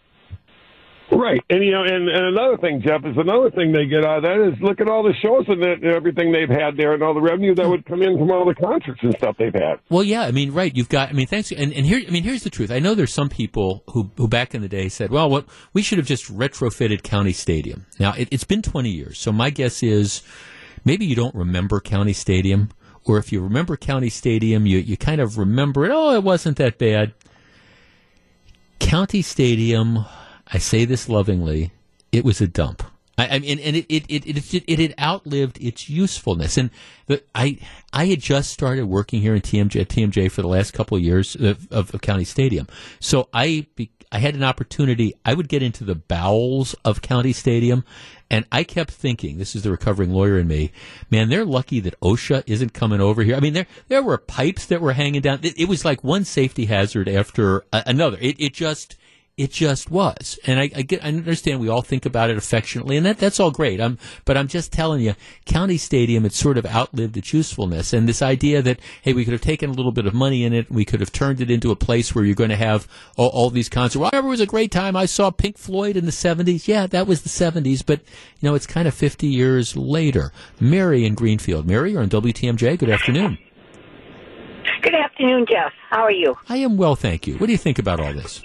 Right, 1.11 1.41
and 1.49 1.63
you 1.63 1.71
know, 1.71 1.83
and, 1.83 2.09
and 2.09 2.25
another 2.25 2.57
thing, 2.57 2.81
Jeff, 2.81 3.05
is 3.05 3.15
another 3.17 3.51
thing 3.51 3.71
they 3.71 3.85
get 3.85 4.05
out 4.05 4.17
of 4.17 4.23
that 4.23 4.39
is 4.39 4.61
look 4.61 4.79
at 4.81 4.87
all 4.87 5.03
the 5.03 5.13
shows 5.21 5.45
and, 5.47 5.61
that, 5.61 5.83
everything 5.83 6.31
they've 6.31 6.49
had 6.49 6.77
there, 6.77 6.93
and 6.93 7.03
all 7.03 7.13
the 7.13 7.21
revenue 7.21 7.53
that 7.55 7.67
would 7.67 7.85
come 7.85 8.01
in 8.01 8.17
from 8.17 8.31
all 8.31 8.45
the 8.45 8.55
concerts 8.55 8.99
and 9.03 9.13
stuff 9.17 9.35
they've 9.37 9.53
had. 9.53 9.79
Well, 9.89 10.03
yeah, 10.03 10.21
I 10.23 10.31
mean, 10.31 10.51
right. 10.51 10.75
You've 10.75 10.89
got, 10.89 11.09
I 11.09 11.13
mean, 11.13 11.27
thanks. 11.27 11.51
And, 11.51 11.73
and 11.73 11.85
here, 11.85 12.01
I 12.07 12.09
mean, 12.09 12.23
here's 12.23 12.43
the 12.43 12.49
truth. 12.49 12.71
I 12.71 12.79
know 12.79 12.95
there's 12.95 13.13
some 13.13 13.29
people 13.29 13.83
who, 13.91 14.11
who 14.17 14.27
back 14.27 14.55
in 14.55 14.61
the 14.61 14.69
day 14.69 14.89
said, 14.89 15.11
well, 15.11 15.29
what 15.29 15.45
we 15.73 15.81
should 15.81 15.97
have 15.97 16.07
just 16.07 16.33
retrofitted 16.33 17.03
County 17.03 17.33
Stadium. 17.33 17.85
Now, 17.99 18.13
it, 18.13 18.29
it's 18.31 18.45
been 18.45 18.61
20 18.61 18.89
years, 18.89 19.19
so 19.19 19.31
my 19.31 19.49
guess 19.49 19.83
is 19.83 20.23
maybe 20.85 21.05
you 21.05 21.15
don't 21.15 21.35
remember 21.35 21.79
County 21.79 22.13
Stadium, 22.13 22.69
or 23.05 23.17
if 23.17 23.31
you 23.31 23.41
remember 23.41 23.77
County 23.77 24.09
Stadium, 24.09 24.65
you, 24.65 24.79
you 24.79 24.97
kind 24.97 25.21
of 25.21 25.37
remember 25.37 25.85
it. 25.85 25.91
Oh, 25.93 26.13
it 26.15 26.23
wasn't 26.23 26.57
that 26.57 26.77
bad. 26.77 27.13
County 28.83 29.21
Stadium, 29.21 30.05
I 30.45 30.59
say 30.59 30.85
this 30.85 31.09
lovingly, 31.09 31.71
it 32.11 32.23
was 32.23 32.41
a 32.41 32.47
dump. 32.47 32.83
I, 33.17 33.27
I 33.27 33.39
mean, 33.39 33.59
and 33.59 33.75
it 33.75 33.85
it, 33.89 34.05
it 34.09 34.53
it 34.53 34.63
it 34.67 34.79
had 34.79 34.95
outlived 34.99 35.61
its 35.61 35.89
usefulness. 35.89 36.57
And 36.57 36.71
the, 37.07 37.23
I 37.35 37.59
I 37.91 38.05
had 38.05 38.19
just 38.19 38.51
started 38.51 38.85
working 38.85 39.21
here 39.21 39.35
in 39.35 39.41
TMJ 39.41 39.81
at 39.81 39.89
TMJ 39.89 40.31
for 40.31 40.41
the 40.41 40.47
last 40.47 40.73
couple 40.73 40.97
of 40.97 41.03
years 41.03 41.35
of, 41.35 41.71
of, 41.71 41.93
of 41.93 42.01
County 42.01 42.23
Stadium, 42.23 42.67
so 42.99 43.29
I 43.33 43.67
I 44.11 44.19
had 44.19 44.35
an 44.35 44.43
opportunity. 44.43 45.13
I 45.25 45.33
would 45.33 45.47
get 45.47 45.63
into 45.63 45.83
the 45.83 45.95
bowels 45.95 46.75
of 46.85 47.01
County 47.01 47.33
Stadium, 47.33 47.83
and 48.31 48.45
I 48.51 48.63
kept 48.63 48.91
thinking, 48.91 49.37
this 49.37 49.55
is 49.55 49.61
the 49.61 49.71
recovering 49.71 50.11
lawyer 50.11 50.39
in 50.39 50.47
me, 50.47 50.71
man, 51.11 51.29
they're 51.29 51.45
lucky 51.45 51.79
that 51.81 51.99
OSHA 51.99 52.43
isn't 52.47 52.73
coming 52.73 53.01
over 53.01 53.21
here. 53.21 53.35
I 53.35 53.39
mean, 53.39 53.53
there 53.53 53.67
there 53.89 54.03
were 54.03 54.17
pipes 54.17 54.65
that 54.67 54.81
were 54.81 54.93
hanging 54.93 55.21
down. 55.21 55.39
It, 55.43 55.59
it 55.59 55.69
was 55.69 55.85
like 55.85 56.03
one 56.03 56.25
safety 56.25 56.65
hazard 56.65 57.07
after 57.07 57.63
another. 57.71 58.17
It 58.19 58.39
it 58.39 58.53
just 58.55 58.97
it 59.35 59.51
just 59.51 59.89
was, 59.89 60.37
and 60.45 60.59
I, 60.59 60.69
I, 60.75 60.81
get, 60.83 61.03
I 61.03 61.07
understand 61.07 61.59
we 61.59 61.67
all 61.67 61.81
think 61.81 62.05
about 62.05 62.29
it 62.29 62.37
affectionately, 62.37 62.97
and 62.97 63.05
that 63.07 63.17
that's 63.17 63.39
all 63.39 63.49
great. 63.49 63.81
I'm, 63.81 63.97
but 64.25 64.37
I'm 64.37 64.47
just 64.47 64.71
telling 64.71 65.01
you, 65.01 65.15
County 65.45 65.77
Stadium, 65.77 66.23
it 66.23 66.33
sort 66.33 66.59
of 66.59 66.67
outlived 66.67 67.17
its 67.17 67.33
usefulness, 67.33 67.93
and 67.93 68.07
this 68.07 68.21
idea 68.21 68.61
that 68.61 68.79
hey, 69.01 69.13
we 69.13 69.25
could 69.25 69.31
have 69.31 69.41
taken 69.41 69.71
a 69.71 69.73
little 69.73 69.91
bit 69.91 70.05
of 70.05 70.13
money 70.13 70.43
in 70.43 70.53
it, 70.53 70.67
and 70.67 70.75
we 70.75 70.85
could 70.85 70.99
have 70.99 71.11
turned 71.11 71.41
it 71.41 71.49
into 71.49 71.71
a 71.71 71.75
place 71.75 72.13
where 72.13 72.23
you're 72.23 72.35
going 72.35 72.51
to 72.51 72.55
have 72.55 72.87
all, 73.17 73.29
all 73.29 73.49
these 73.49 73.69
concerts. 73.69 73.97
Well, 73.97 74.11
I 74.13 74.17
remember 74.17 74.27
it 74.27 74.31
was 74.31 74.39
a 74.39 74.45
great 74.45 74.71
time. 74.71 74.95
I 74.95 75.07
saw 75.07 75.31
Pink 75.31 75.57
Floyd 75.57 75.97
in 75.97 76.05
the 76.05 76.11
'70s. 76.11 76.67
Yeah, 76.67 76.85
that 76.85 77.07
was 77.07 77.23
the 77.23 77.29
'70s, 77.29 77.83
but 77.83 78.01
you 78.39 78.49
know, 78.49 78.53
it's 78.53 78.67
kind 78.67 78.87
of 78.87 78.93
50 78.93 79.25
years 79.25 79.75
later. 79.75 80.31
Mary 80.59 81.05
in 81.05 81.15
Greenfield. 81.15 81.65
Mary, 81.65 81.93
you're 81.93 82.03
on 82.03 82.09
WTMJ. 82.09 82.77
Good 82.77 82.91
afternoon. 82.91 83.39
Good 84.83 84.93
afternoon, 84.93 85.47
Jeff. 85.49 85.71
How 85.89 86.03
are 86.03 86.11
you? 86.11 86.35
I 86.49 86.57
am 86.57 86.77
well, 86.77 86.95
thank 86.95 87.25
you. 87.25 87.37
What 87.37 87.47
do 87.47 87.51
you 87.51 87.57
think 87.57 87.79
about 87.79 87.99
all 87.99 88.13
this? 88.13 88.43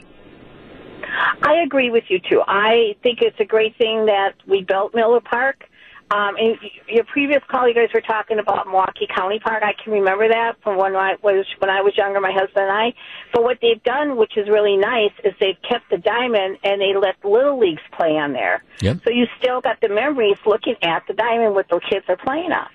I 1.42 1.62
agree 1.64 1.90
with 1.90 2.04
you 2.08 2.18
too. 2.20 2.42
I 2.46 2.96
think 3.02 3.20
it's 3.22 3.38
a 3.40 3.44
great 3.44 3.76
thing 3.76 4.06
that 4.06 4.34
we 4.46 4.62
built 4.62 4.94
Miller 4.94 5.20
Park. 5.20 5.64
Um, 6.10 6.36
and 6.38 6.56
your 6.88 7.04
previous 7.04 7.42
call, 7.50 7.68
you 7.68 7.74
guys 7.74 7.90
were 7.92 8.00
talking 8.00 8.38
about 8.38 8.66
Milwaukee 8.66 9.06
County 9.14 9.38
Park. 9.40 9.62
I 9.62 9.74
can 9.82 9.92
remember 9.92 10.26
that 10.28 10.54
from 10.62 10.78
when 10.78 10.96
I 10.96 11.16
was 11.22 11.44
when 11.58 11.68
I 11.70 11.82
was 11.82 11.98
younger, 11.98 12.18
my 12.18 12.32
husband 12.32 12.64
and 12.64 12.72
I. 12.72 12.94
But 13.32 13.42
what 13.42 13.58
they've 13.60 13.82
done, 13.82 14.16
which 14.16 14.38
is 14.38 14.48
really 14.48 14.78
nice, 14.78 15.12
is 15.22 15.34
they've 15.38 15.60
kept 15.68 15.90
the 15.90 15.98
diamond 15.98 16.58
and 16.64 16.80
they 16.80 16.94
let 16.98 17.22
little 17.22 17.58
leagues 17.58 17.82
play 17.92 18.16
on 18.16 18.32
there. 18.32 18.64
Yep. 18.80 19.00
So 19.04 19.10
you 19.10 19.26
still 19.38 19.60
got 19.60 19.82
the 19.82 19.90
memories 19.90 20.38
looking 20.46 20.76
at 20.80 21.06
the 21.06 21.12
diamond 21.12 21.54
what 21.54 21.68
the 21.68 21.78
kids 21.90 22.06
are 22.08 22.16
playing 22.16 22.52
on. 22.52 22.68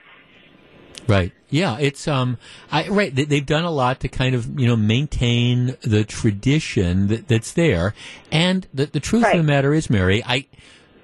Right. 1.08 1.34
Yeah, 1.54 1.78
it's 1.80 2.08
um, 2.08 2.38
I 2.72 2.88
right. 2.88 3.14
They, 3.14 3.26
they've 3.26 3.46
done 3.46 3.64
a 3.64 3.70
lot 3.70 4.00
to 4.00 4.08
kind 4.08 4.34
of 4.34 4.60
you 4.60 4.66
know 4.68 4.76
maintain 4.76 5.78
the 5.82 6.04
tradition 6.04 7.08
that, 7.08 7.28
that's 7.28 7.52
there, 7.52 7.94
and 8.32 8.66
the 8.74 8.88
the 8.88 9.00
truth 9.00 9.24
Right. 9.24 9.36
of 9.36 9.46
the 9.46 9.52
matter 9.52 9.74
is, 9.74 9.90
Mary, 9.90 10.24
I. 10.26 10.48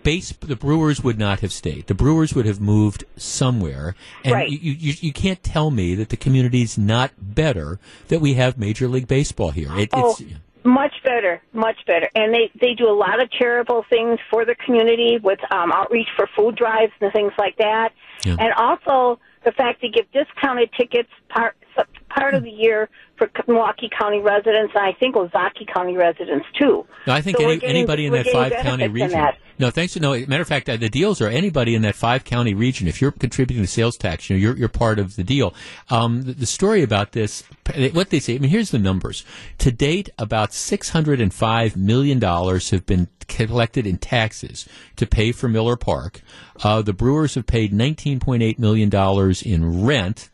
Base, 0.02 0.32
the 0.32 0.56
Brewers 0.56 1.04
would 1.04 1.20
not 1.20 1.42
have 1.42 1.52
stayed. 1.52 1.88
The 1.88 1.94
Brewers 1.94 2.34
would 2.34 2.46
have 2.46 2.62
moved 2.62 3.04
somewhere, 3.18 3.96
and 4.24 4.34
Right. 4.34 4.50
you, 4.50 4.72
you 4.72 4.94
you 5.02 5.12
can't 5.12 5.44
tell 5.44 5.72
me 5.72 5.94
that 5.96 6.08
the 6.08 6.16
community's 6.16 6.78
not 6.78 7.12
better 7.20 7.80
that 8.08 8.22
we 8.22 8.36
have 8.36 8.58
Major 8.58 8.88
League 8.88 9.10
Baseball 9.10 9.52
here. 9.52 9.70
It, 9.78 9.90
Oh, 9.92 10.12
it's 10.18 10.24
much 10.64 10.94
better, 11.04 11.42
much 11.52 11.76
better. 11.86 12.10
And 12.16 12.34
they 12.34 12.50
they 12.62 12.74
do 12.76 12.88
a 12.90 12.96
lot 12.96 13.22
of 13.22 13.30
charitable 13.30 13.84
things 13.90 14.20
for 14.32 14.46
the 14.46 14.56
community 14.56 15.20
with 15.22 15.40
um, 15.52 15.74
outreach 15.74 16.08
for 16.16 16.28
food 16.34 16.56
drives 16.56 16.94
and 17.02 17.12
things 17.12 17.34
like 17.38 17.58
that. 17.58 17.90
Yeah. 18.24 18.38
And 18.40 18.54
also 18.54 19.20
the 19.50 19.56
fact 19.56 19.82
they 19.82 19.90
give 19.90 20.06
discounted 20.12 20.70
tickets 20.78 21.10
part 21.30 21.56
part 22.10 22.34
of 22.34 22.44
the 22.44 22.49
year 22.52 22.90
for 23.18 23.30
Milwaukee 23.48 23.90
County 23.98 24.19
residents, 24.19 24.73
and 24.76 24.84
I 24.84 24.94
think 24.99 25.15
Ozaukee 25.15 25.72
County 25.73 25.95
residents 25.95 26.45
too. 26.57 26.86
No, 27.07 27.14
I 27.14 27.22
think 27.22 27.38
So 27.38 27.44
any, 27.45 27.57
getting- 27.60 27.76
anybody 27.77 28.06
in 28.06 28.14
that 28.14 28.27
five 28.27 28.52
county 28.61 28.88
region. 28.88 29.26
No, 29.57 29.69
thanks. 29.72 29.98
No, 29.98 30.14
matter 30.26 30.41
of 30.41 30.48
fact, 30.48 30.69
uh, 30.69 30.77
the 30.77 30.88
deals 30.88 31.19
are 31.19 31.27
anybody 31.27 31.76
in 31.76 31.81
that 31.81 31.95
five 31.95 32.23
county 32.23 32.53
region. 32.53 32.88
If 32.88 33.02
you're 33.02 33.11
contributing 33.11 33.61
to 33.61 33.68
sales 33.68 33.98
tax, 33.98 34.30
you 34.30 34.38
know 34.38 34.41
you're 34.41 34.56
you're 34.56 34.69
part 34.69 34.99
of 34.99 35.18
the 35.18 35.23
deal. 35.23 35.53
Um, 35.90 36.22
the, 36.22 36.31
the 36.31 36.45
story 36.45 36.81
about 36.81 37.11
this, 37.11 37.44
what 37.91 38.10
they 38.10 38.22
say. 38.22 38.36
I 38.36 38.38
mean, 38.40 38.52
here's 38.52 38.72
the 38.72 38.80
numbers. 38.80 39.26
To 39.57 39.69
date, 39.72 40.10
about 40.18 40.53
six 40.53 40.90
hundred 40.91 41.19
and 41.19 41.34
five 41.34 41.76
million 41.76 42.19
dollars 42.19 42.69
have 42.69 42.86
been 42.86 43.10
collected 43.27 43.86
in 43.86 43.98
taxes 43.98 44.65
to 44.95 45.06
pay 45.06 45.34
for 45.34 45.49
Miller 45.49 45.76
Park. 45.76 46.22
Uh, 46.64 46.81
the 46.81 46.94
Brewers 46.94 47.36
have 47.36 47.45
paid 47.45 47.73
nineteen 47.73 48.22
point 48.22 48.41
eight 48.41 48.60
million 48.60 48.88
dollars 48.88 49.41
in 49.41 49.84
rent 49.86 50.30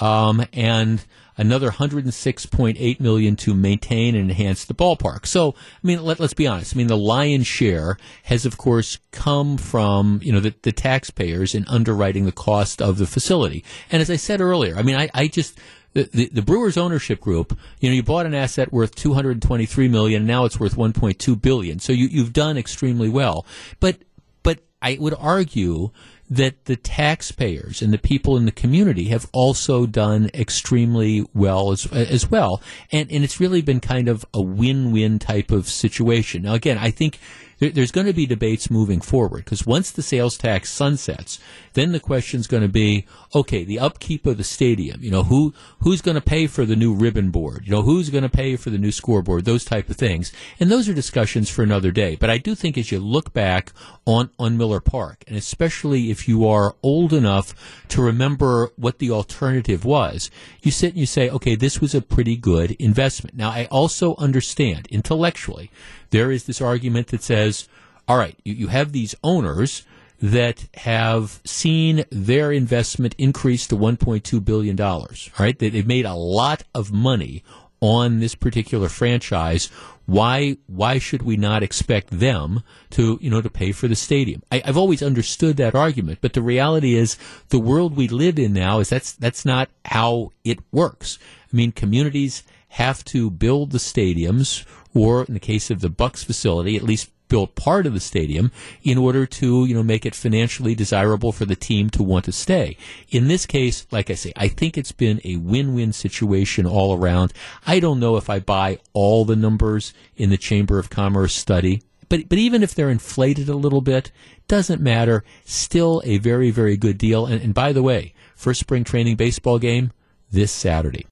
um, 0.00 0.44
and 0.52 1.04
another 1.36 1.70
106.8 1.70 3.00
million 3.00 3.34
to 3.34 3.54
maintain 3.54 4.14
and 4.14 4.30
enhance 4.30 4.64
the 4.64 4.74
ballpark. 4.74 5.26
So, 5.26 5.52
I 5.52 5.86
mean, 5.86 6.02
let, 6.02 6.20
us 6.20 6.34
be 6.34 6.46
honest. 6.46 6.74
I 6.74 6.78
mean, 6.78 6.86
the 6.86 6.96
lion's 6.96 7.46
share 7.46 7.96
has, 8.24 8.44
of 8.44 8.58
course, 8.58 8.98
come 9.10 9.56
from 9.56 10.20
you 10.22 10.32
know 10.32 10.40
the, 10.40 10.54
the 10.62 10.72
taxpayers 10.72 11.54
in 11.54 11.66
underwriting 11.68 12.24
the 12.24 12.32
cost 12.32 12.82
of 12.82 12.98
the 12.98 13.06
facility. 13.06 13.64
And 13.90 14.02
as 14.02 14.10
I 14.10 14.16
said 14.16 14.40
earlier, 14.40 14.76
I 14.76 14.82
mean, 14.82 14.96
I, 14.96 15.08
I 15.14 15.28
just 15.28 15.58
the, 15.92 16.04
the, 16.04 16.30
the 16.32 16.42
Brewers 16.42 16.76
ownership 16.76 17.20
group, 17.20 17.58
you 17.80 17.88
know, 17.88 17.94
you 17.94 18.02
bought 18.02 18.26
an 18.26 18.34
asset 18.34 18.72
worth 18.72 18.94
223 18.94 19.88
million, 19.88 20.22
and 20.22 20.28
now 20.28 20.44
it's 20.44 20.60
worth 20.60 20.76
1.2 20.76 21.40
billion. 21.40 21.78
So 21.80 21.92
you, 21.92 22.06
you've 22.06 22.32
done 22.32 22.56
extremely 22.56 23.08
well. 23.08 23.46
But 23.80 23.98
but 24.42 24.60
I 24.80 24.96
would 25.00 25.14
argue 25.18 25.90
that 26.30 26.64
the 26.66 26.76
taxpayers 26.76 27.82
and 27.82 27.92
the 27.92 27.98
people 27.98 28.36
in 28.36 28.44
the 28.44 28.52
community 28.52 29.06
have 29.06 29.28
also 29.32 29.84
done 29.84 30.30
extremely 30.32 31.26
well 31.34 31.72
as 31.72 31.86
as 31.92 32.30
well, 32.30 32.62
and 32.92 33.10
and 33.10 33.24
it's 33.24 33.40
really 33.40 33.60
been 33.60 33.80
kind 33.80 34.08
of 34.08 34.24
a 34.32 34.40
win-win 34.40 35.18
type 35.18 35.50
of 35.50 35.68
situation. 35.68 36.42
Now, 36.42 36.54
again, 36.54 36.78
I 36.78 36.92
think 36.92 37.18
there, 37.58 37.70
there's 37.70 37.92
going 37.92 38.06
to 38.06 38.12
be 38.12 38.26
debates 38.26 38.70
moving 38.70 39.00
forward 39.00 39.44
because 39.44 39.66
once 39.66 39.90
the 39.90 40.02
sales 40.02 40.38
tax 40.38 40.70
sunsets, 40.70 41.40
then 41.74 41.92
the 41.92 42.00
question's 42.00 42.46
going 42.46 42.62
to 42.62 42.68
be, 42.68 43.06
okay, 43.34 43.64
the 43.64 43.78
upkeep 43.78 44.26
of 44.26 44.36
the 44.36 44.44
stadium. 44.44 45.02
You 45.02 45.10
know, 45.10 45.22
who 45.24 45.54
who's 45.80 46.02
going 46.02 46.16
to 46.16 46.20
pay 46.20 46.46
for 46.46 46.64
the 46.64 46.76
new 46.76 46.94
ribbon 46.94 47.30
board? 47.30 47.62
You 47.64 47.72
know, 47.72 47.82
who's 47.82 48.10
going 48.10 48.22
to 48.22 48.28
pay 48.28 48.56
for 48.56 48.70
the 48.70 48.78
new 48.78 48.92
scoreboard? 48.92 49.44
Those 49.44 49.64
type 49.64 49.88
of 49.88 49.96
things, 49.96 50.32
and 50.58 50.70
those 50.70 50.88
are 50.88 50.94
discussions 50.94 51.48
for 51.48 51.62
another 51.62 51.90
day. 51.90 52.16
But 52.16 52.30
I 52.30 52.38
do 52.38 52.54
think 52.54 52.76
as 52.76 52.90
you 52.90 52.98
look 52.98 53.32
back 53.32 53.72
on 54.06 54.30
on 54.38 54.56
Miller 54.56 54.80
Park, 54.80 55.24
and 55.26 55.36
especially 55.36 56.10
if 56.10 56.28
you 56.28 56.46
are 56.46 56.74
old 56.82 57.12
enough 57.12 57.54
to 57.88 58.02
remember 58.02 58.70
what 58.76 58.98
the 58.98 59.10
alternative 59.10 59.84
was, 59.84 60.30
you 60.62 60.70
sit 60.70 60.90
and 60.90 60.98
you 60.98 61.06
say, 61.06 61.30
okay, 61.30 61.54
this 61.54 61.80
was 61.80 61.94
a 61.94 62.02
pretty 62.02 62.36
good 62.36 62.72
investment. 62.72 63.36
Now, 63.36 63.50
I 63.50 63.66
also 63.70 64.16
understand 64.16 64.86
intellectually 64.90 65.70
there 66.10 66.30
is 66.30 66.44
this 66.44 66.60
argument 66.60 67.08
that 67.08 67.22
says, 67.22 67.68
all 68.08 68.18
right, 68.18 68.36
you, 68.44 68.54
you 68.54 68.66
have 68.68 68.92
these 68.92 69.14
owners 69.22 69.84
that 70.20 70.68
have 70.74 71.40
seen 71.44 72.04
their 72.10 72.52
investment 72.52 73.14
increase 73.16 73.66
to 73.68 73.76
$1.2 73.76 74.44
billion. 74.44 74.80
All 74.80 75.08
right. 75.38 75.58
They, 75.58 75.70
they've 75.70 75.86
made 75.86 76.04
a 76.04 76.14
lot 76.14 76.62
of 76.74 76.92
money 76.92 77.42
on 77.80 78.20
this 78.20 78.34
particular 78.34 78.88
franchise. 78.88 79.70
Why, 80.04 80.58
why 80.66 80.98
should 80.98 81.22
we 81.22 81.36
not 81.36 81.62
expect 81.62 82.10
them 82.10 82.62
to, 82.90 83.18
you 83.22 83.30
know, 83.30 83.40
to 83.40 83.48
pay 83.48 83.72
for 83.72 83.88
the 83.88 83.96
stadium? 83.96 84.42
I, 84.52 84.62
I've 84.64 84.76
always 84.76 85.02
understood 85.02 85.56
that 85.56 85.74
argument, 85.74 86.18
but 86.20 86.34
the 86.34 86.42
reality 86.42 86.94
is 86.94 87.16
the 87.48 87.58
world 87.58 87.96
we 87.96 88.08
live 88.08 88.38
in 88.38 88.52
now 88.52 88.80
is 88.80 88.90
that's, 88.90 89.12
that's 89.12 89.46
not 89.46 89.70
how 89.86 90.32
it 90.44 90.58
works. 90.72 91.18
I 91.50 91.56
mean, 91.56 91.72
communities 91.72 92.42
have 92.70 93.04
to 93.04 93.30
build 93.30 93.70
the 93.70 93.78
stadiums, 93.78 94.64
or 94.94 95.24
in 95.24 95.34
the 95.34 95.40
case 95.40 95.70
of 95.70 95.80
the 95.80 95.88
Bucks 95.88 96.22
facility, 96.22 96.76
at 96.76 96.82
least 96.82 97.10
build 97.30 97.54
part 97.54 97.86
of 97.86 97.94
the 97.94 98.00
stadium 98.00 98.52
in 98.82 98.98
order 98.98 99.24
to, 99.24 99.64
you 99.64 99.74
know, 99.74 99.82
make 99.82 100.04
it 100.04 100.14
financially 100.14 100.74
desirable 100.74 101.32
for 101.32 101.46
the 101.46 101.56
team 101.56 101.88
to 101.90 102.02
want 102.02 102.26
to 102.26 102.32
stay. 102.32 102.76
In 103.08 103.28
this 103.28 103.46
case, 103.46 103.86
like 103.90 104.10
I 104.10 104.14
say, 104.14 104.34
I 104.36 104.48
think 104.48 104.76
it's 104.76 104.92
been 104.92 105.22
a 105.24 105.36
win-win 105.36 105.94
situation 105.94 106.66
all 106.66 106.94
around. 106.94 107.32
I 107.66 107.80
don't 107.80 108.00
know 108.00 108.16
if 108.16 108.28
I 108.28 108.40
buy 108.40 108.78
all 108.92 109.24
the 109.24 109.36
numbers 109.36 109.94
in 110.16 110.28
the 110.28 110.36
Chamber 110.36 110.78
of 110.78 110.90
Commerce 110.90 111.34
study, 111.34 111.80
but 112.10 112.28
but 112.28 112.38
even 112.38 112.62
if 112.62 112.74
they're 112.74 112.90
inflated 112.90 113.48
a 113.48 113.54
little 113.54 113.80
bit, 113.80 114.10
doesn't 114.48 114.82
matter. 114.82 115.24
Still 115.44 116.02
a 116.04 116.18
very 116.18 116.50
very 116.50 116.76
good 116.76 116.98
deal. 116.98 117.24
And, 117.24 117.40
and 117.40 117.54
by 117.54 117.72
the 117.72 117.82
way, 117.82 118.12
first 118.34 118.60
spring 118.60 118.84
training 118.84 119.16
baseball 119.16 119.58
game 119.58 119.92
this 120.30 120.52
Saturday. 120.52 121.06